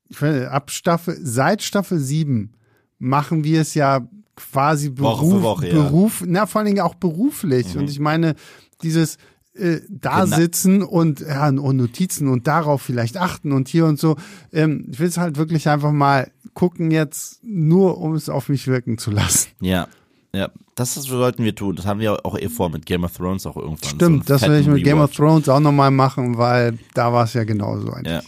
ich 0.08 0.16
finde, 0.16 0.50
ab 0.50 0.70
Staffel, 0.70 1.18
seit 1.22 1.62
Staffel 1.62 1.98
7 1.98 2.52
machen 2.98 3.44
wir 3.44 3.60
es 3.60 3.74
ja 3.74 4.08
quasi 4.38 4.90
Beruf, 4.90 5.20
Woche 5.20 5.42
Woche, 5.42 5.68
ja. 5.68 5.74
Beruf, 5.74 6.24
na, 6.26 6.46
vor 6.46 6.60
allen 6.60 6.66
Dingen 6.66 6.80
auch 6.80 6.94
beruflich. 6.94 7.76
Und 7.76 7.90
ich 7.90 8.00
meine, 8.00 8.34
dieses 8.82 9.16
äh, 9.54 9.80
da 9.88 10.24
Genau. 10.24 10.36
sitzen 10.36 10.82
und, 10.82 11.20
ja, 11.20 11.48
und 11.48 11.76
Notizen 11.76 12.28
und 12.28 12.46
darauf 12.46 12.80
vielleicht 12.82 13.16
achten 13.16 13.52
und 13.52 13.68
hier 13.68 13.86
und 13.86 13.98
so. 13.98 14.16
Ähm, 14.52 14.86
ich 14.90 15.00
will 15.00 15.08
es 15.08 15.18
halt 15.18 15.36
wirklich 15.36 15.68
einfach 15.68 15.92
mal 15.92 16.30
gucken 16.54 16.90
jetzt, 16.90 17.40
nur 17.42 17.98
um 17.98 18.14
es 18.14 18.28
auf 18.28 18.48
mich 18.48 18.66
wirken 18.66 18.98
zu 18.98 19.10
lassen. 19.10 19.50
Ja. 19.60 19.88
Ja, 20.34 20.50
das 20.74 20.94
sollten 20.94 21.42
wir 21.42 21.54
tun. 21.54 21.74
Das 21.74 21.86
haben 21.86 22.00
wir 22.00 22.24
auch 22.26 22.38
eh 22.38 22.50
vor 22.50 22.68
mit 22.68 22.84
Game 22.84 23.02
of 23.02 23.16
Thrones 23.16 23.46
auch 23.46 23.56
irgendwann. 23.56 23.78
so 23.88 23.96
Stimmt, 23.96 24.28
das 24.28 24.42
will 24.42 24.60
ich 24.60 24.66
mit 24.66 24.84
Game 24.84 25.00
of. 25.00 25.10
Thrones 25.12 25.48
auch 25.48 25.58
nochmal 25.58 25.90
machen, 25.90 26.36
weil 26.36 26.78
da 26.92 27.12
war 27.14 27.24
es 27.24 27.32
ja 27.32 27.44
genauso 27.44 27.90
eigentlich. 27.90 28.12
Ja. 28.12 28.22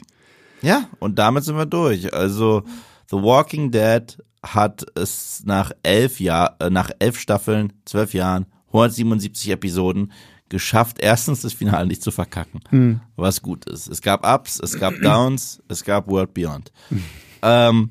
Ja, 0.62 0.88
und 0.98 1.18
damit 1.18 1.44
sind 1.44 1.56
wir 1.56 1.66
durch. 1.66 2.12
Also 2.12 2.62
The 3.10 3.16
Walking 3.16 3.70
Dead 3.70 4.16
hat 4.42 4.86
es 4.94 5.42
nach 5.44 5.72
elf 5.82 6.20
Jahr, 6.20 6.56
äh, 6.60 6.70
nach 6.70 6.90
elf 6.98 7.18
Staffeln, 7.18 7.72
zwölf 7.84 8.14
Jahren, 8.14 8.46
177 8.68 9.50
Episoden 9.50 10.12
geschafft, 10.48 10.98
erstens 11.00 11.42
das 11.42 11.52
Finale 11.52 11.86
nicht 11.86 12.02
zu 12.02 12.10
verkacken, 12.10 12.60
was 13.16 13.42
gut 13.42 13.66
ist. 13.66 13.86
Es 13.88 14.00
gab 14.02 14.26
Ups, 14.26 14.58
es 14.60 14.78
gab 14.78 14.94
Downs, 15.02 15.62
es 15.68 15.84
gab 15.84 16.08
World 16.08 16.34
Beyond. 16.34 16.72
ähm, 17.42 17.90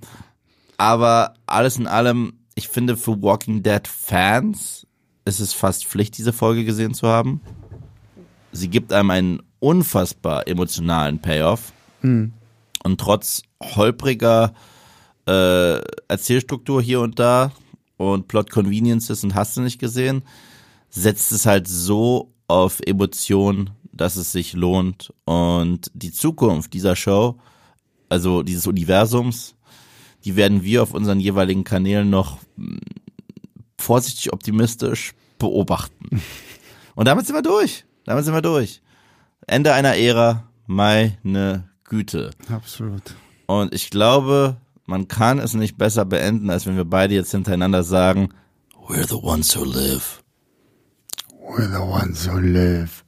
aber 0.77 1.34
alles 1.45 1.77
in 1.77 1.88
allem, 1.88 2.34
ich 2.55 2.67
finde 2.67 2.97
für 2.97 3.21
Walking 3.21 3.63
Dead 3.63 3.88
Fans 3.88 4.85
ist 5.26 5.39
es 5.39 5.53
fast 5.53 5.85
Pflicht, 5.85 6.17
diese 6.17 6.34
Folge 6.34 6.65
gesehen 6.65 6.93
zu 6.93 7.07
haben. 7.07 7.41
Sie 8.51 8.67
gibt 8.69 8.91
einem 8.91 9.11
einen 9.11 9.41
unfassbar 9.59 10.47
emotionalen 10.47 11.19
Payoff. 11.19 11.71
Und 12.84 12.99
trotz 12.99 13.43
holpriger 13.61 14.53
äh, 15.30 15.80
Erzählstruktur 16.07 16.81
hier 16.81 17.01
und 17.01 17.19
da 17.19 17.51
und 17.97 18.27
Plot 18.27 18.49
Conveniences 18.49 19.23
und 19.23 19.35
hast 19.35 19.56
du 19.57 19.61
nicht 19.61 19.80
gesehen, 19.80 20.23
setzt 20.89 21.31
es 21.31 21.45
halt 21.45 21.68
so 21.68 22.34
auf 22.47 22.80
Emotionen, 22.85 23.69
dass 23.91 24.15
es 24.15 24.31
sich 24.31 24.53
lohnt. 24.53 25.14
Und 25.26 25.91
die 25.93 26.11
Zukunft 26.11 26.73
dieser 26.73 26.95
Show, 26.95 27.38
also 28.10 28.41
dieses 28.41 28.65
Universums, 28.65 29.56
die 30.26 30.35
werden 30.35 30.64
wir 30.64 30.81
auf 30.81 30.93
unseren 30.93 31.19
jeweiligen 31.19 31.64
Kanälen 31.64 32.10
noch 32.10 32.39
mh, 32.56 32.80
vorsichtig 33.77 34.34
optimistisch 34.34 35.14
beobachten. 35.38 36.22
Und 36.95 37.07
damit 37.07 37.27
sind 37.27 37.35
wir 37.35 37.43
durch. 37.43 37.85
Damit 38.06 38.26
sind 38.26 38.34
wir 38.34 38.41
durch. 38.41 38.81
Ende 39.47 39.73
einer 39.73 39.95
Ära, 39.95 40.49
meine 40.65 41.69
Güte. 41.85 42.31
Absolut. 42.49 43.15
Und 43.45 43.73
ich 43.73 43.89
glaube, 43.89 44.57
man 44.90 45.07
kann 45.07 45.38
es 45.38 45.53
nicht 45.53 45.78
besser 45.78 46.03
beenden, 46.03 46.49
als 46.49 46.66
wenn 46.66 46.76
wir 46.76 46.84
beide 46.84 47.14
jetzt 47.14 47.32
hintereinander 47.32 47.84
sagen, 47.84 48.30
We're 48.88 49.07
the 49.07 49.22
ones 49.22 49.56
who 49.56 49.64
live. 49.64 50.24
We're 51.40 51.70
the 51.70 51.84
ones 51.84 52.28
who 52.28 52.40
live. 52.40 53.03